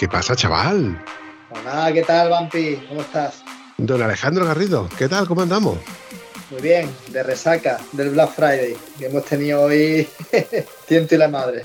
¿Qué 0.00 0.08
pasa, 0.08 0.34
chaval? 0.34 0.98
Hola, 1.50 1.92
¿qué 1.92 2.00
tal, 2.00 2.30
Vampi? 2.30 2.76
¿Cómo 2.88 3.02
estás? 3.02 3.42
Don 3.76 4.00
Alejandro 4.00 4.46
Garrido, 4.46 4.88
¿qué 4.96 5.10
tal? 5.10 5.28
¿Cómo 5.28 5.42
andamos? 5.42 5.76
Muy 6.50 6.62
bien, 6.62 6.88
de 7.12 7.22
resaca 7.22 7.78
del 7.92 8.08
Black 8.08 8.30
Friday 8.30 8.76
que 8.98 9.04
hemos 9.04 9.26
tenido 9.26 9.60
hoy 9.60 10.08
tiento 10.88 11.16
y 11.16 11.18
la 11.18 11.28
madre. 11.28 11.64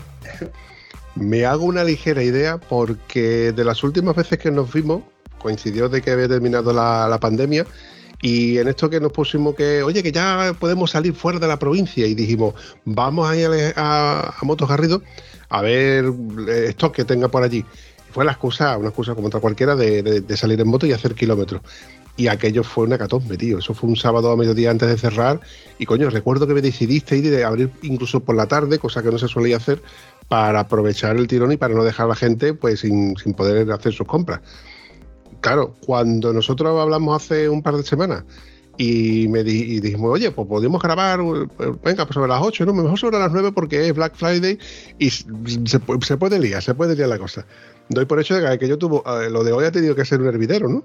Me 1.16 1.46
hago 1.46 1.64
una 1.64 1.86
ligera 1.86 2.22
idea 2.24 2.58
porque 2.58 3.54
de 3.54 3.64
las 3.64 3.82
últimas 3.86 4.18
veces 4.18 4.38
que 4.38 4.52
nos 4.52 4.74
vimos 4.74 5.04
coincidió 5.38 5.88
de 5.88 6.02
que 6.02 6.12
había 6.12 6.28
terminado 6.28 6.74
la, 6.74 7.18
pandemia 7.22 7.66
y 8.22 8.58
en 8.58 8.68
esto 8.68 8.90
que 8.90 9.00
nos 9.00 9.14
pusimos 9.14 9.56
que, 9.56 9.82
oye, 9.82 10.04
que 10.04 10.12
ya 10.12 10.54
podemos 10.60 10.92
salir 10.92 11.14
fuera 11.14 11.40
de 11.40 11.48
la 11.48 11.58
provincia 11.58 12.06
y 12.06 12.14
dijimos, 12.14 12.54
vamos 12.84 13.30
a 13.30 13.38
ir 13.38 13.50
a, 13.78 14.36
a 14.38 14.44
Motos 14.46 14.68
Garrido 14.68 15.02
a 15.48 15.62
ver 15.62 16.04
eh, 16.50 16.66
esto 16.68 16.92
que 16.92 17.06
tenga 17.06 17.30
por 17.30 17.42
allí 17.44 17.64
fue 18.16 18.24
la 18.24 18.32
excusa, 18.32 18.78
una 18.78 18.88
excusa 18.88 19.14
como 19.14 19.28
otra 19.28 19.42
cualquiera, 19.42 19.76
de, 19.76 20.24
salir 20.38 20.62
en 20.62 20.70
moto 20.70 20.86
y 20.86 20.94
hacer 20.94 21.16
kilómetros. 21.16 21.62
Y 22.16 22.28
aquello 22.28 22.64
fue 22.64 22.86
una 22.86 22.98
catombe, 22.98 23.36
tío. 23.36 23.60
Eso 23.60 23.74
fue 23.74 23.90
un 23.90 23.98
sábado 23.98 24.32
a 24.32 24.38
mediodía 24.38 24.72
antes 24.72 24.88
de 24.88 24.98
cerrar. 24.98 25.42
Y 25.80 25.86
coño, 25.86 26.10
recuerdo 26.10 26.48
que 26.48 26.54
me 26.54 26.62
decidiste 26.62 27.18
ir 27.18 27.30
de 27.30 27.44
abrir 27.44 27.72
incluso 27.82 28.22
por 28.22 28.38
la 28.38 28.46
tarde, 28.48 28.80
cosa 28.80 29.04
que 29.04 29.12
no 29.12 29.18
se 29.18 29.28
solía 29.28 29.58
hacer, 29.58 29.82
para 30.30 30.62
aprovechar 30.62 31.18
el 31.18 31.28
tirón 31.28 31.52
y 31.52 31.58
para 31.58 31.76
no 31.76 31.84
dejar 31.84 32.06
a 32.06 32.10
la 32.10 32.16
gente 32.16 32.54
pues 32.54 32.80
sin, 32.80 33.16
poder 33.36 33.70
hacer 33.70 33.92
sus 33.92 34.08
compras. 34.08 34.40
Claro, 35.42 35.76
cuando 35.86 36.32
nosotros 36.32 36.80
hablamos 36.80 37.22
hace 37.22 37.50
un 37.50 37.62
par 37.62 37.76
de 37.76 37.84
semanas 37.84 38.24
y 38.78 39.28
me 39.30 39.44
dijimos, 39.44 40.12
oye, 40.12 40.32
pues 40.32 40.48
podemos 40.48 40.82
grabar, 40.82 41.20
venga, 41.20 42.06
pues 42.06 42.14
sobre 42.14 42.28
las 42.28 42.42
8, 42.42 42.66
¿no? 42.66 42.74
Mejor 42.74 43.00
sobre 43.00 43.20
las 43.20 43.32
9 43.32 43.52
porque 43.54 43.88
es 43.88 43.94
Black 43.94 44.16
Friday 44.16 44.58
y 45.00 45.10
se, 45.10 45.26
se 45.66 46.18
puede 46.18 46.40
liar, 46.40 46.62
se 46.62 46.74
puede 46.74 46.96
liar 46.96 47.10
la 47.10 47.20
cosa 47.20 47.46
doy 47.90 48.06
por 48.06 48.20
hecho 48.20 48.36
de 48.36 48.58
que 48.58 48.68
yo 48.68 48.78
tuvo, 48.78 49.04
lo 49.30 49.44
de 49.44 49.52
hoy 49.52 49.66
ha 49.66 49.72
tenido 49.72 49.96
que 49.96 50.06
ser 50.06 50.22
un 50.22 50.28
hervidero, 50.28 50.68
¿no? 50.68 50.84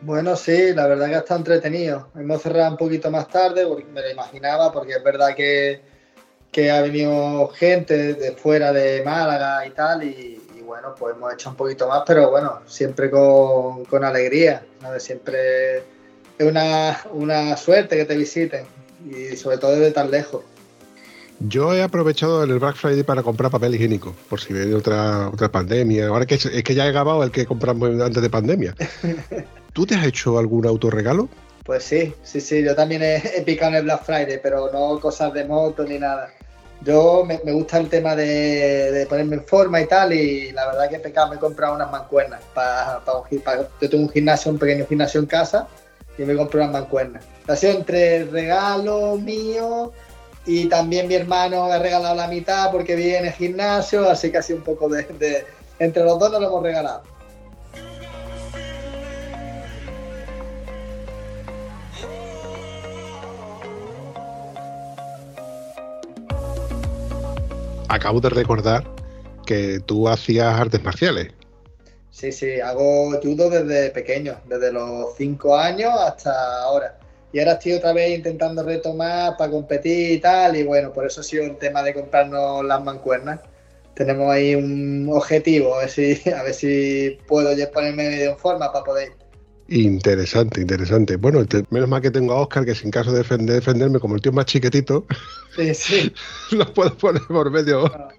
Bueno, 0.00 0.36
sí, 0.36 0.74
la 0.74 0.86
verdad 0.86 1.08
que 1.08 1.16
está 1.16 1.36
entretenido. 1.36 2.08
Hemos 2.14 2.42
cerrado 2.42 2.72
un 2.72 2.76
poquito 2.76 3.10
más 3.10 3.28
tarde, 3.28 3.66
porque 3.66 3.84
me 3.86 4.02
lo 4.02 4.10
imaginaba, 4.10 4.70
porque 4.70 4.94
es 4.94 5.02
verdad 5.02 5.34
que, 5.34 5.80
ha 6.70 6.80
venido 6.82 7.48
gente 7.48 8.14
de 8.14 8.32
fuera 8.32 8.72
de 8.72 9.02
Málaga 9.02 9.66
y 9.66 9.70
tal, 9.70 10.04
y, 10.04 10.40
bueno, 10.64 10.94
pues 10.98 11.16
hemos 11.16 11.32
hecho 11.32 11.50
un 11.50 11.56
poquito 11.56 11.88
más, 11.88 12.02
pero 12.06 12.30
bueno, 12.30 12.60
siempre 12.66 13.10
con, 13.10 14.04
alegría, 14.04 14.64
Siempre 14.98 15.82
es 16.38 16.46
una, 16.46 17.00
una 17.12 17.56
suerte 17.56 17.96
que 17.96 18.04
te 18.04 18.16
visiten, 18.16 18.64
y 19.04 19.36
sobre 19.36 19.58
todo 19.58 19.72
desde 19.72 19.92
tan 19.92 20.10
lejos. 20.10 20.42
Yo 21.40 21.74
he 21.74 21.82
aprovechado 21.82 22.44
el 22.44 22.58
Black 22.58 22.76
Friday 22.76 23.02
para 23.02 23.22
comprar 23.22 23.50
papel 23.50 23.74
higiénico, 23.74 24.14
por 24.28 24.40
si 24.40 24.52
viene 24.52 24.74
otra, 24.74 25.28
otra 25.28 25.50
pandemia. 25.50 26.06
Ahora 26.06 26.26
que 26.26 26.36
es, 26.36 26.46
que 26.46 26.74
ya 26.74 26.86
he 26.86 26.88
acabado 26.88 27.22
el 27.22 27.30
que 27.30 27.44
compramos 27.44 28.00
antes 28.00 28.22
de 28.22 28.30
pandemia. 28.30 28.74
¿Tú 29.72 29.84
te 29.84 29.96
has 29.96 30.06
hecho 30.06 30.38
algún 30.38 30.66
autorregalo? 30.66 31.28
Pues 31.64 31.82
sí, 31.82 32.14
sí, 32.22 32.40
sí. 32.40 32.62
Yo 32.62 32.74
también 32.74 33.02
he, 33.02 33.42
picado 33.44 33.72
en 33.72 33.78
el 33.78 33.84
Black 33.84 34.04
Friday, 34.04 34.38
pero 34.42 34.70
no 34.72 35.00
cosas 35.00 35.32
de 35.34 35.44
moto 35.44 35.84
ni 35.84 35.98
nada. 35.98 36.30
Yo 36.82 37.24
me, 37.24 37.38
gusta 37.52 37.78
el 37.78 37.88
tema 37.88 38.14
de, 38.14 39.06
ponerme 39.08 39.36
en 39.36 39.44
forma 39.44 39.80
y 39.80 39.86
tal, 39.86 40.12
y 40.12 40.52
la 40.52 40.66
verdad 40.66 40.88
que 40.88 40.96
he 40.96 41.00
pecado, 41.00 41.30
me 41.30 41.36
he 41.36 41.38
comprado 41.38 41.74
unas 41.74 41.90
mancuernas. 41.90 42.42
Para, 42.54 43.02
yo 43.80 43.90
tengo 43.90 44.04
un 44.04 44.10
gimnasio, 44.10 44.52
un 44.52 44.58
pequeño 44.58 44.86
gimnasio 44.86 45.20
en 45.20 45.26
casa, 45.26 45.66
y 46.18 46.22
me 46.22 46.32
he 46.32 46.36
comprado 46.36 46.68
unas 46.68 46.82
mancuernas. 46.82 47.24
Ha 47.48 47.56
sido 47.56 47.74
entre 47.74 48.24
regalo 48.24 49.16
mío 49.16 49.92
y 50.46 50.66
también 50.68 51.08
mi 51.08 51.14
hermano 51.14 51.64
ha 51.64 51.78
regalado 51.78 52.14
la 52.14 52.28
mitad 52.28 52.70
porque 52.70 52.94
viene 52.94 53.28
el 53.28 53.34
gimnasio, 53.34 54.08
así 54.08 54.30
que 54.30 54.38
así 54.38 54.52
un 54.52 54.62
poco 54.62 54.88
de, 54.88 55.46
Entre 55.78 56.04
los 56.04 56.18
dos 56.18 56.30
nos 56.30 56.40
lo 56.40 56.46
hemos 56.48 56.62
regalado. 56.62 57.02
Acabo 67.88 68.20
de 68.20 68.28
recordar 68.28 68.84
que 69.46 69.78
tú 69.78 70.08
hacías 70.08 70.58
artes 70.58 70.82
marciales. 70.82 71.32
Sí, 72.14 72.30
sí, 72.30 72.60
hago 72.60 73.10
judo 73.20 73.50
desde 73.50 73.90
pequeño, 73.90 74.40
desde 74.46 74.70
los 74.72 75.16
5 75.16 75.56
años 75.56 75.92
hasta 75.98 76.62
ahora 76.62 76.96
y 77.34 77.40
ahora 77.40 77.54
estoy 77.54 77.72
otra 77.72 77.92
vez 77.92 78.16
intentando 78.16 78.62
retomar 78.62 79.36
para 79.36 79.50
competir 79.50 80.12
y 80.12 80.20
tal, 80.20 80.54
y 80.54 80.62
bueno, 80.62 80.92
por 80.92 81.04
eso 81.04 81.20
ha 81.20 81.24
sido 81.24 81.42
el 81.42 81.56
tema 81.58 81.82
de 81.82 81.92
comprarnos 81.92 82.64
las 82.64 82.84
mancuernas. 82.84 83.40
Tenemos 83.94 84.30
ahí 84.30 84.54
un 84.54 85.10
objetivo, 85.12 85.74
a 85.74 85.80
ver 85.80 85.90
si, 85.90 86.30
a 86.30 86.44
ver 86.44 86.54
si 86.54 87.18
puedo 87.26 87.52
ya 87.52 87.72
ponerme 87.72 88.08
medio 88.08 88.30
en 88.30 88.38
forma 88.38 88.72
para 88.72 88.84
poder. 88.84 89.12
Interesante, 89.66 90.60
interesante. 90.60 91.16
Bueno, 91.16 91.44
menos 91.70 91.88
mal 91.88 92.00
que 92.00 92.12
tengo 92.12 92.34
a 92.34 92.42
Oscar, 92.42 92.64
que 92.64 92.76
sin 92.76 92.92
caso 92.92 93.10
de 93.10 93.24
defenderme, 93.24 93.98
como 93.98 94.14
el 94.14 94.22
tío 94.22 94.30
más 94.30 94.46
chiquitito, 94.46 95.04
sí, 95.56 95.74
sí. 95.74 96.14
los 96.52 96.70
puedo 96.70 96.96
poner 96.96 97.22
por 97.22 97.50
medio. 97.50 97.86
Ah. 97.86 98.14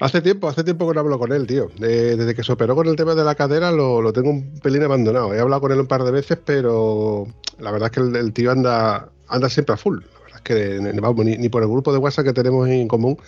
Hace 0.00 0.20
tiempo, 0.20 0.48
hace 0.48 0.62
tiempo 0.62 0.86
que 0.86 0.94
no 0.94 1.00
hablo 1.00 1.18
con 1.18 1.32
él, 1.32 1.46
tío. 1.46 1.70
desde 1.78 2.34
que 2.34 2.42
se 2.42 2.52
operó 2.52 2.74
con 2.74 2.86
el 2.86 2.96
tema 2.96 3.14
de 3.14 3.24
la 3.24 3.34
cadera 3.34 3.72
lo, 3.72 4.12
tengo 4.12 4.30
un 4.30 4.58
pelín 4.60 4.82
abandonado. 4.82 5.34
He 5.34 5.40
hablado 5.40 5.62
con 5.62 5.72
él 5.72 5.80
un 5.80 5.86
par 5.86 6.04
de 6.04 6.10
veces, 6.10 6.38
pero 6.44 7.26
la 7.58 7.70
verdad 7.70 7.90
es 7.90 7.92
que 7.92 8.18
el, 8.18 8.32
tío 8.32 8.50
anda, 8.50 9.10
anda 9.28 9.48
siempre 9.48 9.74
a 9.74 9.76
full. 9.76 10.00
La 10.00 10.20
verdad 10.20 10.36
es 10.36 10.42
que 10.42 11.38
ni, 11.38 11.48
por 11.48 11.62
el 11.62 11.68
grupo 11.68 11.92
de 11.92 11.98
WhatsApp 11.98 12.26
que 12.26 12.32
tenemos 12.32 12.68
en 12.68 12.88
común 12.88 13.18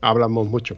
hablamos 0.00 0.48
mucho. 0.48 0.76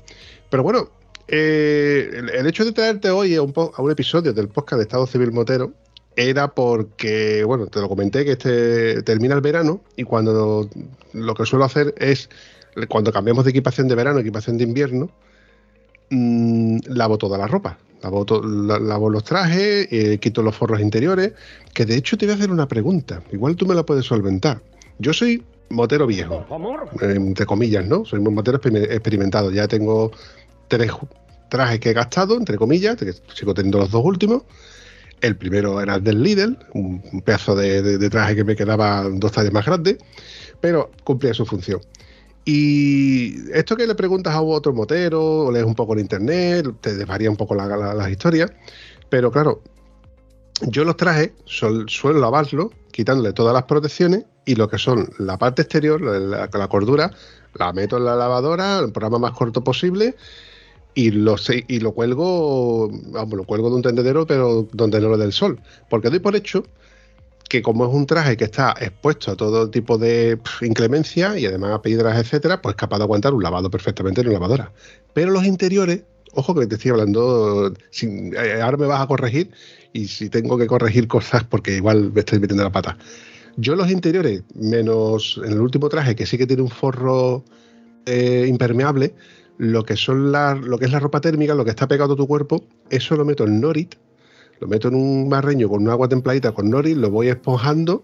Pero 0.51 0.63
bueno, 0.63 0.91
eh, 1.29 2.11
el, 2.33 2.47
hecho 2.47 2.65
de 2.65 2.73
traerte 2.73 3.11
hoy 3.11 3.35
a 3.37 3.43
un, 3.43 3.53
a 3.57 3.83
un 3.83 3.91
episodio 3.91 4.33
del 4.33 4.49
podcast 4.49 4.79
de 4.79 4.83
Estado 4.85 5.07
Civil 5.07 5.33
Motero 5.33 5.73
era 6.17 6.49
porque, 6.49 7.45
bueno, 7.45 7.67
te 7.69 7.81
lo 7.81 7.89
comenté 7.89 8.25
que 8.25 8.33
este 8.33 9.03
termina 9.03 9.37
el 9.37 9.41
verano 9.41 9.83
y 9.95 10.03
cuando 10.03 10.69
lo 11.13 11.35
que 11.35 11.47
suelo 11.47 11.65
hacer 11.65 11.95
es 11.97 12.29
cuando 12.87 13.13
cambiamos 13.13 13.45
de 13.45 13.51
equipación 13.51 13.89
de 13.89 13.95
verano 13.95 14.19
a 14.19 14.21
equipación 14.21 14.59
de 14.59 14.65
invierno, 14.65 15.11
mmm, 16.11 16.79
lavo 16.87 17.19
toda 17.19 17.39
la 17.39 17.47
ropa. 17.47 17.79
Lavo, 18.01 19.11
los 19.11 19.25
trajes, 19.25 19.89
eh, 19.91 20.19
quito 20.19 20.43
los 20.43 20.55
forros 20.55 20.81
interiores, 20.81 21.33
que 21.75 21.85
de 21.85 21.97
hecho 21.97 22.17
te 22.17 22.27
voy 22.27 22.35
a 22.35 22.37
hacer 22.37 22.51
una 22.53 22.69
pregunta. 22.69 23.23
Igual 23.33 23.57
tú 23.57 23.67
me 23.67 23.75
la 23.75 23.85
puedes 23.85 24.05
solventar. 24.05 24.63
Yo 24.99 25.13
soy 25.13 25.43
motero 25.71 26.07
viejo, 26.07 26.47
entre 27.01 27.45
comillas, 27.45 27.87
¿no? 27.87 28.05
Soy 28.05 28.21
un 28.21 28.35
motero 28.35 28.61
experimentado. 28.63 29.51
Ya 29.51 29.67
tengo 29.67 30.13
tres 30.69 30.93
trajes 31.49 31.81
que 31.81 31.91
he 31.91 31.93
gastado, 31.93 32.37
entre 32.37 32.57
comillas, 32.57 32.97
que 32.97 33.13
sigo 33.35 33.55
teniendo 33.55 33.79
los 33.79 33.91
dos 33.91 34.05
últimos. 34.05 34.43
El 35.21 35.37
primero 35.37 35.81
era 35.81 35.97
el 35.97 36.05
del 36.05 36.23
Lidl, 36.23 36.57
un, 36.75 37.03
pedazo 37.25 37.57
de, 37.57 37.83
de, 37.83 38.11
traje 38.11 38.37
que 38.37 38.45
me 38.45 38.55
quedaba 38.55 39.03
dos 39.03 39.33
tallas 39.33 39.53
más 39.53 39.67
grande, 39.67 39.99
pero 40.61 40.93
cumplía 41.03 41.35
su 41.35 41.45
función. 41.45 41.81
Y 42.51 43.53
esto 43.53 43.77
que 43.77 43.87
le 43.87 43.95
preguntas 43.95 44.35
a 44.35 44.41
otro 44.41 44.73
motero, 44.73 45.23
o 45.23 45.53
lees 45.53 45.67
un 45.67 45.75
poco 45.75 45.93
en 45.93 45.99
internet, 45.99 46.67
te 46.81 46.97
desvaría 46.97 47.29
un 47.29 47.37
poco 47.37 47.55
las 47.55 47.69
la, 47.69 48.11
historias. 48.11 48.51
Pero 49.11 49.31
claro, 49.31 49.61
yo 50.63 50.87
los 50.87 50.97
trajes 50.97 51.33
suelo 51.45 52.21
lavarlo, 52.21 52.71
quitándole 52.91 53.35
todas 53.35 53.53
las 53.53 53.65
protecciones 53.65 54.25
y 54.47 54.55
lo 54.55 54.67
que 54.67 54.79
son 54.79 55.11
la 55.19 55.37
parte 55.37 55.61
exterior, 55.61 56.01
la, 56.01 56.69
cordura, 56.69 57.11
la 57.53 57.75
meto 57.75 57.99
en 57.99 58.07
la 58.07 58.17
lavadora, 58.17 58.79
el 58.79 58.93
programa 58.93 59.19
más 59.19 59.33
corto 59.33 59.63
posible 59.63 60.17
y 60.95 61.11
lo, 61.11 61.37
y 61.51 61.81
lo 61.81 61.93
cuelgo, 61.93 62.89
vamos, 63.13 63.37
lo 63.37 63.45
cuelgo 63.45 63.69
de 63.69 63.77
un 63.77 63.83
tendedero, 63.83 64.27
pero 64.27 64.67
donde 64.73 65.03
no 65.03 65.11
lo 65.11 65.19
del 65.19 65.35
sol. 65.35 65.61
Porque 65.91 66.09
doy 66.09 66.21
por 66.21 66.35
hecho 66.35 66.65
que 67.49 67.63
como 67.63 67.87
es 67.87 67.93
un 67.93 68.07
traje 68.07 68.37
que 68.37 68.45
está 68.45 68.75
expuesto 68.79 69.33
a 69.33 69.37
todo 69.37 69.71
tipo 69.71 69.99
de 69.99 70.39
inclemencia 70.61 71.39
y 71.39 71.47
además 71.47 71.73
a 71.73 71.83
piedras, 71.83 72.19
etcétera, 72.19 72.61
pues 72.61 72.75
es 72.75 72.77
capaz 72.77 72.99
de 72.99 73.05
aguantar 73.05 73.35
un 73.35 73.43
lavado 73.43 73.71
perfectamente 73.71 74.21
en 74.21 74.29
una 74.29 74.35
lavadora. 74.35 74.73
Pero 75.15 75.31
los 75.31 75.45
interiores, 75.45 76.03
ojo 76.35 76.55
que 76.55 76.67
te 76.67 76.75
estoy 76.75 76.91
hablando, 76.91 77.73
eh, 78.03 78.61
ahora 78.63 78.77
me 78.77 78.87
vas 78.87 79.01
a 79.01 79.07
corregir 79.07 79.51
y 79.93 80.09
si 80.09 80.29
tengo 80.29 80.59
que 80.59 80.67
corregir 80.67 81.09
cosas 81.09 81.45
porque 81.45 81.77
igual 81.77 82.13
me 82.13 82.21
estoy 82.21 82.39
metiendo 82.39 82.65
la 82.65 82.73
pata. 82.73 82.99
Yo 83.57 83.75
los 83.75 83.91
interiores, 83.91 84.43
menos 84.55 85.41
en 85.45 85.53
el 85.53 85.61
último 85.61 85.89
traje 85.89 86.15
que 86.15 86.27
sí 86.27 86.39
que 86.39 86.47
tiene 86.47 86.63
un 86.63 86.71
forro 86.71 87.45
eh, 88.07 88.47
impermeable, 88.47 89.15
lo 89.57 89.85
que 89.85 89.97
son 89.97 90.31
lo 90.31 90.79
que 90.79 90.85
es 90.85 90.93
la 90.93 91.01
ropa 91.01 91.21
térmica, 91.21 91.55
lo 91.55 91.65
que 91.65 91.71
está 91.71 91.89
pegado 91.89 92.13
a 92.13 92.17
tu 92.17 92.29
cuerpo, 92.29 92.65
eso 92.91 93.17
lo 93.17 93.25
meto 93.25 93.45
en 93.45 93.61
Norit, 93.61 93.97
lo 94.61 94.69
meto 94.69 94.89
en 94.89 94.95
un 94.95 95.29
barreño 95.29 95.69
con 95.69 95.83
un 95.83 95.91
agua 95.91 96.09
templadita 96.09 96.53
con 96.53 96.71
Norit, 96.71 96.97
lo 96.97 97.11
voy 97.11 97.29
esponjando 97.29 98.03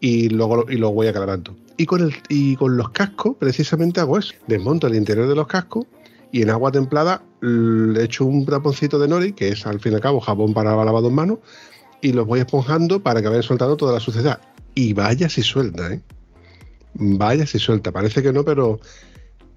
y 0.00 0.28
luego 0.28 0.66
y 0.68 0.76
lo 0.76 0.92
voy 0.92 1.08
aclarando. 1.08 1.56
Y 1.76 1.86
con 1.86 2.02
el 2.02 2.14
y 2.28 2.56
con 2.56 2.76
los 2.76 2.90
cascos, 2.90 3.36
precisamente 3.38 4.00
hago 4.00 4.18
eso. 4.18 4.34
Desmonto 4.46 4.86
el 4.86 4.94
interior 4.94 5.28
de 5.28 5.34
los 5.34 5.46
cascos 5.46 5.86
y 6.32 6.42
en 6.42 6.50
agua 6.50 6.72
templada 6.72 7.22
le 7.40 8.04
echo 8.04 8.24
un 8.24 8.44
taponcito 8.44 8.98
de 8.98 9.08
Norit, 9.08 9.34
que 9.34 9.48
es 9.48 9.66
al 9.66 9.80
fin 9.80 9.92
y 9.92 9.94
al 9.96 10.00
cabo 10.00 10.20
jabón 10.20 10.54
para 10.54 10.76
lavado 10.76 11.08
en 11.08 11.14
mano, 11.14 11.40
y 12.00 12.12
los 12.12 12.26
voy 12.26 12.40
esponjando 12.40 13.02
para 13.02 13.22
que 13.22 13.28
vayan 13.28 13.42
soltando 13.42 13.76
toda 13.76 13.92
la 13.92 14.00
suciedad. 14.00 14.40
Y 14.74 14.92
vaya 14.92 15.28
si 15.28 15.42
suelta, 15.42 15.92
¿eh? 15.92 16.00
Vaya 16.94 17.46
si 17.46 17.58
suelta. 17.58 17.92
Parece 17.92 18.22
que 18.22 18.32
no, 18.32 18.44
pero 18.44 18.80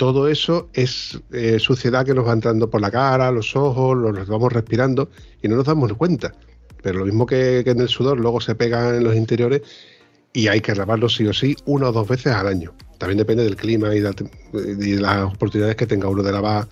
todo 0.02 0.28
eso 0.28 0.68
es 0.74 1.22
eh, 1.32 1.60
suciedad 1.60 2.04
que 2.04 2.16
nos 2.16 2.28
va 2.28 2.34
entrando 2.34 2.72
por 2.72 2.82
la 2.82 2.90
cara, 2.90 3.30
los 3.30 3.56
ojos, 3.56 3.96
los, 3.96 4.28
vamos 4.28 4.52
respirando 4.52 5.12
y 5.44 5.48
no 5.48 5.58
nos 5.58 5.66
damos 5.66 5.94
cuenta. 5.94 6.34
Pero 6.82 6.98
lo 6.98 7.06
mismo 7.06 7.28
que, 7.28 7.60
en 7.60 7.80
el 7.80 7.88
sudor, 7.88 8.20
luego 8.20 8.42
se 8.42 8.56
pega 8.56 8.98
en 8.98 9.04
los 9.04 9.16
interiores 9.16 9.62
y 10.34 10.48
hay 10.48 10.60
que 10.60 10.74
lavarlo 10.74 11.08
sí 11.08 11.28
o 11.28 11.34
sí 11.34 11.56
una 11.66 11.90
o 11.90 11.92
dos 11.92 12.08
veces 12.08 12.34
al 12.34 12.48
año. 12.48 12.74
También 12.98 13.20
depende 13.20 13.44
del 13.44 13.56
clima 13.56 13.94
y 13.94 14.00
de, 14.00 15.00
las 15.00 15.36
oportunidades 15.36 15.76
que 15.76 15.86
tenga 15.86 16.08
uno 16.08 16.24
de 16.24 16.32
lavar 16.32 16.68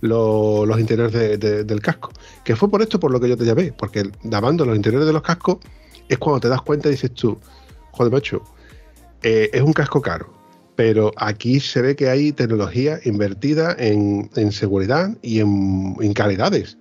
los 0.00 0.78
interiores 0.78 1.40
del 1.40 1.80
casco. 1.80 2.12
Que 2.44 2.54
fue 2.54 2.70
por 2.70 2.82
esto 2.82 3.00
por 3.00 3.10
lo 3.10 3.18
que 3.18 3.30
yo 3.30 3.36
te 3.36 3.46
llamé, 3.46 3.72
porque 3.72 4.08
lavando 4.22 4.64
los 4.64 4.76
interiores 4.76 5.08
de 5.08 5.12
los 5.12 5.22
cascos 5.22 5.56
es 6.08 6.18
cuando 6.18 6.38
te 6.38 6.48
das 6.48 6.62
cuenta 6.62 6.86
y 6.86 6.92
dices 6.92 7.12
tú, 7.14 7.36
joder 7.90 8.12
macho, 8.12 8.44
eh, 9.24 9.50
es 9.52 9.60
un 9.60 9.72
casco 9.72 10.00
caro, 10.00 10.32
pero 10.80 11.12
aquí 11.18 11.60
se 11.60 11.82
ve 11.82 11.94
que 11.94 12.08
hay 12.08 12.32
tecnología 12.32 13.00
invertida 13.04 13.76
en, 13.78 14.30
seguridad 14.50 15.10
y 15.20 15.40
en, 15.40 16.14
calidades. 16.14 16.78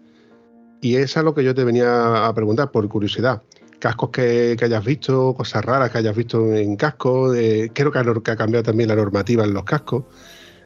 Y 0.80 0.96
eso 0.96 1.20
es 1.20 1.26
lo 1.26 1.36
que 1.36 1.44
yo 1.44 1.54
te 1.54 1.66
venía 1.66 2.26
a 2.26 2.34
preguntar 2.34 2.72
por 2.72 2.88
curiosidad. 2.88 3.42
Cascos 3.80 4.12
que, 4.12 4.56
hayas 4.58 4.86
visto, 4.86 5.34
cosas 5.34 5.66
raras 5.66 5.92
que 5.92 5.98
hayas 5.98 6.16
visto 6.16 6.56
en 6.56 6.78
cascos. 6.78 7.36
creo 7.74 7.92
que 7.92 8.32
ha, 8.32 8.36
cambiado 8.38 8.64
también 8.64 8.88
la 8.88 8.96
normativa 8.96 9.44
en 9.44 9.54
los 9.54 9.66
cascos. 9.66 10.06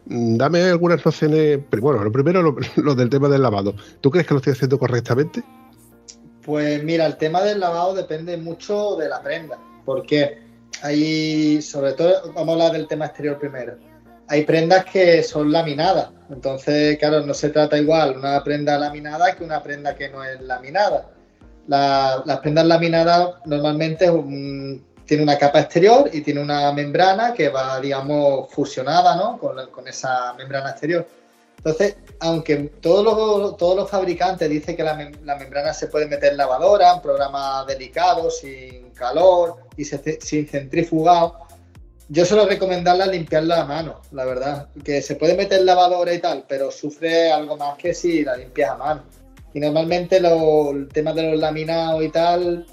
Mm, 0.06 0.38
dame 0.38 0.62
algunas 0.65 1.03
nociones. 1.03 1.59
Bueno, 1.81 2.03
lo 2.03 2.12
primero, 2.12 2.44
lo, 2.75 2.94
del 2.94 3.09
tema 3.09 3.29
del 3.29 3.41
lavado. 3.41 3.74
¿Tú 4.00 4.12
crees 4.12 4.27
que 4.27 4.36
lo 4.36 4.41
estoy 4.41 4.53
haciendo 4.53 4.77
correctamente? 4.77 5.41
Pues 6.45 6.83
mira, 6.83 7.07
el 7.07 7.18
tema 7.18 7.41
del 7.41 7.62
lavado 7.62 7.95
depende 7.95 8.38
mucho 8.38 8.95
de 8.95 9.09
la 9.09 9.24
prenda. 9.24 9.57
¿Por 9.86 10.06
qué? 10.06 10.52
Hay, 10.81 11.62
sobre 11.62 11.94
todo, 11.94 12.34
vamos 12.34 12.50
a 12.50 12.52
hablar 12.52 12.72
del 12.74 12.88
tema 12.88 13.06
exterior 13.06 13.40
primero. 13.40 13.78
Hay 14.28 14.44
prendas 14.46 14.86
que 14.86 15.22
son 15.22 15.52
laminadas, 15.52 16.10
entonces, 16.30 16.98
claro, 16.98 17.25
no 17.25 17.34
se 17.34 17.50
trata 17.50 17.78
igual 17.78 18.18
una 18.18 18.44
prenda 18.44 18.78
laminada 18.78 19.36
que 19.36 19.44
una 19.44 19.62
prenda 19.62 19.96
que 19.96 20.10
no 20.10 20.24
es 20.24 20.42
laminada. 20.42 21.10
las 21.68 22.40
prendas 22.40 22.66
laminadas 22.66 23.36
normalmente 23.46 24.10
tiene 25.06 25.24
una 25.24 25.38
capa 25.38 25.60
exterior 25.60 26.10
y 26.12 26.22
tiene 26.22 26.42
una 26.42 26.72
membrana 26.72 27.34
que 27.34 27.50
va, 27.50 27.80
digamos, 27.80 28.50
fusionada 28.50 29.16
¿no? 29.16 29.38
con 29.38 29.88
esa 29.88 30.34
membrana 30.34 30.72
exterior. 30.72 31.06
Entonces, 31.65 31.95
aunque 32.19 32.57
todos 32.81 33.06
los, 33.06 33.56
todos 33.56 33.77
los 33.77 33.89
fabricantes 33.89 34.50
dicen 34.50 34.75
que 34.75 34.83
la, 34.83 34.95
membrana 34.95 35.74
se 35.74 35.88
puede 35.88 36.07
meter 36.07 36.31
en 36.31 36.38
lavadora, 36.38 36.95
en 36.95 37.01
programas 37.01 37.65
delicados, 37.68 38.39
sin 38.39 38.92
calor 38.92 39.60
y 39.77 39.86
sin 39.86 40.48
centrifugado, 40.48 41.38
yo 42.10 42.25
suelo 42.25 42.45
recomendarla 42.45 43.06
limpiarla 43.07 43.62
a 43.62 43.65
mano, 43.65 44.01
la 44.12 44.25
verdad. 44.25 44.68
Que 44.83 45.01
se 45.01 45.15
puede 45.15 45.36
meter 45.36 45.62
lavadora 45.62 46.13
y 46.13 46.19
tal, 46.19 46.44
pero 46.50 46.69
sufre 46.69 47.31
algo 47.31 47.56
más 47.56 47.77
que 47.77 47.94
si 47.94 48.25
la 48.25 48.36
limpias 48.36 48.71
a 48.71 48.77
mano. 48.77 49.04
Y 49.54 49.62
normalmente 49.62 50.18
el 50.18 50.89
tema 50.92 51.13
de 51.13 51.31
los 51.31 51.39
laminados 51.39 52.04
y 52.04 52.10
tal, 52.10 52.65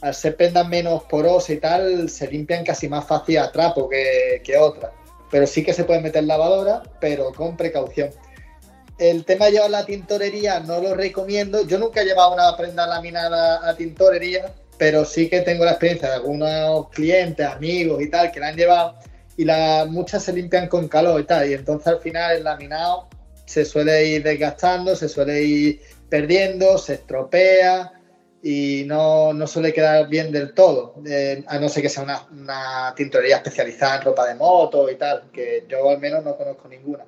al 0.00 0.14
ser 0.14 0.36
prendas 0.36 0.68
menos 0.68 1.04
porosas 1.04 1.50
y 1.50 1.56
tal, 1.58 2.08
se 2.10 2.26
limpian 2.26 2.64
casi 2.64 2.88
más 2.88 3.06
fácil 3.06 3.38
a 3.38 3.52
trapo 3.52 3.88
que, 3.88 4.42
que 4.42 4.56
otras. 4.56 4.90
Pero 5.30 5.46
sí 5.46 5.62
que 5.62 5.72
se 5.72 5.84
puede 5.84 6.00
meter 6.00 6.24
lavadora, 6.24 6.82
pero 7.00 7.32
con 7.32 7.56
precaución. 7.56 8.10
El 8.98 9.24
tema 9.24 9.46
de 9.46 9.52
llevar 9.52 9.70
la 9.70 9.86
tintorería 9.86 10.60
no 10.60 10.80
lo 10.80 10.94
recomiendo. 10.94 11.66
Yo 11.66 11.78
nunca 11.78 12.02
he 12.02 12.04
llevado 12.04 12.34
una 12.34 12.56
prenda 12.56 12.86
laminada 12.86 13.68
a 13.68 13.74
tintorería, 13.74 14.52
pero 14.78 15.04
sí 15.04 15.28
que 15.28 15.40
tengo 15.40 15.64
la 15.64 15.72
experiencia 15.72 16.08
de 16.08 16.14
algunos 16.14 16.88
clientes, 16.90 17.46
amigos 17.46 18.02
y 18.02 18.10
tal, 18.10 18.30
que 18.30 18.40
la 18.40 18.48
han 18.48 18.56
llevado 18.56 18.96
y 19.36 19.44
la, 19.44 19.86
muchas 19.88 20.22
se 20.22 20.32
limpian 20.32 20.68
con 20.68 20.88
calor 20.88 21.20
y 21.20 21.24
tal. 21.24 21.48
Y 21.48 21.54
entonces 21.54 21.88
al 21.88 22.00
final 22.00 22.36
el 22.36 22.44
laminado 22.44 23.08
se 23.44 23.64
suele 23.64 24.06
ir 24.06 24.22
desgastando, 24.22 24.94
se 24.96 25.08
suele 25.08 25.42
ir 25.42 25.80
perdiendo, 26.08 26.78
se 26.78 26.94
estropea 26.94 27.92
y 28.42 28.84
no, 28.86 29.32
no 29.32 29.46
suele 29.46 29.72
quedar 29.72 30.08
bien 30.08 30.32
del 30.32 30.52
todo, 30.52 30.96
eh, 31.06 31.44
a 31.46 31.58
no 31.58 31.68
ser 31.68 31.82
que 31.82 31.88
sea 31.88 32.02
una, 32.02 32.26
una 32.30 32.92
tintorería 32.96 33.36
especializada 33.36 33.96
en 33.96 34.02
ropa 34.02 34.26
de 34.26 34.34
moto 34.34 34.90
y 34.90 34.96
tal, 34.96 35.30
que 35.32 35.64
yo 35.68 35.88
al 35.88 35.98
menos 35.98 36.24
no 36.24 36.36
conozco 36.36 36.68
ninguna. 36.68 37.04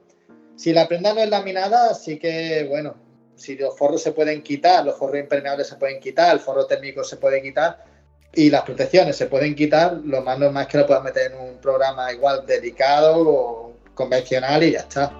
Si 0.56 0.72
la 0.72 0.86
prenda 0.86 1.12
no 1.14 1.20
es 1.20 1.28
laminada, 1.28 1.94
sí 1.94 2.18
que, 2.18 2.66
bueno, 2.68 2.94
si 3.36 3.56
los 3.56 3.76
forros 3.76 4.02
se 4.02 4.12
pueden 4.12 4.42
quitar, 4.42 4.84
los 4.84 4.96
forros 4.96 5.18
impermeables 5.18 5.66
se 5.66 5.76
pueden 5.76 6.00
quitar, 6.00 6.32
el 6.34 6.40
forro 6.40 6.66
térmico 6.66 7.02
se 7.02 7.16
puede 7.16 7.42
quitar 7.42 7.84
y 8.32 8.50
las 8.50 8.62
protecciones 8.62 9.16
se 9.16 9.26
pueden 9.26 9.54
quitar, 9.54 9.94
lo 10.04 10.22
más 10.22 10.38
normal 10.38 10.62
es 10.64 10.68
que 10.68 10.78
lo 10.78 10.86
puedas 10.86 11.04
meter 11.04 11.32
en 11.32 11.38
un 11.38 11.56
programa 11.58 12.12
igual 12.12 12.44
dedicado 12.46 13.16
o 13.18 13.72
convencional 13.94 14.62
y 14.62 14.72
ya 14.72 14.80
está. 14.80 15.16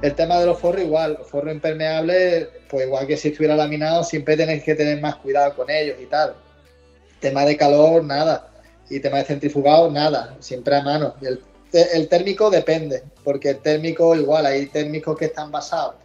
El 0.00 0.14
tema 0.14 0.38
de 0.38 0.46
los 0.46 0.58
forros 0.58 0.82
igual, 0.82 1.16
los 1.18 1.28
forros 1.28 1.52
impermeables, 1.52 2.48
pues 2.70 2.86
igual 2.86 3.06
que 3.06 3.16
si 3.16 3.28
estuviera 3.28 3.56
laminado, 3.56 4.04
siempre 4.04 4.36
tenéis 4.36 4.62
que 4.62 4.76
tener 4.76 5.00
más 5.00 5.16
cuidado 5.16 5.56
con 5.56 5.68
ellos 5.70 5.96
y 6.00 6.06
tal. 6.06 6.34
Tema 7.20 7.44
de 7.44 7.56
calor, 7.56 8.04
nada. 8.04 8.48
Y 8.88 9.00
tema 9.00 9.18
de 9.18 9.24
centrifugado, 9.24 9.90
nada. 9.90 10.36
Siempre 10.38 10.76
a 10.76 10.82
mano. 10.82 11.16
El, 11.20 11.40
el 11.72 12.08
térmico 12.08 12.48
depende, 12.48 13.02
porque 13.24 13.50
el 13.50 13.58
térmico 13.58 14.14
igual, 14.14 14.46
hay 14.46 14.66
térmicos 14.66 15.18
que 15.18 15.26
están 15.26 15.50
basados. 15.50 15.96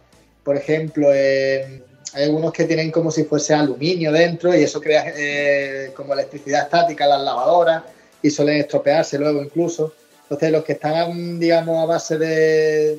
Por 0.42 0.56
ejemplo, 0.56 1.08
hay 1.10 1.82
algunos 2.24 2.52
que 2.52 2.64
tienen 2.64 2.90
como 2.90 3.12
si 3.12 3.22
fuese 3.22 3.54
aluminio 3.54 4.10
dentro 4.10 4.52
y 4.54 4.64
eso 4.64 4.80
crea 4.80 5.12
eh, 5.16 5.92
como 5.96 6.14
electricidad 6.14 6.64
estática 6.64 7.04
en 7.04 7.10
las 7.10 7.22
lavadoras 7.22 7.84
y 8.20 8.28
suelen 8.28 8.56
estropearse 8.56 9.18
luego 9.18 9.40
incluso. 9.40 9.94
Entonces 10.22 10.50
los 10.50 10.64
que 10.64 10.72
están, 10.72 11.38
digamos, 11.38 11.82
a 11.82 11.86
base 11.86 12.18
de, 12.18 12.98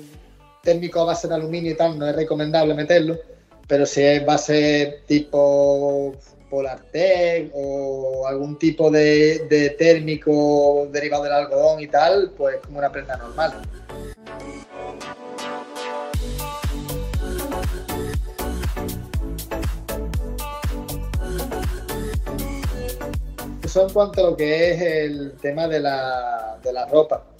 técnico 0.65 0.99
a 0.99 1.05
base 1.05 1.29
de 1.29 1.35
aluminio 1.35 1.71
y 1.71 1.75
tal, 1.75 1.97
no 1.97 2.05
es 2.05 2.15
recomendable 2.15 2.73
meterlo, 2.73 3.17
pero 3.67 3.85
si 3.85 4.01
es 4.01 4.25
base 4.25 4.99
tipo 5.07 6.13
Polartec 6.49 7.51
o 7.53 8.27
algún 8.27 8.57
tipo 8.57 8.91
de, 8.91 9.75
térmico 9.77 10.87
derivado 10.91 11.23
del 11.23 11.33
algodón 11.33 11.79
y 11.79 11.87
tal, 11.87 12.31
pues 12.35 12.57
como 12.65 12.79
una 12.79 12.91
prenda 12.91 13.15
normal. 13.15 13.53
Eso 23.63 23.87
en 23.87 23.93
cuanto 23.93 24.21
a 24.25 24.29
lo 24.31 24.37
que 24.37 24.71
es 24.71 24.81
el 24.81 25.33
tema 25.41 25.67
de 25.67 25.79
la, 25.79 26.57
de 26.63 26.71
la 26.71 26.85
ropa. 26.85 27.34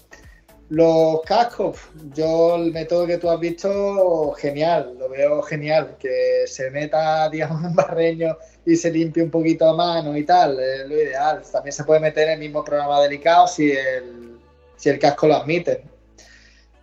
Los 0.70 1.22
cascos, 1.22 1.78
yo 2.16 2.56
el 2.56 2.72
método 2.72 3.06
que 3.06 3.20
tú 3.20 3.30
has 3.30 3.40
visto, 3.40 4.32
genial, 4.32 4.96
lo 4.98 5.10
veo 5.10 5.44
genial, 5.44 5.96
que 6.00 6.46
se 6.48 6.72
meta, 6.72 7.30
digamos, 7.32 7.64
un 7.64 7.76
barreño 7.76 8.38
y 8.66 8.76
se 8.76 8.90
limpie 8.92 9.24
un 9.24 9.30
poquito 9.30 9.70
a 9.70 9.76
mano 9.76 10.18
y 10.18 10.24
tal, 10.24 10.60
es 10.60 10.88
lo 10.90 10.96
ideal. 10.96 11.44
También 11.52 11.74
se 11.74 11.84
puede 11.84 12.00
meter 12.00 12.30
en 12.30 12.34
el 12.34 12.40
mismo 12.40 12.64
programa 12.64 13.00
delicado 13.02 13.48
si 13.48 13.72
el, 13.72 14.40
si 14.76 14.90
el 14.90 14.98
casco 14.98 15.28
lo 15.28 15.36
admite. 15.36 15.84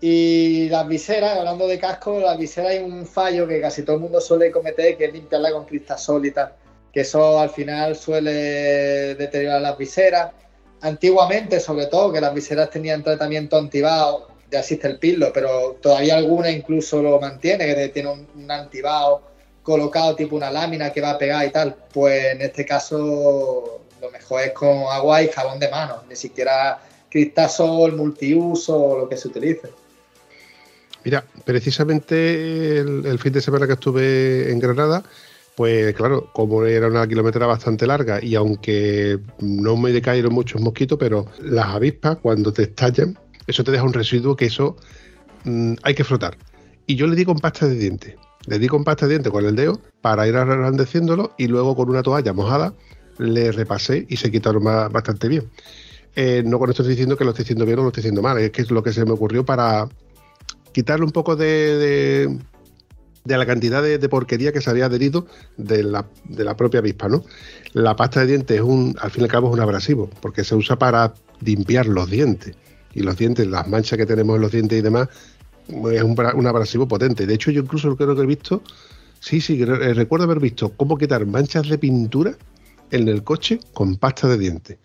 Y 0.00 0.68
las 0.68 0.86
viseras, 0.86 1.38
hablando 1.38 1.66
de 1.66 1.78
casco, 1.78 2.20
las 2.20 2.38
viseras 2.38 2.72
hay 2.72 2.78
un 2.78 3.04
fallo 3.06 3.48
que 3.48 3.60
casi 3.60 3.82
todo 3.82 3.96
el 3.96 4.02
mundo 4.02 4.20
suele 4.20 4.52
cometer, 4.52 4.96
que 4.96 5.06
es 5.06 5.12
limpiarla 5.12 5.52
con 5.52 5.64
cristasol 5.64 6.24
y 6.26 6.30
tal, 6.30 6.52
que 6.92 7.00
eso 7.00 7.38
al 7.38 7.50
final 7.50 7.96
suele 7.96 9.14
deteriorar 9.16 9.60
las 9.60 9.76
viseras 9.76 10.32
antiguamente, 10.82 11.58
sobre 11.60 11.86
todo, 11.86 12.12
que 12.12 12.20
las 12.20 12.34
viseras 12.34 12.70
tenían 12.70 13.02
tratamiento 13.02 13.56
antibao, 13.56 14.28
ya 14.50 14.60
existe 14.60 14.86
el 14.86 14.98
pillo, 14.98 15.32
pero 15.32 15.78
todavía 15.80 16.16
alguna 16.16 16.50
incluso 16.50 17.02
lo 17.02 17.18
mantiene, 17.18 17.74
que 17.74 17.88
tiene 17.88 18.10
un, 18.10 18.26
un 18.36 18.50
antibao 18.50 19.22
colocado 19.62 20.14
tipo 20.14 20.36
una 20.36 20.50
lámina 20.50 20.92
que 20.92 21.00
va 21.00 21.10
a 21.10 21.18
pegar 21.18 21.46
y 21.46 21.50
tal. 21.50 21.74
Pues 21.92 22.32
en 22.32 22.42
este 22.42 22.66
caso 22.66 23.80
lo 24.00 24.10
mejor 24.10 24.42
es 24.42 24.52
con 24.52 24.84
agua 24.90 25.22
y 25.22 25.28
jabón 25.28 25.58
de 25.58 25.70
mano, 25.70 26.02
ni 26.08 26.16
siquiera 26.16 26.82
cristasol, 27.08 27.94
multiuso 27.94 28.76
o 28.76 28.98
lo 28.98 29.08
que 29.08 29.16
se 29.16 29.28
utilice. 29.28 29.70
Mira, 31.04 31.24
precisamente 31.44 32.78
el, 32.78 33.18
fin 33.18 33.32
de 33.32 33.40
semana 33.40 33.66
que 33.66 33.72
estuve 33.74 34.50
en 34.50 34.58
Granada, 34.58 35.02
Pues 35.56 35.94
claro, 35.94 36.30
como 36.32 36.64
era 36.64 36.88
una 36.88 37.06
kilómetra 37.06 37.46
bastante 37.46 37.86
larga 37.86 38.24
y 38.24 38.34
aunque 38.34 39.18
no 39.40 39.76
me 39.76 39.92
decayeron 39.92 40.32
muchos 40.32 40.60
mosquitos, 40.60 40.98
pero 40.98 41.26
las 41.42 41.66
avispas 41.66 42.18
cuando 42.22 42.52
te 42.52 42.62
estallan, 42.62 43.18
eso 43.46 43.62
te 43.62 43.70
deja 43.70 43.84
un 43.84 43.92
residuo 43.92 44.34
que 44.34 44.46
eso 44.46 44.76
mm, 45.44 45.74
hay 45.82 45.94
que 45.94 46.04
frotar. 46.04 46.38
Y 46.86 46.96
yo 46.96 47.06
le 47.06 47.16
di 47.16 47.24
con 47.24 47.38
pasta 47.38 47.68
de 47.68 47.74
dientes. 47.74 48.16
Le 48.46 48.58
di 48.58 48.66
con 48.66 48.82
pasta 48.82 49.06
de 49.06 49.10
dientes 49.10 49.30
con 49.30 49.44
el 49.44 49.54
dedo 49.54 49.80
para 50.00 50.26
ir 50.26 50.36
arrandeciéndolo 50.36 51.34
y 51.38 51.46
luego 51.46 51.76
con 51.76 51.90
una 51.90 52.02
toalla 52.02 52.32
mojada 52.32 52.74
le 53.18 53.52
repasé 53.52 54.06
y 54.08 54.16
se 54.16 54.30
quitaron 54.30 54.64
bastante 54.64 55.28
bien. 55.28 55.50
Eh, 56.16 56.42
no 56.44 56.58
con 56.58 56.70
esto 56.70 56.82
estoy 56.82 56.94
diciendo 56.94 57.16
que 57.16 57.24
lo 57.24 57.30
estoy 57.30 57.44
haciendo 57.44 57.64
bien 57.64 57.78
o 57.78 57.82
lo 57.82 57.88
estoy 57.88 58.02
haciendo 58.02 58.22
mal, 58.22 58.38
es 58.38 58.50
que 58.50 58.62
es 58.62 58.70
lo 58.70 58.82
que 58.82 58.92
se 58.92 59.04
me 59.04 59.12
ocurrió 59.12 59.44
para 59.44 59.88
quitarle 60.72 61.04
un 61.04 61.12
poco 61.12 61.36
de, 61.36 62.38
la 63.24 63.46
cantidad 63.46 63.82
de, 63.82 64.08
porquería 64.08 64.52
que 64.52 64.60
se 64.60 64.70
había 64.70 64.86
adherido 64.86 65.26
de 65.56 65.82
la, 65.84 66.06
de 66.24 66.44
la 66.44 66.56
propia 66.56 66.80
avispa, 66.80 67.08
¿no? 67.08 67.24
La 67.72 67.94
pasta 67.96 68.20
de 68.20 68.26
dientes 68.26 68.56
es 68.56 68.62
un, 68.62 68.96
al 69.00 69.10
fin 69.10 69.22
y 69.22 69.24
al 69.24 69.30
cabo 69.30 69.48
es 69.48 69.54
un 69.54 69.60
abrasivo, 69.60 70.10
porque 70.20 70.44
se 70.44 70.54
usa 70.54 70.78
para 70.78 71.14
limpiar 71.40 71.86
los 71.86 72.10
dientes. 72.10 72.56
Y 72.94 73.00
los 73.00 73.16
dientes, 73.16 73.46
las 73.46 73.68
manchas 73.68 73.96
que 73.96 74.06
tenemos 74.06 74.36
en 74.36 74.42
los 74.42 74.52
dientes 74.52 74.78
y 74.78 74.82
demás, 74.82 75.08
es 75.68 76.02
un, 76.02 76.16
un 76.34 76.46
abrasivo 76.46 76.86
potente. 76.88 77.26
De 77.26 77.34
hecho, 77.34 77.50
yo 77.50 77.62
incluso 77.62 77.96
creo 77.96 78.14
que 78.14 78.22
he 78.22 78.26
visto, 78.26 78.62
sí, 79.20 79.40
sí, 79.40 79.64
recuerdo 79.64 80.24
haber 80.24 80.40
visto 80.40 80.70
cómo 80.70 80.98
quitar 80.98 81.24
manchas 81.24 81.68
de 81.68 81.78
pintura 81.78 82.36
en 82.90 83.08
el 83.08 83.24
coche 83.24 83.60
con 83.72 83.96
pasta 83.96 84.28
de 84.28 84.38
dientes. 84.38 84.78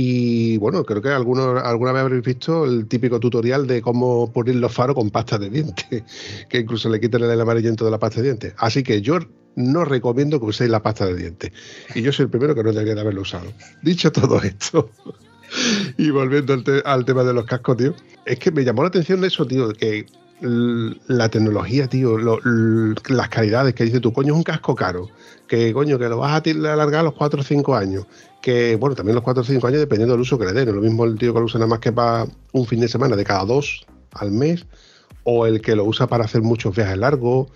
Y 0.00 0.58
bueno, 0.58 0.84
creo 0.84 1.02
que 1.02 1.08
algunos, 1.08 1.60
alguna 1.60 1.90
vez 1.90 2.02
habréis 2.02 2.22
visto 2.22 2.64
el 2.64 2.86
típico 2.86 3.18
tutorial 3.18 3.66
de 3.66 3.82
cómo 3.82 4.32
poner 4.32 4.54
los 4.54 4.72
faros 4.72 4.94
con 4.94 5.10
pasta 5.10 5.38
de 5.38 5.50
dientes, 5.50 6.04
que 6.48 6.58
incluso 6.58 6.88
le 6.88 7.00
quitan 7.00 7.24
el 7.24 7.40
amarillento 7.40 7.84
de 7.84 7.90
la 7.90 7.98
pasta 7.98 8.20
de 8.20 8.28
dientes. 8.28 8.54
Así 8.58 8.84
que 8.84 9.02
yo 9.02 9.18
no 9.56 9.84
recomiendo 9.84 10.38
que 10.38 10.46
uséis 10.46 10.70
la 10.70 10.84
pasta 10.84 11.04
de 11.04 11.16
dientes. 11.16 11.50
Y 11.96 12.02
yo 12.02 12.12
soy 12.12 12.26
el 12.26 12.30
primero 12.30 12.54
que 12.54 12.62
no 12.62 12.70
debería 12.70 12.94
de 12.94 13.00
haberlo 13.00 13.22
usado. 13.22 13.52
Dicho 13.82 14.12
todo 14.12 14.40
esto, 14.42 14.88
y 15.96 16.10
volviendo 16.10 16.62
al, 16.84 17.04
tema 17.04 17.24
de 17.24 17.34
los 17.34 17.44
cascos, 17.44 17.78
tío, 17.78 17.92
es 18.24 18.38
que 18.38 18.52
me 18.52 18.62
llamó 18.62 18.82
la 18.82 18.90
atención 18.90 19.24
eso, 19.24 19.48
tío, 19.48 19.72
que 19.72 20.06
la 20.40 21.28
tecnología, 21.28 21.88
tío, 21.88 22.16
las 22.18 23.28
calidades 23.28 23.74
que 23.74 23.84
dice 23.84 24.00
tú, 24.00 24.12
coño, 24.12 24.32
es 24.32 24.36
un 24.36 24.42
casco 24.42 24.74
caro, 24.74 25.08
que 25.46 25.72
coño, 25.72 25.98
que 25.98 26.08
lo 26.08 26.18
vas 26.18 26.32
a 26.32 26.50
alargar 26.50 27.00
a 27.00 27.04
los 27.04 27.14
4 27.14 27.40
o 27.40 27.42
5 27.42 27.74
años, 27.74 28.06
que 28.40 28.76
bueno, 28.76 28.94
también 28.94 29.14
los 29.14 29.24
4 29.24 29.42
o 29.42 29.44
5 29.44 29.66
años 29.66 29.80
dependiendo 29.80 30.14
del 30.14 30.20
uso 30.20 30.38
que 30.38 30.46
le 30.46 30.52
den, 30.52 30.74
lo 30.74 30.80
mismo 30.80 31.04
el 31.04 31.18
tío 31.18 31.32
que 31.32 31.40
lo 31.40 31.46
usa 31.46 31.58
nada 31.58 31.68
más 31.68 31.80
que 31.80 31.92
para 31.92 32.26
un 32.52 32.66
fin 32.66 32.80
de 32.80 32.88
semana 32.88 33.16
de 33.16 33.24
cada 33.24 33.44
dos 33.44 33.86
al 34.12 34.30
mes, 34.30 34.66
o 35.24 35.46
el 35.46 35.60
que 35.60 35.74
lo 35.74 35.84
usa 35.84 36.06
para 36.06 36.24
hacer 36.24 36.42
muchos 36.42 36.74
viajes 36.74 36.98
largos, 36.98 37.48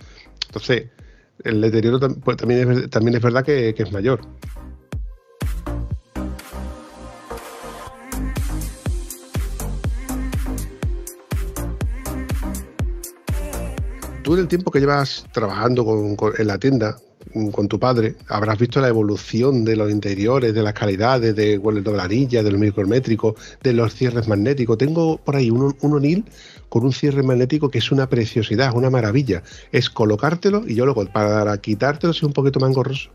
entonces 0.46 0.88
el 1.44 1.60
deterioro 1.60 2.00
pues, 2.00 2.36
también, 2.36 2.70
es, 2.70 2.90
también 2.90 3.16
es 3.16 3.22
verdad 3.22 3.44
que 3.44 3.74
es 3.76 3.92
mayor. 3.92 4.20
Tú 14.32 14.36
en 14.36 14.44
el 14.44 14.48
tiempo 14.48 14.70
que 14.70 14.80
llevas 14.80 15.26
trabajando 15.30 15.84
en 16.38 16.46
la 16.46 16.56
tienda 16.56 16.96
con 17.52 17.68
tu 17.68 17.78
padre, 17.78 18.16
habrás 18.28 18.58
visto 18.58 18.80
la 18.80 18.88
evolución 18.88 19.62
de 19.62 19.76
los 19.76 19.90
interiores, 19.90 20.54
de 20.54 20.62
las 20.62 20.72
calidades, 20.72 21.36
de 21.36 21.54
el 21.56 21.84
dobladilla, 21.84 22.42
de 22.42 22.50
los 22.50 22.58
micrométricos, 22.58 23.34
de 23.62 23.74
los 23.74 23.94
cierres 23.94 24.28
magnéticos. 24.28 24.78
Tengo 24.78 25.18
por 25.18 25.36
ahí 25.36 25.50
un, 25.50 25.76
un 25.78 26.24
con 26.70 26.82
un 26.82 26.94
cierre 26.94 27.22
magnético 27.22 27.68
que 27.68 27.76
es 27.76 27.92
una 27.92 28.08
preciosidad, 28.08 28.74
una 28.74 28.88
maravilla. 28.88 29.42
Es 29.70 29.90
colocártelo 29.90 30.62
y 30.66 30.76
yo 30.76 30.86
luego 30.86 31.04
para 31.12 31.54
quitártelo 31.58 32.12
es 32.12 32.22
un 32.22 32.32
poquito 32.32 32.58
más 32.58 32.70
engorroso. 32.70 33.10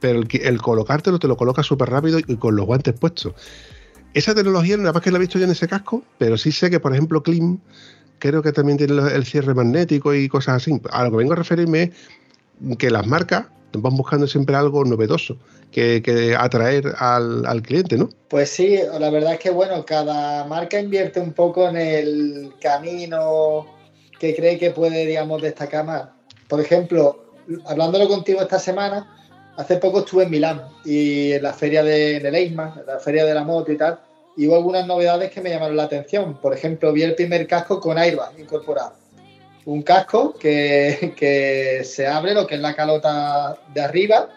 Pero 0.00 0.20
el, 0.20 0.28
el 0.32 0.62
colocártelo 0.62 1.18
te 1.18 1.28
lo 1.28 1.36
colocas 1.36 1.66
súper 1.66 1.90
rápido 1.90 2.20
y 2.20 2.36
con 2.36 2.56
los 2.56 2.64
guantes 2.64 2.94
puestos. 2.98 3.34
Esa 4.14 4.34
tecnología 4.34 4.76
nada 4.78 4.92
más 4.92 5.02
que 5.02 5.10
la 5.10 5.18
he 5.18 5.20
visto 5.20 5.38
yo 5.38 5.44
en 5.44 5.50
ese 5.50 5.68
casco, 5.68 6.04
pero 6.16 6.38
sí 6.38 6.52
sé 6.52 6.70
que, 6.70 6.78
por 6.80 6.92
ejemplo, 6.92 7.22
Klim 7.22 7.58
creo 8.18 8.42
que 8.42 8.52
también 8.52 8.78
tiene 8.78 8.94
el 8.94 9.24
cierre 9.24 9.54
magnético 9.54 10.14
y 10.14 10.28
cosas 10.28 10.56
así. 10.56 10.80
A 10.90 11.04
lo 11.04 11.10
que 11.10 11.16
vengo 11.18 11.32
a 11.32 11.36
referirme 11.36 11.92
es 12.70 12.76
que 12.78 12.90
las 12.90 13.06
marcas 13.06 13.46
van 13.72 13.96
buscando 13.96 14.26
siempre 14.26 14.56
algo 14.56 14.84
novedoso 14.84 15.36
que, 15.74 16.36
atraer 16.38 16.94
al, 16.98 17.62
cliente, 17.62 17.96
¿no? 17.98 18.08
Pues 18.28 18.50
sí, 18.50 18.78
la 18.98 19.10
verdad 19.10 19.34
es 19.34 19.40
que 19.40 19.50
bueno, 19.50 19.84
cada 19.84 20.44
marca 20.44 20.78
invierte 20.78 21.18
un 21.18 21.32
poco 21.32 21.68
en 21.68 21.76
el 21.76 22.52
camino 22.60 23.66
que 24.20 24.36
cree 24.36 24.58
que 24.58 24.70
puede, 24.70 25.04
digamos, 25.04 25.42
destacar 25.42 25.84
más. 25.84 26.08
Por 26.48 26.60
ejemplo, 26.60 27.24
hablándolo 27.66 28.08
contigo 28.08 28.40
esta 28.40 28.60
semana, 28.60 29.16
hace 29.56 29.76
poco 29.78 30.00
estuve 30.00 30.24
en 30.24 30.30
Milán 30.30 30.62
y 30.84 31.32
en 31.32 31.42
la 31.42 31.52
feria 31.52 31.82
de, 31.82 32.20
de 32.20 32.30
Leisma, 32.30 32.80
la 32.86 33.00
feria 33.00 33.24
de 33.24 33.34
la 33.34 33.42
moto 33.42 33.72
y 33.72 33.76
tal, 33.76 33.98
y 34.36 34.46
hubo 34.46 34.56
algunas 34.56 34.86
novedades 34.86 35.30
que 35.30 35.40
me 35.40 35.50
llamaron 35.50 35.76
la 35.76 35.84
atención. 35.84 36.40
Por 36.40 36.54
ejemplo, 36.54 36.92
vi 36.92 37.02
el 37.02 37.14
primer 37.14 37.46
casco 37.46 37.80
con 37.80 37.98
airbag 37.98 38.38
incorporado. 38.38 38.94
Un 39.66 39.82
casco 39.82 40.34
que, 40.38 41.82
se 41.84 42.06
abre 42.06 42.34
lo 42.34 42.46
que 42.46 42.56
es 42.56 42.60
la 42.60 42.74
calota 42.74 43.58
de 43.72 43.80
arriba 43.80 44.28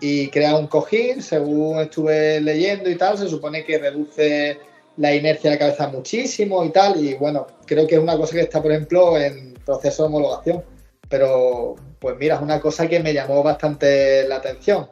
y 0.00 0.28
crea 0.28 0.56
un 0.56 0.66
cojín, 0.66 1.22
según 1.22 1.78
estuve 1.80 2.40
leyendo 2.40 2.90
y 2.90 2.96
tal, 2.96 3.16
se 3.16 3.28
supone 3.28 3.64
que 3.64 3.78
reduce 3.78 4.58
la 4.96 5.14
inercia 5.14 5.50
de 5.50 5.56
la 5.56 5.60
cabeza 5.60 5.88
muchísimo 5.88 6.64
y 6.64 6.70
tal. 6.70 7.02
Y 7.02 7.14
bueno, 7.14 7.46
creo 7.64 7.86
que 7.86 7.94
es 7.94 8.00
una 8.00 8.16
cosa 8.16 8.34
que 8.34 8.42
está, 8.42 8.60
por 8.60 8.72
ejemplo, 8.72 9.18
en 9.18 9.54
proceso 9.64 10.02
de 10.02 10.08
homologación. 10.08 10.64
Pero, 11.08 11.76
pues 12.00 12.16
mira, 12.18 12.36
es 12.36 12.42
una 12.42 12.60
cosa 12.60 12.88
que 12.88 13.00
me 13.00 13.14
llamó 13.14 13.42
bastante 13.42 14.26
la 14.28 14.36
atención. 14.36 14.88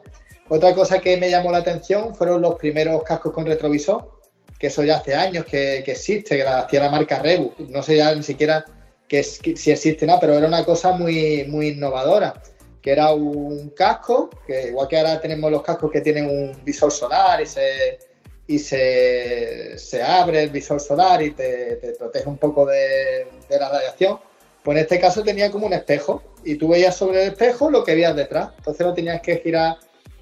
Otra 0.49 0.73
cosa 0.73 0.99
que 0.99 1.17
me 1.17 1.29
llamó 1.29 1.51
la 1.51 1.59
atención 1.59 2.15
fueron 2.15 2.41
los 2.41 2.55
primeros 2.55 3.03
cascos 3.03 3.33
con 3.33 3.45
retrovisor, 3.45 4.22
que 4.63 4.67
eso 4.67 4.81
ya 4.81 4.95
hace 4.95 5.13
años 5.13 5.43
que, 5.43 5.79
existe, 5.79 6.37
que 6.37 6.43
la 6.45 6.59
hacía 6.59 6.79
la 6.79 6.89
marca 6.89 7.19
Rebu. 7.19 7.51
No 7.67 7.83
sé 7.83 7.97
ya 7.97 8.15
ni 8.15 8.23
siquiera 8.23 8.63
que, 9.09 9.21
si 9.21 9.71
existe 9.71 10.05
nada, 10.05 10.21
pero 10.21 10.37
era 10.37 10.47
una 10.47 10.63
cosa 10.63 10.93
muy, 10.93 11.43
muy 11.49 11.67
innovadora, 11.67 12.41
que 12.81 12.93
era 12.93 13.11
un 13.11 13.71
casco, 13.71 14.29
que 14.47 14.69
igual 14.69 14.87
que 14.87 14.97
ahora 14.97 15.19
tenemos 15.19 15.51
los 15.51 15.63
cascos 15.63 15.91
que 15.91 15.99
tienen 15.99 16.29
un 16.29 16.63
visor 16.63 16.93
solar 16.93 17.41
y 17.41 17.45
se, 17.45 17.99
y 18.47 18.57
se, 18.57 20.01
abre 20.01 20.43
el 20.43 20.49
visor 20.49 20.79
solar 20.79 21.21
y 21.21 21.31
te, 21.31 21.95
protege 21.99 22.29
un 22.29 22.37
poco 22.37 22.65
de, 22.65 23.27
de, 23.49 23.59
la 23.59 23.67
radiación, 23.67 24.17
pues 24.63 24.77
en 24.77 24.83
este 24.83 24.97
caso 24.97 25.23
tenía 25.23 25.51
como 25.51 25.67
un 25.67 25.73
espejo 25.73 26.23
y 26.45 26.55
tú 26.55 26.69
veías 26.69 26.95
sobre 26.95 27.23
el 27.23 27.31
espejo 27.33 27.69
lo 27.69 27.83
que 27.83 27.95
veías 27.95 28.15
detrás, 28.15 28.51
entonces 28.59 28.87
no 28.87 28.93
tenías 28.93 29.19
que 29.19 29.39
girar 29.39 29.75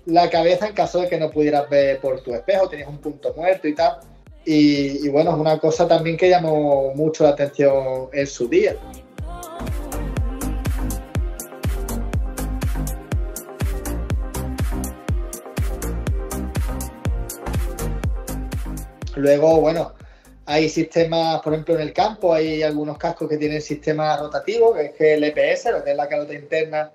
la 0.08 0.32
cabeza 0.32 0.66
en 0.66 0.74
caso 0.74 1.02
de 1.02 1.10
que 1.10 1.20
no 1.20 1.30
pudieras 1.30 1.70
ver 1.70 2.00
por 2.00 2.22
tu 2.22 2.34
espejo, 2.34 2.68
tenías 2.68 2.90
un 2.90 2.98
punto 2.98 3.36
muerto 3.36 3.68
y 3.68 3.76
tal. 3.76 4.00
Y, 4.46 5.08
bueno, 5.10 5.32
es 5.32 5.38
una 5.38 5.60
cosa 5.60 5.88
también 5.88 6.18
que 6.18 6.30
llamó 6.30 6.94
mucho 6.96 7.24
la 7.24 7.32
atención 7.32 8.10
en 8.12 8.28
su 8.28 8.48
día. 8.48 8.76
Luego, 19.16 19.62
bueno, 19.62 19.94
hay 20.48 20.68
sistemas, 20.70 21.42
por 21.42 21.54
ejemplo, 21.54 21.76
en 21.76 21.82
el 21.82 21.94
campo 21.94 22.34
hay 22.34 22.64
algunos 22.64 22.98
cascos 22.98 23.30
que 23.30 23.38
tienen 23.38 23.62
sistemas 23.62 24.20
rotativos, 24.20 24.76
que 24.76 25.14
es 25.14 25.18
el 25.18 25.24
EPS, 25.24 25.66
lo 25.72 25.84
que 25.84 25.92
es 25.92 25.98
la 25.98 26.08
calota 26.08 26.34
interna, 26.34 26.92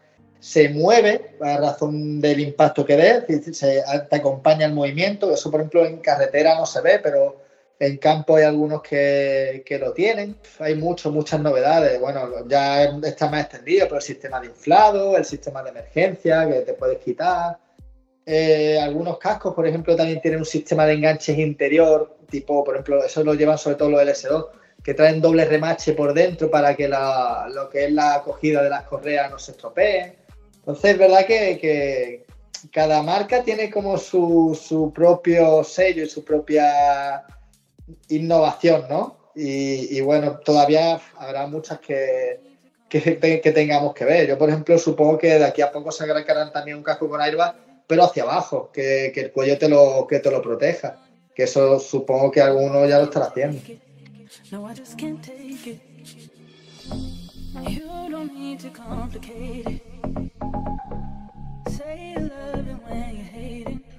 se 0.46 0.68
mueve 0.68 1.32
a 1.40 1.56
razón 1.56 2.20
del 2.20 2.38
impacto 2.38 2.86
que 2.86 2.96
dé, 2.96 3.52
se, 3.52 3.82
te 4.08 4.16
acompaña 4.16 4.66
el 4.66 4.74
movimiento. 4.74 5.32
Eso, 5.32 5.50
por 5.50 5.58
ejemplo, 5.58 5.84
en 5.84 5.98
carretera 5.98 6.54
no 6.54 6.64
se 6.64 6.80
ve, 6.82 7.00
pero 7.02 7.42
en 7.80 7.96
campo 7.96 8.36
hay 8.36 8.44
algunos 8.44 8.80
que, 8.80 9.64
lo 9.80 9.92
tienen. 9.92 10.36
Hay 10.60 10.76
muchas, 10.76 11.10
muchas 11.10 11.40
novedades. 11.40 12.00
Bueno, 12.00 12.46
ya 12.46 12.84
está 12.84 13.28
más 13.28 13.46
extendido, 13.46 13.86
pero 13.86 13.96
el 13.96 14.02
sistema 14.02 14.38
de 14.38 14.46
inflado, 14.46 15.16
el 15.16 15.24
sistema 15.24 15.64
de 15.64 15.70
emergencia 15.70 16.48
que 16.48 16.60
te 16.60 16.74
puedes 16.74 16.98
quitar. 16.98 17.58
Eh, 18.24 18.78
algunos 18.80 19.18
cascos, 19.18 19.52
por 19.52 19.66
ejemplo, 19.66 19.96
también 19.96 20.20
tienen 20.20 20.38
un 20.38 20.46
sistema 20.46 20.86
de 20.86 20.92
enganches 20.92 21.36
interior, 21.36 22.18
tipo, 22.30 22.62
por 22.62 22.76
ejemplo, 22.76 23.02
eso 23.02 23.24
lo 23.24 23.34
llevan 23.34 23.58
sobre 23.58 23.74
todo 23.74 23.90
los 23.90 24.00
LS2, 24.00 24.46
que 24.80 24.94
traen 24.94 25.20
doble 25.20 25.44
remache 25.44 25.92
por 25.94 26.14
dentro 26.14 26.48
para 26.48 26.76
que 26.76 26.86
lo 26.86 27.68
que 27.68 27.86
es 27.86 27.92
la 27.92 28.14
acogida 28.14 28.62
de 28.62 28.70
las 28.70 28.84
correas 28.84 29.28
no 29.28 29.40
se 29.40 29.50
estropee. 29.50 30.25
Entonces, 30.66 30.92
es 30.92 30.98
verdad 30.98 31.26
que, 31.26 32.26
cada 32.72 33.00
marca 33.00 33.44
tiene 33.44 33.70
como 33.70 33.96
su, 33.98 34.92
propio 34.92 35.62
sello 35.62 36.02
y 36.02 36.08
su 36.08 36.24
propia 36.24 37.24
innovación, 38.08 38.86
¿no? 38.90 39.16
Y, 39.36 40.00
bueno, 40.00 40.40
todavía 40.44 41.00
habrá 41.18 41.46
muchas 41.46 41.78
que, 41.78 42.40
que, 42.88 43.52
tengamos 43.54 43.94
que 43.94 44.04
ver. 44.04 44.26
Yo, 44.26 44.36
por 44.36 44.48
ejemplo, 44.48 44.76
supongo 44.76 45.18
que 45.18 45.38
de 45.38 45.44
aquí 45.44 45.62
a 45.62 45.70
poco 45.70 45.92
sacarán 45.92 46.50
también 46.50 46.78
un 46.78 46.82
casco 46.82 47.08
con 47.08 47.20
airbag, 47.20 47.54
pero 47.86 48.02
hacia 48.02 48.24
abajo, 48.24 48.70
que, 48.72 49.12
el 49.14 49.30
cuello 49.30 49.56
te 49.58 49.68
lo, 49.68 50.04
que 50.08 50.18
te 50.18 50.32
lo 50.32 50.42
proteja. 50.42 50.98
Que 51.32 51.44
eso 51.44 51.78
supongo 51.78 52.32
que 52.32 52.40
alguno 52.40 52.86
ya 52.86 52.98
lo 52.98 53.04
estará 53.04 53.26
haciendo. 53.26 53.60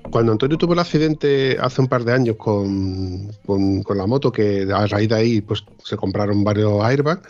Cuando 0.09 0.31
Antonio 0.31 0.57
tuvo 0.57 0.73
el 0.73 0.79
accidente 0.79 1.57
hace 1.59 1.81
un 1.81 1.87
par 1.87 2.03
de 2.03 2.13
años 2.13 2.37
con, 2.37 3.29
con, 3.45 3.97
la 3.97 4.07
moto, 4.07 4.31
que 4.31 4.67
a 4.73 4.87
raíz 4.87 5.09
de 5.09 5.15
ahí 5.15 5.41
pues, 5.41 5.63
se 5.83 5.95
compraron 5.95 6.43
varios 6.43 6.83
airbags, 6.83 7.21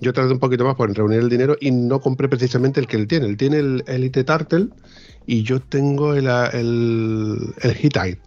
yo 0.00 0.12
tardé 0.12 0.32
un 0.32 0.38
poquito 0.38 0.64
más 0.64 0.76
por 0.76 0.94
reunir 0.94 1.20
el 1.20 1.28
dinero 1.28 1.56
y 1.60 1.70
no 1.70 2.00
compré 2.00 2.28
precisamente 2.28 2.80
el 2.80 2.86
que 2.86 2.96
él 2.96 3.08
tiene. 3.08 3.26
Él 3.26 3.36
tiene 3.36 3.58
el 3.58 3.84
Elite 3.86 4.24
Turtle 4.24 4.68
y 5.26 5.42
yo 5.42 5.60
tengo 5.60 6.14
el, 6.14 6.26
el, 6.28 7.54
el. 7.62 8.18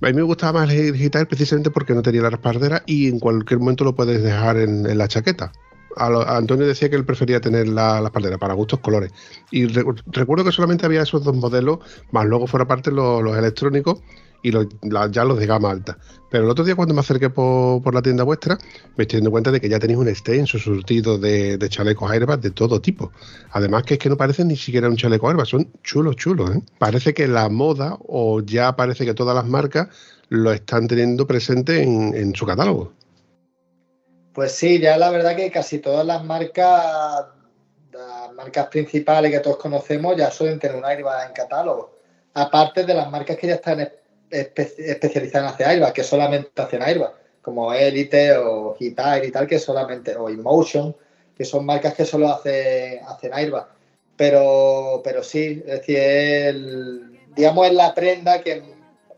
A 0.00 0.06
mí 0.06 0.12
me 0.12 0.22
gustaba 0.22 0.60
más 0.60 0.72
el 0.72 0.94
Hitair 1.00 1.26
precisamente 1.26 1.70
porque 1.70 1.94
no 1.94 2.02
tenía 2.02 2.22
la 2.22 2.30
respaldera 2.30 2.82
y 2.86 3.08
en 3.08 3.18
cualquier 3.18 3.58
momento 3.58 3.84
lo 3.84 3.94
puedes 3.94 4.22
dejar 4.22 4.58
en 4.58 4.96
la 4.96 5.08
chaqueta. 5.08 5.50
Antonio 5.96 6.66
decía 6.66 6.90
que 6.90 6.96
él 6.96 7.04
prefería 7.04 7.40
tener 7.40 7.68
la, 7.68 8.00
la 8.00 8.08
espaldera 8.08 8.38
para 8.38 8.54
gustos 8.54 8.80
colores. 8.80 9.12
Y 9.50 9.66
recuerdo 9.66 10.44
que 10.44 10.52
solamente 10.52 10.86
había 10.86 11.02
esos 11.02 11.24
dos 11.24 11.36
modelos, 11.36 11.78
más 12.10 12.26
luego 12.26 12.46
fuera 12.46 12.66
parte 12.66 12.90
los, 12.90 13.36
electrónicos 13.36 14.00
y 14.42 14.52
ya 14.52 15.24
los 15.24 15.38
de 15.38 15.46
gama 15.46 15.70
alta. 15.70 15.96
Pero 16.30 16.44
el 16.44 16.50
otro 16.50 16.64
día 16.64 16.74
cuando 16.74 16.92
me 16.92 17.00
acerqué 17.00 17.30
por, 17.30 17.94
la 17.94 18.02
tienda 18.02 18.24
vuestra, 18.24 18.58
me 18.96 19.02
estoy 19.02 19.20
dando 19.20 19.30
cuenta 19.30 19.50
de 19.50 19.60
que 19.60 19.68
ya 19.68 19.78
tenéis 19.78 19.98
un 19.98 20.08
extenso 20.08 20.58
surtido 20.58 21.16
de, 21.16 21.56
de 21.56 21.68
chalecos 21.68 22.10
airbag 22.10 22.40
de 22.40 22.50
todo 22.50 22.80
tipo. 22.80 23.10
Además 23.52 23.84
que 23.84 23.94
es 23.94 24.00
que 24.00 24.10
no 24.10 24.16
parecen 24.16 24.48
ni 24.48 24.56
siquiera 24.56 24.88
un 24.88 24.96
chaleco 24.96 25.28
airbag, 25.28 25.46
son 25.46 25.70
chulos, 25.82 26.16
chulos. 26.16 26.50
¿eh? 26.50 26.62
Parece 26.78 27.14
que 27.14 27.26
la 27.26 27.48
moda 27.48 27.96
o 28.00 28.40
ya 28.40 28.76
parece 28.76 29.06
que 29.06 29.14
todas 29.14 29.34
las 29.34 29.46
marcas 29.46 29.88
lo 30.28 30.52
están 30.52 30.88
teniendo 30.88 31.26
presente 31.26 31.82
en 31.82 32.34
su 32.34 32.44
catálogo. 32.44 32.92
Pues 34.34 34.50
sí, 34.50 34.80
ya 34.80 34.96
la 34.96 35.10
verdad 35.10 35.36
que 35.36 35.48
casi 35.48 35.78
todas 35.78 36.04
las 36.04 36.24
marcas, 36.24 37.26
las 37.92 38.32
marcas 38.32 38.66
principales 38.66 39.30
que 39.30 39.38
todos 39.38 39.58
conocemos 39.58 40.16
ya 40.16 40.28
suelen 40.32 40.58
tener 40.58 40.76
un 40.76 40.84
airbag 40.84 41.28
en 41.28 41.32
catálogo. 41.32 41.98
Aparte 42.34 42.84
de 42.84 42.94
las 42.94 43.08
marcas 43.08 43.36
que 43.36 43.46
ya 43.46 43.54
están 43.54 43.88
especializadas 44.28 45.48
en 45.48 45.54
hacer 45.54 45.66
airbag, 45.68 45.92
que 45.92 46.02
solamente 46.02 46.50
hacen 46.60 46.82
airbag, 46.82 47.12
como 47.40 47.72
Elite 47.72 48.36
o 48.36 48.74
Hitair 48.76 49.24
y 49.24 49.30
tal, 49.30 49.46
que 49.46 49.60
solamente, 49.60 50.16
o 50.16 50.28
Emotion, 50.28 50.96
que 51.36 51.44
son 51.44 51.64
marcas 51.64 51.94
que 51.94 52.04
solo 52.04 52.28
hacen, 52.28 53.04
hacen 53.06 53.32
airbag. 53.32 53.68
Pero, 54.16 55.00
pero 55.04 55.22
sí, 55.22 55.62
es 55.64 55.86
decir, 55.86 57.20
digamos, 57.36 57.68
es 57.68 57.74
la 57.74 57.94
prenda 57.94 58.42
que 58.42 58.64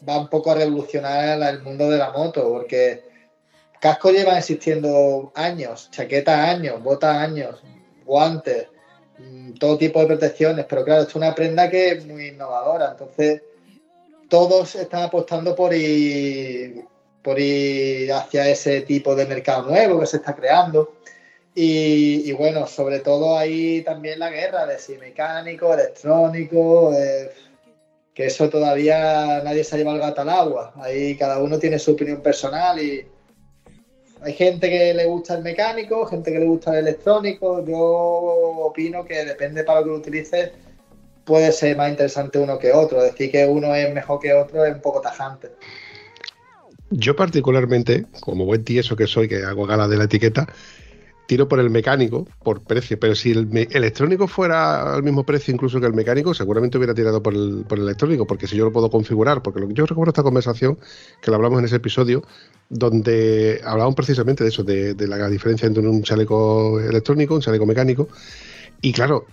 va 0.06 0.18
un 0.18 0.28
poco 0.28 0.50
a 0.50 0.56
revolucionar 0.56 1.40
el 1.40 1.62
mundo 1.62 1.88
de 1.88 1.96
la 1.96 2.10
moto, 2.10 2.50
porque 2.50 3.05
Cascos 3.86 4.14
llevan 4.14 4.38
existiendo 4.38 5.30
años, 5.36 5.88
chaquetas 5.92 6.36
años, 6.36 6.82
botas 6.82 7.18
años, 7.18 7.62
guantes, 8.04 8.66
mm, 9.16 9.52
todo 9.60 9.78
tipo 9.78 10.00
de 10.00 10.06
protecciones, 10.06 10.66
pero 10.68 10.84
claro, 10.84 11.02
esto 11.02 11.10
es 11.10 11.14
una 11.14 11.32
prenda 11.36 11.70
que 11.70 11.90
es 11.90 12.04
muy 12.04 12.26
innovadora, 12.30 12.90
entonces 12.90 13.42
todos 14.28 14.74
están 14.74 15.04
apostando 15.04 15.54
por 15.54 15.72
ir, 15.72 16.84
por 17.22 17.38
ir 17.38 18.12
hacia 18.12 18.48
ese 18.48 18.80
tipo 18.80 19.14
de 19.14 19.24
mercado 19.24 19.70
nuevo 19.70 20.00
que 20.00 20.06
se 20.06 20.16
está 20.16 20.34
creando. 20.34 20.94
Y, 21.54 22.32
bueno, 22.32 22.66
sobre 22.66 22.98
todo 22.98 23.38
ahí 23.38 23.82
también 23.82 24.18
la 24.18 24.30
guerra 24.30 24.66
de 24.66 24.80
si 24.80 24.98
mecánico, 24.98 25.72
electrónico, 25.72 26.92
eh, 26.92 27.30
que 28.12 28.26
eso 28.26 28.50
todavía 28.50 29.42
nadie 29.44 29.62
se 29.62 29.76
ha 29.76 29.78
llevado 29.78 29.96
el 29.98 30.02
gato 30.02 30.22
al 30.22 30.30
agua. 30.30 30.74
Ahí 30.74 31.16
cada 31.16 31.38
uno 31.38 31.60
tiene 31.60 31.78
su 31.78 31.92
opinión 31.92 32.20
personal 32.20 32.82
y, 32.82 33.06
hay 34.26 34.32
gente 34.32 34.68
que 34.68 34.92
le 34.92 35.06
gusta 35.06 35.36
el 35.36 35.44
mecánico, 35.44 36.04
gente 36.04 36.32
que 36.32 36.40
le 36.40 36.46
gusta 36.46 36.72
el 36.72 36.88
electrónico. 36.88 37.64
Yo 37.64 37.78
opino 37.78 39.04
que 39.04 39.24
depende 39.24 39.62
para 39.62 39.80
lo 39.80 39.84
que 39.84 39.90
lo 39.90 39.96
utilices, 39.98 40.50
puede 41.24 41.52
ser 41.52 41.76
más 41.76 41.90
interesante 41.90 42.40
uno 42.40 42.58
que 42.58 42.72
otro. 42.72 43.00
Decir 43.00 43.30
que 43.30 43.46
uno 43.46 43.72
es 43.72 43.94
mejor 43.94 44.18
que 44.18 44.34
otro 44.34 44.64
es 44.64 44.74
un 44.74 44.80
poco 44.80 45.00
tajante. 45.00 45.52
Yo 46.90 47.14
particularmente, 47.14 48.06
como 48.20 48.44
buen 48.44 48.64
tieso 48.64 48.96
que 48.96 49.06
soy, 49.06 49.28
que 49.28 49.44
hago 49.44 49.64
gala 49.64 49.86
de 49.86 49.96
la 49.96 50.04
etiqueta, 50.04 50.48
tiro 51.26 51.48
por 51.48 51.58
el 51.58 51.70
mecánico, 51.70 52.26
por 52.42 52.62
precio, 52.62 52.98
pero 52.98 53.14
si 53.14 53.32
el 53.32 53.48
electrónico 53.70 54.28
fuera 54.28 54.94
al 54.94 55.02
mismo 55.02 55.24
precio 55.24 55.52
incluso 55.52 55.80
que 55.80 55.86
el 55.86 55.92
mecánico, 55.92 56.32
seguramente 56.32 56.78
hubiera 56.78 56.94
tirado 56.94 57.22
por 57.22 57.34
el, 57.34 57.64
por 57.68 57.78
el 57.78 57.84
electrónico, 57.84 58.26
porque 58.26 58.46
si 58.46 58.56
yo 58.56 58.64
lo 58.64 58.72
puedo 58.72 58.90
configurar, 58.90 59.42
porque 59.42 59.60
lo 59.60 59.68
que 59.68 59.74
yo 59.74 59.86
recuerdo 59.86 60.10
esta 60.10 60.22
conversación, 60.22 60.78
que 61.20 61.30
lo 61.30 61.36
hablamos 61.36 61.58
en 61.58 61.64
ese 61.66 61.76
episodio, 61.76 62.22
donde 62.68 63.60
hablaban 63.64 63.94
precisamente 63.94 64.44
de 64.44 64.50
eso, 64.50 64.62
de, 64.62 64.94
la 65.06 65.28
diferencia 65.28 65.66
entre 65.66 65.86
un 65.86 66.02
chaleco 66.02 66.80
electrónico, 66.80 67.34
un 67.34 67.40
chaleco 67.40 67.66
mecánico, 67.66 68.08
y 68.80 68.92
claro, 68.92 69.26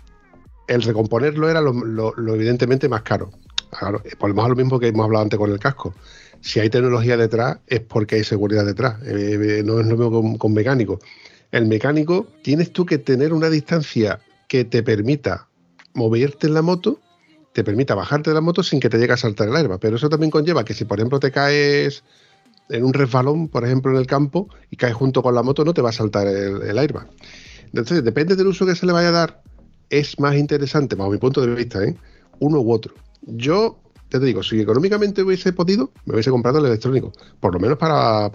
el 0.68 0.82
recomponerlo 0.82 1.50
era 1.50 1.62
lo, 1.62 2.34
evidentemente 2.34 2.90
más 2.90 3.04
caro. 3.04 3.30
Claro, 3.78 4.02
volvemos 4.20 4.46
a 4.46 4.50
lo 4.50 4.56
mismo 4.56 4.80
que 4.80 4.88
hemos 4.88 5.04
hablado 5.04 5.24
antes 5.24 5.40
con 5.40 5.52
el 5.52 5.60
casco. 5.60 5.94
Si 6.42 6.60
hay 6.60 6.70
tecnología 6.70 7.18
detrás, 7.18 7.58
es 7.68 7.80
porque 7.80 8.16
hay 8.16 8.24
seguridad 8.24 8.66
detrás. 8.66 9.02
Eh, 9.04 9.60
eh, 9.60 9.64
no 9.64 9.80
es 9.80 9.88
lo 9.88 9.98
mismo 9.98 10.38
con 10.38 10.54
mecánico 10.54 11.00
el 11.54 11.68
mecánico, 11.68 12.28
tienes 12.42 12.74
tú 12.74 12.86
que 12.86 12.98
tener 12.98 13.32
una 13.32 13.50
distancia 13.50 14.20
que 14.48 14.66
te 14.66 14.82
permita 14.82 15.48
moverte 15.94 16.48
en 16.48 16.56
la 16.56 16.64
moto, 16.64 17.00
te 17.54 17.64
permita 17.64 17.94
bajarte 17.94 18.32
de 18.32 18.34
la 18.34 18.42
moto 18.42 18.64
sin 18.64 18.80
que 18.80 18.90
te 18.90 18.98
llegue 18.98 19.14
a 19.14 19.18
saltar 19.18 19.48
el 19.48 19.56
airbag. 19.56 19.80
Pero 19.80 19.98
eso 19.98 20.10
también 20.10 20.32
conlleva 20.32 20.66
que 20.66 20.74
si, 20.74 20.84
por 20.86 20.98
ejemplo, 20.98 21.20
te 21.20 21.32
caes 21.32 22.04
en 22.70 22.84
un 22.84 22.92
resbalón, 22.92 23.50
por 23.50 23.64
ejemplo, 23.64 23.92
en 23.92 23.98
el 23.98 24.08
campo, 24.08 24.50
y 24.72 24.78
caes 24.78 24.96
junto 24.96 25.22
con 25.22 25.36
la 25.36 25.44
moto, 25.44 25.64
no 25.64 25.76
te 25.76 25.84
va 25.84 25.90
a 25.90 25.94
saltar 25.94 26.28
el, 26.28 26.76
airbag. 26.76 27.08
Entonces, 27.66 28.04
depende 28.04 28.36
del 28.36 28.48
uso 28.48 28.66
que 28.66 28.76
se 28.76 28.88
le 28.88 28.92
vaya 28.92 29.10
a 29.10 29.12
dar, 29.12 29.44
es 29.92 30.20
más 30.20 30.36
interesante, 30.36 30.96
bajo 30.96 31.12
mi 31.12 31.20
punto 31.20 31.46
de 31.46 31.54
vista, 31.54 31.84
¿eh? 31.84 31.96
uno 32.40 32.62
u 32.62 32.72
otro. 32.72 32.96
Yo 33.22 33.80
te 34.10 34.20
digo, 34.20 34.42
si 34.42 34.60
económicamente 34.60 35.22
hubiese 35.22 35.54
podido, 35.54 35.92
me 36.06 36.16
hubiese 36.16 36.32
comprado 36.32 36.58
el 36.58 36.66
electrónico, 36.66 37.14
por 37.40 37.54
lo 37.54 37.60
menos 37.60 37.78
para 37.78 38.26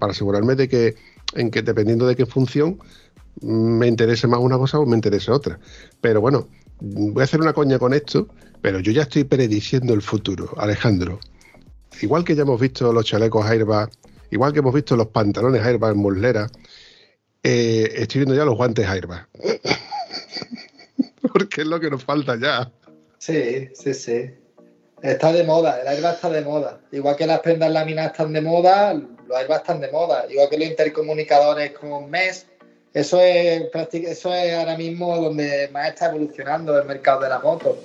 asegurarme 0.00 0.56
de 0.56 0.68
que 0.68 0.96
en 1.34 1.50
que 1.50 1.62
dependiendo 1.62 2.06
de 2.06 2.16
qué 2.16 2.26
función 2.26 2.78
me 3.40 3.86
interese 3.86 4.26
más 4.26 4.40
una 4.40 4.56
cosa 4.58 4.78
o 4.78 4.86
me 4.86 4.94
interese 4.94 5.30
otra. 5.30 5.58
Pero 6.00 6.20
bueno, 6.20 6.48
voy 6.80 7.20
a 7.20 7.24
hacer 7.24 7.40
una 7.40 7.52
coña 7.52 7.78
con 7.78 7.94
esto, 7.94 8.28
pero 8.60 8.80
yo 8.80 8.92
ya 8.92 9.02
estoy 9.02 9.24
prediciendo 9.24 9.94
el 9.94 10.02
futuro, 10.02 10.52
Alejandro. 10.56 11.20
Igual 12.00 12.24
que 12.24 12.34
ya 12.34 12.42
hemos 12.42 12.60
visto 12.60 12.92
los 12.92 13.04
chalecos 13.04 13.46
airbag, 13.46 13.90
igual 14.30 14.52
que 14.52 14.58
hemos 14.60 14.74
visto 14.74 14.96
los 14.96 15.08
pantalones 15.08 15.62
airbag 15.62 15.94
en 15.94 16.46
eh, 17.46 17.92
estoy 17.96 18.20
viendo 18.20 18.34
ya 18.34 18.44
los 18.44 18.56
guantes 18.56 18.86
airbag. 18.86 19.28
Porque 21.32 21.62
es 21.62 21.66
lo 21.66 21.78
que 21.78 21.90
nos 21.90 22.02
falta 22.02 22.36
ya. 22.40 22.72
Sí, 23.18 23.68
sí, 23.74 23.92
sí. 23.92 24.30
Está 25.02 25.32
de 25.32 25.44
moda, 25.44 25.80
el 25.82 25.88
airbag 25.88 26.14
está 26.14 26.30
de 26.30 26.40
moda. 26.40 26.80
Igual 26.90 27.16
que 27.16 27.26
las 27.26 27.40
prendas 27.40 27.70
laminadas 27.70 28.12
están 28.12 28.32
de 28.32 28.40
moda, 28.40 28.98
los 29.34 29.40
airbags 29.40 29.62
están 29.62 29.80
de 29.80 29.90
moda. 29.90 30.26
Igual 30.30 30.48
que 30.48 30.58
los 30.58 30.68
intercomunicadores 30.68 31.72
con 31.72 32.08
MES, 32.10 32.46
eso 32.92 33.20
es, 33.20 33.64
eso 33.92 34.34
es 34.34 34.54
ahora 34.54 34.76
mismo 34.76 35.16
donde 35.16 35.68
más 35.72 35.88
está 35.88 36.06
evolucionando 36.06 36.78
el 36.78 36.86
mercado 36.86 37.20
de 37.20 37.28
la 37.28 37.40
moto. 37.40 37.76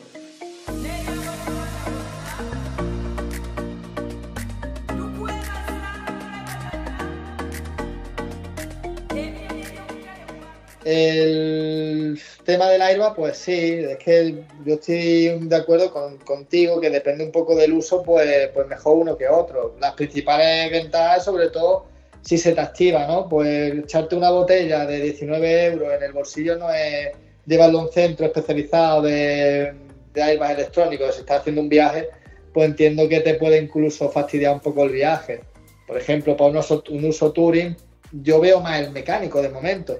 El 10.91 12.19
tema 12.45 12.67
del 12.67 12.81
airbag, 12.81 13.13
pues 13.13 13.37
sí, 13.37 13.51
es 13.51 13.97
que 13.97 14.43
yo 14.65 14.73
estoy 14.73 15.37
de 15.39 15.55
acuerdo 15.55 15.93
contigo 16.25 16.81
que 16.81 16.89
depende 16.89 17.23
un 17.23 17.31
poco 17.31 17.55
del 17.55 17.73
uso, 17.73 18.01
pues, 18.01 18.47
pues 18.55 18.65
mejor 18.65 18.97
uno 18.97 19.15
que 19.15 19.27
otro. 19.27 19.75
Las 19.79 19.93
principales 19.93 20.71
ventajas, 20.71 21.25
sobre 21.25 21.49
todo, 21.49 21.85
si 22.21 22.39
se 22.39 22.53
te 22.53 22.61
activa, 22.61 23.05
¿no? 23.05 23.29
Pues 23.29 23.75
echarte 23.83 24.15
una 24.15 24.31
botella 24.31 24.87
de 24.87 24.99
19 24.99 25.65
euros 25.65 25.93
en 25.93 26.01
el 26.01 26.11
bolsillo 26.11 26.57
no 26.57 26.71
es 26.71 27.09
llevarlo 27.45 27.81
a 27.81 27.83
un 27.83 27.91
centro 27.91 28.25
especializado 28.25 29.03
de, 29.03 29.71
de 30.11 30.31
electrónicos. 30.31 31.13
Si 31.13 31.21
estás 31.21 31.41
haciendo 31.41 31.61
un 31.61 31.69
viaje, 31.69 32.09
pues 32.51 32.67
entiendo 32.67 33.07
que 33.07 33.19
te 33.19 33.35
puede 33.35 33.61
incluso 33.61 34.09
fastidiar 34.09 34.55
un 34.55 34.59
poco 34.59 34.85
el 34.85 34.89
viaje. 34.89 35.41
Por 35.85 35.99
ejemplo, 35.99 36.35
para 36.35 36.49
un 36.49 36.57
uso, 36.57 36.83
un 36.89 37.05
uso 37.05 37.31
touring, 37.31 37.77
yo 38.11 38.39
veo 38.39 38.59
más 38.59 38.81
el 38.81 38.89
mecánico 38.89 39.39
de 39.39 39.49
momento 39.49 39.95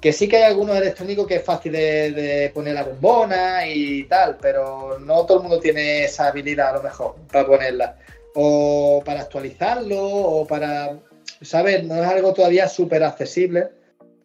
que 0.00 0.12
sí 0.12 0.28
que 0.28 0.38
hay 0.38 0.44
algunos 0.44 0.76
electrónicos 0.76 1.26
que 1.26 1.36
es 1.36 1.44
fácil 1.44 1.72
de, 1.72 2.50
poner 2.54 2.74
la 2.74 2.84
bombona 2.84 3.66
y 3.66 4.04
tal, 4.04 4.38
pero 4.40 4.98
no 4.98 5.26
todo 5.26 5.38
el 5.38 5.42
mundo 5.42 5.60
tiene 5.60 6.04
esa 6.04 6.28
habilidad 6.28 6.70
a 6.70 6.72
lo 6.78 6.82
mejor 6.82 7.16
para 7.30 7.46
ponerla. 7.46 7.96
O 8.34 9.02
para 9.04 9.20
actualizarlo, 9.20 10.00
o 10.00 10.46
para, 10.46 10.98
¿sabes? 11.42 11.84
No 11.84 11.96
es 11.96 12.08
algo 12.08 12.32
todavía 12.32 12.68
súper 12.68 13.02
accesible, 13.02 13.68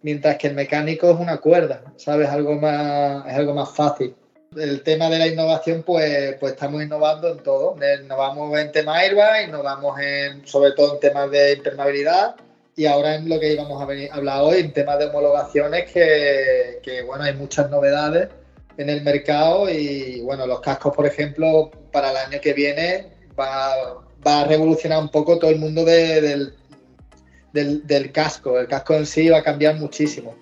mientras 0.02 0.38
que 0.38 0.48
el 0.48 0.54
mecánico 0.54 1.10
es 1.10 1.20
una 1.20 1.38
cuerda, 1.38 1.82
¿sabes? 1.98 2.30
Algo 2.30 2.54
más, 2.54 3.28
es 3.28 3.34
algo 3.34 3.54
más 3.54 3.76
fácil. 3.76 4.16
El 4.56 4.84
tema 4.84 5.10
de 5.10 5.20
la 5.20 5.28
innovación, 5.28 5.84
pues, 5.84 6.36
pues 6.40 6.54
estamos 6.54 6.82
innovando 6.82 7.30
en 7.30 7.40
todo. 7.40 7.76
Innovamos 8.02 8.58
en 8.58 8.72
temas 8.72 9.00
airbag, 9.00 9.50
innovamos 9.50 10.00
en, 10.00 10.48
sobre 10.48 10.72
todo 10.72 10.94
en 10.94 11.00
temas 11.02 11.30
de 11.32 11.54
impermeabilidad, 11.54 12.36
y 12.76 12.86
ahora 12.86 13.16
en 13.16 13.30
lo 13.30 13.40
que 13.40 13.54
íbamos 13.54 13.82
a, 13.82 13.86
venir, 13.86 14.10
hablar 14.12 14.42
hoy, 14.42 14.60
en 14.60 14.74
temas 14.74 15.00
de 15.00 15.06
homologaciones, 15.06 15.92
que, 15.92 16.80
que, 16.84 17.04
bueno, 17.04 17.24
hay 17.24 17.34
muchas 17.34 17.70
novedades 17.70 18.30
en 18.78 18.90
el 18.90 19.02
mercado 19.04 19.70
y 19.70 20.20
bueno, 20.22 20.46
los 20.46 20.60
cascos, 20.60 20.94
por 20.94 21.06
ejemplo, 21.06 21.72
para 21.92 22.12
el 22.12 22.18
año 22.18 22.42
que 22.42 22.54
viene 22.54 23.08
va, 23.40 24.04
va, 24.26 24.42
a 24.42 24.44
revolucionar 24.46 25.00
un 25.00 25.10
poco 25.10 25.40
todo 25.40 25.52
el 25.52 25.60
mundo 25.60 25.86
del, 25.86 26.54
del, 27.54 27.88
del 27.88 28.12
casco. 28.12 28.60
El 28.60 28.68
casco 28.68 28.96
en 28.96 29.06
sí 29.06 29.30
va 29.30 29.38
a 29.38 29.44
cambiar 29.44 29.76
muchísimo. 29.76 30.36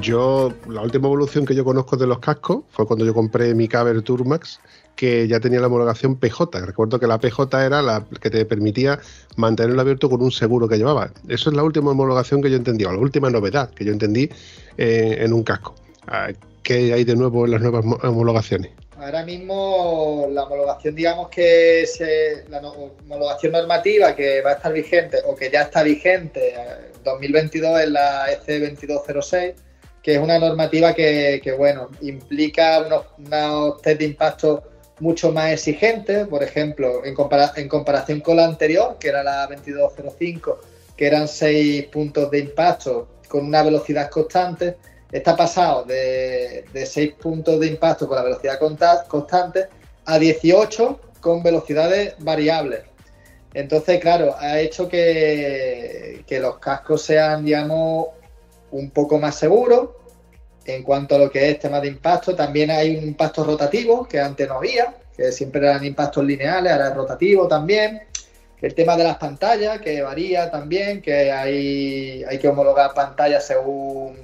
Yo, 0.00 0.52
la 0.68 0.82
última 0.82 1.06
evolución 1.06 1.44
que 1.44 1.54
yo 1.54 1.64
conozco 1.64 1.96
de 1.96 2.06
los 2.06 2.18
cascos 2.18 2.64
fue 2.70 2.86
cuando 2.86 3.04
yo 3.04 3.12
compré 3.12 3.54
mi 3.54 3.68
Caber 3.68 4.02
Turmax, 4.02 4.60
que 4.96 5.28
ya 5.28 5.40
tenía 5.40 5.60
la 5.60 5.66
homologación 5.66 6.16
PJ. 6.16 6.60
Recuerdo 6.64 6.98
que 6.98 7.06
la 7.06 7.18
PJ 7.18 7.64
era 7.64 7.82
la 7.82 8.04
que 8.20 8.30
te 8.30 8.44
permitía 8.44 8.98
mantenerlo 9.36 9.80
abierto 9.80 10.08
con 10.08 10.22
un 10.22 10.32
seguro 10.32 10.68
que 10.68 10.78
llevaba. 10.78 11.10
Eso 11.28 11.50
es 11.50 11.56
la 11.56 11.62
última 11.62 11.90
homologación 11.90 12.42
que 12.42 12.50
yo 12.50 12.56
entendí, 12.56 12.84
o 12.84 12.92
la 12.92 12.98
última 12.98 13.30
novedad 13.30 13.70
que 13.70 13.84
yo 13.84 13.92
entendí 13.92 14.30
eh, 14.78 15.16
en 15.20 15.32
un 15.32 15.42
casco. 15.42 15.74
Ah, 16.06 16.28
¿Qué 16.62 16.92
hay 16.92 17.04
de 17.04 17.14
nuevo 17.14 17.44
en 17.44 17.52
las 17.52 17.60
nuevas 17.60 17.84
homologaciones? 18.02 18.72
Ahora 18.96 19.24
mismo 19.24 20.28
la 20.30 20.44
homologación, 20.44 20.94
digamos 20.94 21.28
que 21.28 21.82
es 21.82 22.00
eh, 22.00 22.44
la 22.48 22.60
homologación 22.60 23.52
normativa 23.52 24.14
que 24.14 24.40
va 24.40 24.50
a 24.50 24.54
estar 24.54 24.72
vigente 24.72 25.18
o 25.26 25.34
que 25.34 25.50
ya 25.50 25.62
está 25.62 25.82
vigente 25.82 26.54
en 26.54 27.02
2022 27.04 27.80
es 27.80 27.90
la 27.90 28.26
EC2206 28.40 29.54
que 30.04 30.16
es 30.16 30.20
una 30.20 30.38
normativa 30.38 30.92
que, 30.92 31.54
bueno, 31.56 31.88
implica 32.02 32.80
unos, 32.86 33.06
unos, 33.16 33.80
test 33.80 33.98
de 34.00 34.04
impacto 34.04 34.62
mucho 35.00 35.32
más 35.32 35.50
exigentes, 35.52 36.28
por 36.28 36.42
ejemplo, 36.42 37.02
en, 37.06 37.14
en 37.56 37.68
comparación 37.68 38.20
con 38.20 38.36
la 38.36 38.44
anterior, 38.44 38.98
que 39.00 39.08
era 39.08 39.22
la 39.22 39.46
2205, 39.46 40.60
que 40.94 41.06
eran 41.06 41.26
6 41.26 41.86
puntos 41.86 42.30
de 42.30 42.40
impacto 42.40 43.08
con 43.28 43.46
una 43.46 43.62
velocidad 43.62 44.10
constante, 44.10 44.76
está 45.10 45.34
pasado 45.34 45.84
de, 45.84 46.66
de 46.70 46.84
6 46.84 47.14
puntos 47.14 47.58
de 47.58 47.68
impacto 47.68 48.06
con 48.06 48.18
la 48.18 48.24
velocidad 48.24 48.58
constante 49.08 49.68
a 50.04 50.18
18 50.18 51.00
con 51.20 51.42
velocidades 51.42 52.14
variables. 52.18 52.82
Entonces, 53.54 54.00
claro, 54.00 54.34
ha 54.38 54.60
hecho 54.60 54.86
que, 54.86 56.24
que 56.26 56.40
los 56.40 56.58
cascos 56.58 57.00
sean, 57.00 57.42
digamos, 57.42 58.08
un 58.74 58.90
poco 58.90 59.18
más 59.18 59.36
seguro. 59.36 60.00
En 60.66 60.82
cuanto 60.82 61.14
a 61.14 61.18
lo 61.18 61.30
que 61.30 61.50
es 61.50 61.58
tema 61.58 61.80
de 61.80 61.88
impacto, 61.88 62.34
también 62.34 62.70
hay 62.70 62.96
un 62.96 63.04
impacto 63.04 63.44
rotativo 63.44 64.06
que 64.08 64.18
antes 64.18 64.48
no 64.48 64.56
había, 64.56 64.94
que 65.16 65.30
siempre 65.30 65.60
eran 65.60 65.84
impactos 65.84 66.24
lineales, 66.24 66.72
ahora 66.72 66.88
es 66.88 66.94
rotativo 66.94 67.46
también. 67.46 68.02
El 68.60 68.74
tema 68.74 68.96
de 68.96 69.04
las 69.04 69.18
pantallas, 69.18 69.80
que 69.80 70.00
varía 70.00 70.50
también, 70.50 71.02
que 71.02 71.30
hay, 71.30 72.24
hay 72.24 72.38
que 72.38 72.48
homologar 72.48 72.94
pantallas 72.94 73.46
según 73.46 74.16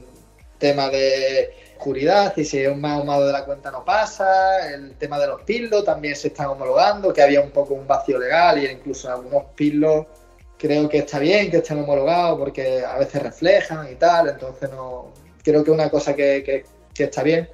tema 0.59 0.89
de 0.89 1.55
oscuridad, 1.77 2.33
y 2.37 2.45
si 2.45 2.59
es 2.59 2.69
un 2.69 2.81
más 2.81 2.99
ahumado 2.99 3.27
de 3.27 3.33
la 3.33 3.45
cuenta 3.45 3.71
no 3.71 3.85
pasa. 3.85 4.73
El 4.73 4.97
tema 4.97 5.19
de 5.19 5.27
los 5.27 5.43
pilos 5.43 5.85
también 5.85 6.17
se 6.17 6.29
están 6.29 6.47
homologando, 6.47 7.13
que 7.13 7.23
había 7.23 7.43
un 7.43 7.51
poco 7.51 7.75
un 7.75 7.87
vacío 7.87 8.19
legal 8.19 8.59
y 8.59 8.67
incluso 8.67 9.13
algunos 9.13 9.45
pilos 9.55 10.07
creo 10.61 10.89
que 10.89 10.99
está 10.99 11.19
bien 11.19 11.51
que 11.51 11.59
estén 11.59 11.79
homologados 11.79 12.39
porque 12.39 12.85
a 12.85 12.99
veces 12.99 13.23
reflejan 13.23 13.91
y 13.91 13.95
tal, 13.95 14.29
entonces 14.29 14.71
no 14.71 15.13
creo 15.43 15.65
que 15.65 15.71
es 15.71 15.75
una 15.75 15.91
cosa 15.91 16.15
que, 16.15 16.65
está 16.97 17.23
bien. 17.23 17.49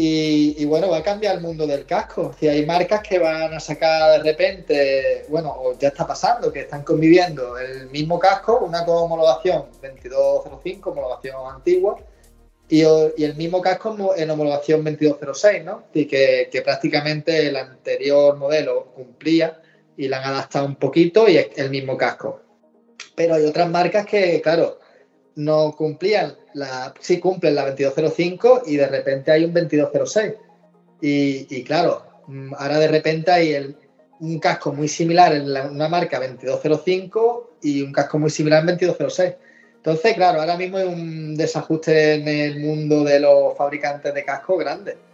Y, 0.00 0.64
bueno, 0.64 0.90
va 0.90 0.98
a 0.98 1.02
cambiar 1.02 1.36
el 1.36 1.40
mundo 1.40 1.66
del 1.66 1.84
casco. 1.84 2.32
Si 2.38 2.46
hay 2.46 2.64
marcas 2.64 3.02
que 3.02 3.18
van 3.18 3.52
a 3.52 3.58
sacar 3.58 4.12
de 4.12 4.30
repente, 4.30 5.26
bueno, 5.28 5.50
o 5.50 5.76
ya 5.76 5.88
está 5.88 6.06
pasando, 6.06 6.52
que 6.52 6.60
están 6.60 6.82
conviviendo 6.82 7.58
el 7.58 7.88
mismo 7.90 8.18
casco, 8.18 8.60
una 8.60 8.84
con 8.84 8.96
homologación 8.96 9.66
2205, 9.82 10.90
homologación 10.90 11.36
antigua, 11.52 11.96
y, 12.68 12.82
el 12.82 13.34
mismo 13.36 13.60
casco 13.60 14.14
en 14.16 14.30
homologación 14.30 14.84
2206, 14.84 15.64
¿no? 15.64 15.84
Y 15.92 16.06
que, 16.06 16.48
que 16.50 16.62
prácticamente 16.62 17.48
el 17.48 17.56
anterior 17.56 18.36
modelo 18.36 18.92
cumplía 18.94 19.60
y 19.98 20.06
la 20.06 20.18
han 20.18 20.32
adaptado 20.32 20.64
un 20.64 20.76
poquito 20.76 21.28
y 21.28 21.36
es 21.36 21.48
el 21.56 21.70
mismo 21.70 21.96
casco. 21.96 22.40
Pero 23.16 23.34
hay 23.34 23.44
otras 23.44 23.68
marcas 23.68 24.06
que, 24.06 24.40
claro, 24.40 24.78
no 25.34 25.74
cumplían, 25.76 26.36
la, 26.54 26.94
sí 27.00 27.18
cumplen 27.18 27.56
la 27.56 27.66
2205 27.66 28.62
y 28.66 28.76
de 28.76 28.86
repente 28.86 29.32
hay 29.32 29.44
un 29.44 29.52
2206. 29.52 30.34
Y, 31.00 31.46
y 31.50 31.64
claro, 31.64 32.06
mm, 32.28 32.54
ahora 32.56 32.78
de 32.78 32.88
repente 32.88 33.32
hay 33.32 33.76
un 34.20 34.38
casco 34.38 34.72
muy 34.72 34.86
similar 34.86 35.34
en 35.34 35.50
una 35.50 35.88
marca 35.88 36.20
2205 36.20 37.58
y 37.62 37.82
un 37.82 37.92
casco 37.92 38.20
muy 38.20 38.30
similar 38.30 38.60
en 38.60 38.66
2206. 38.66 39.34
Entonces, 39.76 40.14
claro, 40.14 40.40
ahora 40.40 40.56
mismo 40.56 40.76
hay 40.76 40.86
un 40.86 41.36
desajuste 41.36 42.14
en 42.14 42.28
el 42.28 42.60
mundo 42.60 43.02
de 43.02 43.18
los 43.18 43.56
fabricantes 43.56 44.14
de 44.14 44.24
cascos 44.24 44.60
grande 44.60 45.07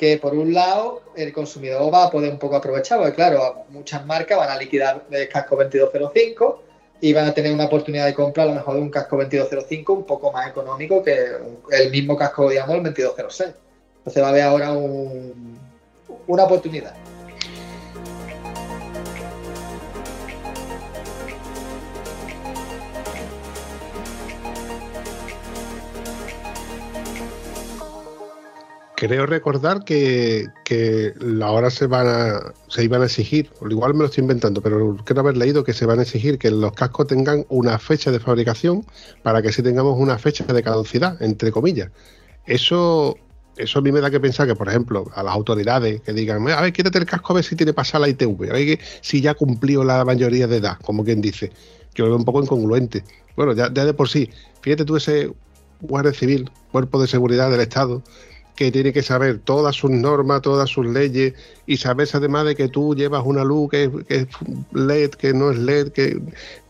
que 0.00 0.16
por 0.16 0.34
un 0.34 0.54
lado 0.54 1.02
el 1.14 1.30
consumidor 1.30 1.92
va 1.92 2.04
a 2.04 2.10
poder 2.10 2.32
un 2.32 2.38
poco 2.38 2.56
aprovechar, 2.56 2.98
porque 2.98 3.16
claro, 3.16 3.66
muchas 3.68 4.06
marcas 4.06 4.38
van 4.38 4.48
a 4.48 4.56
liquidar 4.56 5.04
el 5.10 5.28
casco 5.28 5.56
2205 5.56 6.62
y 7.02 7.12
van 7.12 7.26
a 7.26 7.34
tener 7.34 7.52
una 7.52 7.66
oportunidad 7.66 8.06
de 8.06 8.14
compra 8.14 8.44
a 8.44 8.46
lo 8.46 8.54
mejor 8.54 8.76
de 8.76 8.80
un 8.80 8.88
casco 8.88 9.18
2205 9.18 9.92
un 9.92 10.06
poco 10.06 10.32
más 10.32 10.48
económico 10.48 11.02
que 11.02 11.26
el 11.72 11.90
mismo 11.90 12.16
casco, 12.16 12.48
digamos, 12.48 12.76
el 12.76 12.82
2206. 12.82 13.50
Entonces 13.98 14.22
va 14.22 14.28
a 14.28 14.30
haber 14.30 14.42
ahora 14.44 14.72
una 14.72 16.44
oportunidad. 16.44 16.94
Creo 29.00 29.24
recordar 29.24 29.82
que, 29.82 30.46
ahora 31.42 31.70
se 31.70 31.86
van 31.86 32.06
a, 32.06 32.52
se 32.68 32.84
iban 32.84 33.00
a 33.00 33.06
exigir, 33.06 33.50
igual 33.70 33.94
me 33.94 34.00
lo 34.00 34.04
estoy 34.06 34.20
inventando, 34.20 34.60
pero 34.60 34.94
creo 35.06 35.20
haber 35.20 35.38
leído 35.38 35.64
que 35.64 35.72
se 35.72 35.86
van 35.86 36.00
a 36.00 36.02
exigir 36.02 36.38
que 36.38 36.50
los 36.50 36.72
cascos 36.74 37.06
tengan 37.06 37.46
una 37.48 37.78
fecha 37.78 38.10
de 38.10 38.20
fabricación 38.20 38.84
para 39.22 39.40
que 39.40 39.52
sí 39.52 39.62
tengamos 39.62 39.98
una 39.98 40.18
fecha 40.18 40.44
de 40.44 40.62
caducidad, 40.62 41.20
entre 41.22 41.50
comillas. 41.50 41.90
Eso, 42.44 43.16
eso 43.56 43.78
a 43.78 43.82
mí 43.82 43.90
me 43.90 44.02
da 44.02 44.10
que 44.10 44.20
pensar 44.20 44.46
que, 44.46 44.54
por 44.54 44.68
ejemplo, 44.68 45.10
a 45.14 45.22
las 45.22 45.34
autoridades 45.34 46.02
que 46.02 46.12
digan, 46.12 46.46
a 46.50 46.60
ver, 46.60 46.72
quítate 46.74 46.98
el 46.98 47.06
casco 47.06 47.32
a 47.32 47.36
ver 47.36 47.44
si 47.44 47.56
tiene 47.56 47.72
pasada 47.72 48.00
la 48.00 48.10
ITV, 48.10 48.50
a 48.50 48.52
ver 48.52 48.78
si 49.00 49.22
ya 49.22 49.32
cumplió 49.32 49.82
la 49.82 50.04
mayoría 50.04 50.46
de 50.46 50.58
edad, 50.58 50.76
como 50.84 51.04
quien 51.04 51.22
dice. 51.22 51.50
Yo 51.94 52.04
lo 52.04 52.10
veo 52.10 52.18
un 52.18 52.24
poco 52.26 52.42
incongruente. 52.42 53.02
Bueno, 53.34 53.54
ya, 53.54 53.72
ya 53.72 53.86
de 53.86 53.94
por 53.94 54.10
sí, 54.10 54.28
fíjate 54.60 54.84
tú 54.84 54.96
ese 54.96 55.32
Guardia 55.80 56.12
Civil, 56.12 56.50
Cuerpo 56.70 57.00
de 57.00 57.08
Seguridad 57.08 57.50
del 57.50 57.60
Estado, 57.60 58.02
que 58.60 58.70
tiene 58.70 58.92
que 58.92 59.02
saber 59.02 59.38
todas 59.38 59.74
sus 59.74 59.90
normas, 59.90 60.42
todas 60.42 60.68
sus 60.68 60.84
leyes 60.84 61.32
y 61.66 61.78
saberse 61.78 62.18
además 62.18 62.44
de 62.44 62.54
que 62.54 62.68
tú 62.68 62.94
llevas 62.94 63.22
una 63.24 63.42
luz 63.42 63.70
que, 63.70 63.90
es 64.10 64.26
LED, 64.74 65.12
que 65.12 65.32
no 65.32 65.50
es 65.50 65.56
LED, 65.56 65.92
que 65.92 66.20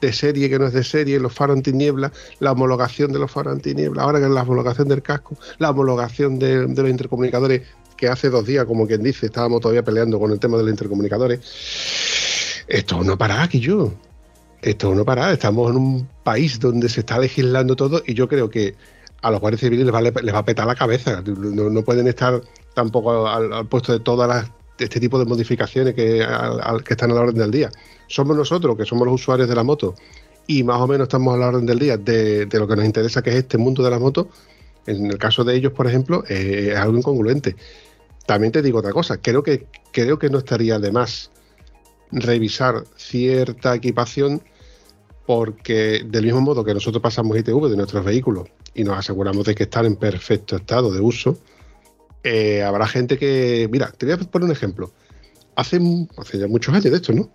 de 0.00 0.12
serie, 0.12 0.48
que 0.48 0.60
no 0.60 0.68
es 0.68 0.72
de 0.72 0.84
serie, 0.84 1.18
los 1.18 1.32
faros 1.32 1.56
antiniebla, 1.56 2.12
la 2.38 2.52
homologación 2.52 3.12
de 3.12 3.18
los 3.18 3.28
faros 3.28 3.54
antiniebla, 3.54 4.04
ahora 4.04 4.20
que 4.20 4.26
es 4.26 4.30
la 4.30 4.42
homologación 4.42 4.86
del 4.86 5.02
casco, 5.02 5.36
la 5.58 5.70
homologación 5.70 6.38
de, 6.38 6.68
los 6.68 6.88
intercomunicadores, 6.88 7.62
que 7.96 8.06
hace 8.06 8.30
dos 8.30 8.46
días, 8.46 8.66
como 8.66 8.86
quien 8.86 9.02
dice, 9.02 9.26
estábamos 9.26 9.60
todavía 9.60 9.82
peleando 9.82 10.20
con 10.20 10.30
el 10.30 10.38
tema 10.38 10.58
de 10.58 10.62
los 10.62 10.70
intercomunicadores. 10.70 11.40
Esto 12.68 13.02
no 13.02 13.18
para 13.18 13.42
aquí 13.42 13.58
yo. 13.58 13.92
Esto 14.62 14.94
no 14.94 15.04
para. 15.04 15.32
Estamos 15.32 15.68
en 15.72 15.76
un 15.76 16.08
país 16.22 16.60
donde 16.60 16.88
se 16.88 17.00
está 17.00 17.18
legislando 17.18 17.74
todo 17.74 18.00
y 18.06 18.14
yo 18.14 18.28
creo 18.28 18.48
que 18.48 18.76
a 19.22 19.30
los 19.30 19.40
guardias 19.40 19.60
civiles 19.60 19.84
les 19.84 19.94
va, 19.94 20.00
les 20.00 20.34
va 20.34 20.38
a 20.38 20.44
petar 20.44 20.66
la 20.66 20.74
cabeza. 20.74 21.22
No, 21.26 21.82
pueden 21.82 22.08
estar 22.08 22.40
tampoco 22.74 23.26
al, 23.26 23.66
puesto 23.66 23.92
de 23.92 24.00
todas 24.00 24.28
las 24.28 24.50
este 24.78 24.98
tipo 24.98 25.18
de 25.18 25.26
modificaciones 25.26 25.94
que, 25.94 26.26
que 26.84 26.94
están 26.94 27.10
a 27.10 27.14
la 27.14 27.20
orden 27.20 27.36
del 27.36 27.50
día. 27.50 27.70
Somos 28.06 28.34
nosotros, 28.34 28.76
que 28.78 28.86
somos 28.86 29.06
los 29.06 29.16
usuarios 29.16 29.46
de 29.46 29.54
la 29.54 29.62
moto, 29.62 29.94
y 30.46 30.64
más 30.64 30.80
o 30.80 30.86
menos 30.86 31.04
estamos 31.04 31.34
a 31.34 31.36
la 31.38 31.48
orden 31.48 31.66
del 31.66 31.78
día 31.78 31.96
de, 31.96 32.48
lo 32.50 32.66
que 32.66 32.76
nos 32.76 32.84
interesa, 32.84 33.22
que 33.22 33.30
es 33.30 33.36
este 33.36 33.58
mundo 33.58 33.82
de 33.82 33.90
la 33.90 33.98
moto. 33.98 34.28
En 34.86 35.06
el 35.06 35.18
caso 35.18 35.44
de 35.44 35.54
ellos, 35.54 35.72
por 35.72 35.86
ejemplo, 35.86 36.24
es 36.26 36.74
algo 36.76 36.96
incongruente. 36.96 37.56
También 38.26 38.52
te 38.52 38.62
digo 38.62 38.78
otra 38.78 38.92
cosa, 38.92 39.18
creo 39.18 39.42
que, 39.42 39.66
creo 39.92 40.18
que 40.18 40.30
no 40.30 40.38
estaría 40.38 40.78
de 40.78 40.90
más 40.90 41.30
revisar 42.10 42.84
cierta 42.96 43.74
equipación 43.74 44.42
porque 45.26 46.02
del 46.04 46.24
mismo 46.24 46.40
modo 46.40 46.64
que 46.64 46.74
nosotros 46.74 47.02
pasamos 47.02 47.38
ITV 47.38 47.68
de 47.68 47.76
nuestros 47.76 48.04
vehículos 48.04 48.48
y 48.74 48.84
nos 48.84 48.98
aseguramos 48.98 49.44
de 49.44 49.54
que 49.54 49.64
están 49.64 49.86
en 49.86 49.96
perfecto 49.96 50.56
estado 50.56 50.92
de 50.92 51.00
uso, 51.00 51.38
eh, 52.22 52.62
habrá 52.62 52.86
gente 52.86 53.18
que, 53.18 53.68
mira, 53.70 53.90
te 53.92 54.06
voy 54.06 54.14
a 54.14 54.18
poner 54.18 54.46
un 54.46 54.52
ejemplo. 54.52 54.92
Hace, 55.56 55.80
hace 56.16 56.38
ya 56.38 56.46
muchos 56.46 56.74
años 56.74 56.84
de 56.84 56.96
esto, 56.96 57.12
¿no? 57.12 57.30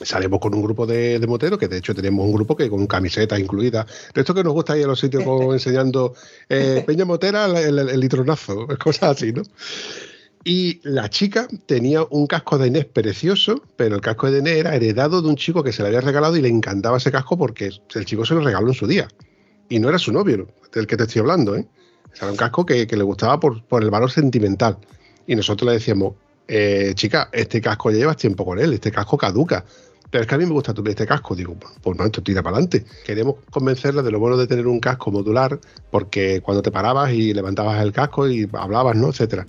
Salimos 0.00 0.38
con 0.38 0.54
un 0.54 0.62
grupo 0.62 0.86
de, 0.86 1.24
moteros, 1.26 1.58
que 1.58 1.66
de 1.66 1.78
hecho 1.78 1.94
tenemos 1.94 2.24
un 2.24 2.32
grupo 2.32 2.56
que 2.56 2.70
con 2.70 2.86
camisetas 2.86 3.40
incluidas. 3.40 3.86
De 4.14 4.20
esto 4.20 4.32
que 4.32 4.44
nos 4.44 4.52
gusta 4.52 4.78
ir 4.78 4.84
a 4.84 4.88
los 4.88 5.00
sitios 5.00 5.24
enseñando 5.52 6.14
eh, 6.48 6.84
Peña 6.86 7.04
Motera, 7.04 7.46
el, 7.60 7.98
litronazo, 7.98 8.66
cosas 8.82 9.16
así, 9.16 9.32
¿no? 9.32 9.42
Y 10.48 10.80
la 10.82 11.10
chica 11.10 11.46
tenía 11.66 12.04
un 12.08 12.26
casco 12.26 12.56
de 12.56 12.68
Inés 12.68 12.86
precioso, 12.86 13.62
pero 13.76 13.96
el 13.96 14.00
casco 14.00 14.30
de 14.30 14.38
Inés 14.38 14.56
era 14.56 14.74
heredado 14.74 15.20
de 15.20 15.28
un 15.28 15.36
chico 15.36 15.62
que 15.62 15.72
se 15.72 15.82
le 15.82 15.88
había 15.88 16.00
regalado 16.00 16.38
y 16.38 16.40
le 16.40 16.48
encantaba 16.48 16.96
ese 16.96 17.12
casco 17.12 17.36
porque 17.36 17.68
el 17.94 18.04
chico 18.06 18.24
se 18.24 18.32
lo 18.32 18.40
regaló 18.40 18.68
en 18.68 18.72
su 18.72 18.86
día. 18.86 19.08
Y 19.68 19.78
no 19.78 19.90
era 19.90 19.98
su 19.98 20.10
novio, 20.10 20.48
del 20.72 20.86
que 20.86 20.96
te 20.96 21.02
estoy 21.02 21.20
hablando, 21.20 21.54
¿eh? 21.54 21.66
Era 22.16 22.30
un 22.30 22.36
casco 22.38 22.64
que, 22.64 22.86
le 22.86 23.02
gustaba 23.02 23.38
por, 23.38 23.62
el 23.82 23.90
valor 23.90 24.10
sentimental. 24.10 24.78
Y 25.26 25.36
nosotros 25.36 25.66
le 25.66 25.74
decíamos, 25.74 26.14
eh, 26.46 26.92
chica, 26.94 27.28
este 27.30 27.60
casco 27.60 27.90
ya 27.90 27.98
llevas 27.98 28.16
tiempo 28.16 28.46
con 28.46 28.58
él, 28.58 28.72
este 28.72 28.90
casco 28.90 29.18
caduca. 29.18 29.66
Pero 30.10 30.22
es 30.22 30.28
que 30.28 30.34
a 30.34 30.38
mí 30.38 30.46
me 30.46 30.52
gusta 30.52 30.72
este 30.86 31.06
casco. 31.06 31.36
Digo, 31.36 31.56
pues 31.82 31.98
no, 31.98 32.06
esto 32.06 32.22
tira 32.22 32.42
para 32.42 32.56
adelante. 32.56 32.86
Queremos 33.04 33.34
convencerla 33.50 34.00
de 34.00 34.10
lo 34.10 34.18
bueno 34.18 34.38
de 34.38 34.46
tener 34.46 34.66
un 34.66 34.80
casco 34.80 35.10
modular, 35.10 35.60
porque 35.90 36.40
cuando 36.40 36.62
te 36.62 36.70
parabas 36.70 37.12
y 37.12 37.34
levantabas 37.34 37.82
el 37.82 37.92
casco 37.92 38.26
y 38.26 38.48
hablabas, 38.54 38.96
¿no? 38.96 39.10
Etcétera. 39.10 39.46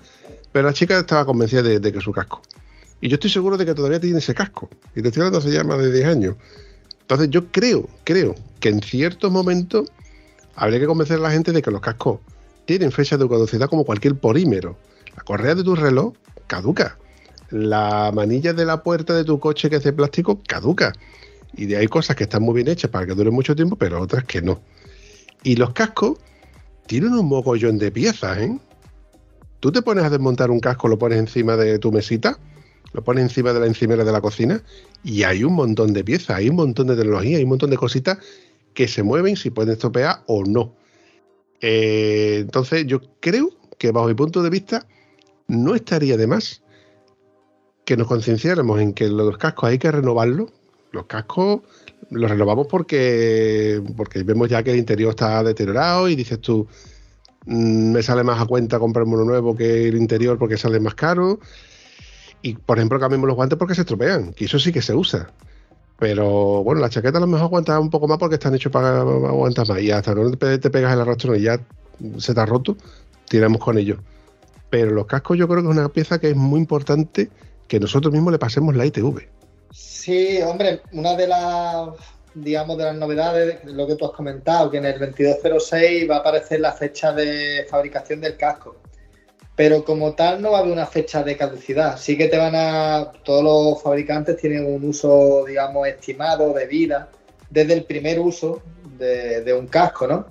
Pero 0.52 0.68
la 0.68 0.74
chica 0.74 1.00
estaba 1.00 1.26
convencida 1.26 1.62
de, 1.62 1.92
que 1.92 2.02
su 2.02 2.12
casco. 2.12 2.42
Y 3.02 3.08
yo 3.08 3.16
estoy 3.16 3.30
seguro 3.30 3.58
de 3.58 3.66
que 3.66 3.74
todavía 3.74 4.00
tiene 4.00 4.20
ese 4.20 4.34
casco. 4.34 4.70
Y 4.96 5.02
te 5.02 5.10
estoy 5.10 5.22
hablando 5.22 5.40
hace 5.40 5.52
ya 5.52 5.64
más 5.64 5.78
de 5.80 5.92
10 5.92 6.06
años. 6.08 6.36
Entonces 7.02 7.30
yo 7.30 7.52
creo, 7.52 7.88
creo 8.04 8.36
que 8.60 8.70
en 8.70 8.82
ciertos 8.82 9.32
momentos 9.32 9.90
habría 10.56 10.80
que 10.80 10.86
convencer 10.86 11.18
a 11.18 11.22
la 11.22 11.32
gente 11.32 11.52
de 11.52 11.62
que 11.62 11.72
los 11.72 11.82
cascos 11.82 12.20
tienen 12.66 12.92
fecha 12.92 13.18
de 13.18 13.28
caducidad 13.28 13.70
como 13.70 13.86
cualquier 13.86 14.16
polímero. 14.16 14.78
La 15.16 15.24
correa 15.24 15.56
de 15.56 15.64
tu 15.64 15.76
reloj 15.76 16.14
caduca. 16.48 16.98
La 17.50 18.12
manilla 18.14 18.54
de 18.54 18.66
la 18.66 18.84
puerta 18.84 19.16
de 19.16 19.24
tu 19.24 19.40
coche 19.40 19.70
que 19.70 19.78
es 19.78 19.84
de 19.84 19.94
plástico 19.94 20.42
caduca. 20.46 20.94
Y 21.54 21.66
de 21.66 21.78
ahí 21.78 21.88
cosas 21.88 22.16
que 22.16 22.24
están 22.26 22.44
muy 22.44 22.56
bien 22.56 22.68
hechas 22.68 22.92
para 22.92 23.06
que 23.06 23.16
duren 23.16 23.34
mucho 23.34 23.56
tiempo, 23.56 23.76
pero 23.76 24.00
otras 24.02 24.24
que 24.26 24.42
no. 24.42 24.62
Y 25.42 25.56
los 25.56 25.74
cascos 25.74 26.20
tienen 26.86 27.14
un 27.14 27.28
mogollón 27.28 27.78
de 27.78 27.92
piezas, 27.92 28.38
¿eh? 28.40 28.60
Tú 29.60 29.72
te 29.72 29.82
pones 29.82 30.04
a 30.04 30.10
desmontar 30.10 30.52
un 30.52 30.60
casco, 30.60 30.88
lo 30.88 30.98
pones 30.98 31.20
encima 31.20 31.58
de 31.58 31.80
tu 31.80 31.92
mesita, 31.92 32.40
lo 32.94 33.04
pones 33.04 33.24
encima 33.24 33.54
de 33.54 33.60
la 33.60 33.66
encimera 33.68 34.04
de 34.04 34.12
la 34.12 34.22
cocina 34.22 34.64
y 35.04 35.24
hay 35.24 35.44
un 35.44 35.54
montón 35.54 35.94
de 35.94 36.04
piezas, 36.04 36.38
hay 36.38 36.50
un 36.50 36.56
montón 36.56 36.88
de 36.88 36.96
tecnología, 36.96 37.38
hay 37.38 37.44
un 37.44 37.50
montón 37.50 37.70
de 37.70 37.78
cositas 37.78 38.18
que 38.74 38.88
se 38.88 39.04
mueven 39.04 39.36
si 39.36 39.50
pueden 39.50 39.74
estropear 39.74 40.24
o 40.28 40.44
no. 40.44 40.76
Eh, 41.62 42.38
entonces 42.42 42.86
yo 42.88 43.02
creo 43.20 43.50
que 43.78 43.92
bajo 43.92 44.08
mi 44.08 44.14
punto 44.14 44.42
de 44.42 44.50
vista 44.50 44.88
no 45.48 45.76
estaría 45.76 46.16
de 46.16 46.28
más 46.28 46.64
que 47.86 47.98
nos 47.98 48.08
concienciáramos 48.08 48.80
en 48.80 48.94
que 48.94 49.10
los 49.10 49.38
cascos 49.38 49.70
hay 49.70 49.80
que 49.80 49.92
renovarlos. 49.92 50.52
Los 50.92 51.06
cascos 51.06 51.62
los 52.10 52.30
renovamos 52.30 52.68
porque, 52.68 53.82
porque 53.98 54.24
vemos 54.24 54.50
ya 54.50 54.64
que 54.64 54.72
el 54.72 54.78
interior 54.78 55.12
está 55.12 55.44
deteriorado 55.44 56.08
y 56.08 56.16
dices 56.16 56.40
tú, 56.40 56.68
me 57.50 58.04
sale 58.04 58.24
más 58.24 58.40
a 58.40 58.46
cuenta 58.46 58.78
comprarme 58.78 59.16
uno 59.16 59.26
nuevo 59.26 59.56
que 59.56 59.88
el 59.88 59.98
interior 59.98 60.38
porque 60.38 60.58
sale 60.58 60.80
más 60.80 60.94
caro. 60.94 61.40
Y, 62.42 62.54
por 62.54 62.78
ejemplo, 62.78 63.00
cambiamos 63.00 63.28
los 63.28 63.36
guantes 63.36 63.58
porque 63.58 63.76
se 63.76 63.82
estropean, 63.82 64.34
que 64.34 64.46
eso 64.46 64.60
sí 64.60 64.72
que 64.72 64.82
se 64.82 64.94
usa. 64.94 65.32
Pero 65.98 66.64
bueno, 66.64 66.80
la 66.80 66.90
chaqueta 66.90 67.18
a 67.18 67.22
lo 67.22 67.28
mejor 67.28 67.48
aguanta 67.48 67.80
un 67.80 67.90
poco 67.90 68.08
más 68.08 68.20
porque 68.20 68.36
están 68.36 68.54
hechos 68.54 68.72
para 68.72 69.02
aguantar 69.02 69.68
más. 69.68 69.82
Y 69.82 69.92
hasta 69.92 70.14
no 70.14 70.32
te 70.32 70.70
pegas 70.70 70.94
el 70.94 71.02
arrastro 71.02 71.36
y 71.36 71.42
ya 71.42 71.60
se 72.18 72.34
te 72.34 72.40
ha 72.40 72.46
roto, 72.46 72.78
tiramos 73.28 73.60
con 73.60 73.78
ellos. 73.78 74.00
Pero 74.70 74.92
los 74.92 75.08
cascos 75.08 75.38
yo 75.38 75.48
creo 75.48 75.64
que 75.64 75.70
es 75.70 75.76
una 75.76 75.90
pieza 75.90 76.20
que 76.20 76.30
es 76.30 76.36
muy 76.36 76.60
importante 76.60 77.30
que 77.68 77.80
nosotros 77.80 78.14
mismos 78.14 78.32
le 78.32 78.40
pasemos 78.40 78.76
la 78.76 78.86
ITV. 78.86 79.28
Sí, 79.72 80.40
hombre, 80.44 80.82
una 80.92 81.16
de 81.16 81.28
las 81.28 81.90
digamos, 82.44 82.78
de 82.78 82.86
las 82.86 82.96
novedades, 82.96 83.64
lo 83.66 83.88
que 83.88 83.96
tú 83.96 84.06
has 84.06 84.12
comentado, 84.12 84.70
que 84.72 84.78
en 84.78 84.86
el 84.86 85.00
2206 85.00 86.10
va 86.10 86.18
a 86.18 86.20
aparecer 86.20 86.60
la 86.60 86.72
fecha 86.72 87.12
de 87.14 87.66
fabricación 87.70 88.22
del 88.22 88.38
casco. 88.38 88.78
Pero 89.56 89.84
como 89.84 90.14
tal 90.14 90.42
no 90.42 90.52
va 90.52 90.60
a 90.60 90.62
haber 90.62 90.72
una 90.72 90.86
fecha 90.86 91.22
de 91.22 91.36
caducidad. 91.36 91.98
Sí 91.98 92.18
que 92.18 92.28
te 92.28 92.38
van 92.38 92.56
a... 92.56 93.12
Todos 93.24 93.44
los 93.44 93.84
fabricantes 93.84 94.38
tienen 94.38 94.66
un 94.66 94.86
uso, 94.86 95.44
digamos, 95.46 95.88
estimado 95.88 96.54
de 96.54 96.66
vida 96.66 97.10
desde 97.50 97.74
el 97.74 97.84
primer 97.84 98.20
uso 98.20 98.62
de, 98.98 99.54
un 99.54 99.68
casco, 99.68 100.08
¿no? 100.08 100.28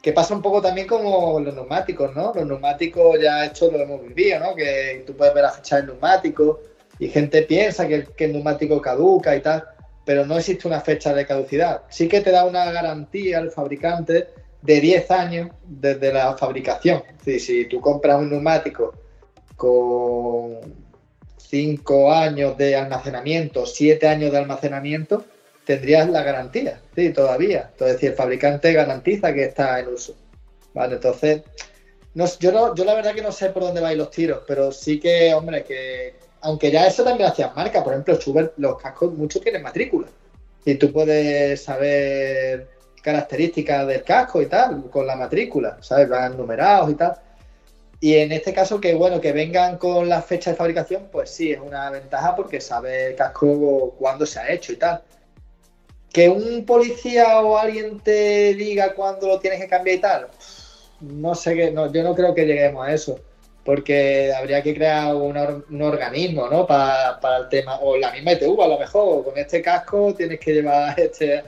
Que 0.00 0.12
pasa 0.12 0.34
un 0.34 0.42
poco 0.42 0.60
también 0.60 0.86
como 0.86 1.38
los 1.38 1.54
neumáticos, 1.54 2.14
¿no? 2.14 2.32
Los 2.34 2.46
neumáticos 2.46 3.20
ya 3.20 3.44
esto 3.44 3.70
lo 3.70 3.78
hemos 3.78 4.02
vivido, 4.02 4.40
¿no? 4.40 4.54
Que 4.54 5.04
tú 5.06 5.16
puedes 5.16 5.34
ver 5.34 5.44
la 5.44 5.52
fecha 5.52 5.76
del 5.76 5.86
neumático 5.86 6.60
y 6.98 7.08
gente 7.08 7.42
piensa 7.42 7.86
que, 7.86 8.04
que 8.16 8.24
el 8.24 8.32
neumático 8.32 8.80
caduca 8.80 9.36
y 9.36 9.40
tal 9.40 9.64
pero 10.04 10.26
no 10.26 10.38
existe 10.38 10.68
una 10.68 10.80
fecha 10.80 11.14
de 11.14 11.26
caducidad. 11.26 11.82
Sí 11.88 12.08
que 12.08 12.20
te 12.20 12.30
da 12.30 12.44
una 12.44 12.70
garantía 12.72 13.38
al 13.38 13.50
fabricante 13.50 14.28
de 14.62 14.80
10 14.80 15.10
años 15.10 15.50
desde 15.64 16.12
la 16.12 16.36
fabricación. 16.36 17.02
si 17.24 17.66
tú 17.66 17.80
compras 17.80 18.20
un 18.20 18.30
neumático 18.30 18.94
con 19.56 20.58
5 21.36 22.12
años 22.12 22.56
de 22.56 22.76
almacenamiento, 22.76 23.66
7 23.66 24.08
años 24.08 24.32
de 24.32 24.38
almacenamiento, 24.38 25.24
tendrías 25.64 26.08
la 26.08 26.22
garantía, 26.22 26.80
sí, 26.94 27.10
todavía. 27.10 27.68
Entonces, 27.72 28.00
si 28.00 28.06
el 28.06 28.14
fabricante 28.14 28.72
garantiza 28.72 29.32
que 29.32 29.44
está 29.44 29.78
en 29.80 29.88
uso. 29.88 30.16
Vale, 30.74 30.94
entonces, 30.94 31.42
no, 32.14 32.26
yo, 32.40 32.52
no, 32.52 32.74
yo 32.74 32.84
la 32.84 32.94
verdad 32.94 33.14
que 33.14 33.22
no 33.22 33.32
sé 33.32 33.50
por 33.50 33.62
dónde 33.62 33.80
van 33.80 33.98
los 33.98 34.10
tiros, 34.10 34.42
pero 34.46 34.72
sí 34.72 34.98
que, 34.98 35.34
hombre, 35.34 35.64
que 35.64 36.14
aunque 36.42 36.70
ya 36.70 36.86
eso 36.86 37.04
también 37.04 37.30
hacían 37.30 37.54
marca, 37.54 37.82
por 37.82 37.92
ejemplo, 37.92 38.18
los 38.56 38.82
cascos 38.82 39.14
muchos 39.14 39.40
tienen 39.42 39.62
matrícula. 39.62 40.08
Y 40.64 40.74
tú 40.74 40.92
puedes 40.92 41.62
saber 41.62 42.68
características 43.00 43.86
del 43.86 44.02
casco 44.02 44.42
y 44.42 44.46
tal, 44.46 44.90
con 44.90 45.06
la 45.06 45.16
matrícula, 45.16 45.78
¿sabes? 45.80 46.08
Van 46.08 46.36
numerados 46.36 46.90
y 46.90 46.94
tal. 46.94 47.14
Y 48.00 48.16
en 48.16 48.32
este 48.32 48.52
caso, 48.52 48.80
que 48.80 48.94
bueno, 48.94 49.20
que 49.20 49.32
vengan 49.32 49.78
con 49.78 50.08
la 50.08 50.20
fecha 50.22 50.50
de 50.50 50.56
fabricación, 50.56 51.08
pues 51.12 51.30
sí, 51.30 51.52
es 51.52 51.60
una 51.60 51.90
ventaja 51.90 52.34
porque 52.34 52.60
sabe 52.60 53.08
el 53.08 53.14
casco 53.16 53.94
cuándo 53.98 54.26
se 54.26 54.40
ha 54.40 54.50
hecho 54.52 54.72
y 54.72 54.76
tal. 54.76 55.02
Que 56.12 56.28
un 56.28 56.64
policía 56.66 57.40
o 57.40 57.56
alguien 57.56 58.00
te 58.00 58.54
diga 58.54 58.94
cuándo 58.94 59.28
lo 59.28 59.38
tienes 59.38 59.60
que 59.60 59.68
cambiar 59.68 59.96
y 59.96 60.00
tal, 60.00 60.28
no 61.00 61.34
sé 61.34 61.54
qué, 61.54 61.70
no, 61.70 61.90
yo 61.92 62.02
no 62.02 62.14
creo 62.14 62.34
que 62.34 62.44
lleguemos 62.44 62.86
a 62.86 62.92
eso 62.92 63.18
porque 63.64 64.32
habría 64.32 64.62
que 64.62 64.74
crear 64.74 65.14
un 65.14 65.82
organismo, 65.82 66.48
¿no? 66.48 66.66
Para, 66.66 67.36
el 67.38 67.48
tema, 67.48 67.78
o 67.78 67.96
la 67.96 68.10
misma 68.12 68.32
ITV 68.32 68.60
a 68.60 68.68
lo 68.68 68.78
mejor, 68.78 69.24
con 69.24 69.38
este 69.38 69.62
casco 69.62 70.14
tienes 70.14 70.40
que 70.40 70.54
llevar 70.54 70.98
este, 71.00 71.42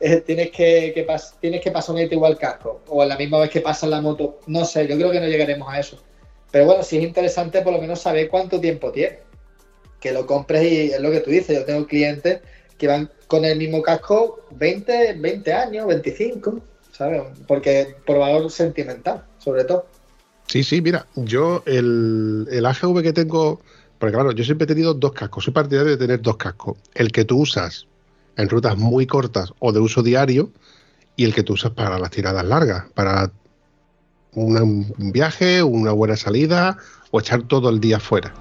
eh, 0.00 0.20
tienes 0.20 0.50
que, 0.50 1.06
tienes 1.40 1.60
que 1.60 1.70
pasar 1.70 1.94
un 1.94 2.02
ITV 2.02 2.24
al 2.24 2.38
casco, 2.38 2.82
o 2.88 3.02
a 3.02 3.06
la 3.06 3.16
misma 3.16 3.40
vez 3.40 3.50
que 3.50 3.60
pasa 3.60 3.86
la 3.86 4.00
moto, 4.00 4.40
no 4.46 4.64
sé, 4.64 4.86
yo 4.86 4.96
creo 4.96 5.10
que 5.10 5.20
no 5.20 5.26
llegaremos 5.26 5.68
a 5.68 5.80
eso. 5.80 6.02
Pero 6.50 6.64
bueno, 6.64 6.82
sí 6.82 6.96
es 6.96 7.02
interesante 7.02 7.60
por 7.62 7.72
lo 7.72 7.80
menos 7.80 8.00
saber 8.00 8.28
cuánto 8.28 8.60
tiempo 8.60 8.90
tiene. 8.90 9.18
Que 10.00 10.12
lo 10.12 10.26
compres 10.26 10.62
y 10.62 10.92
es 10.92 11.00
lo 11.00 11.10
que 11.10 11.20
tú 11.20 11.30
dices, 11.30 11.56
yo 11.58 11.64
tengo 11.64 11.86
clientes 11.86 12.40
que 12.78 12.86
van 12.86 13.10
con 13.26 13.44
el 13.44 13.58
mismo 13.58 13.82
casco 13.82 14.44
20, 14.52 15.14
20 15.14 15.52
años, 15.52 15.86
25, 15.86 16.60
¿sabes? 16.92 17.22
Porque 17.46 17.96
por 18.06 18.18
valor 18.18 18.50
sentimental, 18.50 19.24
sobre 19.38 19.64
todo. 19.64 19.86
Sí, 20.48 20.64
sí, 20.64 20.80
mira, 20.80 21.06
yo 21.14 21.62
el, 21.66 22.48
el 22.50 22.64
AGV 22.64 23.02
que 23.02 23.12
tengo, 23.12 23.60
porque 23.98 24.14
claro, 24.14 24.32
yo 24.32 24.44
siempre 24.44 24.64
he 24.64 24.66
tenido 24.66 24.94
dos 24.94 25.12
cascos, 25.12 25.44
soy 25.44 25.52
partidario 25.52 25.90
de 25.90 25.98
tener 25.98 26.22
dos 26.22 26.38
cascos. 26.38 26.78
El 26.94 27.12
que 27.12 27.24
tú 27.24 27.40
usas 27.40 27.86
en 28.36 28.48
rutas 28.48 28.78
muy 28.78 29.06
cortas 29.06 29.52
o 29.58 29.72
de 29.72 29.80
uso 29.80 30.02
diario 30.02 30.50
y 31.16 31.24
el 31.24 31.34
que 31.34 31.42
tú 31.42 31.52
usas 31.52 31.72
para 31.72 31.98
las 31.98 32.10
tiradas 32.10 32.46
largas, 32.46 32.84
para 32.94 33.30
un 34.32 34.94
viaje, 34.98 35.62
una 35.62 35.92
buena 35.92 36.16
salida 36.16 36.78
o 37.10 37.20
echar 37.20 37.42
todo 37.42 37.68
el 37.68 37.80
día 37.80 38.00
fuera. 38.00 38.32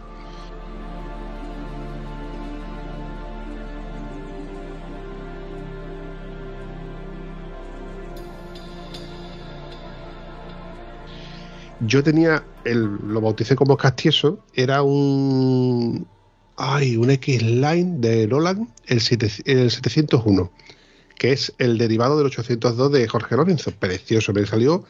Yo 11.82 12.04
tenía, 12.04 12.44
el, 12.64 12.84
lo 13.08 13.22
bauticé 13.22 13.56
como 13.56 13.78
Castieso, 13.78 14.40
era 14.54 14.82
un. 14.82 16.08
Ay, 16.56 16.98
un 16.98 17.12
X-Line 17.12 18.00
de 18.00 18.26
Roland, 18.28 18.68
el, 18.88 19.00
701, 19.00 20.52
que 21.16 21.32
es 21.32 21.54
el 21.60 21.78
derivado 21.78 22.18
del 22.18 22.28
802 22.28 22.92
de 22.92 23.08
Jorge 23.08 23.36
Lorenzo. 23.36 23.72
Precioso, 23.72 24.34
me 24.34 24.44
salió 24.48 24.84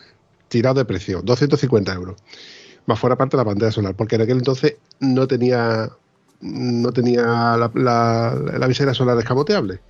tirado 0.48 0.76
de 0.76 0.86
precio, 0.86 1.22
250 1.22 1.94
euros. 1.94 2.22
Más 2.86 2.98
fuera 2.98 3.18
parte 3.18 3.36
de 3.36 3.44
la 3.44 3.50
pantalla 3.50 3.72
solar, 3.74 3.96
porque 3.96 4.16
en 4.16 4.22
aquel 4.22 4.38
entonces 4.38 4.78
no 5.02 5.28
tenía 5.28 5.90
no 6.40 6.92
tenía 6.94 7.24
la, 7.58 7.72
la 7.74 8.68
visera 8.68 8.94
solar 8.94 9.18
escamoteable. 9.18 9.82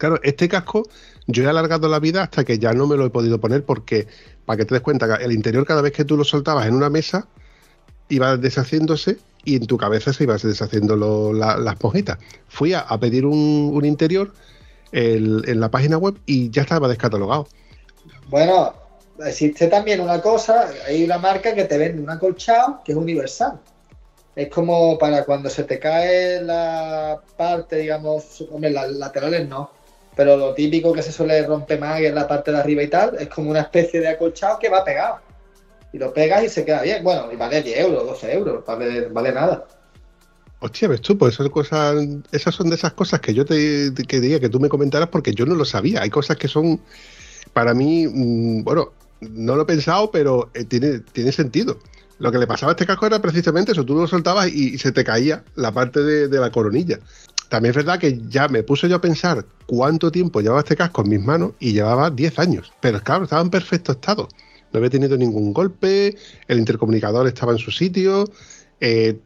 Claro, 0.00 0.18
este 0.22 0.48
casco 0.48 0.88
yo 1.26 1.44
he 1.44 1.46
alargado 1.46 1.86
la 1.86 1.98
vida 1.98 2.22
hasta 2.22 2.42
que 2.42 2.58
ya 2.58 2.72
no 2.72 2.86
me 2.86 2.96
lo 2.96 3.04
he 3.04 3.10
podido 3.10 3.38
poner 3.38 3.66
porque, 3.66 4.06
para 4.46 4.56
que 4.56 4.64
te 4.64 4.74
des 4.74 4.82
cuenta, 4.82 5.16
el 5.16 5.30
interior 5.30 5.66
cada 5.66 5.82
vez 5.82 5.92
que 5.92 6.06
tú 6.06 6.16
lo 6.16 6.24
soltabas 6.24 6.66
en 6.66 6.74
una 6.74 6.88
mesa, 6.88 7.28
iba 8.08 8.38
deshaciéndose 8.38 9.18
y 9.44 9.56
en 9.56 9.66
tu 9.66 9.76
cabeza 9.76 10.14
se 10.14 10.24
iba 10.24 10.38
deshaciendo 10.38 11.34
las 11.34 11.74
esponjita. 11.74 12.18
Fui 12.48 12.72
a, 12.72 12.86
pedir 12.98 13.26
un, 13.26 13.84
interior 13.84 14.32
en 14.90 15.60
la 15.60 15.70
página 15.70 15.98
web 15.98 16.14
y 16.24 16.48
ya 16.48 16.62
estaba 16.62 16.88
descatalogado. 16.88 17.46
Bueno, 18.30 18.72
existe 19.22 19.66
también 19.66 20.00
una 20.00 20.22
cosa, 20.22 20.70
hay 20.86 21.04
una 21.04 21.18
marca 21.18 21.54
que 21.54 21.64
te 21.64 21.76
vende 21.76 22.00
un 22.00 22.08
acolchado 22.08 22.80
que 22.86 22.92
es 22.92 22.98
universal. 22.98 23.60
es 24.34 24.48
como 24.48 24.96
para 24.96 25.26
cuando 25.26 25.50
se 25.50 25.64
te 25.64 25.78
cae 25.78 26.40
la 26.40 27.20
parte, 27.36 27.76
digamos, 27.76 28.46
las 28.58 28.92
laterales 28.92 29.46
no, 29.46 29.78
pero 30.20 30.36
lo 30.36 30.52
típico 30.52 30.92
que 30.92 31.02
se 31.02 31.12
suele 31.12 31.46
romper 31.46 31.80
más 31.80 31.98
es 31.98 32.12
la 32.12 32.28
parte 32.28 32.52
de 32.52 32.58
arriba 32.58 32.82
y 32.82 32.88
tal, 32.88 33.16
es 33.18 33.28
como 33.28 33.48
una 33.48 33.62
especie 33.62 34.00
de 34.00 34.08
acolchado 34.08 34.58
que 34.58 34.68
va 34.68 34.84
pegado. 34.84 35.16
Y 35.94 35.98
lo 35.98 36.12
pegas 36.12 36.44
y 36.44 36.50
se 36.50 36.62
queda 36.62 36.82
bien. 36.82 37.02
Bueno, 37.02 37.32
y 37.32 37.36
vale 37.36 37.62
10 37.62 37.78
euros, 37.78 38.04
12 38.04 38.34
euros, 38.34 38.66
vale, 38.66 39.08
vale 39.08 39.32
nada. 39.32 39.66
Hostia, 40.58 40.88
ves 40.88 41.00
tú, 41.00 41.16
pues 41.16 41.32
esas 41.32 41.48
cosas, 41.48 41.96
esas 42.32 42.54
son 42.54 42.68
de 42.68 42.76
esas 42.76 42.92
cosas 42.92 43.20
que 43.20 43.32
yo 43.32 43.46
te 43.46 43.94
quería 44.06 44.38
que 44.38 44.50
tú 44.50 44.60
me 44.60 44.68
comentaras 44.68 45.08
porque 45.08 45.32
yo 45.32 45.46
no 45.46 45.54
lo 45.54 45.64
sabía. 45.64 46.02
Hay 46.02 46.10
cosas 46.10 46.36
que 46.36 46.48
son, 46.48 46.82
para 47.54 47.72
mí, 47.72 48.06
mm, 48.06 48.62
bueno, 48.62 48.92
no 49.22 49.56
lo 49.56 49.62
he 49.62 49.64
pensado, 49.64 50.10
pero 50.10 50.50
eh, 50.52 50.66
tiene, 50.66 50.98
tiene 50.98 51.32
sentido. 51.32 51.78
Lo 52.20 52.30
que 52.30 52.36
le 52.36 52.46
pasaba 52.46 52.72
a 52.72 52.74
este 52.74 52.84
casco 52.84 53.06
era 53.06 53.22
precisamente 53.22 53.72
eso, 53.72 53.86
tú 53.86 53.94
lo 53.94 54.06
soltabas 54.06 54.48
y, 54.48 54.76
se 54.76 54.92
te 54.92 55.04
caía 55.04 55.42
la 55.56 55.72
parte 55.72 56.02
de, 56.02 56.38
la 56.38 56.50
coronilla. 56.50 56.98
También 57.50 57.70
es 57.70 57.76
verdad 57.76 57.98
que 57.98 58.20
ya 58.28 58.46
me 58.46 58.62
puse 58.62 58.88
yo 58.88 58.94
a 58.94 59.00
pensar 59.00 59.44
cuánto 59.66 60.12
tiempo 60.12 60.40
llevaba 60.40 60.60
este 60.60 60.76
casco 60.76 61.02
en 61.02 61.08
mis 61.08 61.20
manos 61.20 61.52
y 61.58 61.72
llevaba 61.72 62.08
10 62.08 62.38
años. 62.38 62.72
Pero 62.80 63.02
claro, 63.02 63.24
estaba 63.24 63.42
en 63.42 63.50
perfecto 63.50 63.90
estado. 63.90 64.28
No 64.72 64.78
había 64.78 64.88
tenido 64.88 65.16
ningún 65.16 65.52
golpe, 65.52 66.16
el 66.46 66.58
intercomunicador 66.60 67.26
estaba 67.26 67.50
en 67.50 67.58
su 67.58 67.72
sitio. 67.72 68.30
Eh, 68.80 69.18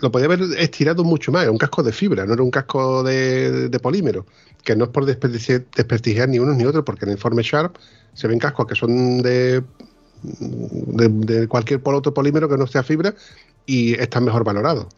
lo 0.00 0.12
podía 0.12 0.26
haber 0.26 0.42
estirado 0.58 1.02
mucho 1.02 1.32
más. 1.32 1.44
Era 1.44 1.50
un 1.50 1.56
casco 1.56 1.82
de 1.82 1.92
fibra, 1.92 2.26
no 2.26 2.34
era 2.34 2.42
un 2.42 2.50
casco 2.50 3.02
de, 3.02 3.70
polímero. 3.82 4.26
Que 4.62 4.76
no 4.76 4.84
es 4.84 4.90
por 4.90 5.06
desprestigiar, 5.06 6.28
ni 6.28 6.38
unos 6.38 6.56
ni 6.56 6.66
otros, 6.66 6.84
porque 6.84 7.06
en 7.06 7.12
el 7.12 7.16
Informe 7.16 7.42
Sharp 7.42 7.76
se 8.12 8.28
ven 8.28 8.38
cascos 8.38 8.66
que 8.66 8.74
son 8.74 9.22
de, 9.22 9.64
cualquier 11.48 11.80
otro 11.82 12.12
polímero 12.12 12.50
que 12.50 12.58
no 12.58 12.66
sea 12.66 12.82
fibra 12.82 13.14
y 13.64 13.94
están 13.94 14.24
mejor 14.24 14.44
valorados. 14.44 14.88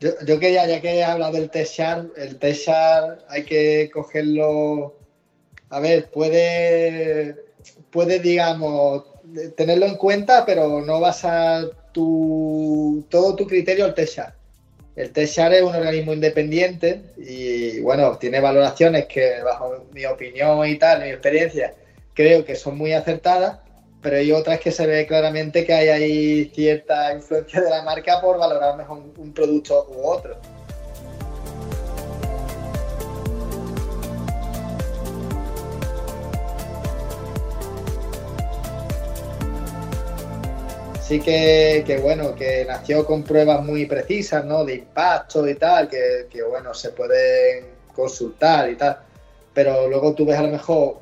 Yo, 0.00 0.10
yo 0.26 0.38
quería, 0.38 0.66
ya 0.66 0.80
que 0.80 0.96
he 0.96 1.04
hablado 1.04 1.32
del 1.32 1.50
T-Sharp, 1.50 2.16
el 2.18 2.38
T-Sharp 2.38 3.20
hay 3.28 3.44
que 3.44 3.90
cogerlo. 3.92 4.98
A 5.70 5.80
ver, 5.80 6.10
puede, 6.10 7.36
puede, 7.90 8.18
digamos, 8.20 9.04
tenerlo 9.56 9.86
en 9.86 9.96
cuenta, 9.96 10.44
pero 10.46 10.80
no 10.80 11.00
basar 11.00 11.70
tu, 11.92 13.04
todo 13.08 13.34
tu 13.34 13.46
criterio 13.46 13.84
al 13.84 13.94
T-Sharp. 13.94 14.36
El 14.96 15.12
TESAR 15.12 15.52
es 15.52 15.62
un 15.62 15.74
organismo 15.74 16.14
independiente 16.14 17.02
y, 17.18 17.80
bueno, 17.80 18.16
tiene 18.16 18.40
valoraciones 18.40 19.04
que, 19.04 19.42
bajo 19.42 19.84
mi 19.92 20.06
opinión 20.06 20.66
y 20.66 20.78
tal, 20.78 21.02
mi 21.02 21.10
experiencia, 21.10 21.74
creo 22.14 22.46
que 22.46 22.56
son 22.56 22.78
muy 22.78 22.94
acertadas, 22.94 23.58
pero 24.06 24.18
hay 24.18 24.30
otras 24.30 24.60
que 24.60 24.70
se 24.70 24.86
ve 24.86 25.04
claramente 25.04 25.64
que 25.64 25.74
hay 25.74 25.88
ahí 25.88 26.44
cierta 26.54 27.12
influencia 27.12 27.60
de 27.60 27.70
la 27.70 27.82
marca 27.82 28.20
por 28.20 28.38
valorar 28.38 28.76
mejor 28.76 29.02
un 29.16 29.32
producto 29.32 29.84
u 29.90 30.06
otro. 30.06 30.36
sí 41.00 41.18
que, 41.18 41.98
bueno, 42.00 42.36
que 42.36 42.64
nació 42.64 43.04
con 43.04 43.24
pruebas 43.24 43.64
muy 43.64 43.86
precisas, 43.86 44.44
¿no? 44.44 44.64
De 44.64 44.76
impacto 44.76 45.48
y 45.48 45.56
tal, 45.56 45.88
que, 45.88 46.42
bueno, 46.48 46.72
se 46.74 46.90
pueden 46.90 47.64
consultar 47.92 48.70
y 48.70 48.76
tal. 48.76 48.98
Pero 49.52 49.88
luego 49.88 50.14
tú 50.14 50.24
ves 50.24 50.38
a 50.38 50.42
lo 50.42 50.48
mejor 50.52 50.98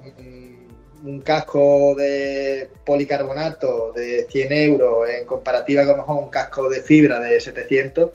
un, 1.05 1.21
casco 1.21 1.95
de 1.95 2.69
policarbonato 2.85 3.93
de 3.93 4.27
100 4.29 4.53
euros 4.53 5.09
en 5.09 5.27
comparativa 5.27 5.87
con 5.87 5.99
mejor 5.99 6.23
un 6.25 6.31
casco 6.31 6.69
de 6.69 6.83
fibra 6.83 7.21
de 7.21 7.41
700 7.41 8.11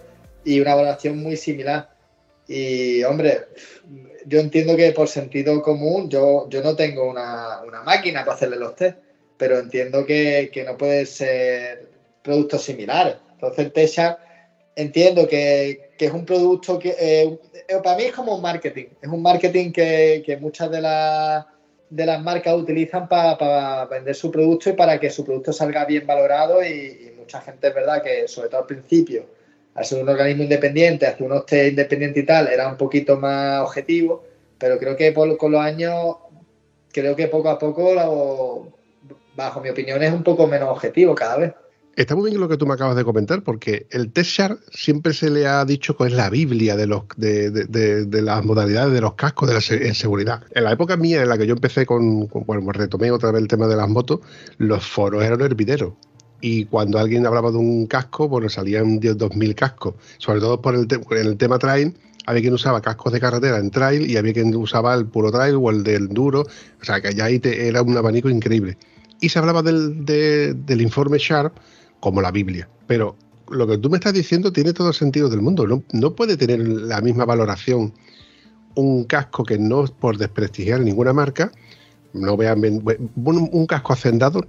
y 0.45 0.59
una 0.59 0.75
valoración 0.75 1.17
muy 1.17 1.37
similar. 1.37 1.89
Y 2.47 3.03
hombre, 3.03 3.45
yo 4.25 4.39
entiendo 4.39 4.75
que 4.75 4.91
por 4.91 5.07
sentido 5.07 5.61
común 5.61 6.09
yo, 6.09 6.49
yo 6.49 6.61
no 6.63 6.75
tengo 6.75 7.09
una, 7.09 7.61
una 7.61 7.83
máquina 7.83 8.21
para 8.25 8.35
hacerle 8.35 8.57
los 8.57 8.75
test 8.75 8.97
pero 9.39 9.57
entiendo 9.57 10.05
que, 10.05 10.51
no 10.67 10.77
puede 10.77 11.05
ser 11.05 11.89
productos 12.21 12.61
similares. 12.61 13.15
Entonces 13.31 13.71
Tesha 13.71 14.19
entiendo 14.75 15.27
que, 15.27 15.93
es 15.97 16.11
un 16.11 16.25
producto 16.25 16.77
que 16.77 16.95
eh, 16.99 17.39
para 17.81 17.95
mí 17.95 18.03
es 18.03 18.13
como 18.13 18.35
un 18.35 18.41
marketing, 18.41 18.87
es 19.01 19.09
un 19.09 19.21
marketing 19.21 19.71
que, 19.71 20.37
muchas 20.41 20.69
de, 20.69 20.81
las 20.81 21.45
de 21.89 22.05
las 22.05 22.21
marcas 22.21 22.55
utilizan 22.55 23.07
para 23.07 23.85
vender 23.85 24.15
su 24.15 24.31
producto 24.31 24.69
y 24.69 24.73
para 24.73 24.99
que 24.99 25.09
su 25.09 25.25
producto 25.25 25.51
salga 25.51 25.85
bien 25.85 26.05
valorado 26.05 26.63
y, 26.63 27.13
mucha 27.17 27.41
gente 27.41 27.67
es 27.67 27.75
verdad 27.75 28.01
que 28.01 28.27
sobre 28.27 28.49
todo 28.49 28.61
al 28.61 28.65
principio, 28.65 29.27
al 29.75 29.85
ser 29.85 30.01
un 30.01 30.09
organismo 30.09 30.43
independiente, 30.43 31.05
hacer 31.05 31.27
unos 31.27 31.45
test 31.45 31.69
independientes 31.69 32.23
y 32.23 32.25
tal, 32.25 32.47
era 32.47 32.67
un 32.67 32.75
poquito 32.75 33.17
más 33.17 33.61
objetivo, 33.61 34.23
pero 34.57 34.79
creo 34.79 34.95
que 34.95 35.13
con 35.13 35.51
los 35.51 35.61
años, 35.61 36.17
creo 36.91 37.15
que 37.15 37.27
poco 37.27 37.49
a 37.49 37.59
poco 37.59 38.73
bajo 39.35 39.61
mi 39.61 39.69
opinión, 39.69 40.01
es 40.01 40.11
un 40.11 40.23
poco 40.23 40.47
menos 40.47 40.69
objetivo 40.69 41.13
cada 41.13 41.37
vez. 41.37 41.53
Está 41.99 42.15
muy 42.15 42.29
bien 42.29 42.39
lo 42.39 42.47
que 42.47 42.55
tú 42.55 42.65
me 42.65 42.75
acabas 42.75 42.95
de 42.95 43.03
comentar, 43.03 43.43
porque 43.43 43.85
el 43.91 44.13
Teshar 44.13 44.57
siempre 44.71 45.13
se 45.13 45.29
le 45.29 45.47
ha 45.47 45.65
dicho 45.65 45.97
que 45.97 46.05
es 46.05 46.13
la 46.13 46.29
Biblia 46.29 46.77
de, 46.77 46.87
los, 46.87 47.03
de, 47.17 48.07
las 48.09 48.45
modalidades 48.45 48.93
de 48.93 49.01
los 49.01 49.15
cascos 49.15 49.49
de 49.49 49.55
la 49.55 49.93
seguridad. 49.93 50.41
En 50.55 50.63
la 50.63 50.71
época 50.71 50.95
mía, 50.95 51.21
en 51.21 51.27
la 51.27 51.37
que 51.37 51.45
yo 51.45 51.55
empecé 51.55 51.85
con, 51.85 52.29
bueno, 52.29 52.71
retomé 52.71 53.11
otra 53.11 53.33
vez 53.33 53.41
el 53.41 53.49
tema 53.49 53.67
de 53.67 53.75
las 53.75 53.89
motos, 53.89 54.21
los 54.59 54.87
foros 54.87 55.25
eran 55.25 55.41
hervideros. 55.41 55.91
Y 56.39 56.63
cuando 56.63 56.99
alguien 56.99 57.25
hablaba 57.25 57.51
de 57.51 57.57
un 57.57 57.85
casco, 57.85 58.29
bueno, 58.29 58.47
salían 58.47 59.01
2.000 59.01 59.55
cascos, 59.55 59.95
sobre 60.19 60.39
todo 60.39 60.61
por 60.61 60.75
el, 60.75 60.87
en 60.89 61.27
el 61.27 61.35
tema 61.35 61.59
trail, 61.59 61.97
había 62.25 62.43
quien 62.43 62.53
usaba 62.53 62.79
cascos 62.79 63.11
de 63.11 63.19
carretera 63.19 63.57
en 63.57 63.71
trail 63.71 64.09
y 64.09 64.15
había 64.15 64.31
quien 64.31 64.55
usaba 64.55 64.93
el 64.93 65.05
puro 65.05 65.33
trail 65.33 65.55
o 65.59 65.69
el 65.69 65.83
del 65.83 66.07
duro, 66.07 66.43
o 66.81 66.85
sea 66.85 67.01
que 67.01 67.13
ya 67.13 67.25
ahí 67.25 67.41
era 67.43 67.81
un 67.81 67.97
abanico 67.97 68.29
increíble 68.29 68.77
y 69.21 69.29
se 69.29 69.39
hablaba 69.39 69.61
del 69.61 70.81
informe 70.81 71.17
Sharp 71.17 71.53
como 71.99 72.21
la 72.21 72.31
Biblia. 72.31 72.69
Pero 72.87 73.15
lo 73.49 73.67
que 73.67 73.77
tú 73.77 73.89
me 73.89 73.97
estás 73.97 74.13
diciendo 74.13 74.51
tiene 74.51 74.73
todo 74.73 74.89
el 74.89 74.93
sentido 74.93 75.29
del 75.29 75.41
mundo. 75.41 75.65
No, 75.91 76.15
puede 76.15 76.37
tener 76.37 76.59
la 76.59 77.01
misma 77.01 77.25
valoración 77.25 77.93
un 78.75 79.03
casco 79.05 79.43
que 79.43 79.57
no 79.57 79.83
es 79.83 79.91
por 79.91 80.17
desprestigiar 80.17 80.81
ninguna 80.81 81.13
marca. 81.13 81.51
No 82.13 82.37
vean 82.37 82.61
un, 83.15 83.65
casco 83.67 83.93
hacendado 83.93 84.45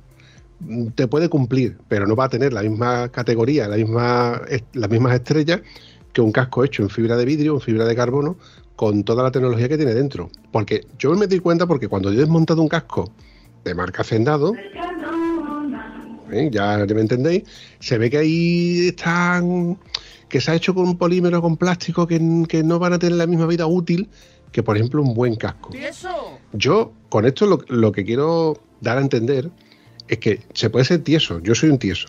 te 0.94 1.08
puede 1.08 1.28
cumplir, 1.28 1.78
pero 1.88 2.06
no 2.06 2.14
va 2.14 2.24
a 2.24 2.28
tener 2.28 2.52
la 2.52 2.62
misma 2.62 3.08
categoría, 3.08 3.66
la 3.66 3.76
misma, 3.76 4.42
las 4.74 4.90
mismas 4.90 5.14
estrellas 5.14 5.62
que 6.12 6.20
un 6.20 6.32
casco 6.32 6.64
hecho 6.64 6.82
en 6.82 6.90
fibra 6.90 7.16
de 7.16 7.24
vidrio, 7.24 7.54
en 7.54 7.60
fibra 7.60 7.84
de 7.84 7.96
carbono, 7.96 8.36
con 8.76 9.04
toda 9.04 9.22
la 9.22 9.30
tecnología 9.30 9.68
que 9.68 9.76
tiene 9.76 9.94
dentro. 9.94 10.30
Porque 10.52 10.86
yo 10.98 11.14
me 11.14 11.26
di 11.26 11.38
cuenta 11.38 11.66
porque 11.66 11.88
cuando 11.88 12.10
yo 12.10 12.18
he 12.18 12.22
desmontado 12.22 12.62
un 12.62 12.68
casco 12.68 13.10
de 13.64 13.74
marca 13.74 14.02
Hacendado, 14.02 14.54
¿eh? 16.32 16.48
ya 16.50 16.78
me 16.78 17.00
entendéis, 17.00 17.44
se 17.78 17.98
ve 17.98 18.10
que 18.10 18.18
ahí 18.18 18.88
están, 18.88 19.78
que 20.28 20.40
se 20.40 20.50
ha 20.50 20.54
hecho 20.54 20.74
con 20.74 20.88
un 20.88 20.96
polímero, 20.96 21.40
con 21.42 21.56
plástico, 21.56 22.06
que, 22.06 22.18
no 22.20 22.78
van 22.78 22.92
a 22.92 22.98
tener 22.98 23.16
la 23.16 23.26
misma 23.26 23.46
vida 23.46 23.66
útil 23.66 24.08
que, 24.52 24.62
por 24.62 24.76
ejemplo, 24.76 25.02
un 25.02 25.14
buen 25.14 25.36
casco. 25.36 25.70
Yo, 26.52 26.92
con 27.08 27.24
esto, 27.24 27.46
lo, 27.46 27.60
lo 27.68 27.92
que 27.92 28.04
quiero 28.04 28.60
dar 28.80 28.98
a 28.98 29.00
entender 29.00 29.50
es 30.08 30.18
que 30.18 30.40
se 30.54 30.70
puede 30.70 30.84
ser 30.84 31.04
tieso, 31.04 31.40
yo 31.40 31.54
soy 31.54 31.70
un 31.70 31.78
tieso. 31.78 32.08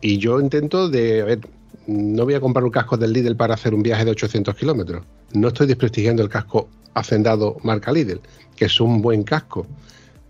Y 0.00 0.18
yo 0.18 0.40
intento 0.40 0.88
de, 0.88 1.22
a 1.22 1.24
ver, 1.24 1.40
no 1.86 2.24
voy 2.24 2.34
a 2.34 2.40
comprar 2.40 2.64
un 2.64 2.70
casco 2.70 2.96
del 2.96 3.12
Lidl 3.12 3.36
para 3.36 3.54
hacer 3.54 3.74
un 3.74 3.82
viaje 3.82 4.04
de 4.04 4.10
800 4.10 4.54
kilómetros. 4.54 5.04
No 5.32 5.48
estoy 5.48 5.66
desprestigiando 5.66 6.22
el 6.22 6.28
casco 6.28 6.68
hacendado 6.94 7.56
marca 7.62 7.92
Lidl, 7.92 8.20
que 8.56 8.66
es 8.66 8.80
un 8.80 9.00
buen 9.00 9.22
casco. 9.22 9.66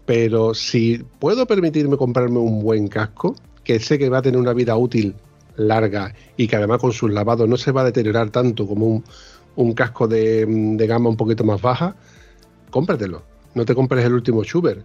Pero 0.06 0.54
si 0.54 1.04
puedo 1.18 1.46
permitirme 1.46 1.96
comprarme 1.96 2.38
un 2.38 2.62
buen 2.62 2.88
casco, 2.88 3.36
que 3.64 3.78
sé 3.78 3.98
que 3.98 4.08
va 4.08 4.18
a 4.18 4.22
tener 4.22 4.40
una 4.40 4.52
vida 4.52 4.76
útil 4.76 5.14
larga 5.56 6.14
y 6.36 6.48
que 6.48 6.56
además 6.56 6.80
con 6.80 6.92
sus 6.92 7.10
lavados 7.10 7.48
no 7.48 7.56
se 7.56 7.72
va 7.72 7.82
a 7.82 7.84
deteriorar 7.84 8.30
tanto 8.30 8.66
como 8.66 9.02
un, 9.56 9.72
casco 9.74 10.08
de, 10.08 10.46
gama 10.88 11.10
un 11.10 11.16
poquito 11.16 11.44
más 11.44 11.60
baja, 11.60 11.94
cómpratelo. 12.70 13.22
No 13.54 13.64
te 13.64 13.74
compres 13.74 14.04
el 14.04 14.14
último 14.14 14.42
Schubert. 14.44 14.84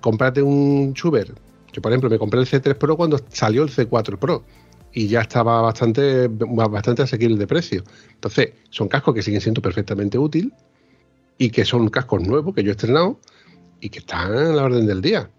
Cómprate 0.00 0.42
un 0.42 0.92
Schubert. 0.94 1.36
Yo, 1.72 1.82
por 1.82 1.92
ejemplo, 1.92 2.10
me 2.10 2.18
compré 2.18 2.40
el 2.40 2.46
C3 2.46 2.74
Pro 2.76 2.96
cuando 2.96 3.18
salió 3.28 3.62
el 3.62 3.70
C4 3.70 4.18
Pro 4.18 4.44
y 4.92 5.08
ya 5.08 5.22
estaba 5.22 5.60
bastante, 5.60 6.28
bastante 6.28 7.02
asequible 7.02 7.36
de 7.36 7.46
precio. 7.46 7.82
Entonces, 8.14 8.52
son 8.70 8.88
cascos 8.88 9.14
que 9.14 9.22
siguen 9.22 9.40
siendo 9.40 9.60
perfectamente 9.60 10.18
útiles 10.18 10.52
y 11.38 11.50
que 11.50 11.64
son 11.64 11.88
cascos 11.88 12.22
nuevos 12.22 12.54
que 12.54 12.62
yo 12.62 12.70
he 12.70 12.72
estrenado 12.72 13.18
y 13.80 13.88
que 13.88 14.00
están 14.00 14.36
en 14.36 14.56
la 14.56 14.64
orden 14.64 14.86
del 14.86 15.00
día. 15.02 15.30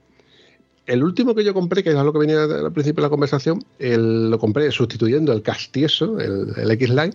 El 0.85 1.03
último 1.03 1.35
que 1.35 1.43
yo 1.43 1.53
compré, 1.53 1.83
que 1.83 1.89
es 1.89 1.95
lo 1.95 2.13
que 2.13 2.19
venía 2.19 2.43
al 2.43 2.71
principio 2.71 3.01
de 3.01 3.07
la 3.07 3.09
conversación, 3.09 3.63
lo 3.79 4.39
compré 4.39 4.71
sustituyendo 4.71 5.33
el 5.33 5.41
Castieso, 5.41 6.17
el, 6.19 6.53
el 6.55 6.71
X-Line, 6.71 7.13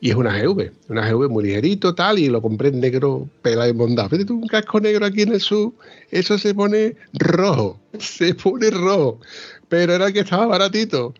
y 0.00 0.10
es 0.10 0.16
una 0.16 0.38
GV, 0.40 0.70
una 0.88 1.10
GV 1.10 1.28
muy 1.28 1.44
ligerito, 1.44 1.94
tal, 1.94 2.18
y 2.18 2.28
lo 2.28 2.40
compré 2.40 2.68
en 2.68 2.80
negro, 2.80 3.28
pela 3.42 3.68
y 3.68 3.72
mondado. 3.72 4.08
Fíjate 4.08 4.32
un 4.32 4.46
casco 4.46 4.80
negro 4.80 5.04
aquí 5.04 5.22
en 5.22 5.32
el 5.32 5.40
sur, 5.40 5.72
eso 6.10 6.38
se 6.38 6.54
pone 6.54 6.94
rojo, 7.14 7.80
se 7.98 8.34
pone 8.34 8.70
rojo, 8.70 9.20
pero 9.68 9.94
era 9.94 10.12
que 10.12 10.20
estaba 10.20 10.46
baratito. 10.46 11.14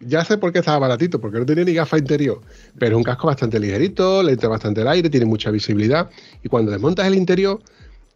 ya 0.00 0.24
sé 0.24 0.36
por 0.36 0.52
qué 0.52 0.58
estaba 0.58 0.78
baratito, 0.78 1.20
porque 1.20 1.38
no 1.38 1.46
tenía 1.46 1.64
ni 1.64 1.72
gafa 1.72 1.98
interior, 1.98 2.40
pero 2.78 2.96
es 2.96 2.98
un 2.98 3.04
casco 3.04 3.26
bastante 3.26 3.58
ligerito, 3.58 4.22
le 4.22 4.32
entra 4.32 4.50
bastante 4.50 4.82
el 4.82 4.88
aire, 4.88 5.08
tiene 5.08 5.26
mucha 5.26 5.50
visibilidad 5.50 6.10
y 6.42 6.48
cuando 6.48 6.70
desmontas 6.70 7.06
el 7.06 7.14
interior 7.14 7.60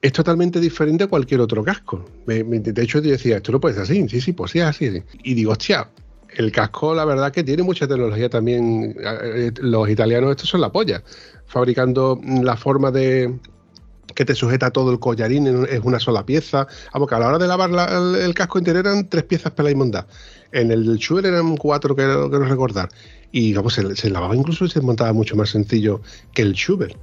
es 0.03 0.13
totalmente 0.13 0.61
diferente 0.61 1.05
a 1.05 1.07
cualquier 1.07 1.41
otro 1.41 1.63
casco. 1.63 2.05
de 2.27 2.83
hecho, 2.83 3.01
yo 3.01 3.11
decía, 3.13 3.37
esto 3.37 3.53
no 3.53 3.61
puede 3.61 3.75
ser 3.75 3.85
así, 3.85 4.09
sí, 4.09 4.21
sí, 4.21 4.33
pues 4.33 4.51
sí 4.51 4.61
así. 4.61 5.03
Y 5.23 5.35
digo, 5.35 5.53
hostia, 5.53 5.89
el 6.37 6.51
casco 6.51 6.95
la 6.95 7.05
verdad 7.05 7.33
que 7.33 7.45
tiene 7.45 7.63
mucha 7.63 7.87
tecnología 7.87 8.29
también, 8.29 8.97
eh, 9.01 9.53
los 9.61 9.89
italianos 9.89 10.33
estos 10.33 10.49
son 10.49 10.61
la 10.61 10.73
polla, 10.73 11.03
fabricando 11.47 12.21
la 12.25 12.57
forma 12.57 12.91
de, 12.91 13.39
que 14.15 14.25
te 14.25 14.35
sujeta 14.35 14.71
todo 14.71 14.91
el 14.91 14.99
collarín, 14.99 15.67
es 15.69 15.81
una 15.83 15.99
sola 15.99 16.25
pieza. 16.25 16.67
Vamos, 16.93 17.09
que 17.09 17.15
a 17.15 17.19
la 17.19 17.29
hora 17.29 17.39
de 17.39 17.47
lavar 17.47 17.71
el, 18.17 18.35
casco 18.35 18.59
interior 18.59 18.87
eran 18.87 19.09
tres 19.09 19.25
piezas 19.25 19.53
para 19.53 19.65
la 19.65 19.71
inmunda. 19.71 20.07
En 20.51 20.71
el 20.71 20.99
Schuber 20.99 21.27
eran 21.27 21.57
cuatro, 21.57 21.95
que 21.95 22.03
quiero 22.03 22.45
recordar. 22.45 22.89
Y 23.31 23.55
vamos, 23.55 23.75
se, 23.75 24.11
lavaba 24.11 24.37
incluso 24.37 24.65
y 24.65 24.71
se 24.71 24.81
montaba 24.81 25.13
mucho 25.13 25.37
más 25.37 25.51
sencillo 25.51 26.03
que 26.35 26.43
el 26.43 26.55
Schuber. 26.55 26.97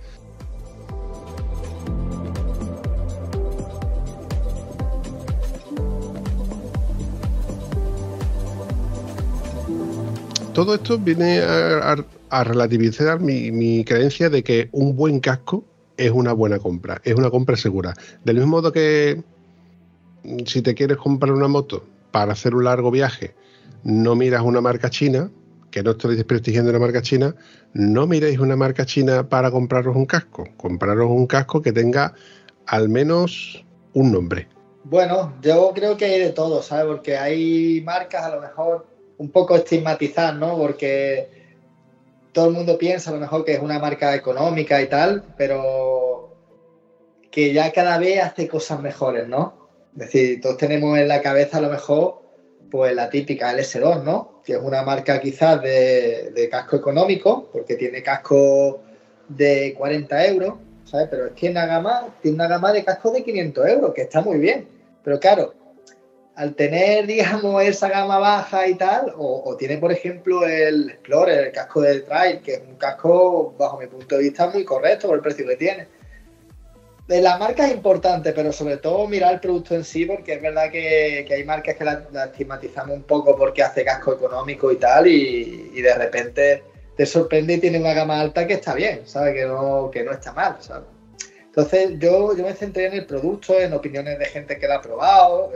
Todo 10.53 10.75
esto 10.75 10.97
viene 10.97 11.39
a, 11.41 12.43
relativizar 12.43 13.19
mi 13.19 13.83
creencia 13.85 14.29
de 14.29 14.43
que 14.43 14.69
un 14.71 14.95
buen 14.95 15.19
casco 15.19 15.63
es 15.99 16.11
una 16.11 16.31
buena 16.31 16.59
compra, 16.59 17.01
es 17.03 17.15
una 17.15 17.29
compra 17.29 17.57
segura. 17.57 17.93
Del 18.23 18.37
mismo 18.37 18.51
modo 18.51 18.71
que 18.71 19.21
mm, 20.23 20.45
si 20.45 20.61
te 20.61 20.73
quieres 20.73 20.97
comprar 20.97 21.33
una 21.33 21.47
moto 21.47 21.85
para 22.11 22.31
hacer 22.31 22.55
un 22.55 22.63
largo 22.63 22.89
viaje, 22.89 23.35
no 23.83 24.15
miras 24.15 24.41
una 24.41 24.61
marca 24.61 24.89
china, 24.89 25.29
que 25.71 25.83
no 25.83 25.91
estoy 25.91 26.15
desprestigiando 26.15 26.71
una 26.71 26.79
marca 26.79 27.01
china, 27.01 27.35
no 27.73 28.07
miréis 28.07 28.39
una 28.39 28.55
marca 28.55 28.85
china 28.85 29.27
para 29.27 29.51
compraros 29.51 29.95
un 29.95 30.05
casco. 30.05 30.47
Compraros 30.57 31.11
un 31.11 31.27
casco 31.27 31.61
que 31.61 31.73
tenga 31.73 32.13
al 32.65 32.87
menos 32.87 33.63
un 33.93 34.11
nombre. 34.11 34.47
Bueno, 34.85 35.33
yo 35.41 35.71
creo 35.75 35.97
que 35.97 36.05
hay 36.05 36.19
de 36.19 36.29
todo, 36.29 36.63
¿sabes? 36.63 36.85
Porque 36.85 37.17
hay 37.17 37.81
marcas 37.81 38.23
a 38.23 38.35
lo 38.35 38.41
mejor 38.41 38.87
un 39.19 39.29
poco 39.29 39.55
estigmatizadas, 39.55 40.35
¿no? 40.35 40.57
Porque 40.57 41.29
todo 42.31 42.47
el 42.47 42.53
mundo 42.53 42.77
piensa 42.77 43.11
a 43.11 43.13
lo 43.13 43.19
mejor 43.19 43.45
que 43.45 43.53
es 43.53 43.59
una 43.59 43.77
marca 43.77 44.15
económica 44.15 44.81
y 44.81 44.87
tal, 44.87 45.23
pero 45.37 46.35
que 47.29 47.53
ya 47.53 47.71
cada 47.71 47.97
vez 47.97 48.21
hace 48.23 48.47
cosas 48.47 48.81
mejores, 48.81 49.27
¿no? 49.27 49.53
Es 49.93 49.99
decir, 49.99 50.41
todos 50.41 50.57
tenemos 50.57 50.97
en 50.97 51.07
la 51.07 51.21
cabeza 51.21 51.57
a 51.57 51.61
lo 51.61 51.69
mejor 51.69 52.21
pues 52.71 52.95
la 52.95 53.09
típica 53.09 53.53
LS2, 53.53 54.03
¿no? 54.03 54.41
Que 54.43 54.53
es 54.53 54.59
una 54.59 54.83
marca 54.83 55.19
quizás 55.19 55.61
de, 55.61 56.47
casco 56.49 56.77
económico, 56.77 57.49
porque 57.51 57.75
tiene 57.75 58.01
casco 58.01 58.81
de 59.27 59.73
40 59.77 60.27
euros, 60.27 60.53
¿sabes? 60.85 61.07
Pero 61.09 61.25
es 61.27 61.33
que 61.33 61.49
una 61.49 61.65
gama, 61.65 62.07
tiene 62.21 62.35
una 62.35 62.47
gama 62.47 62.71
de 62.71 62.83
casco 62.83 63.11
de 63.11 63.23
500 63.23 63.67
euros, 63.67 63.93
que 63.93 64.03
está 64.03 64.21
muy 64.21 64.37
bien. 64.37 64.67
Pero 65.03 65.19
claro, 65.19 65.53
al 66.39 66.55
tener, 66.55 67.05
digamos, 67.05 67.61
esa 67.63 67.89
gama 67.89 68.17
baja 68.17 68.65
y 68.65 68.75
tal, 68.75 69.11
o, 69.17 69.57
tiene, 69.57 69.77
por 69.77 69.91
ejemplo, 69.91 70.47
el 70.47 70.89
Explorer, 70.91 71.47
el 71.47 71.51
casco 71.51 71.81
del 71.81 72.05
Trail, 72.05 72.39
que 72.39 72.53
es 72.53 72.61
un 72.65 72.77
casco, 72.77 73.53
bajo 73.57 73.77
mi 73.77 73.87
punto 73.87 74.15
de 74.15 74.23
vista, 74.23 74.49
muy 74.49 74.63
correcto 74.63 75.07
por 75.07 75.17
el 75.17 75.21
precio 75.21 75.45
que 75.45 75.57
tiene. 75.57 75.87
De 77.09 77.19
la 77.19 77.37
marca 77.37 77.67
es 77.67 77.73
importante, 77.73 78.31
pero 78.31 78.53
sobre 78.53 78.77
todo 78.77 79.05
mirar 79.05 79.33
el 79.33 79.39
producto 79.41 79.75
en 79.75 79.83
sí, 79.83 80.05
porque 80.05 80.35
es 80.35 80.41
verdad 80.41 80.71
que, 80.71 81.27
hay 81.29 81.43
marcas 81.43 81.75
que 81.75 81.83
la, 81.83 82.05
estigmatizamos 82.31 82.95
un 82.95 83.03
poco 83.03 83.35
porque 83.35 83.61
hace 83.61 83.83
casco 83.83 84.13
económico 84.13 84.71
y 84.71 84.77
tal, 84.77 85.07
y, 85.07 85.71
y, 85.73 85.81
de 85.81 85.93
repente 85.93 86.63
te 86.95 87.05
sorprende 87.05 87.55
y 87.55 87.59
tiene 87.59 87.81
una 87.81 87.93
gama 87.93 88.17
alta 88.17 88.47
que 88.47 88.53
está 88.53 88.73
bien, 88.75 89.01
¿sabes? 89.03 89.33
Que 89.33 89.43
no, 89.43 89.89
que 89.91 90.05
no 90.05 90.13
está 90.13 90.31
mal, 90.31 90.55
¿sabes? 90.61 90.87
Entonces 91.49 91.97
yo, 91.97 92.35
yo 92.37 92.43
me 92.43 92.53
centré 92.53 92.85
en 92.85 92.93
el 92.93 93.05
producto, 93.05 93.59
en 93.59 93.73
opiniones 93.73 94.19
de 94.19 94.25
gente 94.25 94.57
que 94.59 94.67
lo 94.67 94.75
ha 94.75 94.81
probado, 94.81 95.51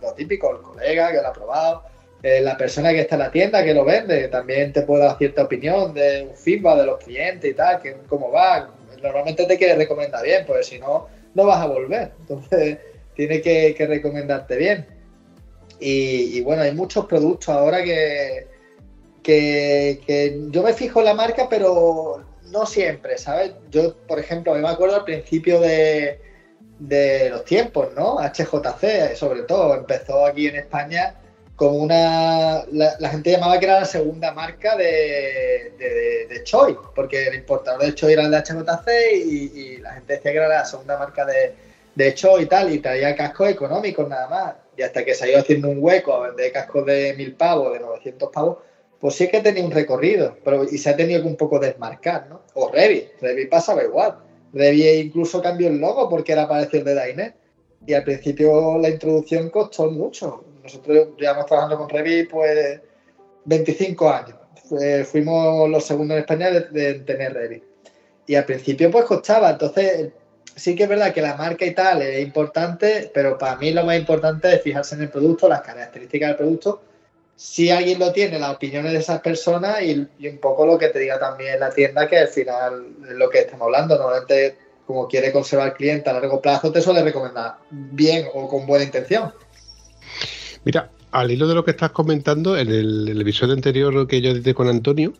lo, 0.00 0.12
típico, 0.12 0.50
el 0.50 0.58
colega 0.58 1.10
que 1.10 1.22
lo 1.22 1.28
ha 1.28 1.32
probado, 1.32 1.82
eh, 2.22 2.42
la 2.42 2.56
persona 2.58 2.92
que 2.92 3.00
está 3.00 3.16
en 3.16 3.20
la 3.20 3.30
tienda 3.30 3.64
que 3.64 3.72
lo 3.72 3.84
vende, 3.84 4.28
también 4.28 4.72
te 4.72 4.82
puede 4.82 5.04
dar 5.04 5.16
cierta 5.16 5.44
opinión 5.44 5.94
de 5.94 6.28
un 6.30 6.36
feedback 6.36 6.78
de 6.78 6.86
los 6.86 6.98
clientes 7.02 7.50
y 7.50 7.54
tal, 7.54 7.80
que 7.80 7.96
cómo 8.06 8.30
va. 8.30 8.70
Normalmente 9.02 9.46
te 9.46 9.56
quiere 9.56 9.76
recomendar 9.76 10.22
bien, 10.22 10.44
porque 10.46 10.62
si 10.62 10.78
no, 10.78 11.06
no 11.34 11.46
vas 11.46 11.60
a 11.60 11.66
volver. 11.66 12.12
Entonces 12.20 12.78
tiene 13.14 13.40
que, 13.40 13.76
recomendarte 13.86 14.56
bien. 14.56 14.86
Y, 15.80 16.40
bueno, 16.42 16.62
hay 16.62 16.72
muchos 16.72 17.06
productos 17.06 17.48
ahora 17.48 17.82
que, 17.82 18.46
que, 19.22 20.00
que 20.06 20.38
yo 20.50 20.62
me 20.62 20.72
fijo 20.72 21.00
en 21.00 21.06
la 21.06 21.14
marca, 21.14 21.46
pero 21.50 22.24
no 22.54 22.64
siempre, 22.66 23.18
¿sabes? 23.18 23.52
Yo, 23.70 23.96
por 24.06 24.18
ejemplo, 24.20 24.54
me 24.54 24.68
acuerdo 24.68 24.96
al 24.96 25.04
principio 25.04 25.60
de, 25.60 26.20
los 27.30 27.44
tiempos, 27.44 27.88
¿no? 27.94 28.18
HJC, 28.20 29.16
sobre 29.16 29.42
todo, 29.42 29.74
empezó 29.74 30.24
aquí 30.24 30.46
en 30.46 30.56
España 30.56 31.16
como 31.56 31.78
una. 31.78 32.64
La, 32.70 33.08
gente 33.10 33.32
llamaba 33.32 33.58
que 33.58 33.66
era 33.66 33.80
la 33.80 33.84
segunda 33.84 34.32
marca 34.32 34.76
de, 34.76 35.74
de, 35.78 36.44
Choi, 36.44 36.76
porque 36.94 37.26
el 37.26 37.34
importador 37.34 37.82
de 37.82 37.94
Choi 37.94 38.12
era 38.12 38.22
el 38.22 38.30
de 38.30 38.38
HJC 38.38 38.88
y, 39.26 39.76
la 39.78 39.94
gente 39.94 40.14
decía 40.14 40.30
que 40.30 40.38
era 40.38 40.48
la 40.48 40.64
segunda 40.64 40.96
marca 40.96 41.24
de, 41.24 41.54
de 41.94 42.14
Choi 42.14 42.44
y 42.44 42.46
tal, 42.46 42.72
y 42.72 42.78
traía 42.78 43.16
cascos 43.16 43.48
económicos 43.48 44.08
nada 44.08 44.28
más. 44.28 44.54
Y 44.76 44.82
hasta 44.82 45.04
que 45.04 45.14
se 45.14 45.24
ha 45.24 45.28
ido 45.28 45.40
haciendo 45.40 45.68
un 45.68 45.78
hueco 45.80 46.20
vender 46.20 46.52
cascos 46.52 46.86
de 46.86 47.14
mil 47.14 47.34
pavos, 47.34 47.72
de 47.72 47.80
900 47.80 48.30
pavos, 48.32 48.58
pues 49.04 49.16
sí 49.16 49.28
que 49.28 49.42
tenía 49.42 49.62
un 49.62 49.70
recorrido, 49.70 50.38
pero 50.42 50.64
y 50.64 50.78
se 50.78 50.88
ha 50.88 50.96
tenido 50.96 51.20
que 51.20 51.28
un 51.28 51.36
poco 51.36 51.58
desmarcar, 51.58 52.26
¿no? 52.26 52.40
O 52.54 52.72
Revi, 52.72 53.06
Revi 53.20 53.44
pasaba 53.48 53.84
igual. 53.84 54.16
Revi 54.54 54.88
incluso 54.88 55.42
cambió 55.42 55.68
el 55.68 55.76
logo 55.76 56.08
porque 56.08 56.32
era 56.32 56.48
parecido 56.48 56.78
el 56.78 56.84
de 56.86 56.94
Dainet. 56.94 57.34
Y 57.86 57.92
al 57.92 58.02
principio 58.02 58.78
la 58.78 58.88
introducción 58.88 59.50
costó 59.50 59.90
mucho. 59.90 60.42
Nosotros 60.62 61.08
llevamos 61.18 61.44
trabajando 61.44 61.76
con 61.76 61.90
Revi 61.90 62.24
pues 62.24 62.80
25 63.44 64.08
años. 64.08 64.38
fuimos 65.06 65.68
los 65.68 65.84
segundos 65.84 66.14
en 66.14 66.20
España 66.22 66.50
de, 66.50 66.94
tener 67.00 67.34
Revi. 67.34 67.62
Y 68.26 68.36
al 68.36 68.46
principio 68.46 68.90
pues 68.90 69.04
costaba. 69.04 69.50
Entonces 69.50 70.12
sí 70.56 70.74
que 70.74 70.84
es 70.84 70.88
verdad 70.88 71.12
que 71.12 71.20
la 71.20 71.36
marca 71.36 71.66
y 71.66 71.74
tal 71.74 72.00
es 72.00 72.24
importante, 72.24 73.10
pero 73.12 73.36
para 73.36 73.56
mí 73.56 73.70
lo 73.70 73.84
más 73.84 73.98
importante 73.98 74.50
es 74.50 74.62
fijarse 74.62 74.94
en 74.94 75.02
el 75.02 75.10
producto, 75.10 75.46
las 75.46 75.60
características 75.60 76.30
del 76.30 76.36
producto 76.38 76.80
si 77.36 77.70
alguien 77.70 77.98
lo 77.98 78.12
tiene, 78.12 78.38
las 78.38 78.54
opiniones 78.54 78.92
de 78.92 78.98
esas 78.98 79.20
personas 79.20 79.82
y, 79.82 80.08
un 80.28 80.38
poco 80.40 80.66
lo 80.66 80.78
que 80.78 80.88
te 80.88 81.00
diga 81.00 81.18
también 81.18 81.58
la 81.60 81.70
tienda, 81.70 82.08
que 82.08 82.18
al 82.18 82.28
final 82.28 82.86
lo 83.00 83.28
que 83.28 83.40
estamos 83.40 83.66
hablando. 83.66 83.96
Normalmente, 83.96 84.56
como 84.86 85.08
quiere 85.08 85.32
conservar 85.32 85.68
el 85.68 85.74
cliente 85.74 86.10
a 86.10 86.14
largo 86.14 86.40
plazo, 86.40 86.70
te 86.70 86.80
suele 86.80 87.02
recomendar 87.02 87.56
bien 87.70 88.26
o 88.32 88.48
con 88.48 88.66
buena 88.66 88.84
intención. 88.84 89.32
Mira, 90.64 90.90
al 91.10 91.30
hilo 91.30 91.48
de 91.48 91.54
lo 91.54 91.64
que 91.64 91.72
estás 91.72 91.90
comentando, 91.90 92.56
en 92.56 92.68
el, 92.68 93.20
episodio 93.20 93.54
anterior 93.54 94.06
que 94.06 94.20
yo 94.20 94.30
edité 94.30 94.54
con 94.54 94.68
Antonio, 94.68 95.12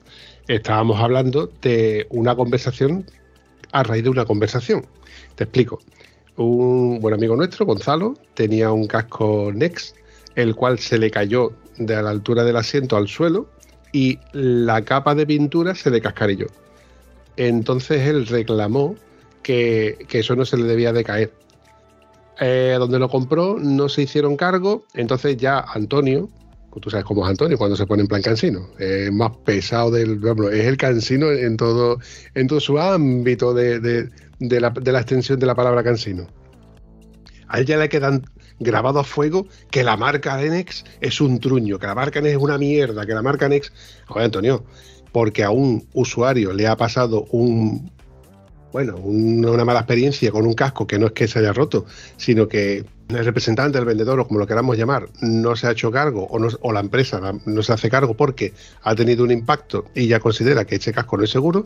estábamos 0.46 1.00
hablando 1.00 1.50
de 1.62 2.06
una 2.10 2.36
conversación 2.36 3.06
a 3.72 3.82
raíz 3.82 4.04
de 4.04 4.10
una 4.10 4.24
conversación. 4.24 4.86
Te 5.34 5.44
explico. 5.44 5.80
Un 6.36 7.00
buen 7.00 7.14
amigo 7.14 7.36
nuestro, 7.36 7.64
Gonzalo, 7.64 8.14
tenía 8.34 8.72
un 8.72 8.88
casco 8.88 9.52
Next, 9.54 9.96
el 10.34 10.56
cual 10.56 10.80
se 10.80 10.98
le 10.98 11.10
cayó 11.10 11.52
de 11.78 12.02
la 12.02 12.10
altura 12.10 12.44
del 12.44 12.56
asiento 12.56 12.96
al 12.96 13.08
suelo 13.08 13.48
y 13.92 14.18
la 14.32 14.84
capa 14.84 15.14
de 15.14 15.26
pintura 15.26 15.74
se 15.74 15.90
le 15.90 16.00
cascarilló. 16.00 16.46
Entonces 17.36 18.02
él 18.08 18.26
reclamó 18.26 18.96
que, 19.42 20.06
eso 20.10 20.34
no 20.34 20.44
se 20.44 20.56
le 20.56 20.64
debía 20.64 20.92
de 20.92 21.04
caer. 21.04 21.32
Eh, 22.40 22.74
donde 22.78 22.98
lo 22.98 23.08
compró 23.08 23.56
no 23.60 23.88
se 23.88 24.02
hicieron 24.02 24.36
cargo, 24.36 24.84
entonces 24.94 25.36
ya 25.36 25.60
Antonio, 25.60 26.28
tú 26.80 26.90
sabes 26.90 27.04
cómo 27.04 27.24
es 27.24 27.30
Antonio 27.30 27.56
cuando 27.56 27.76
se 27.76 27.86
pone 27.86 28.02
en 28.02 28.08
plan 28.08 28.22
cansino, 28.22 28.68
es 28.76 29.12
más 29.12 29.36
pesado 29.44 29.92
del, 29.92 30.20
es 30.52 30.66
el 30.66 30.76
cansino 30.76 31.30
en 31.30 31.56
todo, 31.56 32.00
en 32.34 32.48
todo 32.48 32.58
su 32.58 32.80
ámbito 32.80 33.54
de, 33.54 33.78
de, 33.78 34.60
la, 34.60 34.70
de 34.70 34.90
la 34.92 34.98
extensión 34.98 35.38
de 35.38 35.46
la 35.46 35.54
palabra 35.54 35.84
cansino. 35.84 36.26
A 37.46 37.60
él 37.60 37.66
ya 37.66 37.76
le 37.76 37.88
quedan 37.88 38.24
grabado 38.58 39.00
a 39.00 39.04
fuego 39.04 39.46
que 39.70 39.82
la 39.84 39.96
marca 39.96 40.36
Nex 40.36 40.84
es 41.00 41.20
un 41.20 41.40
truño, 41.40 41.78
que 41.78 41.86
la 41.86 41.94
marca 41.94 42.20
Nex 42.20 42.36
es 42.36 42.42
una 42.42 42.58
mierda, 42.58 43.06
que 43.06 43.14
la 43.14 43.22
marca 43.22 43.48
Nex... 43.48 43.72
Joder, 44.06 44.26
Antonio, 44.26 44.64
porque 45.12 45.44
a 45.44 45.50
un 45.50 45.86
usuario 45.92 46.52
le 46.52 46.66
ha 46.66 46.76
pasado 46.76 47.26
un... 47.30 47.90
Bueno, 48.72 48.96
una 48.96 49.64
mala 49.64 49.80
experiencia 49.80 50.32
con 50.32 50.44
un 50.46 50.54
casco 50.54 50.84
que 50.84 50.98
no 50.98 51.06
es 51.06 51.12
que 51.12 51.28
se 51.28 51.38
haya 51.38 51.52
roto, 51.52 51.86
sino 52.16 52.48
que 52.48 52.84
el 53.08 53.24
representante 53.24 53.78
del 53.78 53.86
vendedor, 53.86 54.18
o 54.18 54.26
como 54.26 54.40
lo 54.40 54.48
queramos 54.48 54.76
llamar, 54.76 55.08
no 55.20 55.54
se 55.54 55.68
ha 55.68 55.70
hecho 55.70 55.92
cargo 55.92 56.26
o, 56.28 56.72
la 56.72 56.80
empresa 56.80 57.20
no 57.44 57.62
se 57.62 57.72
hace 57.72 57.88
cargo 57.88 58.14
porque 58.14 58.52
ha 58.82 58.96
tenido 58.96 59.22
un 59.22 59.30
impacto 59.30 59.84
y 59.94 60.08
ya 60.08 60.18
considera 60.18 60.64
que 60.64 60.74
ese 60.76 60.92
casco 60.92 61.16
no 61.16 61.22
es 61.22 61.30
seguro, 61.30 61.62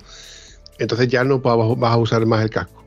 entonces 0.79 1.09
ya 1.09 1.25
no 1.25 1.41
vas 1.41 1.93
a 1.93 1.97
usar 1.97 2.27
más 2.27 2.43
el 2.43 2.51
casco. 2.51 2.85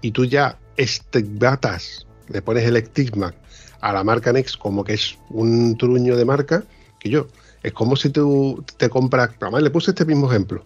Y 0.00 0.10
tú 0.10 0.24
ya 0.24 0.58
estigmatas 0.76 2.06
le 2.28 2.42
pones 2.42 2.64
el 2.64 2.76
estigma 2.76 3.34
a 3.80 3.92
la 3.92 4.04
marca 4.04 4.32
Next 4.32 4.56
como 4.58 4.84
que 4.84 4.94
es 4.94 5.18
un 5.30 5.76
truño 5.76 6.16
de 6.16 6.24
marca, 6.24 6.64
que 6.98 7.08
yo 7.08 7.26
Es 7.62 7.72
como 7.72 7.96
si 7.96 8.10
tú 8.10 8.64
te 8.78 8.88
compras, 8.88 9.30
además 9.40 9.62
le 9.62 9.70
puse 9.70 9.90
este 9.90 10.04
mismo 10.04 10.30
ejemplo. 10.30 10.62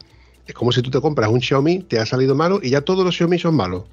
Es 0.46 0.54
como 0.54 0.72
si 0.72 0.82
tú 0.82 0.90
te 0.90 1.00
compras 1.00 1.30
un 1.30 1.40
Xiaomi, 1.40 1.80
te 1.80 1.98
ha 1.98 2.06
salido 2.06 2.34
malo 2.34 2.60
y 2.62 2.70
ya 2.70 2.82
todos 2.82 3.04
los 3.04 3.16
Xiaomi 3.16 3.38
son 3.38 3.56
malos. 3.56 3.84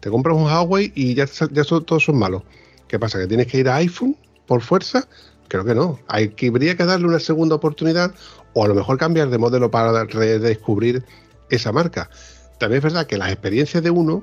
Te 0.00 0.10
compras 0.10 0.36
un 0.36 0.44
Huawei 0.44 0.92
y 0.94 1.14
ya, 1.14 1.26
ya 1.50 1.64
todos 1.64 2.04
son 2.04 2.18
malos. 2.18 2.42
¿Qué 2.88 2.98
pasa? 2.98 3.18
¿Que 3.18 3.26
tienes 3.26 3.46
que 3.46 3.58
ir 3.58 3.68
a 3.68 3.76
iPhone 3.76 4.16
por 4.46 4.60
fuerza? 4.60 5.08
Creo 5.48 5.64
que 5.64 5.74
no. 5.74 5.98
Hay 6.08 6.28
que, 6.28 6.48
habría 6.48 6.76
que 6.76 6.84
darle 6.84 7.06
una 7.06 7.20
segunda 7.20 7.54
oportunidad 7.54 8.14
o 8.52 8.64
a 8.64 8.68
lo 8.68 8.74
mejor 8.74 8.98
cambiar 8.98 9.30
de 9.30 9.38
modelo 9.38 9.70
para 9.70 10.04
redescubrir 10.04 11.04
esa 11.50 11.72
marca. 11.72 12.10
También 12.58 12.78
es 12.78 12.84
verdad 12.84 13.06
que 13.06 13.18
las 13.18 13.32
experiencias 13.32 13.82
de 13.82 13.90
uno 13.90 14.22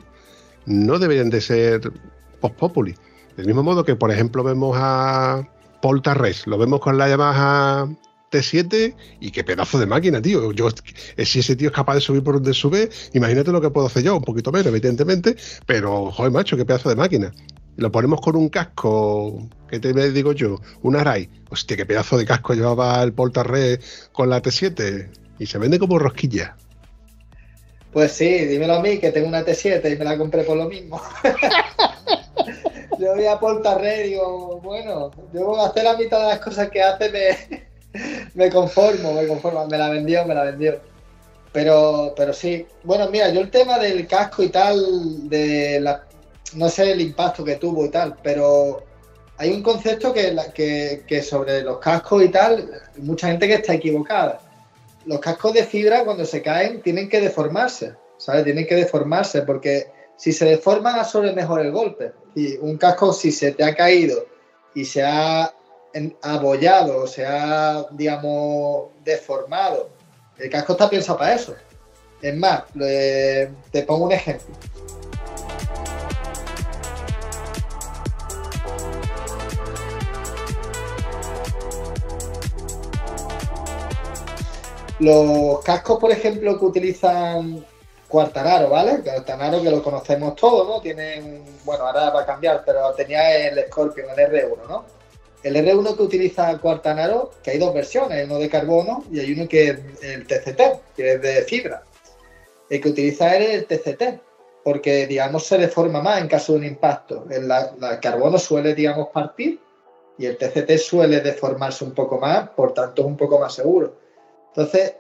no 0.66 1.00
deberían 1.00 1.30
de 1.30 1.42
ser 1.42 1.92
post 2.40 2.56
populi. 2.56 2.96
Del 3.38 3.46
mismo 3.46 3.64
modo 3.64 3.84
que, 3.84 3.96
por 3.96 4.12
ejemplo, 4.12 4.44
vemos 4.44 4.76
a 4.80 5.48
Paul 5.82 6.02
Tarres, 6.02 6.48
lo 6.48 6.58
vemos 6.58 6.80
con 6.80 6.98
la 6.98 7.10
Yamaha 7.10 7.88
T7 8.32 8.96
y 9.20 9.32
qué 9.32 9.44
pedazo 9.44 9.80
de 9.80 9.86
máquina, 9.86 10.22
tío. 10.22 10.52
Yo, 10.52 10.70
si 11.18 11.40
ese 11.40 11.56
tío 11.56 11.70
es 11.70 11.76
capaz 11.76 11.96
de 11.96 12.02
subir 12.02 12.24
por 12.24 12.36
donde 12.36 12.54
sube, 12.54 12.90
imagínate 13.14 13.52
lo 13.52 13.62
que 13.62 13.70
puedo 13.70 13.88
hacer 13.88 14.04
yo, 14.04 14.16
un 14.18 14.24
poquito 14.24 14.52
menos, 14.52 14.68
evidentemente, 14.68 15.36
pero, 15.66 16.12
joder, 16.12 16.32
macho, 16.32 16.58
qué 16.58 16.66
pedazo 16.66 16.90
de 16.90 16.96
máquina. 16.96 17.32
Lo 17.78 17.92
ponemos 17.92 18.22
con 18.22 18.36
un 18.36 18.50
casco, 18.50 19.50
que 19.70 19.80
te 19.80 19.94
digo 20.12 20.34
yo, 20.34 20.60
un 20.82 20.96
Arai. 20.96 21.30
Hostia, 21.50 21.78
qué 21.78 21.86
pedazo 21.86 22.18
de 22.18 22.26
casco 22.26 22.54
llevaba 22.54 23.02
el 23.02 23.14
Paul 23.14 23.32
Tarres 23.32 24.10
con 24.12 24.30
la 24.30 24.42
T7 24.42 25.10
y 25.40 25.46
se 25.46 25.58
vende 25.58 25.80
como 25.80 25.98
rosquilla. 25.98 26.56
Pues 27.92 28.14
sí, 28.14 28.46
dímelo 28.46 28.76
a 28.76 28.82
mí, 28.82 29.00
que 29.00 29.12
tengo 29.12 29.28
una 29.28 29.46
T7 29.46 29.94
y 29.94 29.98
me 29.98 30.06
la 30.06 30.18
compré 30.18 30.44
por 30.44 30.58
lo 30.58 30.68
mismo. 30.70 31.02
yo 33.00 33.16
voy 33.16 33.26
a 33.26 33.40
Portarre 33.40 34.06
y 34.06 34.10
digo, 34.10 34.60
bueno, 34.62 35.12
yo 35.34 35.46
voy 35.46 35.60
a 35.60 35.68
hacer 35.68 35.84
la 35.84 35.98
mitad 35.98 36.20
de 36.20 36.28
las 36.28 36.40
cosas 36.40 36.70
que 36.70 36.82
hace, 36.82 37.10
me, 37.10 37.68
me 38.34 38.50
conformo, 38.50 39.14
me 39.14 39.28
conformo. 39.28 39.66
Me 39.68 39.78
la 39.78 39.90
vendió, 39.90 40.26
me 40.26 40.36
la 40.36 40.44
vendió. 40.44 40.80
Pero, 41.52 42.14
pero 42.16 42.34
sí. 42.34 42.66
Bueno, 42.84 43.10
mira, 43.10 43.30
yo 43.30 43.42
el 43.42 43.52
tema 43.52 43.78
del 43.78 44.08
casco 44.08 44.44
y 44.44 44.50
tal, 44.50 45.30
de 45.30 45.80
la, 45.80 46.04
no 46.56 46.70
sé 46.70 46.92
el 46.92 47.02
impacto 47.02 47.44
que 47.44 47.58
tuvo 47.58 47.86
y 47.86 47.90
tal, 47.90 48.16
pero 48.24 48.84
hay 49.38 49.52
un 49.52 49.62
concepto 49.62 50.14
que, 50.14 50.38
que, 50.54 51.04
que 51.08 51.22
sobre 51.22 51.62
los 51.62 51.80
cascos 51.80 52.24
y 52.24 52.30
tal, 52.30 52.70
mucha 52.98 53.28
gente 53.28 53.48
que 53.48 53.56
está 53.56 53.74
equivocada 53.74 54.40
los 55.06 55.20
cascos 55.20 55.54
de 55.54 55.64
fibra 55.64 56.04
cuando 56.04 56.26
se 56.26 56.42
caen 56.42 56.82
tienen 56.82 57.10
que 57.10 57.22
deformarse, 57.22 57.96
¿sabes? 58.18 58.44
Tienen 58.44 58.68
que 58.68 58.76
deformarse 58.76 59.42
porque 59.44 59.88
si 60.22 60.32
se 60.32 60.46
deforman 60.46 61.00
absorbe 61.00 61.34
mejor 61.34 61.62
el 61.62 61.72
golpe. 61.72 62.12
Y 62.36 62.56
un 62.58 62.78
casco 62.78 63.12
si 63.12 63.32
se 63.32 63.54
te 63.54 63.64
ha 63.64 63.74
caído 63.74 64.24
y 64.76 64.86
se 64.86 65.02
ha 65.02 65.52
abollado 66.22 67.02
o 67.02 67.08
se 67.08 67.26
ha, 67.26 67.88
digamos, 67.90 68.90
deformado, 69.04 69.90
el 70.38 70.48
casco 70.52 70.74
está 70.74 70.88
pensado 70.88 71.18
para 71.18 71.34
eso. 71.34 71.56
Es 72.22 72.38
más, 72.38 72.66
te 72.76 73.84
pongo 73.88 74.06
un 74.06 74.12
ejemplo. 74.12 74.54
Los 85.00 85.64
cascos, 85.64 85.98
por 85.98 86.12
ejemplo, 86.12 86.60
que 86.60 86.66
utilizan 86.66 87.66
Quartanaro, 88.12 88.70
¿vale? 88.70 89.02
Quartanaro 89.02 89.62
que 89.62 89.72
lo 89.72 89.82
conocemos 89.82 90.36
todos, 90.36 90.68
¿no? 90.68 90.82
Tienen, 90.82 91.44
bueno, 91.64 91.88
ahora 91.88 92.10
va 92.10 92.22
a 92.22 92.26
cambiar, 92.26 92.64
pero 92.66 92.94
tenía 92.94 93.48
el 93.48 93.66
Scorpion, 93.68 94.08
el 94.10 94.32
R1, 94.32 94.68
¿no? 94.68 94.86
El 95.42 95.56
R1 95.56 95.96
que 95.96 96.04
utiliza 96.04 96.58
Quartanaro, 96.60 97.32
que 97.42 97.52
hay 97.52 97.58
dos 97.58 97.74
versiones, 97.74 98.26
uno 98.26 98.38
de 98.38 98.50
carbono 98.50 99.04
y 99.10 99.22
hay 99.22 99.32
uno 99.32 99.48
que 99.48 99.70
es 99.70 99.80
el 100.04 100.28
TCT, 100.28 100.62
que 100.96 101.14
es 101.14 101.22
de 101.22 101.42
fibra. 101.44 101.84
El 102.70 102.82
que 102.82 102.90
utiliza 102.90 103.36
es 103.38 103.50
el 103.50 103.66
TCT, 103.66 104.22
porque, 104.64 105.08
digamos, 105.08 105.46
se 105.48 105.58
deforma 105.58 106.02
más 106.02 106.22
en 106.22 106.28
caso 106.28 106.54
de 106.54 106.60
un 106.60 106.66
impacto. 106.66 107.26
El, 107.32 107.50
el 107.50 108.00
carbono 108.02 108.38
suele, 108.38 108.76
digamos, 108.76 109.08
partir 109.08 109.60
y 110.18 110.26
el 110.26 110.38
TCT 110.38 110.78
suele 110.78 111.22
deformarse 111.22 111.84
un 111.84 111.94
poco 111.94 112.20
más, 112.20 112.50
por 112.50 112.74
tanto 112.74 113.02
es 113.02 113.08
un 113.08 113.18
poco 113.18 113.40
más 113.40 113.56
seguro. 113.56 113.96
Entonces, 114.50 114.94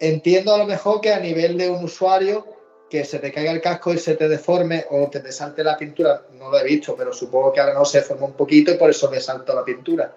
entiendo 0.00 0.54
a 0.54 0.58
lo 0.58 0.66
mejor 0.66 1.00
que 1.00 1.12
a 1.12 1.20
nivel 1.20 1.56
de 1.56 1.70
un 1.70 1.84
usuario 1.84 2.53
que 2.88 3.04
se 3.04 3.18
te 3.18 3.32
caiga 3.32 3.50
el 3.50 3.60
casco 3.60 3.92
y 3.92 3.98
se 3.98 4.14
te 4.14 4.28
deforme 4.28 4.84
o 4.90 5.08
te, 5.08 5.20
te 5.20 5.32
salte 5.32 5.64
la 5.64 5.76
pintura, 5.76 6.22
no 6.38 6.50
lo 6.50 6.58
he 6.58 6.64
visto, 6.64 6.94
pero 6.96 7.12
supongo 7.12 7.52
que 7.52 7.60
ahora 7.60 7.74
no 7.74 7.84
se 7.84 7.98
deforma 7.98 8.26
un 8.26 8.34
poquito 8.34 8.72
y 8.72 8.76
por 8.76 8.90
eso 8.90 9.10
me 9.10 9.20
salto 9.20 9.54
la 9.54 9.64
pintura. 9.64 10.14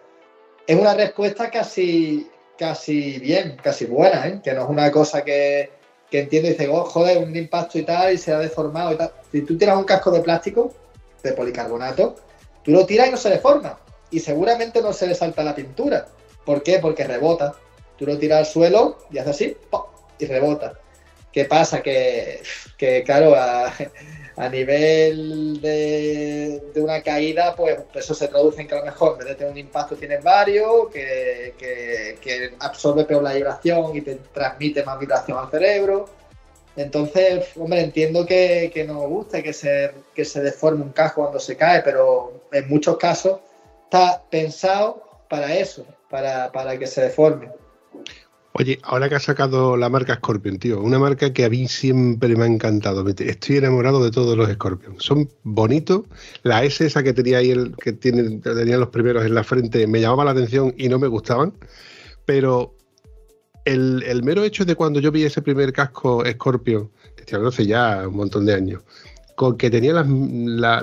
Es 0.65 0.77
una 0.77 0.93
respuesta 0.93 1.49
casi, 1.49 2.29
casi 2.57 3.19
bien, 3.19 3.57
casi 3.63 3.85
buena, 3.85 4.27
¿eh? 4.27 4.41
que 4.43 4.53
no 4.53 4.63
es 4.63 4.69
una 4.69 4.91
cosa 4.91 5.23
que, 5.23 5.71
que 6.09 6.19
entiendo 6.19 6.49
y 6.49 6.51
dice, 6.51 6.67
oh, 6.67 6.83
joder, 6.83 7.19
un 7.19 7.35
impacto 7.35 7.79
y 7.79 7.83
tal, 7.83 8.13
y 8.13 8.17
se 8.17 8.33
ha 8.33 8.39
deformado 8.39 8.93
y 8.93 8.97
tal. 8.97 9.11
Si 9.31 9.41
tú 9.41 9.57
tiras 9.57 9.77
un 9.77 9.85
casco 9.85 10.11
de 10.11 10.21
plástico, 10.21 10.73
de 11.23 11.33
policarbonato, 11.33 12.15
tú 12.63 12.71
lo 12.71 12.85
tiras 12.85 13.07
y 13.07 13.11
no 13.11 13.17
se 13.17 13.29
deforma. 13.29 13.79
Y 14.11 14.19
seguramente 14.19 14.81
no 14.81 14.93
se 14.93 15.07
le 15.07 15.15
salta 15.15 15.43
la 15.43 15.55
pintura. 15.55 16.07
¿Por 16.45 16.63
qué? 16.63 16.79
Porque 16.79 17.03
rebota. 17.03 17.55
Tú 17.97 18.05
lo 18.05 18.17
tiras 18.17 18.39
al 18.39 18.45
suelo 18.45 18.97
y 19.09 19.17
haces 19.17 19.35
así 19.35 19.57
y 20.19 20.25
rebota. 20.25 20.79
¿Qué 21.37 21.45
pasa? 21.45 21.83
Que, 21.83 22.41
claro, 23.05 23.35
a, 23.35 24.49
nivel 24.49 25.61
de, 25.61 26.63
una 26.77 27.03
caída, 27.03 27.55
pues 27.55 27.77
eso 27.93 28.15
se 28.15 28.27
traduce 28.27 28.61
en 28.61 28.67
que 28.67 28.73
a 28.73 28.79
lo 28.79 28.85
mejor 28.85 29.11
en 29.11 29.17
vez 29.19 29.27
de 29.27 29.35
tener 29.35 29.51
un 29.51 29.59
impacto 29.59 29.95
tienes 29.95 30.23
varios, 30.23 30.89
que, 30.89 32.55
absorbe 32.57 33.05
peor 33.05 33.21
la 33.21 33.35
vibración 33.35 33.95
y 33.95 34.01
te 34.01 34.15
transmite 34.15 34.83
más 34.83 34.99
vibración 34.99 35.37
al 35.37 35.51
cerebro. 35.51 36.09
Entonces, 36.75 37.49
hombre, 37.55 37.81
entiendo 37.81 38.25
que, 38.25 38.71
que 38.73 38.83
nos 38.83 39.07
guste 39.07 39.43
que 39.43 39.53
se, 39.53 39.91
que 40.15 40.25
se 40.25 40.41
deforme 40.41 40.85
un 40.85 40.91
casco 40.91 41.21
cuando 41.21 41.39
se 41.39 41.55
cae, 41.55 41.83
pero 41.83 42.47
en 42.51 42.67
muchos 42.67 42.97
casos 42.97 43.41
está 43.83 44.23
pensado 44.31 45.03
para 45.29 45.55
eso, 45.55 45.85
para, 46.09 46.51
para 46.51 46.79
que 46.79 46.87
se 46.87 47.01
deforme. 47.01 47.51
Oye, 48.59 48.79
ahora 48.81 49.07
que 49.07 49.13
has 49.13 49.23
sacado 49.23 49.77
la 49.77 49.87
marca 49.87 50.15
Scorpion, 50.15 50.57
tío, 50.57 50.81
una 50.81 50.97
marca 50.97 51.31
que 51.31 51.45
a 51.45 51.49
mí 51.49 51.67
siempre 51.67 52.35
me 52.35 52.45
ha 52.45 52.47
encantado. 52.47 53.07
Estoy 53.07 53.57
enamorado 53.57 54.03
de 54.03 54.09
todos 54.09 54.35
los 54.35 54.49
Scorpion. 54.51 54.95
Son 54.99 55.29
bonitos. 55.43 56.05
La 56.41 56.63
S 56.63 56.83
esa 56.83 57.03
que 57.03 57.13
tenía 57.13 57.37
ahí, 57.37 57.51
el, 57.51 57.75
que 57.75 57.93
tienen, 57.93 58.41
tenían 58.41 58.79
los 58.79 58.89
primeros 58.89 59.23
en 59.25 59.35
la 59.35 59.43
frente, 59.43 59.85
me 59.85 60.01
llamaba 60.01 60.25
la 60.25 60.31
atención 60.31 60.73
y 60.75 60.89
no 60.89 60.97
me 60.97 61.05
gustaban. 61.05 61.53
Pero 62.25 62.73
el, 63.63 64.01
el 64.01 64.23
mero 64.23 64.43
hecho 64.43 64.65
de 64.65 64.73
cuando 64.73 64.99
yo 64.99 65.11
vi 65.11 65.23
ese 65.23 65.43
primer 65.43 65.71
casco 65.71 66.23
Scorpion, 66.25 66.89
hablando 67.27 67.49
hace 67.49 67.67
ya 67.67 68.07
un 68.07 68.15
montón 68.15 68.45
de 68.45 68.55
años, 68.55 68.81
con 69.37 69.55
que 69.55 69.69
tenía 69.69 69.93
las, 69.93 70.07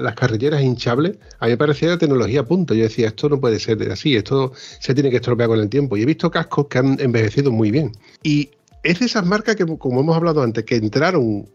las 0.01 0.15
carrilleras 0.15 0.63
hinchables, 0.63 1.17
a 1.41 1.47
mí 1.47 1.51
me 1.51 1.57
parecía 1.57 1.99
tecnología 1.99 2.43
a 2.43 2.45
punto. 2.45 2.73
Yo 2.73 2.85
decía, 2.85 3.09
esto 3.09 3.29
no 3.29 3.41
puede 3.41 3.59
ser 3.59 3.83
así, 3.91 4.15
esto 4.15 4.53
se 4.79 4.95
tiene 4.95 5.11
que 5.11 5.17
estropear 5.17 5.49
con 5.49 5.59
el 5.59 5.69
tiempo. 5.69 5.97
Y 5.97 6.03
he 6.03 6.07
visto 6.07 6.31
cascos 6.31 6.69
que 6.69 6.79
han 6.79 6.97
envejecido 7.01 7.51
muy 7.51 7.73
bien. 7.73 7.91
Y 8.23 8.51
es 8.85 9.01
de 9.01 9.07
esas 9.07 9.27
marcas 9.27 9.57
que, 9.57 9.67
como 9.67 10.03
hemos 10.03 10.17
hablado 10.17 10.41
antes, 10.41 10.63
que 10.63 10.77
entraron 10.77 11.49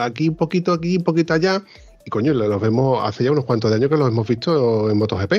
aquí 0.00 0.30
un 0.30 0.36
poquito, 0.36 0.72
aquí 0.72 0.96
un 0.96 1.04
poquito 1.04 1.34
allá, 1.34 1.62
y 2.06 2.08
coño, 2.08 2.32
los 2.32 2.58
vemos 2.58 3.06
hace 3.06 3.24
ya 3.24 3.30
unos 3.30 3.44
cuantos 3.44 3.70
años 3.70 3.90
que 3.90 3.98
los 3.98 4.08
hemos 4.08 4.26
visto 4.26 4.90
en 4.90 4.96
MotoGP. 4.96 5.34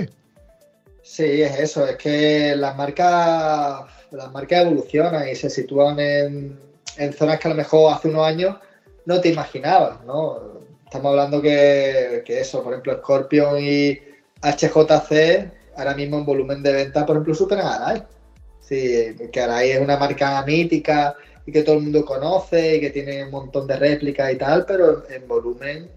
Sí, 1.02 1.42
es 1.42 1.60
eso, 1.60 1.88
es 1.88 1.98
que 1.98 2.56
las 2.56 2.78
marcas, 2.78 3.86
las 4.12 4.32
marcas 4.32 4.68
evolucionan 4.68 5.28
y 5.30 5.36
se 5.36 5.50
sitúan 5.50 6.00
en, 6.00 6.60
en 6.96 7.14
zonas 7.14 7.40
que 7.40 7.48
a 7.48 7.52
lo 7.52 7.58
mejor 7.58 7.92
hace 7.92 8.10
unos 8.10 8.28
años 8.28 8.56
no 9.06 9.20
te 9.20 9.30
imaginabas, 9.30 10.06
¿no? 10.06 10.59
Estamos 10.90 11.12
hablando 11.12 11.40
que, 11.40 12.24
eso, 12.26 12.64
por 12.64 12.74
ejemplo, 12.74 12.98
Scorpion 12.98 13.60
y 13.60 13.92
HJC, 14.42 15.52
ahora 15.76 15.94
mismo 15.94 16.18
en 16.18 16.26
volumen 16.26 16.64
de 16.64 16.74
venta, 16.74 17.06
por 17.06 17.18
ejemplo, 17.18 17.36
superan 17.36 17.68
a 17.68 17.76
Arai. 17.76 18.04
Sí, 18.60 19.16
que 19.32 19.40
Arai 19.40 19.70
es 19.70 19.80
una 19.80 19.98
marca 19.98 20.44
mítica 20.48 21.16
y 21.46 21.52
que 21.52 21.62
todo 21.62 21.76
el 21.76 21.84
mundo 21.84 22.04
conoce 22.04 22.78
y 22.78 22.80
que 22.80 22.90
tiene 22.90 23.24
un 23.24 23.30
montón 23.30 23.68
de 23.68 23.76
réplicas 23.76 24.34
y 24.34 24.38
tal, 24.38 24.66
pero 24.66 25.08
en 25.12 25.28
volumen 25.28 25.92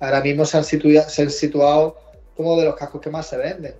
ahora 0.00 0.22
mismo 0.22 0.46
se 0.46 0.56
han, 0.56 0.64
situado, 0.64 1.10
se 1.10 1.20
han 1.20 1.30
situado 1.30 1.98
como 2.34 2.58
de 2.58 2.64
los 2.64 2.74
cascos 2.74 3.02
que 3.02 3.10
más 3.10 3.26
se 3.26 3.36
venden. 3.36 3.74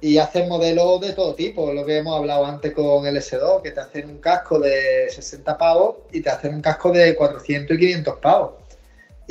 Y 0.00 0.18
hacen 0.18 0.48
modelos 0.48 1.02
de 1.02 1.12
todo 1.12 1.36
tipo, 1.36 1.72
lo 1.72 1.86
que 1.86 1.98
hemos 1.98 2.16
hablado 2.18 2.46
antes 2.46 2.72
con 2.72 3.06
el 3.06 3.16
S2, 3.16 3.62
que 3.62 3.70
te 3.70 3.78
hacen 3.78 4.10
un 4.10 4.18
casco 4.18 4.58
de 4.58 5.08
60 5.08 5.56
pavos 5.56 5.98
y 6.10 6.20
te 6.20 6.30
hacen 6.30 6.52
un 6.52 6.62
casco 6.62 6.90
de 6.90 7.14
400 7.14 7.76
y 7.76 7.78
500 7.78 8.16
pavos 8.16 8.61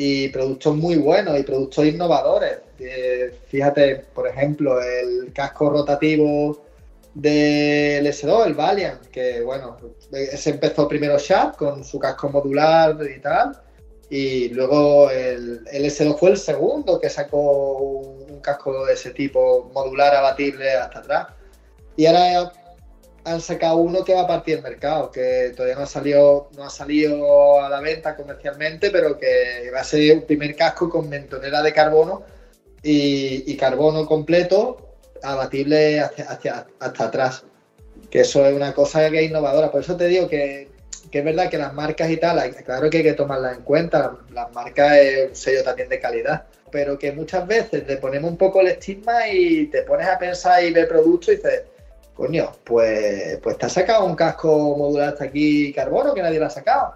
y 0.04 0.30
productos 0.30 0.76
muy 0.76 0.96
buenos 0.96 1.40
y 1.40 1.44
productos 1.44 1.86
innovadores. 1.86 2.58
Eh, 2.80 3.32
fíjate, 3.48 3.98
por 4.16 4.28
ejemplo, 4.28 4.82
el 4.82 5.32
casco 5.32 5.70
rotativo 5.70 6.66
del 7.14 8.08
S2, 8.08 8.48
el 8.48 8.56
Valiant, 8.56 9.06
que 9.12 9.42
bueno, 9.42 9.78
se 10.10 10.50
empezó 10.50 10.88
primero 10.88 11.20
Sharp 11.20 11.56
con 11.56 11.84
su 11.84 12.00
casco 12.00 12.30
modular 12.30 12.98
y 13.16 13.22
tal, 13.22 13.62
y 14.10 14.50
luego 14.50 15.12
el, 15.12 15.64
S2 15.66 16.18
fue 16.18 16.32
el 16.32 16.38
segundo 16.38 17.00
que 17.00 17.10
sacó 17.10 17.78
un, 17.78 18.42
casco 18.42 18.88
de 18.88 18.94
ese 18.94 19.12
tipo 19.12 19.70
modular 19.72 20.16
abatible 20.16 20.74
hasta 20.74 20.98
atrás. 20.98 21.28
Y 21.96 22.08
ahora 22.08 22.52
han 23.24 23.42
sacado 23.42 23.78
uno 23.78 24.04
que 24.04 24.14
va 24.14 24.22
a 24.22 24.28
partir 24.28 24.58
el 24.58 24.64
mercado, 24.64 25.12
que 25.12 25.54
todavía 25.56 25.76
no 25.76 25.84
ha 25.84 25.88
salido, 25.88 26.50
no 26.56 26.64
ha 26.64 26.70
salido 26.70 27.62
a 27.62 27.70
la 27.70 27.80
venta 27.80 28.16
comercialmente, 28.16 28.90
pero 28.90 29.18
que 29.18 29.70
va 29.74 29.82
a 29.82 29.84
ser 29.84 30.12
el 30.12 30.24
primer 30.24 30.56
casco 30.56 30.90
con 30.90 31.10
mentonera 31.10 31.62
de 31.62 31.74
carbono 31.74 32.24
y, 32.84 33.56
carbono 33.58 34.06
completo 34.06 34.96
abatible 35.22 36.00
hacia, 36.00 36.66
hasta 36.80 37.04
atrás. 37.06 37.44
Que 38.10 38.22
eso 38.22 38.46
es 38.46 38.56
una 38.56 38.74
cosa 38.74 39.10
que 39.10 39.20
es 39.24 39.30
innovadora. 39.30 39.72
Por 39.72 39.82
eso 39.82 39.96
te 39.96 40.08
digo 40.08 40.28
que, 40.28 40.70
es 41.12 41.24
verdad 41.24 41.50
que 41.50 41.58
las 41.58 41.74
marcas 41.74 42.10
y 42.10 42.18
tal, 42.18 42.56
claro 42.56 42.90
que 42.90 42.98
hay 42.98 43.04
que 43.04 43.14
tomarlas 43.14 43.58
en 43.58 43.64
cuenta. 43.64 44.18
Las 44.34 44.52
marcas 44.52 44.98
es 44.98 45.30
un 45.30 45.36
sello 45.36 45.64
también 45.64 45.90
de 45.90 46.00
calidad. 46.00 46.46
Pero 46.72 46.98
que 46.98 47.12
muchas 47.12 47.46
veces 47.46 47.86
te 47.86 47.98
ponemos 47.98 48.32
un 48.32 48.38
poco 48.38 48.62
el 48.62 48.68
estigma 48.70 49.28
y 49.28 49.68
te 49.68 49.84
pones 49.84 50.08
a 50.08 50.18
pensar 50.18 50.64
y 50.64 50.72
ver 50.72 50.88
productos 50.88 51.34
y 51.34 51.36
dices, 51.36 51.64
coño, 52.14 52.52
pues, 52.64 53.38
pues 53.42 53.58
te 53.58 53.66
ha 53.66 53.70
sacado 53.70 54.06
un 54.06 54.16
casco 54.16 54.76
modular 54.78 55.10
hasta 55.10 55.26
aquí 55.26 55.74
carbono 55.74 56.14
que 56.14 56.22
nadie 56.22 56.40
lo 56.40 56.46
ha 56.46 56.50
sacado. 56.50 56.94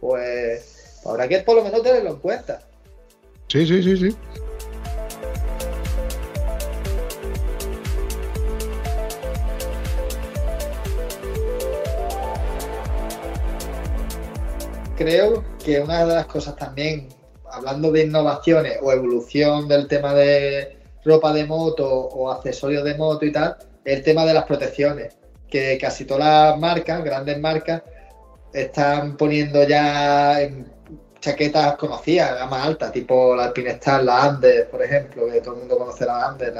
Pues 0.00 1.00
habrá 1.04 1.26
que 1.26 1.40
por 1.40 1.56
lo 1.56 1.64
menos 1.64 1.82
tenerlo 1.82 2.10
en 2.10 2.18
cuenta. 2.18 2.60
Sí, 3.48 3.66
sí, 3.66 3.82
sí, 3.82 3.96
sí. 3.96 4.16
Creo 14.96 15.44
que 15.64 15.80
una 15.80 16.04
de 16.04 16.12
las 16.12 16.26
cosas 16.26 16.56
también, 16.56 17.08
hablando 17.52 17.92
de 17.92 18.02
innovaciones 18.02 18.78
o 18.82 18.90
evolución 18.90 19.68
del 19.68 19.86
tema 19.86 20.12
de 20.12 20.76
ropa 21.04 21.32
de 21.32 21.46
moto 21.46 21.88
o 21.88 22.30
accesorios 22.32 22.82
de 22.82 22.96
moto 22.96 23.24
y 23.24 23.30
tal, 23.30 23.56
el 23.92 24.02
tema 24.02 24.24
de 24.24 24.34
las 24.34 24.44
protecciones, 24.44 25.16
que 25.48 25.78
casi 25.78 26.04
todas 26.04 26.50
las 26.50 26.58
marcas, 26.58 27.02
grandes 27.02 27.38
marcas, 27.38 27.82
están 28.52 29.16
poniendo 29.16 29.66
ya 29.66 30.40
en 30.42 30.70
chaquetas 31.20 31.76
conocidas, 31.76 32.38
gama 32.38 32.64
alta, 32.64 32.92
tipo 32.92 33.34
la 33.34 33.44
Alpinestar, 33.44 34.04
la 34.04 34.24
Andes, 34.24 34.66
por 34.66 34.82
ejemplo, 34.82 35.26
que 35.30 35.40
todo 35.40 35.54
el 35.54 35.60
mundo 35.60 35.78
conoce 35.78 36.04
la 36.04 36.28
Andes, 36.28 36.52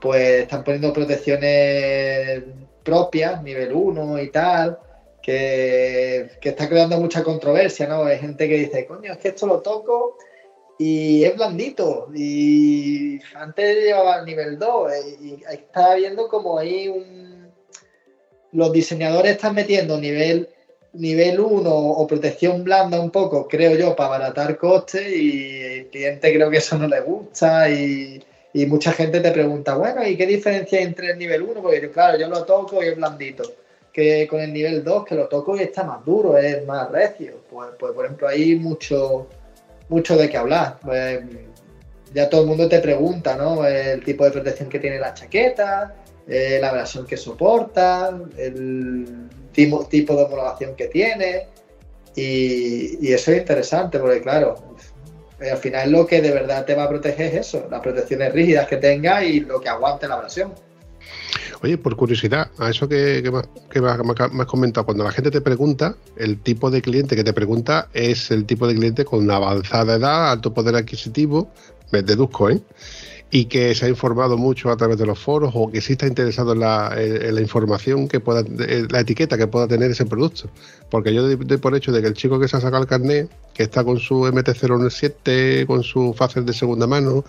pues 0.00 0.42
están 0.42 0.64
poniendo 0.64 0.92
protecciones 0.92 2.42
propias, 2.82 3.42
nivel 3.42 3.72
1 3.72 4.18
y 4.20 4.30
tal, 4.30 4.78
que, 5.22 6.32
que, 6.40 6.50
está 6.50 6.68
creando 6.68 6.98
mucha 6.98 7.24
controversia, 7.24 7.86
¿no? 7.86 8.04
Hay 8.04 8.18
gente 8.18 8.46
que 8.46 8.58
dice, 8.58 8.86
coño, 8.86 9.12
es 9.12 9.18
que 9.18 9.28
esto 9.28 9.46
lo 9.46 9.60
toco 9.60 10.18
y 10.78 11.24
es 11.24 11.36
blandito. 11.36 12.08
Y 12.14 13.20
antes 13.34 13.84
llevaba 13.84 14.18
el 14.18 14.24
nivel 14.26 14.58
2 14.58 14.92
eh, 14.92 15.16
y 15.20 15.42
está 15.52 15.94
viendo 15.94 16.28
como 16.28 16.58
ahí 16.58 16.88
un... 16.88 17.52
Los 18.52 18.72
diseñadores 18.72 19.32
están 19.32 19.54
metiendo 19.54 19.98
nivel 19.98 20.48
nivel 20.94 21.40
1 21.40 21.70
o 21.70 22.06
protección 22.06 22.64
blanda 22.64 23.00
un 23.00 23.10
poco, 23.10 23.48
creo 23.48 23.76
yo, 23.76 23.96
para 23.96 24.14
abaratar 24.14 24.56
costes 24.56 25.12
y 25.12 25.60
el 25.60 25.86
cliente 25.88 26.32
creo 26.32 26.50
que 26.50 26.58
eso 26.58 26.78
no 26.78 26.86
le 26.86 27.00
gusta 27.00 27.68
y, 27.68 28.22
y 28.52 28.66
mucha 28.66 28.92
gente 28.92 29.20
te 29.20 29.32
pregunta, 29.32 29.74
bueno, 29.74 30.06
¿y 30.06 30.16
qué 30.16 30.26
diferencia 30.26 30.78
hay 30.78 30.84
entre 30.84 31.10
el 31.10 31.18
nivel 31.18 31.42
1? 31.42 31.60
Porque 31.60 31.90
claro, 31.90 32.18
yo 32.18 32.28
lo 32.28 32.44
toco 32.44 32.82
y 32.82 32.86
es 32.86 32.96
blandito. 32.96 33.42
Que 33.92 34.26
con 34.28 34.40
el 34.40 34.52
nivel 34.52 34.82
2, 34.82 35.04
que 35.04 35.14
lo 35.14 35.28
toco 35.28 35.56
y 35.56 35.60
está 35.60 35.84
más 35.84 36.04
duro, 36.04 36.36
es 36.36 36.64
más 36.66 36.90
recio. 36.90 37.34
Pues, 37.48 37.70
pues 37.78 37.92
por 37.92 38.04
ejemplo, 38.04 38.26
hay 38.26 38.56
mucho 38.56 39.28
mucho 39.88 40.16
de 40.16 40.28
qué 40.28 40.36
hablar. 40.36 40.78
Pues, 40.82 41.20
ya 42.14 42.30
todo 42.30 42.42
el 42.42 42.46
mundo 42.46 42.68
te 42.68 42.78
pregunta, 42.78 43.36
¿no? 43.36 43.66
El 43.66 44.02
tipo 44.04 44.24
de 44.24 44.30
protección 44.30 44.68
que 44.68 44.78
tiene 44.78 45.00
la 45.00 45.12
chaqueta, 45.14 45.94
eh, 46.28 46.58
la 46.60 46.72
versión 46.72 47.06
que 47.06 47.16
soporta, 47.16 48.16
el 48.38 49.28
tipo, 49.52 49.84
de 49.84 50.22
homologación 50.22 50.76
que 50.76 50.86
tiene. 50.86 51.48
Y, 52.14 53.12
eso 53.12 53.32
es 53.32 53.38
interesante 53.38 53.98
porque, 53.98 54.20
claro, 54.20 54.54
eh, 55.40 55.50
al 55.50 55.58
final 55.58 55.90
lo 55.90 56.06
que 56.06 56.22
de 56.22 56.30
verdad 56.30 56.64
te 56.64 56.74
va 56.74 56.84
a 56.84 56.88
proteger 56.88 57.34
es 57.34 57.48
eso, 57.48 57.66
las 57.68 57.80
protecciones 57.80 58.32
rígidas 58.32 58.68
que 58.68 58.76
tenga 58.76 59.24
y 59.24 59.40
lo 59.40 59.60
que 59.60 59.68
aguante 59.68 60.06
la 60.06 60.20
versión. 60.20 60.54
Oye, 61.62 61.78
por 61.78 61.96
curiosidad, 61.96 62.50
a 62.58 62.70
eso 62.70 62.88
que, 62.88 63.22
me, 63.30 63.88
has 63.88 64.46
comentado, 64.46 64.84
cuando 64.84 65.04
la 65.04 65.12
gente 65.12 65.30
te 65.30 65.40
pregunta, 65.40 65.96
el 66.16 66.38
tipo 66.38 66.70
de 66.70 66.82
cliente 66.82 67.16
que 67.16 67.24
te 67.24 67.32
pregunta 67.32 67.88
es 67.94 68.30
el 68.30 68.44
tipo 68.44 68.66
de 68.66 68.74
cliente 68.74 69.04
con 69.04 69.30
avanzada 69.30 69.94
edad, 69.94 70.32
alto 70.32 70.52
poder 70.52 70.76
adquisitivo, 70.76 71.50
me 71.90 72.02
deduzco, 72.02 72.50
¿eh? 72.50 72.60
y 73.34 73.46
que 73.46 73.74
se 73.74 73.86
ha 73.86 73.88
informado 73.88 74.36
mucho 74.36 74.70
a 74.70 74.76
través 74.76 74.96
de 74.96 75.06
los 75.06 75.18
foros 75.18 75.50
o 75.54 75.68
que 75.68 75.80
sí 75.80 75.94
está 75.94 76.06
interesado 76.06 76.52
en 76.52 76.60
la, 76.60 77.40
información 77.40 78.06
que 78.06 78.20
pueda, 78.20 78.44
la 78.90 79.00
etiqueta 79.00 79.36
que 79.36 79.48
pueda 79.48 79.66
tener 79.66 79.90
ese 79.90 80.06
producto. 80.06 80.48
Porque 80.88 81.12
yo 81.12 81.26
doy, 81.26 81.36
por 81.58 81.74
hecho 81.74 81.90
de 81.90 82.00
que 82.00 82.06
el 82.06 82.14
chico 82.14 82.38
que 82.38 82.46
se 82.46 82.56
ha 82.56 82.60
sacado 82.60 82.84
el 82.84 82.88
carnet, 82.88 83.28
que 83.52 83.64
está 83.64 83.82
con 83.82 83.98
su 83.98 84.20
MT-017, 84.20 85.66
con 85.66 85.82
su 85.82 86.14
facer 86.14 86.44
de 86.44 86.52
segunda 86.52 86.86
mano, 86.86 87.24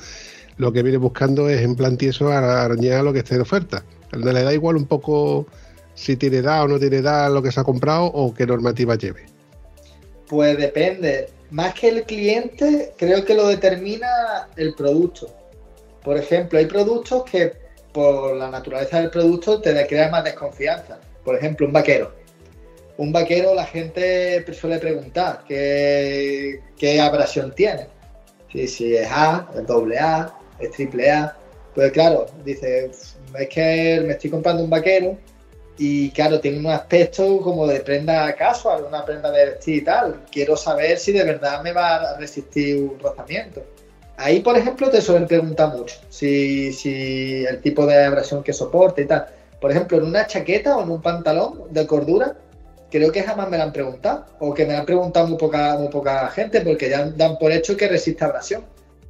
lo 0.57 0.71
que 0.71 0.83
viene 0.83 0.97
buscando 0.97 1.49
es 1.49 1.61
en 1.61 1.75
plan 1.75 1.97
tieso 1.97 2.29
arañar 2.29 3.03
lo 3.03 3.13
que 3.13 3.19
esté 3.19 3.35
en 3.35 3.41
oferta. 3.41 3.83
Le 4.11 4.43
da 4.43 4.53
igual 4.53 4.77
un 4.77 4.85
poco 4.85 5.47
si 5.93 6.15
tiene 6.15 6.37
edad 6.37 6.63
o 6.63 6.67
no 6.67 6.79
tiene 6.79 6.97
edad 6.97 7.31
lo 7.31 7.41
que 7.41 7.51
se 7.51 7.59
ha 7.59 7.63
comprado 7.63 8.05
o 8.05 8.33
qué 8.33 8.45
normativa 8.45 8.95
lleve. 8.95 9.25
Pues 10.27 10.57
depende. 10.57 11.29
Más 11.51 11.73
que 11.73 11.89
el 11.89 12.03
cliente, 12.03 12.93
creo 12.97 13.23
que 13.23 13.35
lo 13.35 13.47
determina 13.47 14.49
el 14.55 14.73
producto. 14.73 15.27
Por 16.03 16.17
ejemplo, 16.17 16.59
hay 16.59 16.65
productos 16.65 17.23
que 17.23 17.53
por 17.93 18.35
la 18.35 18.49
naturaleza 18.49 18.99
del 18.99 19.09
producto 19.09 19.61
te 19.61 19.87
crean 19.87 20.11
más 20.11 20.23
desconfianza. 20.23 20.99
Por 21.23 21.35
ejemplo, 21.35 21.67
un 21.67 21.73
vaquero. 21.73 22.13
Un 22.97 23.11
vaquero 23.11 23.53
la 23.53 23.65
gente 23.65 24.45
suele 24.53 24.79
preguntar 24.79 25.43
qué, 25.47 26.61
qué 26.77 26.99
abrasión 26.99 27.53
tiene. 27.53 27.87
Si, 28.51 28.67
si 28.67 28.95
es 28.95 29.07
A, 29.09 29.49
es 29.55 29.67
doble 29.67 29.99
A, 29.99 30.33
es 30.59 30.71
triple 30.71 31.11
A. 31.11 31.35
Pues 31.73 31.91
claro, 31.91 32.25
dice, 32.43 32.85
es 32.85 33.17
que 33.49 34.01
me 34.05 34.13
estoy 34.13 34.29
comprando 34.29 34.63
un 34.63 34.69
vaquero 34.69 35.17
y 35.77 36.09
claro, 36.11 36.39
tiene 36.39 36.59
un 36.59 36.67
aspecto 36.67 37.39
como 37.41 37.67
de 37.67 37.81
prenda 37.81 38.33
casual, 38.35 38.85
una 38.87 39.03
prenda 39.03 39.29
de 39.31 39.45
vestir 39.45 39.75
y 39.75 39.81
tal. 39.83 40.23
Quiero 40.31 40.55
saber 40.55 40.97
si 40.97 41.11
de 41.11 41.25
verdad 41.25 41.61
me 41.61 41.73
va 41.73 41.95
a 41.95 42.17
resistir 42.17 42.77
un 42.77 42.99
rozamiento. 42.99 43.61
Ahí, 44.17 44.39
por 44.39 44.57
ejemplo, 44.57 44.89
te 44.89 45.01
suelen 45.01 45.27
preguntar 45.27 45.75
mucho 45.75 45.97
si, 46.07 46.71
si 46.71 47.45
el 47.45 47.61
tipo 47.61 47.85
de 47.85 48.05
abrasión 48.05 48.41
que 48.41 48.53
soporte 48.53 49.01
y 49.01 49.05
tal. 49.05 49.27
Por 49.59 49.71
ejemplo, 49.71 49.97
en 49.97 50.05
una 50.05 50.25
chaqueta 50.25 50.77
o 50.77 50.83
en 50.83 50.91
un 50.91 51.01
pantalón 51.01 51.63
de 51.71 51.85
cordura, 51.85 52.37
creo 52.89 53.11
que 53.11 53.23
jamás 53.23 53.49
me 53.49 53.57
la 53.57 53.65
han 53.65 53.73
preguntado. 53.73 54.25
O 54.39 54.53
que 54.53 54.65
me 54.65 54.71
la 54.71 54.79
han 54.79 54.85
preguntado 54.85 55.27
muy 55.27 55.37
poca, 55.37 55.75
muy 55.77 55.89
poca 55.89 56.29
gente 56.29 56.61
porque 56.61 56.89
ya 56.89 57.03
dan 57.09 57.37
por 57.37 57.51
hecho 57.51 57.75
que 57.75 57.89
resiste 57.89 58.23
abrasión 58.23 58.63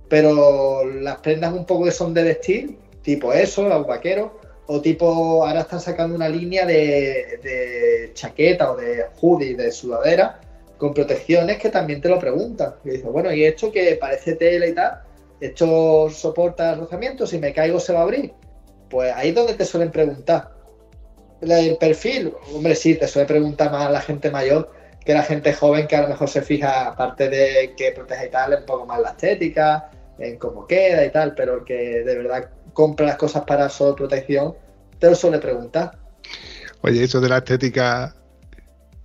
pero 0.10 0.86
las 0.86 1.18
prendas 1.18 1.54
un 1.54 1.66
poco 1.66 1.86
que 1.86 1.92
son 1.92 2.14
de 2.14 2.24
vestir, 2.24 2.78
tipo 3.02 3.34
eso, 3.34 3.68
los 3.68 3.86
vaqueros, 3.86 4.32
o 4.68 4.82
tipo, 4.82 5.46
ahora 5.46 5.62
están 5.62 5.80
sacando 5.80 6.16
una 6.16 6.28
línea 6.28 6.66
de, 6.66 8.12
chaqueta 8.14 8.72
o 8.72 8.78
de 8.78 9.06
hoodie, 9.22 9.56
de 9.56 9.72
sudadera, 9.72 10.40
con 10.78 10.94
protecciones 10.94 11.58
que 11.58 11.70
también 11.70 12.02
te 12.02 12.10
lo 12.10 12.20
preguntan. 12.20 12.76
Y 12.84 12.90
dices, 12.90 13.06
bueno, 13.06 13.32
¿y 13.32 13.44
esto 13.44 13.72
que 13.72 13.96
parece 13.96 14.36
tela 14.36 14.68
y 14.68 14.74
tal? 14.74 15.02
¿Esto 15.40 16.10
soporta 16.10 16.76
rozamiento? 16.76 17.28
Si 17.28 17.38
me 17.38 17.54
caigo, 17.54 17.80
¿se 17.80 17.94
va 17.94 18.00
a 18.00 18.04
abrir? 18.04 18.34
Pues 18.90 19.14
ahí 19.14 19.30
es 19.30 19.36
donde 19.36 19.54
te 19.54 19.66
suelen 19.66 19.92
preguntar. 19.92 20.52
El 21.42 21.78
perfil, 21.78 22.34
hombre, 22.54 22.76
sí, 22.76 22.96
te 22.96 23.08
suele 23.08 23.28
preguntar 23.28 23.72
más 23.72 23.88
a 23.88 23.92
la 23.92 24.02
gente 24.02 24.32
mayor 24.32 24.72
que 25.06 25.14
la 25.14 25.22
gente 25.22 25.54
joven 25.54 25.86
que 25.88 25.96
a 25.96 26.02
lo 26.02 26.08
mejor 26.08 26.28
se 26.28 26.42
fija, 26.42 26.88
aparte 26.88 27.30
de 27.30 27.76
que 27.78 27.92
protege 27.92 28.26
y 28.26 28.30
tal, 28.32 28.56
un 28.56 28.66
poco 28.66 28.88
más 28.88 29.00
la 29.00 29.10
estética, 29.10 29.92
en 30.20 30.38
cómo 30.38 30.68
queda 30.68 31.06
y 31.06 31.12
tal, 31.12 31.36
pero 31.36 31.60
el 31.60 31.64
que 31.64 32.04
de 32.04 32.16
verdad 32.16 32.50
compra 32.74 33.06
las 33.06 33.16
cosas 33.18 33.44
para 33.46 33.70
solo 33.70 33.96
protección, 33.96 34.56
te 35.00 35.10
lo 35.10 35.16
suele 35.16 35.40
preguntar. 35.40 35.98
Oye, 36.82 37.04
eso 37.04 37.20
de 37.20 37.30
la 37.30 37.38
estética, 37.38 38.16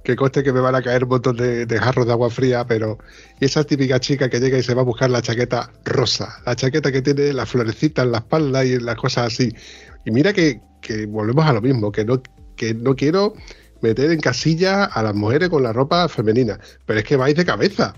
que 0.05 0.17
coste 0.17 0.43
que 0.43 0.53
me 0.53 0.61
van 0.61 0.75
a 0.75 0.83
caer 0.83 1.05
un 1.05 1.11
montón 1.11 1.37
de, 1.37 1.67
jarros 1.79 2.07
de 2.07 2.13
agua 2.13 2.31
fría, 2.31 2.67
pero 2.67 2.99
esa 3.41 3.65
típica 3.65 4.01
chica 4.01 4.29
que 4.29 4.41
llega 4.41 4.59
y 4.59 4.63
se 4.63 4.75
va 4.75 4.83
a 4.83 4.85
buscar 4.85 5.11
la 5.11 5.23
chaqueta 5.23 5.71
rosa, 5.85 6.41
la 6.47 6.57
chaqueta 6.57 6.93
que 6.93 7.03
tiene 7.03 7.33
las 7.33 7.49
florecitas 7.49 8.05
en 8.05 8.13
la 8.13 8.19
espalda 8.19 8.65
y 8.65 8.79
las 8.79 8.97
cosas 8.97 9.33
así. 9.33 9.55
Y 10.05 10.11
mira 10.11 10.33
que, 10.33 10.61
que 10.81 11.07
volvemos 11.07 11.47
a 11.47 11.53
lo 11.53 11.61
mismo, 11.61 11.93
que 11.93 12.05
no, 12.05 12.23
que 12.57 12.75
no 12.75 12.95
quiero 12.97 13.35
meter 13.81 14.11
en 14.11 14.21
casilla 14.21 14.85
a 14.85 15.03
las 15.03 15.15
mujeres 15.15 15.49
con 15.49 15.63
la 15.63 15.73
ropa 15.73 16.09
femenina, 16.09 16.59
pero 16.87 16.99
es 16.99 17.05
que 17.05 17.17
vais 17.17 17.35
de 17.35 17.45
cabeza, 17.45 17.95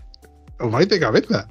os 0.60 0.70
vais 0.70 0.88
de 0.88 1.00
cabeza. 1.00 1.48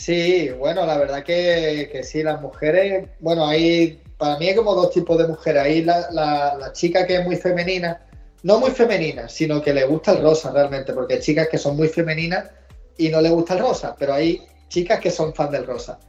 Sí, 0.00 0.48
bueno, 0.58 0.86
la 0.86 0.96
verdad 0.96 1.22
que, 1.22 2.00
sí, 2.04 2.22
las 2.22 2.40
mujeres, 2.40 3.10
bueno, 3.18 3.46
hay, 3.46 4.00
para 4.16 4.38
mí 4.38 4.48
hay 4.48 4.54
como 4.54 4.74
dos 4.74 4.92
tipos 4.92 5.18
de 5.18 5.28
mujeres. 5.28 5.62
Hay 5.62 5.82
la, 5.82 6.70
chica 6.72 7.06
que 7.06 7.16
es 7.16 7.24
muy 7.26 7.36
femenina, 7.36 8.00
no 8.42 8.58
muy 8.60 8.70
femenina, 8.70 9.28
sino 9.28 9.60
que 9.60 9.74
le 9.74 9.84
gusta 9.84 10.12
el 10.12 10.22
rosa 10.22 10.52
realmente, 10.52 10.94
porque 10.94 11.14
hay 11.14 11.20
chicas 11.20 11.48
que 11.48 11.58
son 11.58 11.76
muy 11.76 11.88
femeninas 11.88 12.48
y 12.96 13.10
no 13.10 13.20
le 13.20 13.28
gusta 13.28 13.52
el 13.52 13.60
rosa, 13.60 13.94
pero 13.98 14.14
hay 14.14 14.40
chicas 14.68 15.00
que 15.00 15.10
son 15.10 15.34
fan 15.34 15.50
del 15.50 15.66
rosa. 15.66 16.00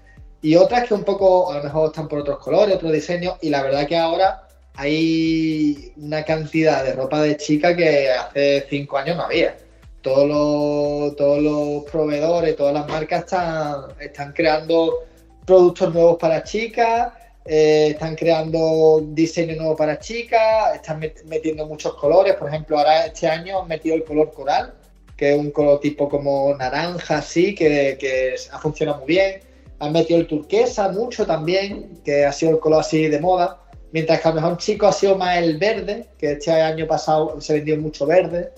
Y 0.42 0.56
otras 0.56 0.88
que 0.88 0.94
un 0.94 1.04
poco, 1.04 1.52
a 1.52 1.58
lo 1.58 1.64
mejor 1.66 1.88
están 1.88 2.08
por 2.08 2.20
otros 2.20 2.40
colores, 2.40 2.78
otros 2.78 2.94
diseños, 2.94 3.36
y 3.42 3.50
la 3.50 3.62
verdad 3.62 3.88
que 3.88 3.98
ahora 3.98 4.48
hay 4.76 5.92
una 5.98 6.24
cantidad 6.24 6.86
de 6.86 6.94
ropa 6.94 7.22
de 7.22 7.36
chica 7.36 7.76
que 7.76 8.10
hace 8.10 8.66
cinco 8.70 8.98
años 8.98 9.18
no 9.18 9.24
había. 9.24 9.58
Todos 10.02 10.28
los, 10.28 11.16
todos 11.16 11.42
los 11.42 11.84
proveedores, 11.92 12.56
todas 12.56 12.74
las 12.74 12.88
marcas 12.88 13.20
están, 13.22 13.86
están 14.00 14.34
creando 14.34 15.04
productos 15.46 15.94
nuevos 15.94 16.18
para 16.18 16.44
chicas, 16.44 17.14
eh, 17.46 17.90
están 17.92 18.16
creando 18.16 19.02
diseño 19.10 19.56
nuevo 19.56 19.76
para 19.76 20.00
chicas, 20.00 20.76
están 20.76 21.00
metiendo 21.26 21.66
muchos 21.68 21.94
colores. 21.96 22.36
Por 22.36 22.50
ejemplo, 22.50 22.78
ahora 22.78 23.06
este 23.06 23.28
año 23.28 23.62
han 23.62 23.68
metido 23.68 23.96
el 23.96 24.04
color 24.04 24.32
coral, 24.32 24.74
que 25.18 25.34
es 25.34 25.40
un 25.40 25.52
color 25.52 25.80
tipo 25.80 26.10
como 26.10 26.56
naranja, 26.56 27.18
así, 27.18 27.54
que, 27.54 27.98
que 28.00 28.36
ha 28.52 28.60
funcionado 28.60 29.00
muy 29.00 29.08
bien. 29.08 29.42
Han 29.80 29.94
metido 29.94 30.20
el 30.20 30.28
turquesa 30.28 30.90
mucho 30.90 31.26
también, 31.26 32.02
que 32.04 32.26
ha 32.26 32.32
sido 32.32 32.52
el 32.52 32.60
color 32.60 32.82
así 32.82 33.08
de 33.08 33.20
moda. 33.20 33.60
Mientras 33.92 34.22
que 34.22 34.28
a 34.28 34.32
lo 34.32 34.42
mejor 34.42 34.58
chico 34.58 34.88
ha 34.88 34.94
sido 34.94 35.18
más 35.18 35.38
el 35.38 35.58
verde, 35.58 36.08
que 36.18 36.34
este 36.34 36.52
año 36.52 36.88
pasado 36.88 37.42
se 37.42 37.54
vendió 37.54 37.78
mucho 37.78 38.06
verde. 38.06 38.52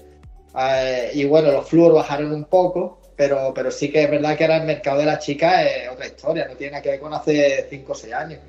Eh, 0.55 1.11
y 1.13 1.25
bueno, 1.25 1.51
los 1.51 1.67
flúor 1.67 1.93
bajaron 1.93 2.31
un 2.31 2.45
poco, 2.45 2.99
pero, 3.15 3.53
pero 3.53 3.71
sí 3.71 3.91
que 3.91 4.03
es 4.03 4.11
verdad 4.11 4.37
que 4.37 4.43
ahora 4.43 4.57
el 4.57 4.65
mercado 4.65 4.99
de 4.99 5.05
las 5.05 5.19
chicas 5.19 5.65
es 5.65 5.89
otra 5.89 6.05
historia, 6.05 6.47
no 6.47 6.55
tiene 6.55 6.71
nada 6.71 6.83
que 6.83 6.89
ver 6.89 6.99
con 6.99 7.13
hace 7.13 7.67
5 7.69 7.91
o 7.91 7.95
6 7.95 8.13
años. 8.13 8.39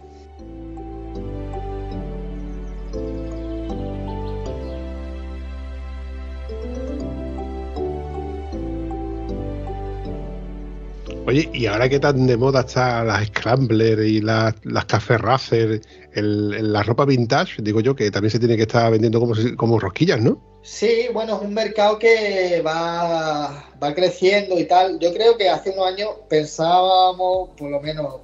Oye, 11.27 11.49
¿y 11.55 11.65
ahora 11.65 11.89
qué 11.89 11.99
tan 11.99 12.27
de 12.27 12.37
moda 12.37 12.61
están 12.61 13.07
las 13.07 13.29
Scrambler 13.29 13.99
y 14.01 14.21
las, 14.21 14.55
las 14.63 14.85
Café 14.85 15.17
Racer, 15.17 15.81
la 16.13 16.83
ropa 16.83 17.07
vintage? 17.07 17.63
Digo 17.63 17.81
yo 17.81 17.97
que 17.97 18.11
también 18.11 18.31
se 18.31 18.39
tiene 18.39 18.57
que 18.57 18.63
estar 18.63 18.93
vendiendo 18.93 19.21
como, 19.21 19.35
como 19.57 19.81
rosquillas, 19.81 20.21
¿no? 20.21 20.54
Sí, 20.65 21.09
bueno, 21.13 21.37
es 21.37 21.43
un 21.43 21.53
mercado 21.53 21.99
que 21.99 22.63
va, 22.63 23.69
va 23.83 23.95
creciendo 23.95 24.59
y 24.59 24.65
tal. 24.65 24.99
Yo 24.99 25.13
creo 25.13 25.37
que 25.37 25.51
hace 25.51 25.71
unos 25.71 25.87
años 25.87 26.11
pensábamos, 26.29 27.51
por 27.51 27.71
lo 27.71 27.81
menos 27.81 28.23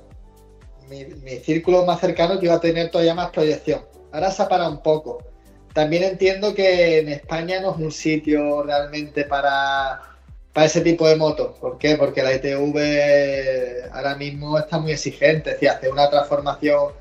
mi, 0.89 1.05
mi 1.05 1.37
círculo 1.41 1.85
más 1.85 2.01
cercano, 2.01 2.41
que 2.41 2.47
iba 2.47 2.55
a 2.55 2.61
tener 2.61 2.91
todavía 2.91 3.15
más 3.15 3.31
proyección. 3.31 3.85
Ahora 4.11 4.31
se 4.31 4.43
ha 4.43 4.49
parado 4.49 4.71
un 4.71 4.83
poco. 4.83 5.23
También 5.75 6.03
entiendo 6.03 6.55
que 6.55 7.01
en 7.01 7.11
España 7.11 7.61
no 7.61 7.73
es 7.73 7.77
un 7.77 7.93
sitio 7.93 8.63
realmente 8.63 9.25
para 9.25 10.01
para 10.53 10.67
ese 10.67 10.81
tipo 10.81 11.07
de 11.07 11.17
motos. 11.17 11.59
¿Por 11.59 11.79
qué? 11.79 11.97
Porque 11.97 12.23
la 12.23 12.35
ITV 12.35 13.91
ahora 13.93 14.17
mismo 14.17 14.59
está 14.59 14.79
muy 14.79 14.93
exigente, 14.93 15.51
es 15.51 15.57
decir, 15.57 15.69
hace 15.69 15.89
una 15.91 16.11
transformación 16.11 16.93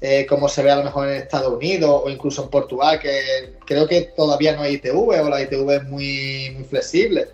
eh, 0.00 0.26
como 0.26 0.48
se 0.48 0.62
ve 0.62 0.70
a 0.70 0.76
lo 0.76 0.84
mejor 0.84 1.08
en 1.08 1.16
Estados 1.16 1.52
Unidos 1.52 2.02
o 2.04 2.10
incluso 2.10 2.44
en 2.44 2.50
Portugal, 2.50 2.98
que 2.98 3.56
creo 3.64 3.86
que 3.86 4.12
todavía 4.16 4.54
no 4.54 4.62
hay 4.62 4.74
ITV 4.74 4.96
o 4.96 5.28
la 5.28 5.42
ITV 5.42 5.70
es 5.70 5.84
muy, 5.84 6.50
muy 6.54 6.64
flexible. 6.64 7.26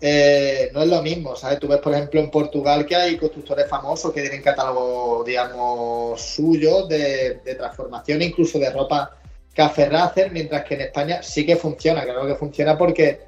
Eh, 0.00 0.70
no 0.74 0.82
es 0.82 0.88
lo 0.88 1.02
mismo, 1.02 1.34
¿sabes? 1.36 1.58
Tú 1.58 1.68
ves, 1.68 1.80
por 1.80 1.94
ejemplo, 1.94 2.20
en 2.20 2.30
Portugal 2.30 2.84
que 2.84 2.94
hay 2.94 3.16
constructores 3.16 3.66
famosos 3.68 4.12
que 4.12 4.20
tienen 4.20 4.42
catálogo, 4.42 5.24
digamos, 5.24 6.20
suyos 6.20 6.88
de, 6.88 7.40
de 7.44 7.54
transformación, 7.54 8.22
incluso 8.22 8.58
de 8.58 8.70
ropa 8.70 9.16
café 9.54 9.88
racer, 9.88 10.30
mientras 10.32 10.64
que 10.64 10.74
en 10.74 10.82
España 10.82 11.22
sí 11.22 11.46
que 11.46 11.56
funciona, 11.56 12.02
creo 12.02 12.26
que 12.26 12.34
funciona 12.34 12.76
porque 12.76 13.20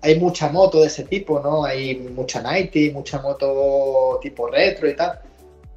hay 0.00 0.18
mucha 0.18 0.48
moto 0.48 0.80
de 0.80 0.88
ese 0.88 1.04
tipo, 1.04 1.40
¿no? 1.40 1.64
Hay 1.64 1.96
mucha 1.96 2.40
90, 2.42 2.92
mucha 2.92 3.20
moto 3.20 4.18
tipo 4.22 4.48
retro 4.48 4.88
y 4.88 4.94
tal. 4.94 5.20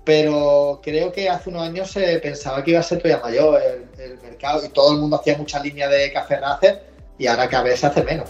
Pero 0.04 0.80
creo 0.84 1.12
que 1.12 1.30
hace 1.30 1.49
unos 1.49 1.64
años 1.64 1.91
se 1.91 2.18
pensaba 2.20 2.64
que 2.64 2.72
iba 2.72 2.80
a 2.80 2.84
ser 2.84 2.99
todavía 2.99 3.24
mayor 3.24 3.62
el, 3.99 4.18
mercado 4.22 4.66
y 4.66 4.70
todo 4.70 4.93
el 4.93 4.99
mundo 4.99 5.18
hacía 5.18 5.38
mucha 5.38 5.62
línea 5.62 5.88
de 5.88 6.12
café 6.12 6.39
racer 6.39 6.84
y 7.18 7.28
ahora 7.28 7.47
cada 7.47 7.64
vez 7.64 7.80
se 7.80 7.88
hace 7.88 8.04
menos. 8.04 8.30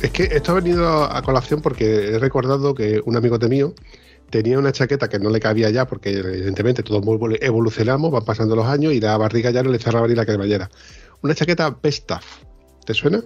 Es 0.00 0.10
que 0.10 0.24
esto 0.24 0.52
ha 0.52 0.54
venido 0.56 1.04
a 1.04 1.22
colación 1.22 1.60
porque 1.60 2.14
he 2.14 2.18
recordado 2.18 2.74
que 2.74 3.00
un 3.04 3.16
amigo 3.16 3.38
de 3.38 3.48
mío 3.48 3.74
tenía 4.34 4.58
una 4.58 4.72
chaqueta 4.72 5.08
que 5.08 5.20
no 5.20 5.30
le 5.30 5.38
cabía 5.38 5.70
ya, 5.70 5.86
porque 5.86 6.10
evidentemente 6.10 6.82
todos 6.82 7.04
evolucionamos, 7.40 8.10
van 8.10 8.24
pasando 8.24 8.56
los 8.56 8.66
años 8.66 8.92
y 8.92 8.98
la 8.98 9.16
barriga 9.16 9.52
ya 9.52 9.62
no 9.62 9.70
le 9.70 9.78
cerraba 9.78 10.08
ni 10.08 10.16
la 10.16 10.26
cremallera. 10.26 10.68
Una 11.22 11.36
chaqueta 11.36 11.78
Pestaf, 11.78 12.42
¿te 12.84 12.94
suena? 12.94 13.22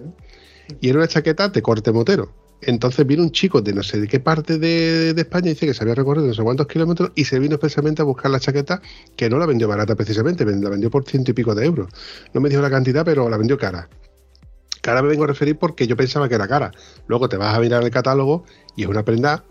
Y 0.79 0.87
era 0.89 0.99
una 0.99 1.07
chaqueta 1.07 1.49
de 1.49 1.63
corte 1.63 1.91
motero. 1.91 2.31
Entonces 2.61 3.07
vino 3.07 3.23
un 3.23 3.31
chico 3.31 3.59
de 3.59 3.73
no 3.73 3.81
sé 3.81 3.99
de 3.99 4.07
qué 4.07 4.19
parte 4.19 4.59
de, 4.59 5.09
España, 5.17 5.49
dice 5.49 5.65
que 5.65 5.73
se 5.73 5.81
había 5.81 5.95
recorrido 5.95 6.27
no 6.27 6.33
sé 6.35 6.43
cuántos 6.43 6.67
kilómetros 6.67 7.11
y 7.15 7.25
se 7.25 7.39
vino 7.39 7.55
especialmente 7.55 8.03
a 8.03 8.05
buscar 8.05 8.29
la 8.29 8.39
chaqueta 8.39 8.79
que 9.15 9.31
no 9.31 9.39
la 9.39 9.47
vendió 9.47 9.67
barata 9.67 9.95
precisamente, 9.95 10.45
la 10.45 10.69
vendió 10.69 10.91
por 10.91 11.05
ciento 11.05 11.31
y 11.31 11.33
pico 11.33 11.55
de 11.55 11.65
euros. 11.65 11.89
No 12.35 12.41
me 12.41 12.49
dijo 12.49 12.61
la 12.61 12.69
cantidad, 12.69 13.03
pero 13.03 13.27
la 13.29 13.37
vendió 13.37 13.57
cara. 13.57 13.89
Cara 14.81 15.01
me 15.01 15.07
vengo 15.07 15.23
a 15.23 15.27
referir 15.27 15.57
porque 15.57 15.87
yo 15.87 15.97
pensaba 15.97 16.29
que 16.29 16.35
era 16.35 16.47
cara. 16.47 16.71
Luego 17.07 17.27
te 17.29 17.37
vas 17.37 17.57
a 17.57 17.59
mirar 17.59 17.83
el 17.83 17.89
catálogo 17.89 18.43
y 18.75 18.83
es 18.83 18.87
una 18.87 19.03
prenda 19.03 19.43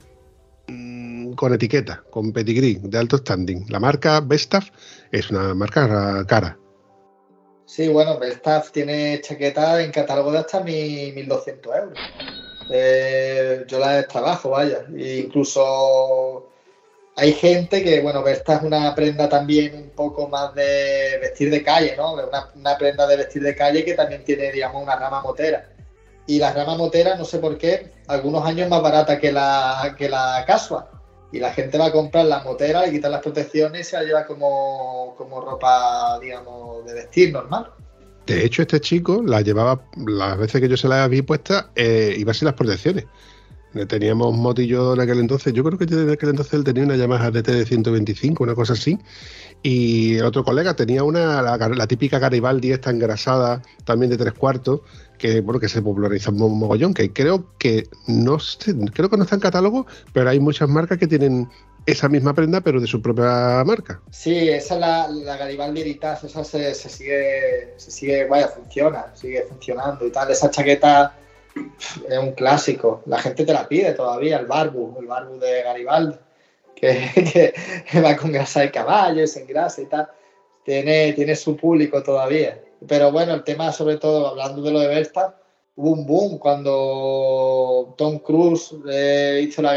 con 1.39 1.55
etiqueta, 1.55 2.03
con 2.11 2.33
pedigree, 2.33 2.81
de 2.83 2.99
alto 2.99 3.17
standing. 3.17 3.65
La 3.69 3.79
marca 3.79 4.19
Bestaf 4.21 4.71
es 5.13 5.31
una 5.31 5.55
marca 5.55 6.27
cara. 6.27 6.59
Sí, 7.65 7.87
bueno, 7.87 8.19
Bestaf 8.19 8.73
tiene 8.73 9.21
chaqueta 9.21 9.81
en 9.81 9.93
catálogo 9.93 10.33
de 10.33 10.39
hasta 10.39 10.61
1.200 10.61 11.77
euros. 11.81 11.99
Eh, 12.71 13.65
yo 13.69 13.79
la 13.79 14.03
trabajo, 14.09 14.51
vaya. 14.51 14.85
E 14.97 15.19
incluso 15.27 16.49
hay 17.15 17.33
gente 17.35 17.85
que, 17.85 18.01
bueno, 18.01 18.27
esta 18.27 18.57
es 18.57 18.63
una 18.65 18.93
prenda 18.97 19.29
también 19.29 19.77
un 19.77 19.91
poco 19.91 20.27
más 20.27 20.53
de 20.57 21.19
vestir 21.21 21.51
de 21.53 21.63
calle, 21.63 21.95
¿no? 21.97 22.15
Una, 22.15 22.51
una 22.57 22.77
prenda 22.77 23.07
de 23.07 23.17
vestir 23.17 23.45
de 23.45 23.55
calle 23.55 23.85
que 23.85 23.95
también 23.95 24.25
tiene, 24.25 24.51
digamos, 24.51 24.83
una 24.83 24.97
rama 24.97 25.23
motera. 25.23 25.69
Y 26.27 26.41
la 26.41 26.53
rama 26.53 26.77
motera, 26.77 27.15
no 27.15 27.25
sé 27.25 27.39
por 27.39 27.57
qué, 27.57 27.93
algunos 28.09 28.45
años 28.45 28.69
más 28.69 28.83
barata 28.83 29.21
que 29.21 29.31
la, 29.31 29.95
que 29.97 30.09
la 30.09 30.43
casual 30.45 30.98
y 31.31 31.39
la 31.39 31.53
gente 31.53 31.79
va 31.79 31.87
a 31.87 31.93
comprar 31.93 32.25
la 32.27 32.43
motera, 32.43 32.87
le 32.87 32.93
quitan 32.93 33.13
las 33.13 33.23
protecciones 33.23 33.87
y 33.87 33.91
se 33.91 33.97
la 33.97 34.05
lleva 34.05 34.27
como, 34.27 35.17
ropa, 35.45 36.19
digamos, 36.21 36.85
de 36.87 36.95
vestir 36.95 37.33
normal. 37.33 37.71
De 38.27 38.45
hecho, 38.45 38.63
este 38.63 38.81
chico 38.81 39.23
la 39.23 39.41
llevaba, 39.41 39.83
las 40.07 40.39
veces 40.39 40.61
que 40.61 40.69
yo 40.69 40.77
se 40.77 40.89
la 40.89 41.05
había 41.05 41.23
puesta, 41.23 41.71
eh, 41.75 42.15
iba 42.19 42.35
sin 42.35 42.47
las 42.47 42.55
protecciones. 42.55 43.07
Teníamos 43.87 44.35
motillo 44.35 44.95
en 44.95 45.01
aquel 45.01 45.19
entonces, 45.19 45.53
yo 45.53 45.63
creo 45.63 45.79
que 45.79 45.85
en 45.85 46.11
aquel 46.11 46.31
entonces 46.31 46.55
él 46.55 46.65
tenía 46.65 46.85
una 46.85 46.97
Yamaha 46.97 47.31
DT 47.31 47.53
de 47.53 47.67
125, 47.67 48.43
una 48.43 48.55
cosa 48.55 48.73
así, 48.73 48.99
y 49.63 50.17
el 50.17 50.25
otro 50.25 50.43
colega 50.43 50.75
tenía 50.75 51.05
una, 51.05 51.43
la, 51.43 51.87
típica 51.87 52.19
Garibaldi 52.19 52.73
esta 52.73 52.91
engrasada, 52.91 53.63
también 53.85 54.11
de 54.11 54.17
tres 54.17 54.33
cuartos, 54.33 54.81
que 55.19 55.41
bueno 55.41 55.61
que 55.61 55.69
se 55.69 55.83
populariza 55.83 56.31
un 56.31 56.59
mogollón, 56.59 56.95
que 56.95 57.13
creo 57.13 57.47
que 57.59 57.89
no 58.07 58.39
creo 58.95 59.11
que 59.11 59.17
no 59.17 59.25
está 59.25 59.35
en 59.35 59.41
catálogo, 59.41 59.87
pero 60.13 60.31
hay 60.31 60.41
muchas 60.41 60.69
marcas 60.69 60.99
que 60.99 61.07
tienen 61.07 61.49
esa 61.89 62.09
misma 62.09 62.35
prenda, 62.35 62.61
pero 62.61 62.81
de 62.81 62.87
su 62.87 63.01
propia 63.01 63.63
marca. 63.65 64.01
Sí, 64.11 64.51
esa 64.51 64.75
es 64.75 64.81
la, 64.81 65.09
la 65.09 65.37
Garibaldi 65.39 65.81
Editas, 65.81 66.23
esa 66.23 66.45
se, 66.45 66.75
sigue, 66.75 67.75
se 67.77 67.91
sigue, 67.91 68.27
vaya, 68.27 68.49
funciona, 68.49 69.07
sigue 69.15 69.43
funcionando 69.49 70.07
y 70.07 70.11
tal. 70.11 70.31
Esa 70.31 70.51
chaqueta 70.51 71.17
es 72.09 72.19
un 72.19 72.33
clásico, 72.33 73.03
la 73.07 73.19
gente 73.19 73.47
te 73.47 73.55
la 73.55 73.67
pide 73.67 73.95
todavía, 73.95 74.39
el 74.39 74.45
Barbu, 74.45 74.99
el 75.01 75.07
Barbu 75.07 75.39
de 75.39 75.63
Garibaldi, 75.63 76.17
que, 76.77 77.55
que 77.91 78.01
va 78.03 78.17
con 78.17 78.33
grasa 78.33 78.61
de 78.61 78.71
caballo, 78.71 79.25
en 79.35 79.47
grasa 79.47 79.81
y 79.81 79.87
tal. 79.87 80.09
Tiene, 80.65 81.15
tiene 81.15 81.35
su 81.37 81.57
público 81.57 82.03
todavía. 82.03 82.61
Pero 82.87 83.11
bueno, 83.11 83.35
el 83.35 83.43
tema, 83.45 83.73
sobre 83.73 83.97
todo, 83.97 84.29
hablando 84.29 84.63
de 84.63 84.71
lo 84.71 84.81
de 84.81 84.89
Verstappen, 84.89 85.35
hubo 85.77 85.93
un 85.93 86.07
boom 86.07 86.39
cuando 86.39 87.95
Tom 87.97 88.19
Cruise 88.19 88.75
eh, 88.91 89.45
hizo 89.47 89.63
la, 89.63 89.75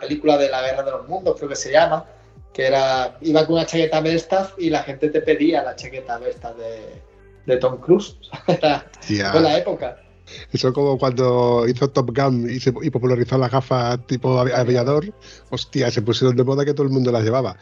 película 0.00 0.38
de 0.38 0.48
la 0.48 0.62
Guerra 0.62 0.82
de 0.82 0.90
los 0.92 1.08
Mundos, 1.08 1.36
creo 1.36 1.48
que 1.48 1.56
se 1.56 1.72
llama, 1.72 2.06
que 2.52 2.66
era 2.66 3.16
iba 3.20 3.46
con 3.46 3.56
una 3.56 3.66
chaqueta 3.66 4.00
Verstappen 4.00 4.64
y 4.64 4.70
la 4.70 4.82
gente 4.82 5.10
te 5.10 5.20
pedía 5.20 5.62
la 5.62 5.76
chaqueta 5.76 6.18
Verstappen 6.18 6.64
de, 7.46 7.56
Tom 7.56 7.80
Cruise. 7.80 8.16
Fue 8.46 9.40
la 9.40 9.58
época. 9.58 9.96
Eso 10.52 10.68
es 10.68 10.74
como 10.74 10.96
cuando 10.98 11.66
hizo 11.66 11.90
Top 11.90 12.16
Gun 12.16 12.48
y, 12.48 12.60
se, 12.60 12.72
y 12.82 12.90
popularizó 12.90 13.36
las 13.38 13.50
gafas 13.50 14.06
tipo 14.06 14.38
aviador. 14.38 15.12
Hostia, 15.50 15.90
se 15.90 16.02
pusieron 16.02 16.36
de 16.36 16.44
moda 16.44 16.64
que 16.64 16.74
todo 16.74 16.86
el 16.86 16.92
mundo 16.92 17.10
las 17.10 17.24
llevaba. 17.24 17.56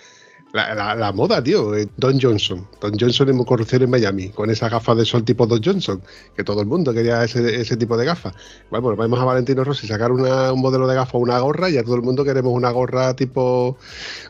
La, 0.52 1.12
moda, 1.12 1.42
tío. 1.42 1.74
Eh, 1.74 1.88
Don 1.98 2.18
Johnson. 2.18 2.66
Don 2.80 2.98
Johnson 2.98 3.28
en 3.28 3.44
corrupción 3.44 3.82
en 3.82 3.90
Miami, 3.90 4.30
con 4.30 4.50
esa 4.50 4.68
gafas 4.68 4.96
de 4.96 5.04
sol 5.04 5.22
tipo 5.22 5.46
Don 5.46 5.62
Johnson, 5.62 6.00
que 6.36 6.42
todo 6.42 6.62
el 6.62 6.66
mundo 6.66 6.94
quería 6.94 7.22
ese, 7.24 7.76
tipo 7.76 7.96
de 7.96 8.06
gafas. 8.06 8.34
Bueno, 8.70 8.96
vamos 8.96 9.20
a 9.20 9.24
Valentino 9.24 9.62
Rossi 9.62 9.86
sacar 9.86 10.10
un 10.10 10.22
modelo 10.58 10.86
de 10.86 10.94
gafas, 10.94 11.20
una 11.20 11.38
gorra, 11.40 11.68
y 11.68 11.76
a 11.76 11.84
todo 11.84 11.96
el 11.96 12.02
mundo 12.02 12.24
queremos 12.24 12.52
una 12.52 12.70
gorra 12.70 13.14
tipo 13.14 13.76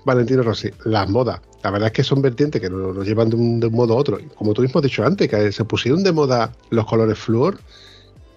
Valentino 0.04 0.42
Rossi. 0.42 0.70
Las 0.84 1.08
modas. 1.08 1.40
La 1.62 1.70
verdad 1.70 1.88
es 1.88 1.92
que 1.92 2.04
son 2.04 2.20
vertientes 2.20 2.60
que 2.60 2.68
nos, 2.68 3.06
llevan 3.06 3.30
de 3.30 3.36
un, 3.36 3.60
modo 3.72 3.94
a 3.94 3.96
otro. 3.96 4.18
Como 4.34 4.54
tú 4.54 4.62
mismo 4.62 4.78
has 4.78 4.84
dicho 4.84 5.04
antes, 5.04 5.28
que 5.28 5.52
se 5.52 5.64
pusieron 5.64 6.02
de 6.02 6.12
moda 6.12 6.52
los 6.70 6.86
colores 6.86 7.18
flúor 7.18 7.58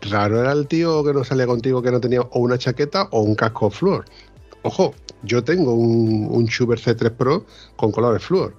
raro 0.09 0.39
era 0.39 0.51
el 0.51 0.67
tío 0.67 1.03
que 1.03 1.13
no 1.13 1.23
salía 1.23 1.45
contigo 1.45 1.81
que 1.83 1.91
no 1.91 2.01
tenía 2.01 2.21
o 2.21 2.39
una 2.39 2.57
chaqueta 2.57 3.07
o 3.11 3.21
un 3.21 3.35
casco 3.35 3.69
flúor. 3.69 4.05
Ojo, 4.63 4.93
yo 5.23 5.43
tengo 5.43 5.73
un, 5.73 6.27
un 6.29 6.45
Schubert 6.47 6.81
C3 6.81 7.11
Pro 7.11 7.45
con 7.75 7.91
colores 7.91 8.23
flúor. 8.23 8.53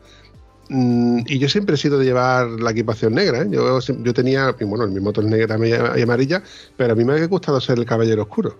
Mm, 0.69 1.25
y 1.27 1.39
yo 1.39 1.49
siempre 1.49 1.75
he 1.75 1.79
sido 1.79 1.99
de 1.99 2.07
llevar 2.07 2.49
la 2.49 2.71
equipación 2.71 3.15
negra. 3.15 3.43
¿eh? 3.43 3.47
Yo, 3.51 3.79
yo 3.81 4.15
tenía, 4.15 4.53
bueno, 4.61 4.87
mi 4.87 5.01
moto 5.01 5.21
es 5.21 5.27
negra 5.27 5.59
y 5.99 6.03
amarilla, 6.03 6.43
pero 6.77 6.95
a 6.95 6.97
mí 6.97 7.05
me 7.05 7.15
ha 7.15 7.27
gustado 7.27 7.61
ser 7.61 7.79
el 7.79 7.85
caballero 7.85 8.23
oscuro. 8.23 8.57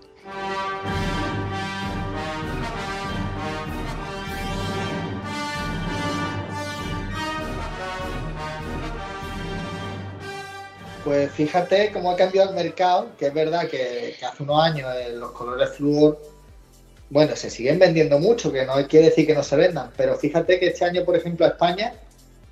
Pues 11.03 11.31
fíjate 11.31 11.91
cómo 11.91 12.11
ha 12.11 12.15
cambiado 12.15 12.49
el 12.49 12.55
mercado, 12.55 13.09
que 13.17 13.27
es 13.27 13.33
verdad 13.33 13.67
que, 13.67 14.15
hace 14.25 14.43
unos 14.43 14.63
años 14.63 14.89
eh, 14.95 15.13
los 15.17 15.31
colores 15.31 15.71
flúor, 15.71 16.17
bueno, 17.09 17.35
se 17.35 17.49
siguen 17.49 17.79
vendiendo 17.79 18.19
mucho, 18.19 18.51
que 18.51 18.65
no 18.65 18.75
quiere 18.87 19.09
decir 19.09 19.27
que 19.27 19.35
no 19.35 19.43
se 19.43 19.55
vendan, 19.55 19.91
pero 19.95 20.17
fíjate 20.17 20.59
que 20.59 20.67
este 20.67 20.85
año, 20.85 21.05
por 21.05 21.15
ejemplo, 21.15 21.45
a 21.45 21.49
España, 21.49 21.93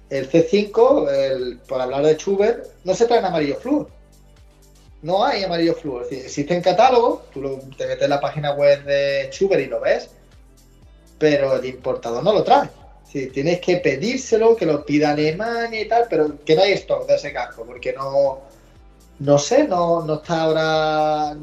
el 0.09 0.29
C5, 0.29 1.59
por 1.67 1.81
hablar 1.81 2.05
de 2.05 2.15
Schubert, 2.15 2.67
no 2.83 2.93
se 2.93 3.05
trae 3.05 3.19
en 3.19 3.25
amarillo 3.25 3.55
flúor. 3.55 3.89
No 5.01 5.25
hay 5.25 5.43
amarillo 5.43 5.73
flúor. 5.73 6.05
existe 6.11 6.53
en 6.53 6.61
catálogo, 6.61 7.25
tú 7.33 7.59
te 7.75 7.87
metes 7.87 8.03
en 8.03 8.09
la 8.09 8.19
página 8.19 8.53
web 8.53 8.83
de 8.83 9.29
Schubert 9.31 9.63
y 9.63 9.67
lo 9.67 9.79
ves, 9.79 10.09
pero 11.17 11.55
el 11.55 11.65
importador 11.65 12.23
no 12.23 12.33
lo 12.33 12.43
trae. 12.43 12.69
Sí, 13.11 13.27
tienes 13.27 13.59
que 13.59 13.77
pedírselo, 13.77 14.55
que 14.55 14.65
lo 14.65 14.85
pida 14.85 15.11
Alemania 15.11 15.81
y 15.81 15.87
tal, 15.87 16.05
pero 16.09 16.43
que 16.45 16.55
no 16.55 16.61
hay 16.61 16.73
stock 16.73 17.07
de 17.07 17.15
ese 17.15 17.33
casco, 17.33 17.65
porque 17.65 17.93
no, 17.93 18.41
no 19.19 19.37
sé, 19.37 19.67
no, 19.67 20.03
no 20.03 20.15
está 20.15 20.43
ahora, 20.43 21.37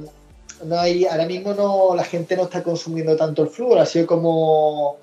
no 0.64 0.78
hay, 0.78 1.06
ahora 1.06 1.26
mismo 1.26 1.54
no, 1.54 1.94
la 1.94 2.04
gente 2.04 2.36
no 2.36 2.44
está 2.44 2.62
consumiendo 2.62 3.16
tanto 3.16 3.42
el 3.42 3.48
flúor, 3.48 3.78
ha 3.78 3.86
sido 3.86 4.06
como, 4.06 4.98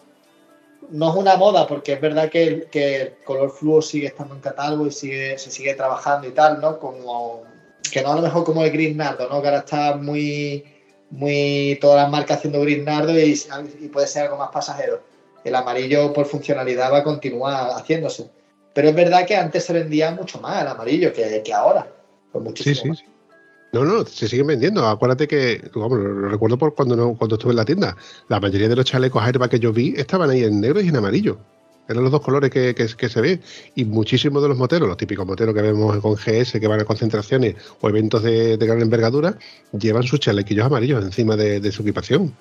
no 0.90 1.10
es 1.10 1.16
una 1.16 1.36
moda, 1.36 1.68
porque 1.68 1.94
es 1.94 2.02
verdad 2.02 2.30
que, 2.30 2.68
el 2.72 3.24
color 3.24 3.52
flúor 3.52 3.84
sigue 3.84 4.08
estando 4.08 4.36
en 4.36 4.42
catálogo 4.42 4.88
y 4.88 4.92
sigue, 4.92 5.38
se 5.38 5.52
sigue 5.52 5.74
trabajando 5.74 6.28
y 6.28 6.32
tal, 6.32 6.62
¿no? 6.62 6.80
Como, 6.80 7.44
que 7.92 8.02
no 8.02 8.12
a 8.12 8.16
lo 8.16 8.22
mejor 8.22 8.44
como 8.44 8.64
el 8.64 8.72
Gris 8.72 8.96
Nardo, 8.96 9.30
¿no? 9.30 9.42
Que 9.42 9.48
ahora 9.48 9.60
está 9.60 9.96
muy, 9.96 10.64
muy, 11.10 11.78
todas 11.82 12.04
las 12.04 12.12
marcas 12.12 12.38
haciendo 12.38 12.62
Gris 12.62 12.84
Nardo 12.84 13.18
y, 13.18 13.40
y 13.80 13.88
puede 13.88 14.08
ser 14.08 14.24
algo 14.24 14.38
más 14.38 14.50
pasajero 14.50 15.02
el 15.46 15.56
amarillo 15.56 16.12
por 16.12 16.26
funcionalidad 16.26 16.92
va 16.92 16.98
a 16.98 17.04
continuar 17.04 17.70
haciéndose. 17.70 18.30
Pero 18.74 18.90
es 18.90 18.96
verdad 18.96 19.26
que 19.26 19.38
antes 19.38 19.64
se 19.64 19.72
vendía 19.72 20.12
mucho 20.12 20.42
más 20.42 20.62
el 20.62 20.68
amarillo 20.68 21.14
que, 21.14 21.42
que 21.44 21.54
ahora. 21.54 21.88
sí, 22.56 22.76
sí, 22.76 22.94
sí. 22.94 23.06
No, 23.76 23.84
no, 23.84 24.06
se 24.06 24.30
siguen 24.30 24.48
vendiendo. 24.48 24.88
Acuérdate 24.88 25.28
que, 25.28 25.70
vamos, 25.76 26.00
lo 26.00 26.30
recuerdo 26.30 26.58
por 26.58 26.74
cuando, 26.74 26.96
no, 26.96 27.14
cuando 27.18 27.36
estuve 27.36 27.52
en 27.52 27.58
la 27.58 27.66
tienda. 27.66 27.98
La 28.30 28.40
mayoría 28.40 28.70
de 28.70 28.76
los 28.78 28.86
chalecos 28.86 29.22
Airbag 29.22 29.50
que 29.50 29.60
yo 29.60 29.74
vi 29.74 29.94
estaban 29.98 30.30
ahí 30.30 30.46
en 30.46 30.62
negro 30.62 30.80
y 30.80 30.88
en 30.88 30.96
amarillo. 30.96 31.38
Eran 31.90 32.04
los 32.04 32.12
dos 32.14 32.22
colores 32.22 32.50
que, 32.52 33.10
se 33.10 33.22
ven. 33.22 33.42
Y 33.76 33.84
muchísimos 33.84 34.42
de 34.42 34.48
los 34.48 34.58
moteros, 34.58 34.88
los 34.88 34.96
típicos 34.96 35.28
moteros 35.28 35.54
que 35.54 35.62
vemos 35.62 35.98
con 35.98 36.16
GS, 36.16 36.58
que 36.58 36.68
van 36.70 36.80
a 36.80 36.86
concentraciones 36.86 37.56
o 37.82 37.90
eventos 37.90 38.24
de, 38.24 38.56
gran 38.56 38.82
envergadura, 38.82 39.38
llevan 39.78 40.04
sus 40.04 40.22
chalequillos 40.22 40.66
amarillos 40.66 41.04
encima 41.04 41.36
de 41.36 41.70
su 41.74 41.82
equipación. 41.82 42.34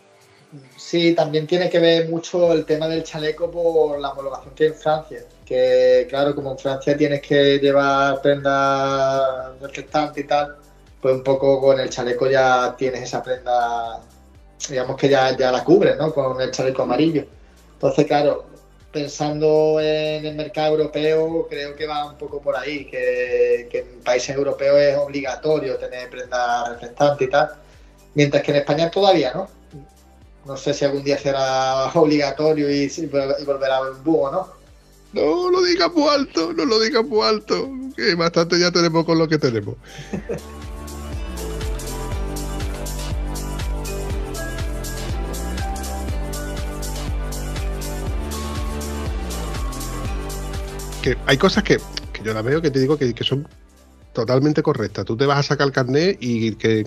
Sí, 0.77 1.15
también 1.15 1.47
tiene 1.47 1.69
que 1.69 1.79
ver 1.79 2.09
mucho 2.09 2.53
el 2.53 2.65
tema 2.65 2.87
del 2.89 3.03
chaleco 3.03 3.51
por 3.51 3.99
la 3.99 4.11
homologación 4.11 4.55
que 4.55 4.65
hay 4.65 4.71
en 4.71 4.77
Francia. 4.77 5.25
Que 5.45 6.07
claro, 6.09 6.35
como 6.35 6.53
en 6.53 6.59
Francia 6.59 6.97
tienes 6.97 7.21
que 7.21 7.59
llevar 7.59 8.21
prenda 8.23 9.55
reflectante 9.61 10.21
y 10.21 10.25
tal, 10.25 10.57
pues 11.05 11.17
un 11.17 11.23
poco 11.23 11.61
con 11.61 11.79
el 11.79 11.91
chaleco 11.91 12.31
ya 12.31 12.75
tienes 12.79 13.03
esa 13.03 13.23
prenda, 13.23 14.01
digamos 14.71 14.97
que 14.97 15.11
ya, 15.11 15.37
ya 15.37 15.53
la 15.53 15.63
cubres, 15.63 15.99
¿no? 15.99 16.15
Con 16.15 16.41
el 16.41 16.51
chaleco 16.51 16.81
amarillo. 16.81 17.27
Entonces, 17.75 18.07
claro, 18.07 18.47
pensando 18.91 19.79
en 19.83 20.25
el 20.25 20.35
mercado 20.35 20.79
europeo, 20.79 21.47
creo 21.51 21.77
que 21.77 21.87
va 21.87 22.07
un 22.07 22.17
poco 22.17 22.41
por 22.41 22.57
ahí, 22.57 22.87
que, 22.87 23.69
que 23.71 23.81
en 23.81 24.01
países 24.01 24.35
europeos 24.35 24.79
es 24.81 24.97
obligatorio 24.97 25.77
tener 25.77 26.09
prenda 26.09 26.71
reflectante 26.71 27.25
y 27.25 27.29
tal, 27.29 27.51
mientras 28.15 28.43
que 28.43 28.53
en 28.53 28.57
España 28.57 28.91
todavía 28.91 29.31
no 29.35 29.49
no 30.47 30.57
sé 30.57 30.73
si 30.73 30.87
algún 30.87 31.05
día 31.05 31.19
será 31.19 31.91
obligatorio 31.93 32.71
y, 32.71 32.89
volverá 33.45 33.77
a 33.77 33.91
un 33.91 34.03
búho, 34.03 34.31
¿no? 34.31 34.49
No 35.13 35.51
lo 35.51 35.63
digas 35.63 35.93
muy 35.93 36.09
alto, 36.09 36.55
no 36.55 36.65
lo 36.65 36.81
digas 36.81 37.05
muy 37.05 37.21
alto, 37.27 37.69
que 37.95 38.15
bastante 38.15 38.59
ya 38.59 38.71
tenemos 38.71 39.05
con 39.05 39.19
lo 39.19 39.29
que 39.29 39.37
tenemos. 39.37 39.77
hay 51.27 51.37
cosas 51.37 51.63
que, 51.63 51.79
yo 52.25 52.33
la 52.33 52.43
veo 52.43 52.63
que 52.63 52.71
te 52.71 52.79
digo 52.79 52.97
que, 52.97 53.13
son 53.23 53.47
totalmente 54.13 54.63
correcta. 54.63 55.05
Tú 55.05 55.17
te 55.17 55.27
vas 55.27 55.39
a 55.39 55.43
sacar 55.43 55.67
el 55.67 55.73
carnet 55.73 56.19
y 56.21 56.55
que, 56.55 56.85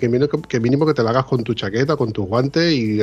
mínimo 0.59 0.85
que 0.85 0.93
te 0.93 1.03
lo 1.03 1.09
hagas 1.09 1.25
con 1.25 1.43
tu 1.43 1.53
chaqueta, 1.53 1.95
con 1.95 2.11
tus 2.11 2.25
guantes 2.25 2.73
y 2.73 2.99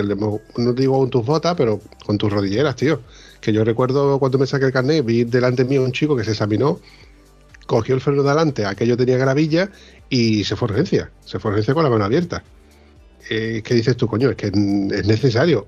no 0.57 0.73
digo 0.73 0.99
con 0.99 1.11
tus 1.11 1.25
botas, 1.25 1.55
pero 1.57 1.81
con 2.05 2.19
tus 2.19 2.33
rodilleras, 2.33 2.77
tío. 2.77 3.01
Que 3.41 3.53
yo 3.53 3.65
recuerdo 3.65 4.19
cuando 4.19 4.39
me 4.39 4.47
saqué 4.47 4.67
el 4.67 4.73
carnet, 4.73 5.05
vi 5.05 5.25
delante 5.25 5.65
mío 5.65 5.83
un 5.83 5.93
chico 5.93 6.17
que 6.17 6.25
se 6.25 6.31
examinó, 6.31 6.81
cogió 7.67 7.95
el 7.95 8.01
freno 8.01 8.23
de 8.23 8.31
adelante, 8.31 8.65
aquello 8.65 8.97
tenía 8.97 9.19
gravilla 9.19 9.71
y 10.09 10.45
se 10.45 10.57
fue 10.57 10.69
urgencia. 10.69 11.11
Se 11.25 11.39
fue 11.39 11.51
urgencia 11.51 11.75
con 11.75 11.85
la 11.85 11.91
mano 11.91 12.05
abierta. 12.05 12.43
Eh, 13.31 13.62
¿Qué 13.65 13.75
dices 13.75 13.97
tú, 13.97 14.07
coño? 14.07 14.31
Es 14.31 14.37
que 14.37 14.47
es 14.49 15.07
necesario 15.07 15.67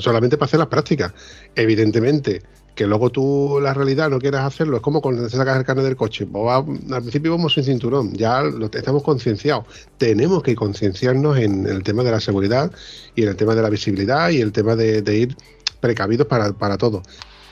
solamente 0.00 0.36
para 0.36 0.46
hacer 0.46 0.58
las 0.58 0.68
prácticas. 0.68 1.12
Evidentemente, 1.54 2.42
que 2.74 2.86
luego 2.86 3.10
tú 3.10 3.58
la 3.62 3.72
realidad 3.72 4.10
no 4.10 4.18
quieras 4.18 4.44
hacerlo, 4.44 4.76
es 4.76 4.82
como 4.82 5.00
cuando 5.00 5.22
te 5.22 5.36
sacas 5.36 5.56
el 5.56 5.64
carnet 5.64 5.84
del 5.84 5.96
coche. 5.96 6.26
Pues 6.26 6.52
al 6.54 7.02
principio 7.02 7.32
vamos 7.32 7.54
sin 7.54 7.64
cinturón, 7.64 8.12
ya 8.14 8.42
lo, 8.42 8.66
estamos 8.66 9.02
concienciados. 9.02 9.64
Tenemos 9.96 10.42
que 10.42 10.54
concienciarnos 10.54 11.38
en, 11.38 11.66
el 11.66 11.82
tema 11.82 12.02
de 12.02 12.10
la 12.10 12.20
seguridad 12.20 12.70
y 13.14 13.22
en 13.22 13.28
el 13.28 13.36
tema 13.36 13.54
de 13.54 13.62
la 13.62 13.70
visibilidad 13.70 14.30
y 14.30 14.40
el 14.40 14.52
tema 14.52 14.74
de, 14.74 15.02
ir 15.14 15.36
precavidos 15.80 16.26
para, 16.26 16.52
para 16.52 16.76
todo. 16.76 17.02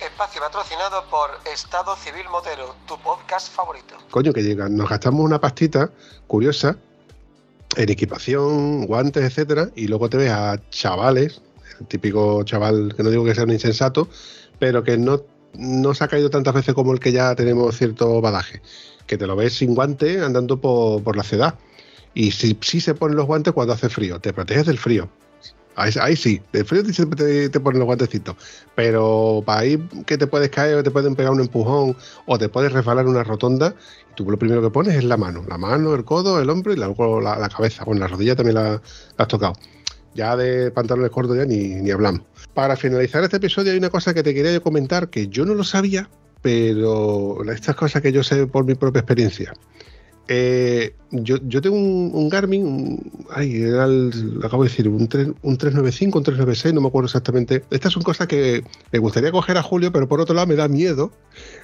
Espacio 0.01 0.41
patrocinado 0.41 1.05
por 1.09 1.31
Estado 1.53 1.95
Civil 1.97 2.25
Motero, 2.31 2.75
tu 2.89 2.99
podcast 2.99 3.53
favorito. 3.53 3.95
Coño, 4.11 4.33
que 4.33 4.43
llega, 4.43 4.69
nos 4.69 4.89
gastamos 4.89 5.25
una 5.25 5.41
pastita 5.41 5.91
curiosa 6.27 6.77
en 7.77 7.89
equipación, 7.89 8.87
guantes, 8.87 9.23
etcétera, 9.23 9.69
y 9.77 9.87
luego 9.87 10.11
te 10.11 10.17
ves 10.17 10.31
a 10.31 10.61
chavales, 10.71 11.41
el 11.81 11.87
típico 11.87 12.43
chaval 12.43 12.95
que 12.97 13.03
no 13.03 13.11
digo 13.11 13.25
que 13.25 13.35
sea 13.35 13.45
un 13.45 13.53
insensato, 13.53 14.09
pero 14.63 14.85
que 14.85 14.97
no, 14.97 15.25
no 15.55 15.93
se 15.93 16.05
ha 16.05 16.07
caído 16.07 16.31
tantas 16.31 16.55
veces 16.55 16.73
como 16.73 16.93
el 16.93 17.01
que 17.01 17.11
ya 17.11 17.35
tenemos 17.35 17.77
cierto 17.77 18.21
badaje. 18.21 18.63
Que 19.09 19.19
te 19.19 19.27
lo 19.27 19.35
ves 19.35 19.55
sin 19.55 19.75
guante 19.75 20.21
andando 20.21 20.61
por, 20.61 21.17
la 21.17 21.25
ciudad. 21.25 21.59
Y 22.15 22.31
si, 22.31 22.57
si, 22.61 22.81
se 22.81 22.95
ponen 22.95 23.17
los 23.17 23.27
guantes 23.27 23.53
cuando 23.55 23.73
hace 23.73 23.89
frío, 23.89 24.21
te 24.21 24.33
proteges 24.33 24.67
del 24.67 24.79
frío. 24.79 25.09
Ahí, 25.75 26.15
sí, 26.15 26.41
del 26.53 26.65
frío 26.65 26.85
siempre 26.85 27.49
te, 27.49 27.59
ponen 27.59 27.81
los 27.81 27.87
guantecitos. 27.87 28.37
Pero 28.77 29.43
para 29.45 29.63
ahí 29.63 29.85
que 30.07 30.17
te 30.17 30.29
puedes 30.29 30.51
caer 30.51 30.77
o 30.77 30.85
te 30.85 30.93
pueden 30.93 31.17
pegar 31.17 31.33
un 31.33 31.41
empujón 31.41 31.97
o 32.27 32.39
te 32.39 32.49
puedes 32.49 32.71
resbalar 32.71 33.09
una 33.09 33.25
rotonda, 33.25 33.75
tú 34.15 34.31
lo 34.31 34.39
primero 34.39 34.63
que 34.63 34.71
pones 34.71 34.95
es 34.95 35.03
la 35.03 35.17
mano. 35.17 35.45
La 35.49 35.59
mano, 35.59 35.93
el 35.93 36.05
codo, 36.05 36.41
el 36.41 36.49
hombro 36.49 36.73
y 36.73 36.77
luego 36.77 37.21
la, 37.21 37.49
cabeza. 37.49 37.83
Bueno, 37.83 38.03
la 38.03 38.07
rodilla 38.07 38.37
también 38.37 38.55
la, 38.55 38.71
la 38.75 38.81
has 39.17 39.27
tocado. 39.27 39.55
Ya 40.15 40.37
de 40.37 40.71
pantalones 40.71 41.11
cortos 41.11 41.37
ya 41.37 41.47
ni, 41.47 41.83
ni 41.83 41.91
hablamos. 41.91 42.23
Para 42.55 42.77
finalizar 42.77 43.25
este 43.25 43.39
episodio 43.39 43.73
hay 43.73 43.79
una 43.79 43.91
cosa 43.91 44.13
que 44.13 44.23
te 44.23 44.35
quería 44.35 44.61
comentar 44.61 45.09
que 45.09 45.29
yo 45.29 45.45
no 45.45 45.55
lo 45.55 45.65
sabía, 45.65 46.11
pero 46.43 47.43
estas 47.51 47.77
cosas 47.77 48.03
que 48.03 48.13
yo 48.13 48.23
sé 48.23 48.47
por 48.47 48.65
mi 48.65 48.75
propia 48.75 49.01
experiencia. 49.01 49.55
Eh, 50.29 50.95
yo, 51.11 51.61
tengo 51.61 51.77
un, 51.77 52.29
Garmin, 52.29 53.13
ay, 53.31 53.59
lo 53.59 54.47
acabo 54.47 54.63
de 54.63 54.71
decir, 54.71 54.89
un, 54.89 55.09
395, 55.09 56.19
un 56.19 56.25
396, 56.25 56.75
no 56.75 56.81
me 56.81 56.89
acuerdo 56.89 57.07
exactamente. 57.07 57.65
Estas 57.71 57.93
son 57.93 58.03
cosas 58.03 58.29
que 58.29 58.63
me 58.93 58.99
gustaría 58.99 59.33
coger 59.33 59.59
a 59.59 59.63
Julio, 59.63 59.93
pero 59.93 60.09
por 60.09 60.21
otro 60.21 60.35
lado 60.35 60.47
me 60.47 60.55
da 60.55 60.69
miedo 60.69 61.13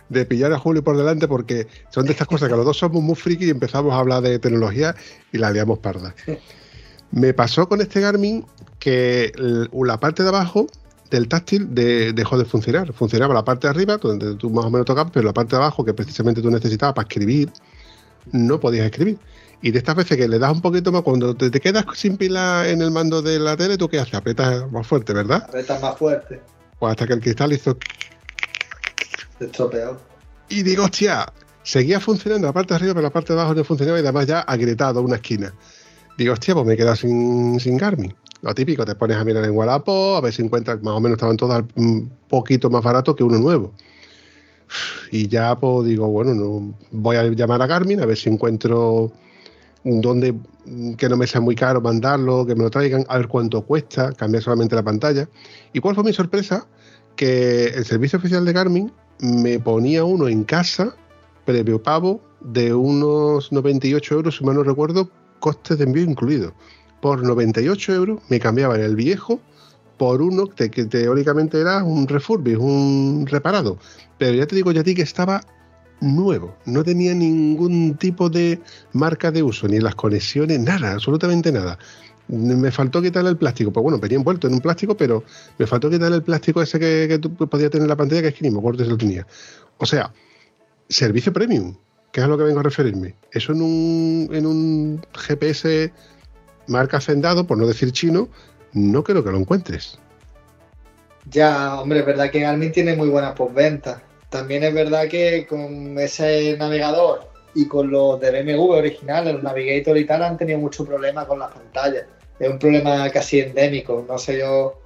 de 0.09 0.26
pillar 0.26 0.53
a 0.53 0.59
Julio 0.59 0.82
por 0.82 0.97
delante 0.97 1.28
porque 1.28 1.66
son 1.91 2.05
de 2.07 2.12
estas 2.12 2.26
cosas 2.26 2.49
que 2.49 2.57
los 2.57 2.64
dos 2.64 2.76
somos 2.76 3.03
muy 3.03 3.14
friki 3.14 3.47
y 3.47 3.51
empezamos 3.51 3.93
a 3.93 3.99
hablar 3.99 4.22
de 4.22 4.39
tecnología 4.39 4.95
y 5.32 5.39
la 5.39 5.51
liamos 5.51 5.78
parda. 5.78 6.14
Me 7.11 7.32
pasó 7.34 7.68
con 7.68 7.80
este 7.80 8.00
Garmin 8.00 8.44
que 8.78 9.32
la 9.72 9.98
parte 9.98 10.22
de 10.22 10.28
abajo 10.28 10.66
del 11.11 11.28
táctil 11.28 11.68
dejó 11.74 12.38
de 12.38 12.44
funcionar. 12.44 12.92
Funcionaba 12.92 13.34
la 13.34 13.44
parte 13.44 13.66
de 13.66 13.70
arriba, 13.70 13.96
donde 13.96 14.34
tú 14.36 14.50
más 14.50 14.66
o 14.66 14.70
menos 14.70 14.86
tocabas, 14.86 15.12
pero 15.12 15.26
la 15.26 15.32
parte 15.32 15.56
de 15.56 15.62
abajo, 15.62 15.84
que 15.84 15.94
precisamente 15.94 16.42
tú 16.42 16.50
necesitabas 16.50 16.94
para 16.94 17.09
escribir, 17.09 17.50
no 18.32 18.61
podías 18.61 18.86
escribir. 18.86 19.18
Y 19.61 19.70
de 19.72 19.78
estas 19.78 19.96
veces 19.96 20.16
que 20.16 20.28
le 20.28 20.38
das 20.38 20.52
un 20.52 20.61
poquito 20.61 20.92
más, 20.92 21.02
cuando 21.02 21.34
te, 21.34 21.50
quedas 21.50 21.84
sin 21.94 22.16
pila 22.16 22.68
en 22.68 22.82
el 22.82 22.90
mando 22.90 23.22
de 23.22 23.40
la 23.40 23.56
tele, 23.56 23.76
¿tú 23.76 23.88
qué 23.88 23.98
haces? 23.98 24.14
Apretas 24.14 24.70
más 24.70 24.86
fuerte, 24.86 25.12
¿verdad? 25.12 25.44
Apretas 25.48 25.82
más 25.82 25.96
fuerte. 25.96 26.40
Pues 26.78 26.90
hasta 26.90 27.06
que 27.06 27.14
el 27.14 27.20
cristal 27.20 27.52
hizo... 27.52 27.76
Se 29.38 29.46
estropeó. 29.46 29.98
Y 30.48 30.62
digo, 30.62 30.84
hostia, 30.84 31.26
Seguía 31.68 32.00
funcionando 32.00 32.46
la 32.46 32.54
parte 32.54 32.72
de 32.72 32.76
arriba, 32.76 32.94
pero 32.94 33.02
la 33.02 33.11
parte 33.11 33.34
de 33.34 33.38
abajo 33.38 33.54
no 33.54 33.62
funcionaba 33.62 33.98
y 33.98 34.00
además 34.00 34.26
ya 34.26 34.40
agrietado 34.40 35.02
una 35.02 35.16
esquina. 35.16 35.52
Digo, 36.18 36.32
hostia, 36.32 36.52
pues 36.52 36.66
me 36.66 36.74
he 36.74 36.76
quedado 36.76 36.96
sin, 36.96 37.60
sin 37.60 37.76
Garmin. 37.76 38.12
Lo 38.42 38.52
típico, 38.52 38.84
te 38.84 38.96
pones 38.96 39.16
a 39.16 39.24
mirar 39.24 39.44
en 39.44 39.52
Wallapop, 39.52 40.16
a 40.16 40.20
ver 40.20 40.32
si 40.32 40.42
encuentras, 40.42 40.82
más 40.82 40.94
o 40.94 41.00
menos 41.00 41.14
estaban 41.14 41.36
todas 41.36 41.62
un 41.76 42.10
poquito 42.28 42.68
más 42.70 42.82
barato 42.82 43.14
que 43.14 43.22
uno 43.22 43.38
nuevo. 43.38 43.72
Y 45.12 45.28
ya 45.28 45.54
pues 45.56 45.86
digo, 45.86 46.08
bueno, 46.08 46.34
no, 46.34 46.74
voy 46.90 47.16
a 47.16 47.22
llamar 47.22 47.62
a 47.62 47.68
Garmin 47.68 48.00
a 48.00 48.06
ver 48.06 48.16
si 48.16 48.28
encuentro 48.28 49.12
donde 49.84 50.34
que 50.98 51.08
no 51.08 51.16
me 51.16 51.28
sea 51.28 51.40
muy 51.40 51.54
caro 51.54 51.80
mandarlo, 51.80 52.44
que 52.44 52.56
me 52.56 52.64
lo 52.64 52.70
traigan, 52.70 53.06
a 53.08 53.16
ver 53.16 53.28
cuánto 53.28 53.62
cuesta, 53.62 54.12
cambiar 54.12 54.42
solamente 54.42 54.74
la 54.74 54.82
pantalla. 54.82 55.28
¿Y 55.72 55.78
cuál 55.78 55.94
fue 55.94 56.02
mi 56.02 56.12
sorpresa? 56.12 56.66
Que 57.14 57.66
el 57.66 57.84
servicio 57.84 58.18
oficial 58.18 58.44
de 58.44 58.52
Garmin 58.52 58.92
me 59.20 59.60
ponía 59.60 60.04
uno 60.04 60.26
en 60.26 60.42
casa, 60.42 60.96
previo 61.44 61.80
pago, 61.80 62.20
de 62.40 62.74
unos 62.74 63.52
98 63.52 64.14
euros, 64.16 64.36
si 64.36 64.44
mal 64.44 64.56
no 64.56 64.64
recuerdo, 64.64 65.10
costes 65.39 65.78
de 65.78 65.84
envío 65.84 66.05
incluido. 66.05 66.55
Por 67.01 67.22
98 67.22 67.95
euros 67.95 68.20
me 68.28 68.41
cambiaban 68.41 68.80
el 68.80 68.97
viejo 68.97 69.41
por 69.99 70.22
uno 70.22 70.47
que, 70.47 70.68
teóricamente 70.68 71.61
era 71.61 71.82
un 71.84 72.07
refurbish, 72.07 72.57
un 72.57 73.26
reparado. 73.26 73.78
Pero 74.16 74.34
ya 74.34 74.47
te 74.47 74.57
digo 74.57 74.72
ya 74.72 74.80
a 74.80 74.84
ti 74.84 74.95
que 74.95 75.03
estaba 75.03 75.43
nuevo, 76.01 76.57
no 76.64 76.84
tenía 76.84 77.12
ningún 77.12 77.97
tipo 77.97 78.30
de 78.30 78.61
marca 78.93 79.32
de 79.32 79.43
uso, 79.43 79.66
ni 79.66 79.80
las 79.80 79.97
conexiones, 79.97 80.61
nada, 80.61 80.93
absolutamente 80.93 81.51
nada. 81.51 81.78
Me 82.28 82.70
faltó 82.70 83.03
quitarle 83.03 83.30
el 83.30 83.36
plástico, 83.36 83.72
pues 83.72 83.82
bueno, 83.82 83.99
venía 83.99 84.18
envuelto 84.18 84.47
en 84.47 84.55
un 84.55 84.61
plástico, 84.61 84.97
pero 84.97 85.24
me 85.59 85.66
faltó 85.66 85.91
quitarle 85.91 86.16
el 86.16 86.22
plástico 86.22 86.62
ese 86.62 86.78
que, 86.78 87.07
que 87.09 87.18
tú 87.18 87.34
podías 87.34 87.70
tener 87.70 87.84
en 87.84 87.89
la 87.89 87.97
pantalla, 87.97 88.22
que 88.22 88.28
es 88.28 88.34
que 88.34 88.49
ni 88.49 88.55
lo 88.55 88.97
tenía. 88.97 89.26
O 89.78 89.86
sea, 89.86 90.12
servicio 90.89 91.32
premium, 91.32 91.74
es 92.18 92.24
a 92.24 92.28
lo 92.28 92.36
que 92.36 92.44
vengo 92.44 92.60
a 92.60 92.64
referirme. 92.64 93.14
Eso 93.32 93.52
en 93.52 93.62
un, 93.62 94.28
en 94.32 94.46
un 94.46 95.00
GPS 95.14 95.92
marca 96.66 96.98
hacendado, 96.98 97.46
por 97.46 97.58
no 97.58 97.66
decir 97.66 97.92
chino, 97.92 98.28
no 98.72 99.02
creo 99.02 99.24
que 99.24 99.30
lo 99.30 99.38
encuentres. 99.38 99.98
Ya, 101.30 101.80
hombre, 101.80 102.00
es 102.00 102.06
verdad 102.06 102.30
que 102.30 102.40
Garmin 102.40 102.72
tiene 102.72 102.96
muy 102.96 103.08
buena 103.08 103.34
postventa. 103.34 104.02
También 104.30 104.62
es 104.64 104.74
verdad 104.74 105.08
que 105.08 105.46
con 105.46 105.98
ese 105.98 106.56
navegador 106.58 107.28
y 107.54 107.66
con 107.66 107.90
los 107.90 108.20
de 108.20 108.30
BMW 108.30 108.72
originales, 108.72 109.34
los 109.34 109.42
Navigator 109.42 109.96
y 109.96 110.04
tal, 110.04 110.22
han 110.22 110.36
tenido 110.36 110.58
mucho 110.58 110.84
problema 110.84 111.26
con 111.26 111.38
las 111.38 111.52
pantallas. 111.52 112.04
Es 112.38 112.48
un 112.48 112.58
problema 112.58 113.08
casi 113.10 113.40
endémico. 113.40 114.04
No 114.08 114.18
sé 114.18 114.38
yo 114.38 114.80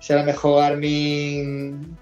si 0.00 0.12
a 0.12 0.16
lo 0.16 0.24
mejor 0.24 0.60
Garmin 0.60 1.96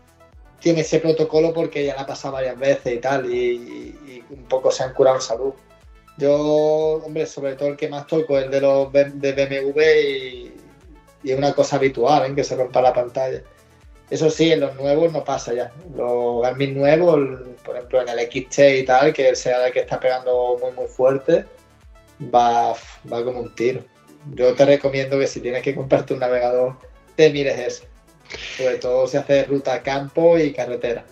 tiene 0.60 0.80
ese 0.80 0.98
protocolo 1.00 1.52
porque 1.52 1.84
ya 1.84 1.94
la 1.94 2.02
ha 2.02 2.06
pasado 2.06 2.34
varias 2.34 2.58
veces 2.58 2.94
y 2.94 2.98
tal, 2.98 3.32
y 3.32 3.94
un 4.30 4.44
poco 4.44 4.70
se 4.70 4.82
han 4.82 4.94
curado 4.94 5.16
en 5.16 5.22
salud. 5.22 5.52
Yo, 6.18 6.34
hombre, 7.04 7.26
sobre 7.26 7.54
todo 7.54 7.68
el 7.68 7.76
que 7.76 7.88
más 7.88 8.06
toco 8.06 8.38
es 8.38 8.46
el 8.46 8.50
de 8.50 8.60
los 8.60 8.92
de 8.92 9.32
BMW 9.32 9.80
y, 9.80 10.54
es 11.24 11.36
una 11.36 11.52
cosa 11.52 11.76
habitual 11.76 12.26
en 12.26 12.34
que 12.34 12.44
se 12.44 12.56
rompa 12.56 12.80
la 12.80 12.92
pantalla. 12.92 13.42
Eso 14.10 14.30
sí, 14.30 14.50
en 14.52 14.60
los 14.60 14.74
nuevos 14.76 15.12
no 15.12 15.22
pasa 15.22 15.52
ya. 15.52 15.72
Los 15.94 16.42
Garmin 16.42 16.74
nuevos, 16.74 17.40
por 17.64 17.76
ejemplo 17.76 18.00
en 18.00 18.08
el 18.08 18.20
XT 18.20 18.58
y 18.80 18.84
tal, 18.84 19.12
que 19.12 19.34
sea 19.36 19.66
el 19.66 19.72
que 19.72 19.80
está 19.80 20.00
pegando 20.00 20.56
muy 20.60 20.72
muy 20.72 20.86
fuerte, 20.86 21.44
va, 22.34 22.72
va 23.12 23.24
como 23.24 23.40
un 23.40 23.54
tiro. 23.54 23.82
Yo 24.34 24.54
te 24.54 24.64
recomiendo 24.64 25.18
que 25.18 25.26
si 25.26 25.40
tienes 25.40 25.62
que 25.62 25.74
comprarte 25.74 26.14
un 26.14 26.20
navegador, 26.20 26.76
te 27.16 27.30
mires 27.30 27.58
ese. 27.58 27.88
Sobre 28.56 28.76
todo 28.76 29.06
si 29.06 29.16
haces 29.16 29.48
ruta 29.48 29.82
campo 29.82 30.38
y 30.38 30.52
carretera. 30.52 31.04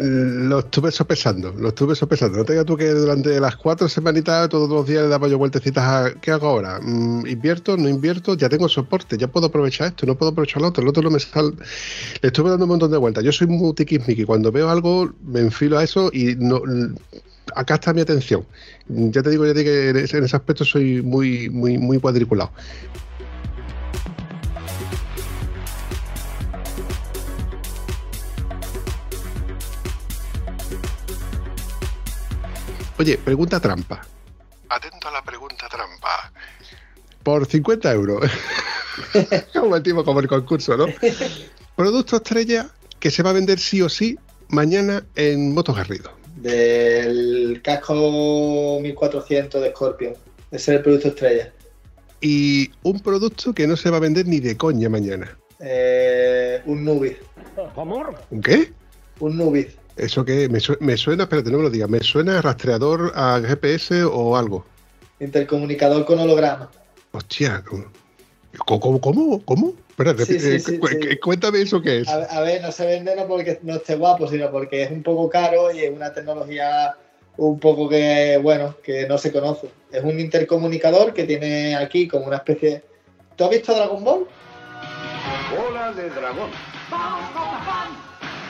Lo 0.00 0.60
estuve 0.60 0.92
sopesando, 0.92 1.52
lo 1.52 1.70
estuve 1.70 1.96
sopesando. 1.96 2.38
No 2.38 2.44
te 2.44 2.52
digas 2.52 2.66
tú 2.66 2.76
que 2.76 2.88
durante 2.90 3.40
las 3.40 3.56
cuatro 3.56 3.88
semanitas 3.88 4.48
todos 4.48 4.70
los 4.70 4.86
días 4.86 5.02
le 5.02 5.08
daba 5.08 5.26
yo 5.26 5.38
vueltecitas 5.38 5.84
a 5.84 6.14
¿qué 6.20 6.30
hago 6.30 6.46
ahora? 6.46 6.78
Mm, 6.80 7.26
¿Invierto? 7.26 7.76
¿No 7.76 7.88
invierto? 7.88 8.36
Ya 8.36 8.48
tengo 8.48 8.68
soporte, 8.68 9.18
ya 9.18 9.26
puedo 9.26 9.48
aprovechar 9.48 9.88
esto, 9.88 10.06
no 10.06 10.14
puedo 10.16 10.30
aprovechar 10.30 10.62
lo 10.62 10.68
otro, 10.68 10.84
el 10.84 10.88
otro 10.88 11.02
no 11.02 11.10
me 11.10 11.18
sale. 11.18 11.50
Le 12.22 12.28
estuve 12.28 12.50
dando 12.50 12.66
un 12.66 12.70
montón 12.70 12.92
de 12.92 12.96
vueltas. 12.96 13.24
Yo 13.24 13.32
soy 13.32 13.48
muy 13.48 13.74
tiquismiqui, 13.74 14.24
cuando 14.24 14.52
veo 14.52 14.70
algo 14.70 15.12
me 15.26 15.40
enfilo 15.40 15.78
a 15.78 15.82
eso 15.82 16.10
y 16.12 16.36
no 16.36 16.62
acá 17.56 17.74
está 17.74 17.92
mi 17.92 18.00
atención. 18.00 18.46
Ya 18.86 19.20
te 19.22 19.30
digo, 19.30 19.46
ya 19.46 19.52
te 19.52 19.64
digo 19.64 19.72
que 19.72 19.88
en 19.88 20.24
ese 20.24 20.36
aspecto 20.36 20.64
soy 20.64 21.02
muy, 21.02 21.50
muy, 21.50 21.76
muy 21.76 21.98
cuadriculado. 21.98 22.52
Oye, 32.98 33.16
pregunta 33.16 33.60
trampa. 33.60 34.04
Atento 34.68 35.08
a 35.08 35.12
la 35.12 35.22
pregunta 35.22 35.68
trampa. 35.68 36.32
Por 37.22 37.46
50 37.46 37.92
euros. 37.92 38.30
como 39.54 39.76
el 39.76 39.82
tipo, 39.82 40.04
como 40.04 40.18
el 40.18 40.26
concurso, 40.26 40.76
¿no? 40.76 40.86
Producto 41.76 42.16
estrella 42.16 42.68
que 42.98 43.12
se 43.12 43.22
va 43.22 43.30
a 43.30 43.34
vender 43.34 43.60
sí 43.60 43.80
o 43.82 43.88
sí 43.88 44.18
mañana 44.48 45.06
en 45.14 45.54
Motos 45.54 45.76
Garrido. 45.76 46.10
Del 46.36 47.60
casco 47.62 48.80
1400 48.82 49.62
de 49.62 49.70
Scorpion. 49.70 50.14
Ese 50.50 50.72
es 50.72 50.76
el 50.78 50.82
producto 50.82 51.08
estrella. 51.08 51.52
Y 52.20 52.70
un 52.82 52.98
producto 52.98 53.54
que 53.54 53.68
no 53.68 53.76
se 53.76 53.90
va 53.90 53.98
a 53.98 54.00
vender 54.00 54.26
ni 54.26 54.40
de 54.40 54.56
coña 54.56 54.88
mañana. 54.88 55.38
Eh, 55.60 56.60
un 56.66 56.84
Nubis. 56.84 57.16
¿Un 58.30 58.42
qué? 58.42 58.72
Un 59.20 59.36
Nubis. 59.36 59.68
Eso 59.98 60.24
que 60.24 60.48
me, 60.48 60.60
su- 60.60 60.76
me 60.80 60.96
suena, 60.96 61.24
espérate, 61.24 61.50
no 61.50 61.58
me 61.58 61.64
lo 61.64 61.70
digas, 61.70 61.88
me 61.90 62.00
suena 62.00 62.38
a 62.38 62.42
rastreador 62.42 63.12
a 63.14 63.40
GPS 63.40 64.04
o 64.04 64.36
algo. 64.36 64.64
Intercomunicador 65.20 66.04
con 66.04 66.18
holograma. 66.20 66.70
Hostia, 67.12 67.62
¿cómo? 67.66 67.84
¿Cómo? 68.80 69.00
¿Cómo? 69.00 69.44
¿Cómo? 69.44 69.72
Espérate, 69.90 70.24
Sí, 70.24 70.38
sí, 70.38 70.46
eh, 70.54 70.60
sí, 70.60 70.78
cu- 70.78 70.86
sí. 70.88 70.96
cu- 71.00 71.20
cuéntame 71.22 71.60
eso 71.60 71.82
que 71.82 72.00
es. 72.00 72.08
A, 72.08 72.14
a 72.24 72.40
ver, 72.42 72.62
no 72.62 72.70
se 72.70 72.86
vende 72.86 73.14
no 73.16 73.26
porque 73.26 73.58
no 73.62 73.74
esté 73.76 73.96
guapo, 73.96 74.28
sino 74.28 74.50
porque 74.50 74.84
es 74.84 74.90
un 74.90 75.02
poco 75.02 75.28
caro 75.28 75.72
y 75.72 75.80
es 75.80 75.90
una 75.94 76.12
tecnología 76.12 76.94
un 77.36 77.58
poco 77.58 77.88
que, 77.88 78.38
bueno, 78.42 78.76
que 78.82 79.06
no 79.08 79.18
se 79.18 79.32
conoce. 79.32 79.68
Es 79.92 80.02
un 80.04 80.18
intercomunicador 80.20 81.12
que 81.12 81.24
tiene 81.24 81.74
aquí 81.76 82.06
como 82.08 82.26
una 82.26 82.36
especie... 82.36 82.84
¿Tú 83.36 83.44
has 83.44 83.50
visto 83.50 83.74
Dragon 83.74 84.02
Ball? 84.04 84.26
Bola 85.56 85.92
de 85.92 86.10
dragón. 86.10 86.50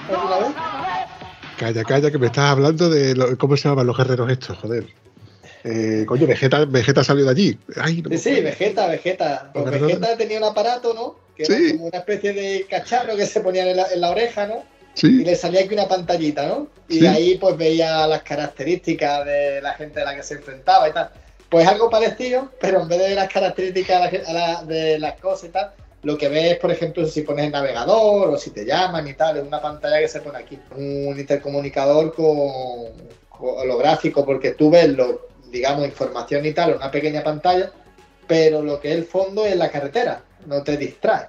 ¿Alguna 0.09 0.38
vez? 0.38 0.57
Calla, 1.59 1.85
calla, 1.85 2.11
que 2.11 2.19
me 2.19 2.27
estás 2.27 2.51
hablando 2.51 2.89
de 2.89 3.15
lo- 3.15 3.37
cómo 3.37 3.57
se 3.57 3.69
llaman 3.69 3.87
los 3.87 3.97
guerreros 3.97 4.31
estos, 4.31 4.57
joder. 4.59 4.87
Eh, 5.65 6.05
coño, 6.07 6.27
Vegeta, 6.27 6.65
Vegeta 6.65 7.03
salió 7.03 7.25
de 7.25 7.31
allí. 7.33 7.59
Ay, 7.77 8.01
no 8.01 8.11
me 8.11 8.17
Sí, 8.19 8.35
sí, 8.37 8.41
Vegeta, 8.43 8.87
Vegeta. 8.87 9.51
Pues 9.53 9.65
Vegeta. 9.71 10.17
Tenía 10.17 10.39
un 10.39 10.45
aparato, 10.45 10.95
¿no? 10.95 11.17
Que 11.37 11.43
era 11.45 11.57
Sí. 11.57 11.73
como 11.73 11.87
una 11.87 11.99
especie 11.99 12.33
de 12.33 12.67
cacharro 12.71 13.17
que 13.17 13.27
se 13.27 13.41
ponía 13.41 13.69
en 13.69 13.77
la, 13.77 13.87
en 13.93 14.01
la 14.01 14.11
oreja, 14.11 14.47
¿no? 14.47 14.65
y 14.97 15.01
Sí, 15.01 15.25
le 15.25 15.37
salía 15.37 15.61
aquí 15.61 15.75
una 15.75 15.87
pantallita, 15.87 16.47
¿no? 16.49 16.67
Y 16.89 17.07
ahí 17.07 17.37
pues 17.39 17.57
veía 17.57 18.05
las 18.09 18.23
características 18.23 19.25
de 19.27 19.61
la 19.63 19.75
gente 19.75 20.01
a 20.01 20.05
la 20.05 20.17
que 20.17 20.25
se 20.25 20.35
enfrentaba 20.35 20.89
y 20.89 20.93
tal. 20.93 21.11
Pues 21.49 21.67
algo 21.69 21.89
parecido, 21.89 22.51
pero 22.61 22.83
en 22.83 22.89
vez 22.89 22.99
de 22.99 23.07
ver 23.09 23.15
las 23.17 23.33
características 23.33 23.97
a 23.97 24.11
la 24.11 24.29
a 24.29 24.33
la- 24.33 24.65
de 24.65 24.99
las 24.99 25.15
cosas 25.21 25.49
y 25.51 25.53
tal, 25.53 25.71
lo 26.03 26.16
que 26.16 26.28
ves, 26.28 26.59
por 26.59 26.70
ejemplo, 26.70 27.07
si 27.07 27.22
pones 27.22 27.46
el 27.46 27.53
navegador 27.53 28.28
o 28.30 28.38
si 28.38 28.51
te 28.51 28.64
llaman 28.64 29.07
y 29.09 29.14
tal, 29.14 29.38
es 29.38 29.44
una 29.44 29.61
pantalla 29.61 29.99
que 29.99 30.09
se 30.09 30.20
pone 30.20 30.38
aquí. 30.38 30.59
Un 30.76 31.18
intercomunicador 31.18 32.14
con, 32.14 32.92
con 33.28 33.59
holográfico, 33.59 34.24
porque 34.24 34.53
tú 34.53 34.70
ves, 34.70 34.88
lo, 34.90 35.26
digamos, 35.51 35.84
información 35.86 36.46
y 36.46 36.53
tal, 36.53 36.76
una 36.76 36.90
pequeña 36.90 37.22
pantalla, 37.24 37.72
pero 38.26 38.62
lo 38.62 38.78
que 38.80 38.90
es 38.92 38.96
el 38.96 39.05
fondo 39.05 39.44
es 39.44 39.57
la 39.57 39.70
carretera, 39.70 40.22
no 40.46 40.62
te 40.62 40.76
distrae. 40.76 41.28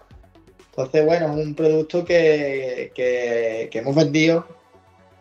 Entonces, 0.69 1.03
bueno, 1.05 1.33
es 1.37 1.45
un 1.45 1.55
producto 1.55 2.05
que, 2.05 2.91
que- 2.93 3.69
hemos 3.73 3.95
vendido, 3.95 4.45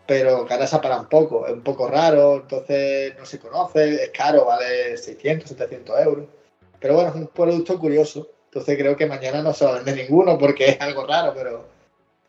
pero 0.05 0.45
que 0.45 0.53
ahora 0.53 0.67
se 0.67 0.75
ha 0.75 0.81
parado 0.81 1.01
un 1.01 1.09
poco. 1.09 1.47
Es 1.47 1.53
un 1.53 1.61
poco 1.63 1.87
raro, 1.87 2.35
entonces 2.43 3.13
no 3.17 3.25
se 3.25 3.39
conoce, 3.39 4.03
es 4.05 4.09
caro, 4.11 4.45
vale 4.45 4.95
600, 4.97 5.49
700 5.49 5.99
euros. 6.01 6.25
Pero 6.79 6.93
bueno, 6.95 7.09
es 7.09 7.15
un 7.15 7.27
producto 7.27 7.77
curioso. 7.79 8.29
Entonces 8.51 8.77
creo 8.77 8.95
que 8.97 9.05
mañana 9.05 9.41
no 9.43 9.53
se 9.53 9.65
va 9.65 9.71
a 9.71 9.75
vender 9.75 9.95
ninguno 9.97 10.37
porque 10.37 10.69
es 10.71 10.81
algo 10.81 11.05
raro, 11.05 11.33
pero 11.35 11.67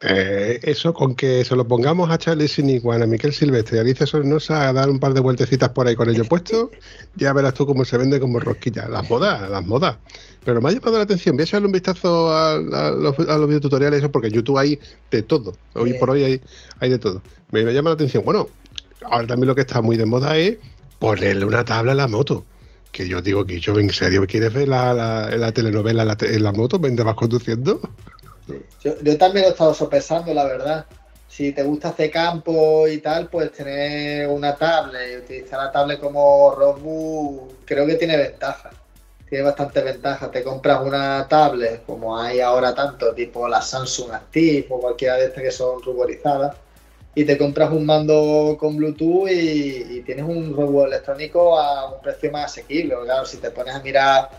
Eh, 0.02 0.60
eso 0.62 0.94
con 0.94 1.14
que 1.14 1.44
se 1.44 1.54
lo 1.54 1.68
pongamos 1.68 2.08
a 2.10 2.16
Charlie 2.16 2.48
Siniguan, 2.48 3.02
a 3.02 3.06
Miquel 3.06 3.34
Silvestre 3.34 3.76
y 3.76 3.78
a 3.80 3.82
Alicia 3.82 4.06
Sornosa 4.06 4.66
a 4.66 4.72
dar 4.72 4.88
un 4.88 4.98
par 4.98 5.12
de 5.12 5.20
vueltecitas 5.20 5.68
por 5.70 5.86
ahí 5.86 5.94
con 5.94 6.08
ello 6.08 6.24
puesto, 6.24 6.70
ya 7.16 7.34
verás 7.34 7.52
tú 7.52 7.66
cómo 7.66 7.84
se 7.84 7.98
vende 7.98 8.18
como 8.18 8.40
rosquilla. 8.40 8.88
Las 8.88 9.08
modas, 9.10 9.50
las 9.50 9.66
modas. 9.66 9.98
Pero 10.42 10.62
me 10.62 10.70
ha 10.70 10.72
llamado 10.72 10.96
la 10.96 11.02
atención, 11.04 11.36
voy 11.36 11.42
a 11.42 11.44
echarle 11.44 11.66
un 11.66 11.72
vistazo 11.72 12.32
a, 12.34 12.56
los, 12.58 13.18
a 13.18 13.36
los 13.36 13.46
videotutoriales, 13.46 14.08
porque 14.08 14.28
en 14.28 14.34
YouTube 14.34 14.56
hay 14.56 14.78
de 15.10 15.22
todo. 15.22 15.52
Hoy 15.74 15.92
por 15.94 16.08
hoy 16.10 16.24
hay, 16.24 16.40
hay 16.78 16.88
de 16.90 16.98
todo. 16.98 17.20
Me, 17.50 17.62
me 17.64 17.74
llama 17.74 17.90
la 17.90 17.94
atención. 17.94 18.24
Bueno, 18.24 18.48
ahora 19.02 19.26
también 19.26 19.48
lo 19.48 19.54
que 19.54 19.62
está 19.62 19.82
muy 19.82 19.98
de 19.98 20.06
moda 20.06 20.34
es 20.38 20.56
ponerle 20.98 21.44
una 21.44 21.62
tabla 21.64 21.92
a 21.92 21.94
la 21.94 22.08
moto. 22.08 22.46
Que 22.92 23.08
yo 23.08 23.22
digo 23.22 23.44
que 23.44 23.60
yo, 23.60 23.78
en 23.78 23.90
serio, 23.90 24.26
¿quieres 24.26 24.52
ver 24.52 24.68
la, 24.68 24.92
la, 24.92 25.30
la 25.30 25.52
telenovela 25.52 26.16
en 26.20 26.42
la, 26.42 26.52
moto 26.52 26.78
mientras 26.78 27.06
vas 27.06 27.14
conduciendo? 27.14 27.80
yo, 28.82 29.00
yo 29.02 29.18
también 29.18 29.46
he 29.46 29.48
estado 29.48 29.72
sopesando, 29.74 30.34
la 30.34 30.44
verdad. 30.44 30.86
si 31.28 31.52
te 31.52 31.62
gusta 31.62 31.90
hacer 31.90 32.10
campo 32.10 32.88
y 32.88 32.98
tal, 32.98 33.28
pues 33.28 33.52
tener 33.52 34.28
una 34.28 34.56
tablet 34.56 35.12
y 35.12 35.16
utilizar 35.18 35.60
la 35.60 35.70
tablet 35.70 36.00
como 36.00 36.52
roadbook 36.56 37.64
creo 37.64 37.86
que 37.86 37.94
tiene 37.94 38.16
ventaja. 38.16 38.70
Tiene 39.28 39.44
bastante 39.44 39.80
ventaja. 39.80 40.28
Te 40.28 40.42
compras 40.42 40.80
una 40.84 41.28
tablet, 41.28 41.84
como 41.86 42.18
hay 42.18 42.40
ahora 42.40 42.74
tanto, 42.74 43.14
tipo 43.14 43.46
la 43.46 43.62
Samsung 43.62 44.10
Active 44.10 44.66
o 44.70 44.80
cualquiera 44.80 45.14
de 45.14 45.26
estas 45.26 45.44
que 45.44 45.52
son 45.52 45.80
ruborizadas, 45.82 46.56
y 47.14 47.24
te 47.24 47.36
compras 47.36 47.70
un 47.72 47.84
mando 47.84 48.56
con 48.58 48.76
Bluetooth 48.76 49.28
y, 49.30 50.02
tienes 50.02 50.24
un 50.24 50.54
robot 50.54 50.86
electrónico 50.86 51.58
a 51.58 51.94
un 51.94 52.00
precio 52.00 52.30
más 52.30 52.46
asequible. 52.46 52.94
Claro, 53.04 53.24
si 53.26 53.38
te 53.38 53.50
pones 53.50 53.74
a 53.74 53.80
mirar 53.80 54.30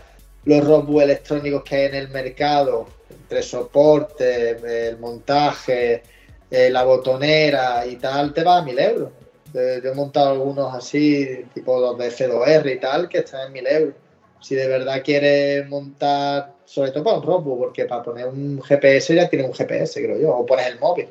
los 0.44 0.64
robots 0.64 1.04
electrónicos 1.04 1.62
que 1.62 1.76
hay 1.76 1.86
en 1.86 1.94
el 1.94 2.08
mercado, 2.08 2.86
entre 3.10 3.42
soporte, 3.42 4.88
el 4.88 4.98
montaje, 4.98 6.02
eh, 6.50 6.70
la 6.70 6.84
botonera 6.84 7.86
y 7.86 7.96
tal, 7.96 8.32
te 8.32 8.42
va 8.42 8.58
a 8.58 8.62
mil 8.62 8.78
euros. 8.78 9.10
Eh, 9.54 9.80
Yo 9.82 9.92
he 9.92 9.94
montado 9.94 10.30
algunos 10.30 10.74
así, 10.74 11.44
tipo 11.54 11.78
los 11.78 11.96
de 11.98 12.08
F2R 12.08 12.74
y 12.74 12.80
tal, 12.80 13.08
que 13.08 13.18
están 13.18 13.46
en 13.46 13.52
mil 13.52 13.66
euros. 13.66 13.94
Si 14.40 14.54
de 14.54 14.66
verdad 14.66 15.02
quieres 15.04 15.68
montar, 15.68 16.54
sobre 16.64 16.90
todo 16.90 17.04
para 17.04 17.18
un 17.18 17.22
roadbook, 17.22 17.58
porque 17.58 17.84
para 17.84 18.02
poner 18.02 18.26
un 18.26 18.60
GPS 18.60 19.14
ya 19.14 19.28
tiene 19.28 19.44
un 19.46 19.54
GPS, 19.54 20.02
creo 20.02 20.18
yo, 20.18 20.36
o 20.36 20.44
pones 20.44 20.66
el 20.66 20.80
móvil. 20.80 21.08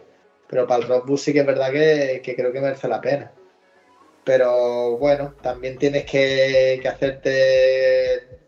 Pero 0.52 0.68
para 0.68 0.84
el 0.84 0.88
roadbook 0.88 1.18
sí 1.18 1.34
que 1.34 1.40
es 1.40 1.46
verdad 1.46 1.72
que, 1.72 2.22
que 2.24 2.36
creo 2.36 2.52
que 2.54 2.62
merece 2.62 2.88
la 2.88 3.02
pena. 3.02 3.32
Pero 4.24 4.98
bueno, 4.98 5.34
también 5.42 5.80
tienes 5.80 6.06
que, 6.06 6.80
que 6.80 6.88
hacerte 6.88 8.42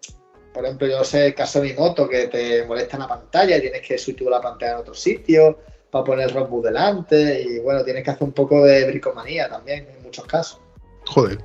por 0.53 0.63
ejemplo, 0.63 0.87
yo 0.87 1.03
sé 1.03 1.27
el 1.27 1.33
caso 1.33 1.59
de 1.59 1.69
mi 1.69 1.73
moto 1.73 2.07
que 2.07 2.27
te 2.27 2.63
molesta 2.65 2.97
la 2.97 3.07
pantalla 3.07 3.57
y 3.57 3.61
tienes 3.61 3.81
que 3.81 3.97
sustituir 3.97 4.29
la 4.29 4.39
pantalla 4.39 4.73
en 4.73 4.77
otro 4.77 4.93
sitio 4.93 5.57
para 5.89 6.03
poner 6.03 6.29
el 6.29 6.35
roadbook 6.35 6.65
delante 6.65 7.41
y 7.41 7.59
bueno, 7.59 7.83
tienes 7.83 8.03
que 8.03 8.11
hacer 8.11 8.23
un 8.23 8.33
poco 8.33 8.63
de 8.63 8.85
bricomanía 8.85 9.49
también 9.49 9.87
en 9.89 10.03
muchos 10.03 10.25
casos. 10.25 10.61
Joder. 11.07 11.39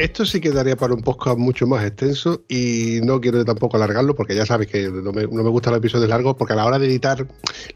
Esto 0.00 0.24
sí 0.24 0.40
quedaría 0.40 0.76
para 0.76 0.94
un 0.94 1.02
podcast 1.02 1.36
mucho 1.36 1.66
más 1.66 1.84
extenso 1.84 2.42
y 2.48 3.00
no 3.02 3.20
quiero 3.20 3.44
tampoco 3.44 3.76
alargarlo 3.76 4.14
porque 4.16 4.34
ya 4.34 4.46
sabes 4.46 4.66
que 4.66 4.88
no 4.90 5.12
me, 5.12 5.24
no 5.24 5.50
gustan 5.50 5.74
los 5.74 5.78
episodios 5.80 6.08
largos 6.08 6.36
porque 6.38 6.54
a 6.54 6.56
la 6.56 6.64
hora 6.64 6.78
de 6.78 6.86
editar 6.86 7.26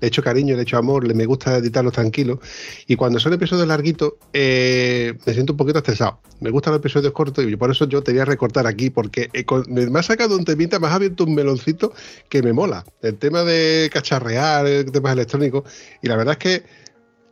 le 0.01 0.09
echo 0.09 0.22
cariño, 0.22 0.57
le 0.57 0.62
echo 0.62 0.79
amor, 0.79 1.07
le 1.07 1.12
me 1.12 1.27
gusta 1.27 1.59
editarlos 1.59 1.93
tranquilos 1.93 2.39
y 2.87 2.97
cuando 2.97 3.20
son 3.20 3.35
episodios 3.35 3.68
larguitos 3.68 4.14
eh, 4.33 5.18
me 5.27 5.35
siento 5.35 5.53
un 5.53 5.59
poquito 5.59 5.81
estresado. 5.81 6.18
Me 6.41 6.49
gustan 6.49 6.72
los 6.72 6.81
episodios 6.81 7.12
cortos 7.12 7.45
y 7.45 7.57
por 7.57 7.70
eso 7.70 7.87
yo 7.87 8.03
te 8.03 8.12
voy 8.12 8.22
a 8.22 8.25
recortar 8.25 8.66
aquí 8.66 8.89
porque 8.89 9.29
eh, 9.35 9.45
me, 9.68 9.91
me 9.91 9.99
ha 9.99 10.03
sacado 10.03 10.39
un 10.39 10.47
temita, 10.47 10.79
me 10.79 10.87
has 10.87 10.95
abierto 10.95 11.25
un 11.25 11.35
meloncito 11.35 11.93
que 12.31 12.43
me 12.43 12.55
mola. 12.55 12.87
El 13.03 13.18
tema 13.18 13.43
de 13.43 13.91
cacharrear, 13.93 14.64
temas 14.91 15.12
electrónicos 15.12 15.64
y 16.01 16.09
la 16.09 16.16
verdad 16.16 16.33
es 16.33 16.39
que 16.39 16.84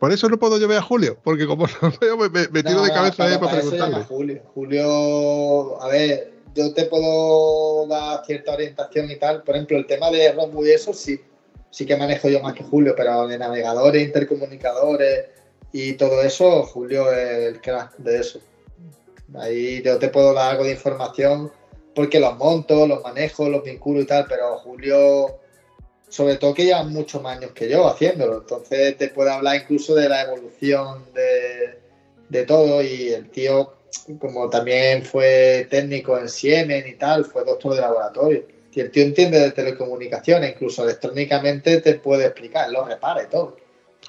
por 0.03 0.11
eso 0.11 0.29
no 0.29 0.37
puedo 0.37 0.59
yo 0.59 0.67
ver 0.67 0.79
a 0.79 0.83
Julio, 0.83 1.17
porque 1.23 1.47
como 1.47 1.65
no 1.81 1.93
veo, 2.01 2.17
me, 2.17 2.29
me- 2.29 2.63
tiro 2.65 2.79
No, 2.79 2.83
de 2.83 2.89
no, 2.89 2.95
cabeza 2.95 3.19
para- 3.19 3.31
ahí 3.31 3.39
para, 3.39 3.53
preguntarle. 3.53 3.97
a 3.99 4.05
Julio. 4.05 4.43
Julio, 4.53 5.81
a 5.81 5.87
ver, 5.87 6.33
yo 6.57 6.75
te 6.75 6.87
puedo 6.87 7.87
dar 7.87 8.27
cierta 8.27 8.53
orientación 8.55 9.09
y 9.13 9.15
tal. 9.17 9.45
Por 9.45 9.55
ejemplo, 9.55 9.77
el 9.79 9.87
tema 9.87 10.11
de 10.11 10.33
roadbook 10.33 10.67
y 10.67 10.73
eso 10.73 10.93
sí, 10.93 11.21
sí 11.71 11.87
que 11.87 11.95
manejo 11.97 12.29
yo 12.29 12.41
más 12.41 12.55
que 12.55 12.65
Julio, 12.65 12.95
pero 12.97 13.29
de 13.29 13.39
navegadores, 13.39 14.03
intercomunicadores 14.03 15.27
y 15.73 15.93
todo 15.93 16.21
eso, 16.23 16.65
Julio 16.65 17.13
es 17.13 17.55
el 17.55 17.61
crack 17.61 17.97
de 17.99 18.19
eso. 18.19 18.41
Ahí 19.37 19.83
yo 19.85 19.99
te 20.01 20.09
puedo 20.09 20.35
dar 20.35 20.51
algo 20.51 20.65
de 20.65 20.73
información 20.73 21.53
porque 21.95 22.19
los 22.19 22.37
monto, 22.39 22.89
los 22.89 23.05
manejo, 23.05 23.49
los 23.49 23.63
vinculo 23.63 24.01
y 24.01 24.07
tal, 24.07 24.27
pero 24.29 24.59
Julio, 24.59 25.37
sobre 26.13 26.37
todo 26.37 26.53
que 26.53 26.67
lleva 26.67 26.83
muchos 26.83 27.23
más 27.23 27.39
años 27.39 27.53
que 27.53 27.71
yo 27.71 27.89
haciéndolo, 27.89 28.41
entonces 28.41 28.99
te 28.99 29.09
puede 29.09 29.31
hablar 29.31 29.57
incluso 29.57 29.95
de 29.95 30.11
la 30.11 30.21
evolución 30.21 31.07
de, 31.15 31.79
de 32.29 32.45
todo 32.45 32.83
y 32.83 33.09
el 33.09 33.31
tío, 33.31 33.73
como 34.19 34.51
también 34.51 35.07
fue 35.07 35.67
técnico 35.71 36.19
en 36.19 36.29
Siemens 36.29 36.87
y 36.87 36.97
tal, 36.97 37.25
fue 37.25 37.47
doctor 37.47 37.77
de 37.77 37.81
laboratorio. 37.81 38.45
Y 38.75 38.81
el 38.81 38.91
tío 38.91 39.05
entiende 39.05 39.41
de 39.41 39.53
telecomunicaciones, 39.53 40.51
incluso 40.51 40.85
electrónicamente 40.85 41.81
te 41.81 41.95
puede 41.95 42.27
explicar, 42.27 42.71
lo 42.71 42.85
repara 42.85 43.23
y 43.23 43.27
todo. 43.29 43.57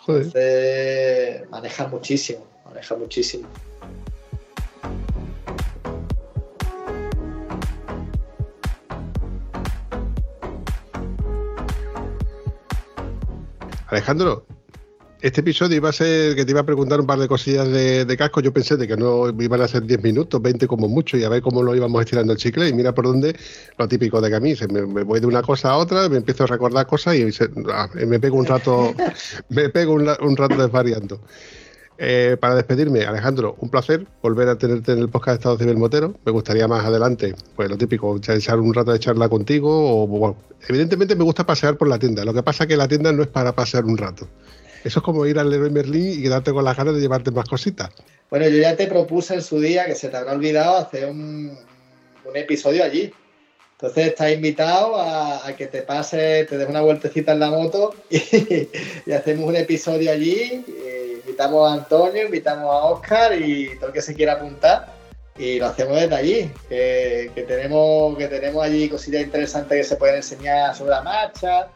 Joder. 0.05 0.23
Entonces, 0.23 1.49
maneja 1.51 1.87
muchísimo, 1.87 2.45
maneja 2.65 2.95
muchísimo. 2.95 3.47
Alejandro, 13.93 14.47
este 15.21 15.41
episodio 15.41 15.77
iba 15.77 15.89
a 15.89 15.93
ser 15.93 16.35
que 16.35 16.45
te 16.45 16.51
iba 16.51 16.61
a 16.61 16.65
preguntar 16.65 16.99
un 16.99 17.05
par 17.05 17.19
de 17.19 17.27
cosillas 17.27 17.69
de, 17.69 18.15
casco. 18.17 18.41
Yo 18.41 18.51
pensé 18.51 18.75
de 18.75 18.87
que 18.87 18.97
no 18.97 19.29
iban 19.39 19.61
a 19.61 19.67
ser 19.67 19.83
10 19.83 20.01
minutos, 20.01 20.41
20 20.41 20.65
como 20.65 20.89
mucho, 20.89 21.15
y 21.15 21.23
a 21.23 21.29
ver 21.29 21.43
cómo 21.43 21.61
lo 21.61 21.75
íbamos 21.75 22.01
estirando 22.01 22.33
el 22.33 22.39
chicle. 22.39 22.67
Y 22.67 22.73
mira 22.73 22.95
por 22.95 23.05
dónde 23.05 23.35
lo 23.77 23.87
típico 23.87 24.19
de 24.19 24.29
que 24.31 24.35
a 24.35 24.39
mí 24.39 24.55
se 24.55 24.67
me, 24.67 24.81
voy 25.03 25.19
de 25.19 25.27
una 25.27 25.43
cosa 25.43 25.69
a 25.69 25.77
otra, 25.77 26.09
me 26.09 26.17
empiezo 26.17 26.43
a 26.45 26.47
recordar 26.47 26.87
cosas 26.87 27.15
y 27.15 27.29
ah, 27.71 27.87
me 27.93 28.19
pego 28.19 28.37
un 28.37 28.47
rato, 28.47 28.95
me 29.49 29.69
pego 29.69 29.93
un 29.93 30.37
rato 30.37 30.57
desvariando. 30.57 31.21
Eh, 32.05 32.35
para 32.37 32.55
despedirme, 32.55 33.05
Alejandro, 33.05 33.55
un 33.59 33.69
placer 33.69 34.05
volver 34.21 34.49
a 34.49 34.57
tenerte 34.57 34.91
en 34.91 34.99
el 34.99 35.07
podcast 35.07 35.35
de 35.35 35.39
Estado 35.39 35.57
Civil 35.57 35.77
Motero. 35.77 36.13
Me 36.25 36.33
gustaría 36.33 36.67
más 36.67 36.83
adelante, 36.83 37.33
pues 37.55 37.69
lo 37.69 37.77
típico, 37.77 38.17
echar- 38.17 38.59
un 38.59 38.73
rato 38.73 38.91
de 38.91 38.99
charla 38.99 39.29
contigo. 39.29 40.03
O, 40.03 40.05
bueno, 40.05 40.35
evidentemente 40.67 41.15
me 41.15 41.23
gusta 41.23 41.45
pasear 41.45 41.77
por 41.77 41.87
la 41.87 41.97
tienda. 41.97 42.25
Lo 42.25 42.33
que 42.33 42.43
pasa 42.43 42.65
es 42.65 42.67
que 42.67 42.75
la 42.75 42.89
tienda 42.89 43.13
no 43.13 43.21
es 43.23 43.29
para 43.29 43.53
pasear 43.55 43.85
un 43.85 43.97
rato. 43.97 44.27
Eso 44.83 44.99
es 44.99 45.03
como 45.05 45.25
ir 45.25 45.39
al 45.39 45.49
Leroy 45.49 45.69
Merlin 45.69 46.19
y 46.19 46.21
quedarte 46.23 46.51
con 46.51 46.65
las 46.65 46.75
ganas 46.75 46.93
de 46.93 46.99
llevarte 46.99 47.31
más 47.31 47.47
cositas. 47.47 47.89
Bueno, 48.29 48.49
yo 48.49 48.57
ya 48.57 48.75
te 48.75 48.87
propuse 48.87 49.35
en 49.35 49.41
su 49.41 49.61
día, 49.61 49.85
que 49.85 49.95
se 49.95 50.09
te 50.09 50.17
habrá 50.17 50.33
olvidado, 50.33 50.75
hacer 50.75 51.09
un 51.09 51.57
episodio 52.35 52.83
allí. 52.83 53.13
Entonces 53.83 54.07
estás 54.07 54.31
invitado 54.31 54.95
a, 54.95 55.53
que 55.57 55.67
te 55.67 55.81
pase, 55.81 56.45
te 56.45 56.57
des 56.57 56.69
una 56.69 56.79
vueltecita 56.79 57.33
en 57.33 57.39
la 57.39 57.49
moto 57.49 57.93
y, 58.09 59.11
hacemos 59.11 59.49
un 59.49 59.57
episodio 59.57 60.09
allí. 60.09 60.63
eh, 60.85 61.19
invitamos 61.19 61.69
a 61.69 61.73
Antonio, 61.73 62.23
invitamos 62.23 62.73
a 62.73 62.85
Oscar 62.85 63.37
y 63.37 63.75
todo 63.75 63.87
el 63.87 63.93
que 63.93 64.01
se 64.01 64.15
quiera 64.15 64.33
apuntar. 64.33 64.87
Y 65.37 65.59
lo 65.59 65.65
hacemos 65.65 65.99
desde 65.99 66.15
allí, 66.15 66.51
que, 66.69 67.29
que 67.35 67.43
tenemos, 67.43 68.17
que 68.17 68.29
tenemos 68.29 68.63
allí 68.63 68.87
cosillas 68.87 69.23
interesantes 69.23 69.77
que 69.77 69.83
se 69.83 69.97
pueden 69.97 70.15
enseñar 70.15 70.73
sobre 70.73 70.91
la 70.91 71.01
marcha, 71.01 71.67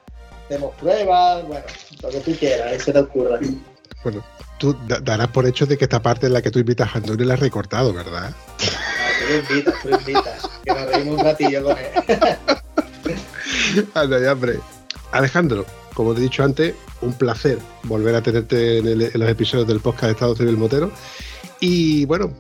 hacemos 0.46 0.76
pruebas, 0.76 1.46
bueno, 1.46 1.66
lo 2.02 2.10
que 2.10 2.20
tú 2.22 2.32
quieras, 2.40 2.72
ahí 2.72 2.80
se 2.80 2.94
te 2.94 3.00
ocurra. 3.00 3.38
Bueno, 4.08 4.24
tú 4.58 4.74
da- 4.88 5.02
darás 5.02 5.28
por 5.28 5.46
hecho 5.46 5.66
de 5.66 5.78
que 5.78 5.84
esta 5.84 6.02
parte 6.02 6.28
en 6.28 6.34
la 6.34 6.42
que 6.42 6.50
tú 6.50 6.60
invitas 6.60 6.96
a 6.96 7.00
Antonio 7.00 7.26
la 7.26 7.34
has 7.34 7.42
recortado, 7.42 7.92
¿verdad? 7.94 8.32
Ah, 8.34 8.58
tú 9.20 9.34
lo 9.34 9.40
invitas, 9.40 9.74
tú 9.84 9.90
lo 9.90 10.00
invitas. 10.00 10.50
Que 10.64 10.72
nos 10.74 10.86
reímos 10.90 11.20
un 11.20 11.26
ratillo 11.26 11.64
con 11.66 11.76
él. 11.78 11.88
Anda 13.94 14.20
ya, 14.22 14.32
hombre. 14.32 14.60
Alejandro, 15.12 15.66
como 15.94 16.14
te 16.14 16.22
he 16.22 16.24
dicho 16.24 16.42
antes, 16.42 16.74
un 17.02 17.12
placer 17.16 17.60
volver 17.84 18.16
a 18.16 18.22
tenerte 18.22 18.78
en, 18.78 18.88
el- 18.88 19.02
en 19.02 19.20
los 19.20 19.30
episodios 19.30 19.68
del 19.68 19.82
podcast 19.82 20.04
de 20.06 20.12
Estado 20.12 20.36
Civil 20.38 20.56
Motero. 20.56 20.90
Y 21.60 22.06
bueno, 22.06 22.32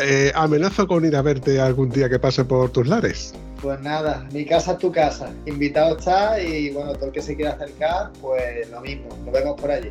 eh, 0.00 0.30
amenazo 0.36 0.86
con 0.86 1.04
ir 1.04 1.16
a 1.16 1.22
verte 1.22 1.60
algún 1.60 1.90
día 1.90 2.08
que 2.08 2.20
pase 2.20 2.44
por 2.44 2.70
tus 2.70 2.86
lares. 2.86 3.34
Pues 3.60 3.80
nada, 3.80 4.24
mi 4.32 4.44
casa 4.46 4.74
es 4.74 4.78
tu 4.78 4.92
casa. 4.92 5.32
Invitado 5.46 5.98
está 5.98 6.40
y 6.40 6.70
bueno, 6.70 6.92
todo 6.92 7.06
el 7.06 7.12
que 7.12 7.22
se 7.22 7.34
quiera 7.34 7.54
acercar, 7.54 8.12
pues 8.20 8.70
lo 8.70 8.80
mismo. 8.82 9.08
Nos 9.24 9.32
vemos 9.34 9.60
por 9.60 9.72
allí. 9.72 9.90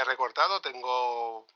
He 0.00 0.04
recortado, 0.04 0.60
tengo 0.60 1.46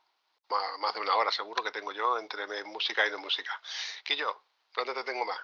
más 0.79 0.95
de 0.95 1.01
una 1.01 1.17
hora 1.17 1.33
seguro 1.33 1.63
que 1.63 1.71
tengo 1.73 1.93
yo 1.93 2.19
entre 2.19 2.47
música 2.65 3.07
y 3.07 3.11
no 3.11 3.19
música. 3.19 3.61
Que 4.05 4.17
yo, 4.17 4.43
¿dónde 4.75 4.95
te 4.95 5.05
tengo 5.05 5.25
más? 5.25 5.39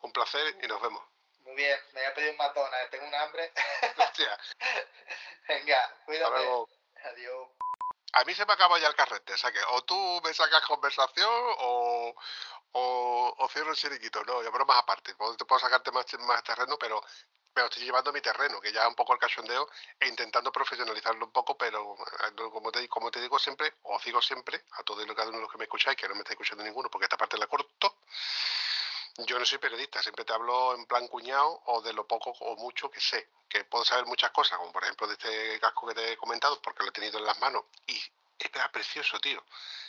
Un 0.00 0.12
placer 0.12 0.56
y 0.62 0.66
nos 0.66 0.80
vemos. 0.80 1.02
Muy 1.40 1.54
bien, 1.54 1.78
me 1.92 2.00
voy 2.00 2.10
a 2.10 2.14
pedir 2.14 2.30
un 2.30 2.36
McDonald's, 2.38 2.90
tengo 2.90 3.06
un 3.06 3.14
hambre. 3.14 3.52
Hostia, 3.98 4.38
Venga, 5.48 6.02
cuídate. 6.04 6.34
Adiós. 7.04 7.48
A 8.14 8.24
mí 8.24 8.34
se 8.34 8.46
me 8.46 8.52
acaba 8.54 8.78
ya 8.78 8.88
el 8.88 8.94
carrete, 8.96 9.34
o 9.34 9.36
sea 9.38 9.52
que 9.52 9.60
o 9.70 9.82
tú 9.84 10.20
me 10.24 10.32
sacas 10.32 10.64
conversación 10.66 11.30
o, 11.30 12.14
o, 12.72 13.34
o 13.38 13.48
cierro 13.48 13.70
el 13.70 13.76
chiringuito. 13.76 14.24
No, 14.24 14.42
ya 14.42 14.50
bromas 14.50 14.78
aparte. 14.78 15.14
Puedo- 15.14 15.36
Te 15.36 15.44
puedo 15.44 15.60
sacarte 15.60 15.90
más, 15.92 16.06
más 16.20 16.42
terreno, 16.42 16.76
pero, 16.78 17.00
pero 17.56 17.68
estoy 17.68 17.84
llevando 17.84 18.12
mi 18.12 18.20
terreno, 18.20 18.60
que 18.60 18.70
ya 18.70 18.82
es 18.82 18.88
un 18.88 18.94
poco 18.94 19.14
el 19.14 19.18
cachondeo, 19.18 19.66
e 19.98 20.08
intentando 20.08 20.52
profesionalizarlo 20.52 21.24
un 21.24 21.32
poco, 21.32 21.56
pero 21.56 21.96
eh, 22.28 22.50
como 22.52 22.70
te, 22.70 22.86
como 22.86 23.10
te 23.10 23.18
digo 23.18 23.38
siempre, 23.38 23.76
os 23.84 24.04
digo 24.04 24.20
siempre, 24.20 24.62
a 24.72 24.82
todos 24.82 25.02
y 25.02 25.14
cada 25.14 25.28
uno 25.28 25.38
de 25.38 25.42
los 25.44 25.50
que 25.50 25.56
me 25.56 25.64
escucháis, 25.64 25.96
que 25.96 26.06
no 26.06 26.14
me 26.14 26.20
estáis 26.20 26.34
escuchando 26.34 26.62
ninguno, 26.62 26.90
porque 26.90 27.06
esta 27.06 27.16
parte 27.16 27.38
la 27.38 27.46
corto, 27.46 27.96
yo 29.20 29.38
no 29.38 29.46
soy 29.46 29.56
periodista, 29.56 30.02
siempre 30.02 30.26
te 30.26 30.34
hablo 30.34 30.74
en 30.74 30.84
plan 30.84 31.08
cuñado 31.08 31.62
o 31.64 31.80
de 31.80 31.94
lo 31.94 32.06
poco 32.06 32.28
o 32.40 32.56
mucho 32.56 32.90
que 32.90 33.00
sé, 33.00 33.30
que 33.48 33.64
puedo 33.64 33.86
saber 33.86 34.04
muchas 34.04 34.32
cosas, 34.32 34.58
como 34.58 34.70
por 34.70 34.84
ejemplo 34.84 35.06
de 35.06 35.14
este 35.14 35.58
casco 35.58 35.86
que 35.86 35.94
te 35.94 36.12
he 36.12 36.16
comentado, 36.18 36.60
porque 36.60 36.82
lo 36.82 36.90
he 36.90 36.92
tenido 36.92 37.18
en 37.18 37.24
las 37.24 37.38
manos 37.38 37.64
y 37.86 37.96
es 38.38 38.52
verdad, 38.52 38.70
precioso, 38.70 39.18
tío. 39.18 39.42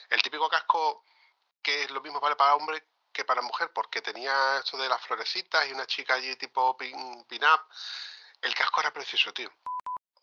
El 0.10 0.22
típico 0.22 0.48
casco 0.48 1.03
que 1.61 1.84
es 1.84 1.91
lo 1.91 1.99
mismo 1.99 2.22
vale 2.22 2.38
para 2.38 2.56
hombre 2.56 2.81
que 3.18 3.26
para 3.26 3.41
mujer, 3.41 3.72
porque 3.73 3.99
tenía 4.03 4.57
esto 4.60 4.77
de 4.77 4.88
las 4.88 5.02
florecitas 5.02 5.68
y 5.68 5.73
una 5.73 5.88
chica 5.88 6.14
allí 6.14 6.35
tipo 6.35 6.77
pin, 6.77 7.26
pin-up. 7.26 7.61
El 8.41 8.53
casco 8.53 8.80
era 8.80 8.94
precioso, 8.94 9.34
tío. 9.34 9.52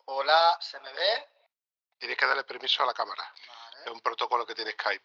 Hola, 0.04 0.56
¿se 0.60 0.78
me 0.78 0.92
ve? 0.92 1.28
Tienes 1.98 2.16
que 2.16 2.24
darle 2.24 2.44
permiso 2.44 2.84
a 2.84 2.86
la 2.86 2.94
cámara. 2.94 3.34
Es 3.84 3.90
un 3.90 4.00
protocolo 4.00 4.46
que 4.46 4.54
tiene 4.54 4.70
Skype. 4.72 5.04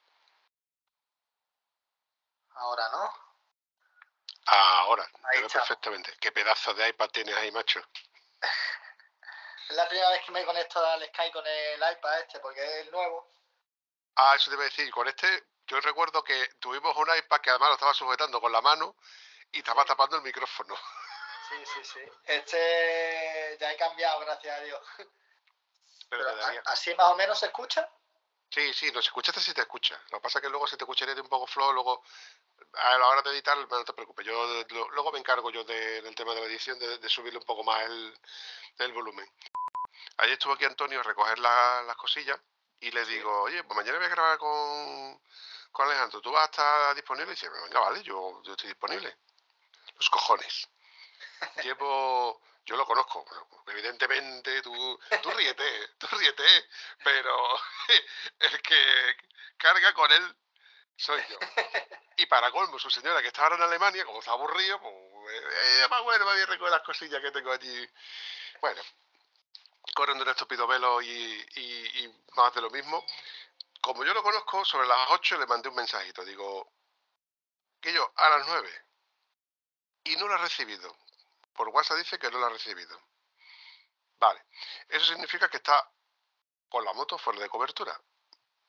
ahora 2.51 2.89
no. 2.91 3.13
Ahora, 4.45 5.03
Ahí 5.03 5.11
te 5.31 5.37
veo 5.37 5.47
estamos. 5.47 5.67
perfectamente. 5.67 6.15
Qué 6.19 6.31
pedazo 6.31 6.73
de 6.75 6.89
iPad 6.89 7.09
tienes 7.09 7.35
ahí, 7.35 7.51
macho. 7.51 7.81
Es 9.69 9.75
la 9.75 9.87
primera 9.87 10.09
vez 10.09 10.25
que 10.25 10.31
me 10.31 10.43
conecto 10.45 10.83
al 10.83 11.05
Skype 11.09 11.31
con 11.31 11.45
el 11.45 11.75
iPad 11.75 12.19
este, 12.21 12.39
porque 12.39 12.59
es 12.63 12.85
el 12.87 12.91
nuevo. 12.91 13.31
Ah, 14.15 14.33
eso 14.35 14.49
te 14.49 14.55
iba 14.55 14.63
a 14.63 14.65
decir. 14.65 14.89
Con 14.91 15.07
este, 15.07 15.43
yo 15.69 15.79
recuerdo 15.81 16.23
que 16.23 16.47
tuvimos 16.59 16.95
un 16.97 17.07
iPad 17.17 17.39
que 17.41 17.49
además 17.51 17.69
lo 17.69 17.73
estaba 17.75 17.93
sujetando 17.93 18.41
con 18.41 18.51
la 18.51 18.59
mano 18.61 18.95
y 19.51 19.59
estaba 19.59 19.85
tapando 19.85 20.17
el 20.17 20.23
micrófono. 20.23 20.75
Sí, 21.49 21.55
sí, 21.65 21.79
sí. 21.83 21.99
Este 22.25 23.57
ya 23.59 23.71
he 23.73 23.77
cambiado, 23.77 24.19
gracias 24.19 24.55
a 24.55 24.61
Dios. 24.61 24.79
Pero 26.07 26.29
a- 26.29 26.61
así 26.65 26.93
más 26.93 27.07
o 27.07 27.15
menos 27.15 27.39
se 27.39 27.47
escucha. 27.47 27.89
Sí, 28.51 28.71
sí, 28.71 28.91
nos 28.91 29.03
escuchaste 29.05 29.41
si 29.41 29.51
te 29.55 29.61
escucha. 29.61 29.99
Lo 30.11 30.19
que 30.19 30.21
pasa 30.21 30.37
es 30.37 30.43
que 30.43 30.49
luego 30.49 30.67
se 30.67 30.77
te 30.77 30.83
escucharía 30.83 31.15
de 31.15 31.21
un 31.21 31.27
poco 31.27 31.47
flow, 31.47 31.73
luego 31.73 32.03
a 32.73 32.97
la 32.99 33.07
hora 33.07 33.21
de 33.23 33.31
editar, 33.31 33.57
no 33.57 33.83
te 33.83 33.93
preocupes, 33.93 34.27
yo 34.27 34.45
lo- 34.69 34.89
luego 34.89 35.11
me 35.11 35.17
encargo 35.17 35.49
yo 35.49 35.63
de- 35.63 36.03
del 36.03 36.13
tema 36.13 36.35
de 36.35 36.41
la 36.41 36.45
edición, 36.45 36.77
de, 36.77 36.99
de 36.99 37.09
subirle 37.09 37.39
un 37.39 37.45
poco 37.45 37.63
más 37.63 37.81
el, 37.81 38.19
el 38.77 38.93
volumen. 38.93 39.27
Ayer 40.17 40.33
estuvo 40.33 40.53
aquí 40.53 40.65
Antonio 40.65 40.99
a 40.99 41.03
recoger 41.03 41.39
la- 41.39 41.81
las 41.81 41.95
cosillas 41.95 42.39
y 42.79 42.91
le 42.91 43.05
digo, 43.05 43.41
oye, 43.41 43.63
pues 43.63 43.75
mañana 43.75 43.97
voy 43.97 44.05
a 44.05 44.09
grabar 44.09 44.37
con, 44.37 45.19
con 45.71 45.87
Alejandro, 45.87 46.21
¿tú 46.21 46.31
vas 46.31 46.43
a 46.43 46.45
estar 46.51 46.95
disponible? 46.95 47.31
Y 47.31 47.35
dice, 47.35 47.49
venga, 47.49 47.79
vale, 47.79 48.01
yo, 48.03 48.41
yo 48.43 48.51
estoy 48.51 48.69
disponible. 48.69 49.15
Los 49.95 50.09
cojones. 50.09 50.67
Llevo, 51.63 52.41
yo 52.65 52.75
lo 52.75 52.85
conozco, 52.85 53.25
pero 53.65 53.77
evidentemente 53.77 54.61
tú, 54.61 54.99
tú 55.21 55.31
ríete, 55.31 55.87
tú 55.97 56.07
ríete, 56.17 56.69
pero 57.03 57.35
el 58.39 58.61
que 58.61 59.15
carga 59.57 59.93
con 59.93 60.11
él 60.11 60.35
soy 60.95 61.21
yo. 61.29 61.37
Y 62.17 62.25
para 62.25 62.51
colmo, 62.51 62.77
su 62.77 62.89
señora 62.89 63.21
que 63.21 63.27
está 63.29 63.43
ahora 63.43 63.55
en 63.55 63.61
Alemania, 63.63 64.05
como 64.05 64.19
está 64.19 64.31
aburrido, 64.31 64.79
pues 64.81 64.93
eh, 65.31 65.87
más 65.89 66.03
bueno, 66.03 66.25
me 66.25 66.31
voy 66.33 66.41
a 66.41 66.45
recoger 66.45 66.71
las 66.71 66.81
cosillas 66.83 67.21
que 67.21 67.31
tengo 67.31 67.51
allí. 67.51 67.89
Bueno, 68.59 68.81
corriendo 69.95 70.23
un 70.23 70.29
estúpido 70.29 70.67
velo 70.67 71.01
y, 71.01 71.07
y- 71.55 72.03
y 72.03 72.23
más 72.35 72.53
de 72.53 72.61
lo 72.61 72.69
mismo. 72.69 73.05
Como 73.81 74.03
yo 74.03 74.13
lo 74.13 74.23
conozco, 74.23 74.65
sobre 74.65 74.87
las 74.87 75.09
8 75.11 75.37
le 75.37 75.47
mandé 75.47 75.69
un 75.69 75.75
mensajito. 75.75 76.25
Digo, 76.25 76.71
que 77.81 77.93
yo, 77.93 78.11
a 78.15 78.29
las 78.29 78.47
9. 78.47 78.85
Y 80.05 80.15
no 80.17 80.27
lo 80.27 80.35
ha 80.35 80.37
recibido. 80.37 80.95
Por 81.53 81.69
WhatsApp 81.69 81.97
dice 81.97 82.19
que 82.19 82.29
no 82.29 82.39
lo 82.39 82.45
ha 82.47 82.49
recibido. 82.49 82.99
Vale. 84.19 84.45
Eso 84.87 85.05
significa 85.05 85.49
que 85.49 85.57
está 85.57 85.89
con 86.67 86.83
la 86.83 86.93
moto 86.93 87.17
fuera 87.17 87.39
de 87.39 87.49
cobertura. 87.49 87.99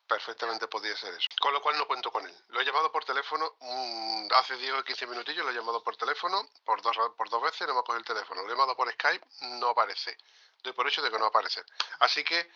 Perfectamente 0.06 0.66
podría 0.66 0.96
ser 0.96 1.14
eso. 1.14 1.28
Con 1.40 1.52
lo 1.52 1.62
cual 1.62 1.78
no 1.78 1.86
cuento 1.86 2.10
con 2.10 2.26
él. 2.26 2.44
Lo 2.48 2.60
he 2.60 2.64
llamado 2.64 2.90
por 2.90 3.04
teléfono 3.04 3.56
mm, 3.60 4.28
hace 4.34 4.56
10 4.56 4.72
o 4.74 4.84
15 4.84 5.06
minutillos, 5.06 5.44
lo 5.44 5.52
he 5.52 5.54
llamado 5.54 5.84
por 5.84 5.96
teléfono 5.96 6.48
por 6.64 6.82
dos, 6.82 6.96
por 7.16 7.28
dos 7.28 7.42
veces, 7.42 7.68
no 7.68 7.74
me 7.74 7.80
ha 7.80 7.82
cogido 7.82 7.98
el 7.98 8.04
teléfono. 8.04 8.42
Lo 8.42 8.48
he 8.48 8.50
llamado 8.50 8.76
por 8.76 8.90
Skype, 8.92 9.24
no 9.58 9.68
aparece. 9.68 10.16
Doy 10.62 10.72
por 10.72 10.86
hecho 10.88 11.02
de 11.02 11.10
que 11.10 11.16
no 11.16 11.20
va 11.20 11.26
a 11.26 11.30
aparecer. 11.30 11.64
Así 12.00 12.24
que, 12.24 12.50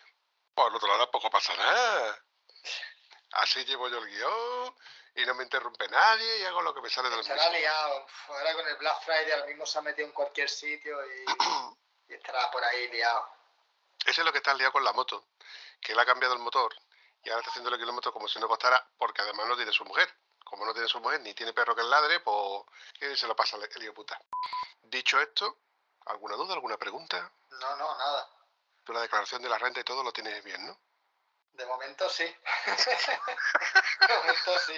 por 0.55 0.75
otro 0.75 0.89
lado, 0.89 1.05
tampoco 1.05 1.31
pasa 1.31 1.55
nada. 1.57 2.25
Así 3.33 3.65
llevo 3.65 3.89
yo 3.89 3.99
el 3.99 4.07
guion 4.07 4.75
y 5.17 5.27
no 5.27 5.35
me 5.35 5.45
interrumpe 5.45 5.89
nadie 5.89 6.41
y 6.41 6.45
hago 6.45 6.63
lo 6.63 6.75
que 6.75 6.81
me 6.81 6.91
sale 6.91 7.11
de 7.11 7.17
los 7.17 7.29
Estará 7.29 7.51
liado. 7.51 8.07
Ahora 8.29 8.55
con 8.55 8.67
el 8.69 8.77
Black 8.77 9.03
Friday 9.05 9.33
ahora 9.33 9.47
mismo 9.47 9.67
se 9.67 9.79
ha 9.79 9.83
metido 9.83 10.07
en 10.07 10.13
cualquier 10.13 10.49
sitio 10.49 10.97
y, 11.07 11.25
y 12.13 12.15
estará 12.15 12.51
por 12.51 12.63
ahí 12.65 12.89
liado. 12.89 13.29
Ese 14.07 14.21
es 14.21 14.25
lo 14.25 14.33
que 14.33 14.39
está 14.39 14.55
liado 14.55 14.73
con 14.73 14.85
la 14.85 14.93
moto, 14.93 15.29
que 15.81 15.93
él 15.93 15.99
ha 15.99 16.07
cambiado 16.07 16.35
el 16.35 16.41
motor 16.41 16.75
y 17.25 17.31
ahora 17.31 17.41
está 17.41 17.51
haciendo 17.51 17.71
el 17.71 17.79
kilómetro 17.79 18.13
como 18.13 18.29
si 18.29 18.39
no 18.39 18.47
costara, 18.47 18.87
porque 18.99 19.23
además 19.23 19.47
no 19.49 19.57
tiene 19.57 19.73
su 19.73 19.85
mujer. 19.85 20.15
Como 20.45 20.67
no 20.67 20.75
tiene 20.75 20.89
su 20.89 21.01
mujer 21.01 21.21
ni 21.23 21.33
tiene 21.33 21.55
perro 21.55 21.75
que 21.75 21.81
el 21.81 21.89
ladre, 21.89 22.21
pues 22.21 22.65
¿qué 22.99 23.17
se 23.17 23.27
lo 23.27 23.35
pasa 23.35 23.57
el 23.57 23.83
hijo 23.83 23.95
puta. 23.95 24.21
Dicho 24.83 25.19
esto, 25.21 25.59
¿alguna 26.05 26.37
duda, 26.37 26.53
alguna 26.53 26.77
pregunta? 26.77 27.33
No, 27.51 27.77
no, 27.77 27.99
nada. 27.99 28.29
Tú 28.85 28.93
la 28.93 29.01
declaración 29.01 29.43
de 29.43 29.49
la 29.49 29.59
renta 29.59 29.81
y 29.81 29.85
todo 29.85 30.03
lo 30.03 30.13
tienes 30.13 30.45
bien, 30.45 30.67
¿no? 30.67 30.79
De 31.55 31.67
momento 31.67 32.09
sí. 32.09 32.25
De 34.09 34.17
momento 34.19 34.59
sí. 34.67 34.75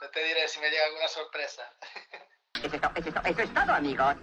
No 0.00 0.10
te 0.10 0.24
diré 0.24 0.48
si 0.48 0.60
me 0.60 0.70
llega 0.70 0.84
alguna 0.86 1.08
sorpresa. 1.08 1.62
Eso 2.62 2.76
es, 2.76 3.06
eso 3.24 3.42
es 3.42 3.54
todo, 3.54 3.72
amigos. 3.72 4.16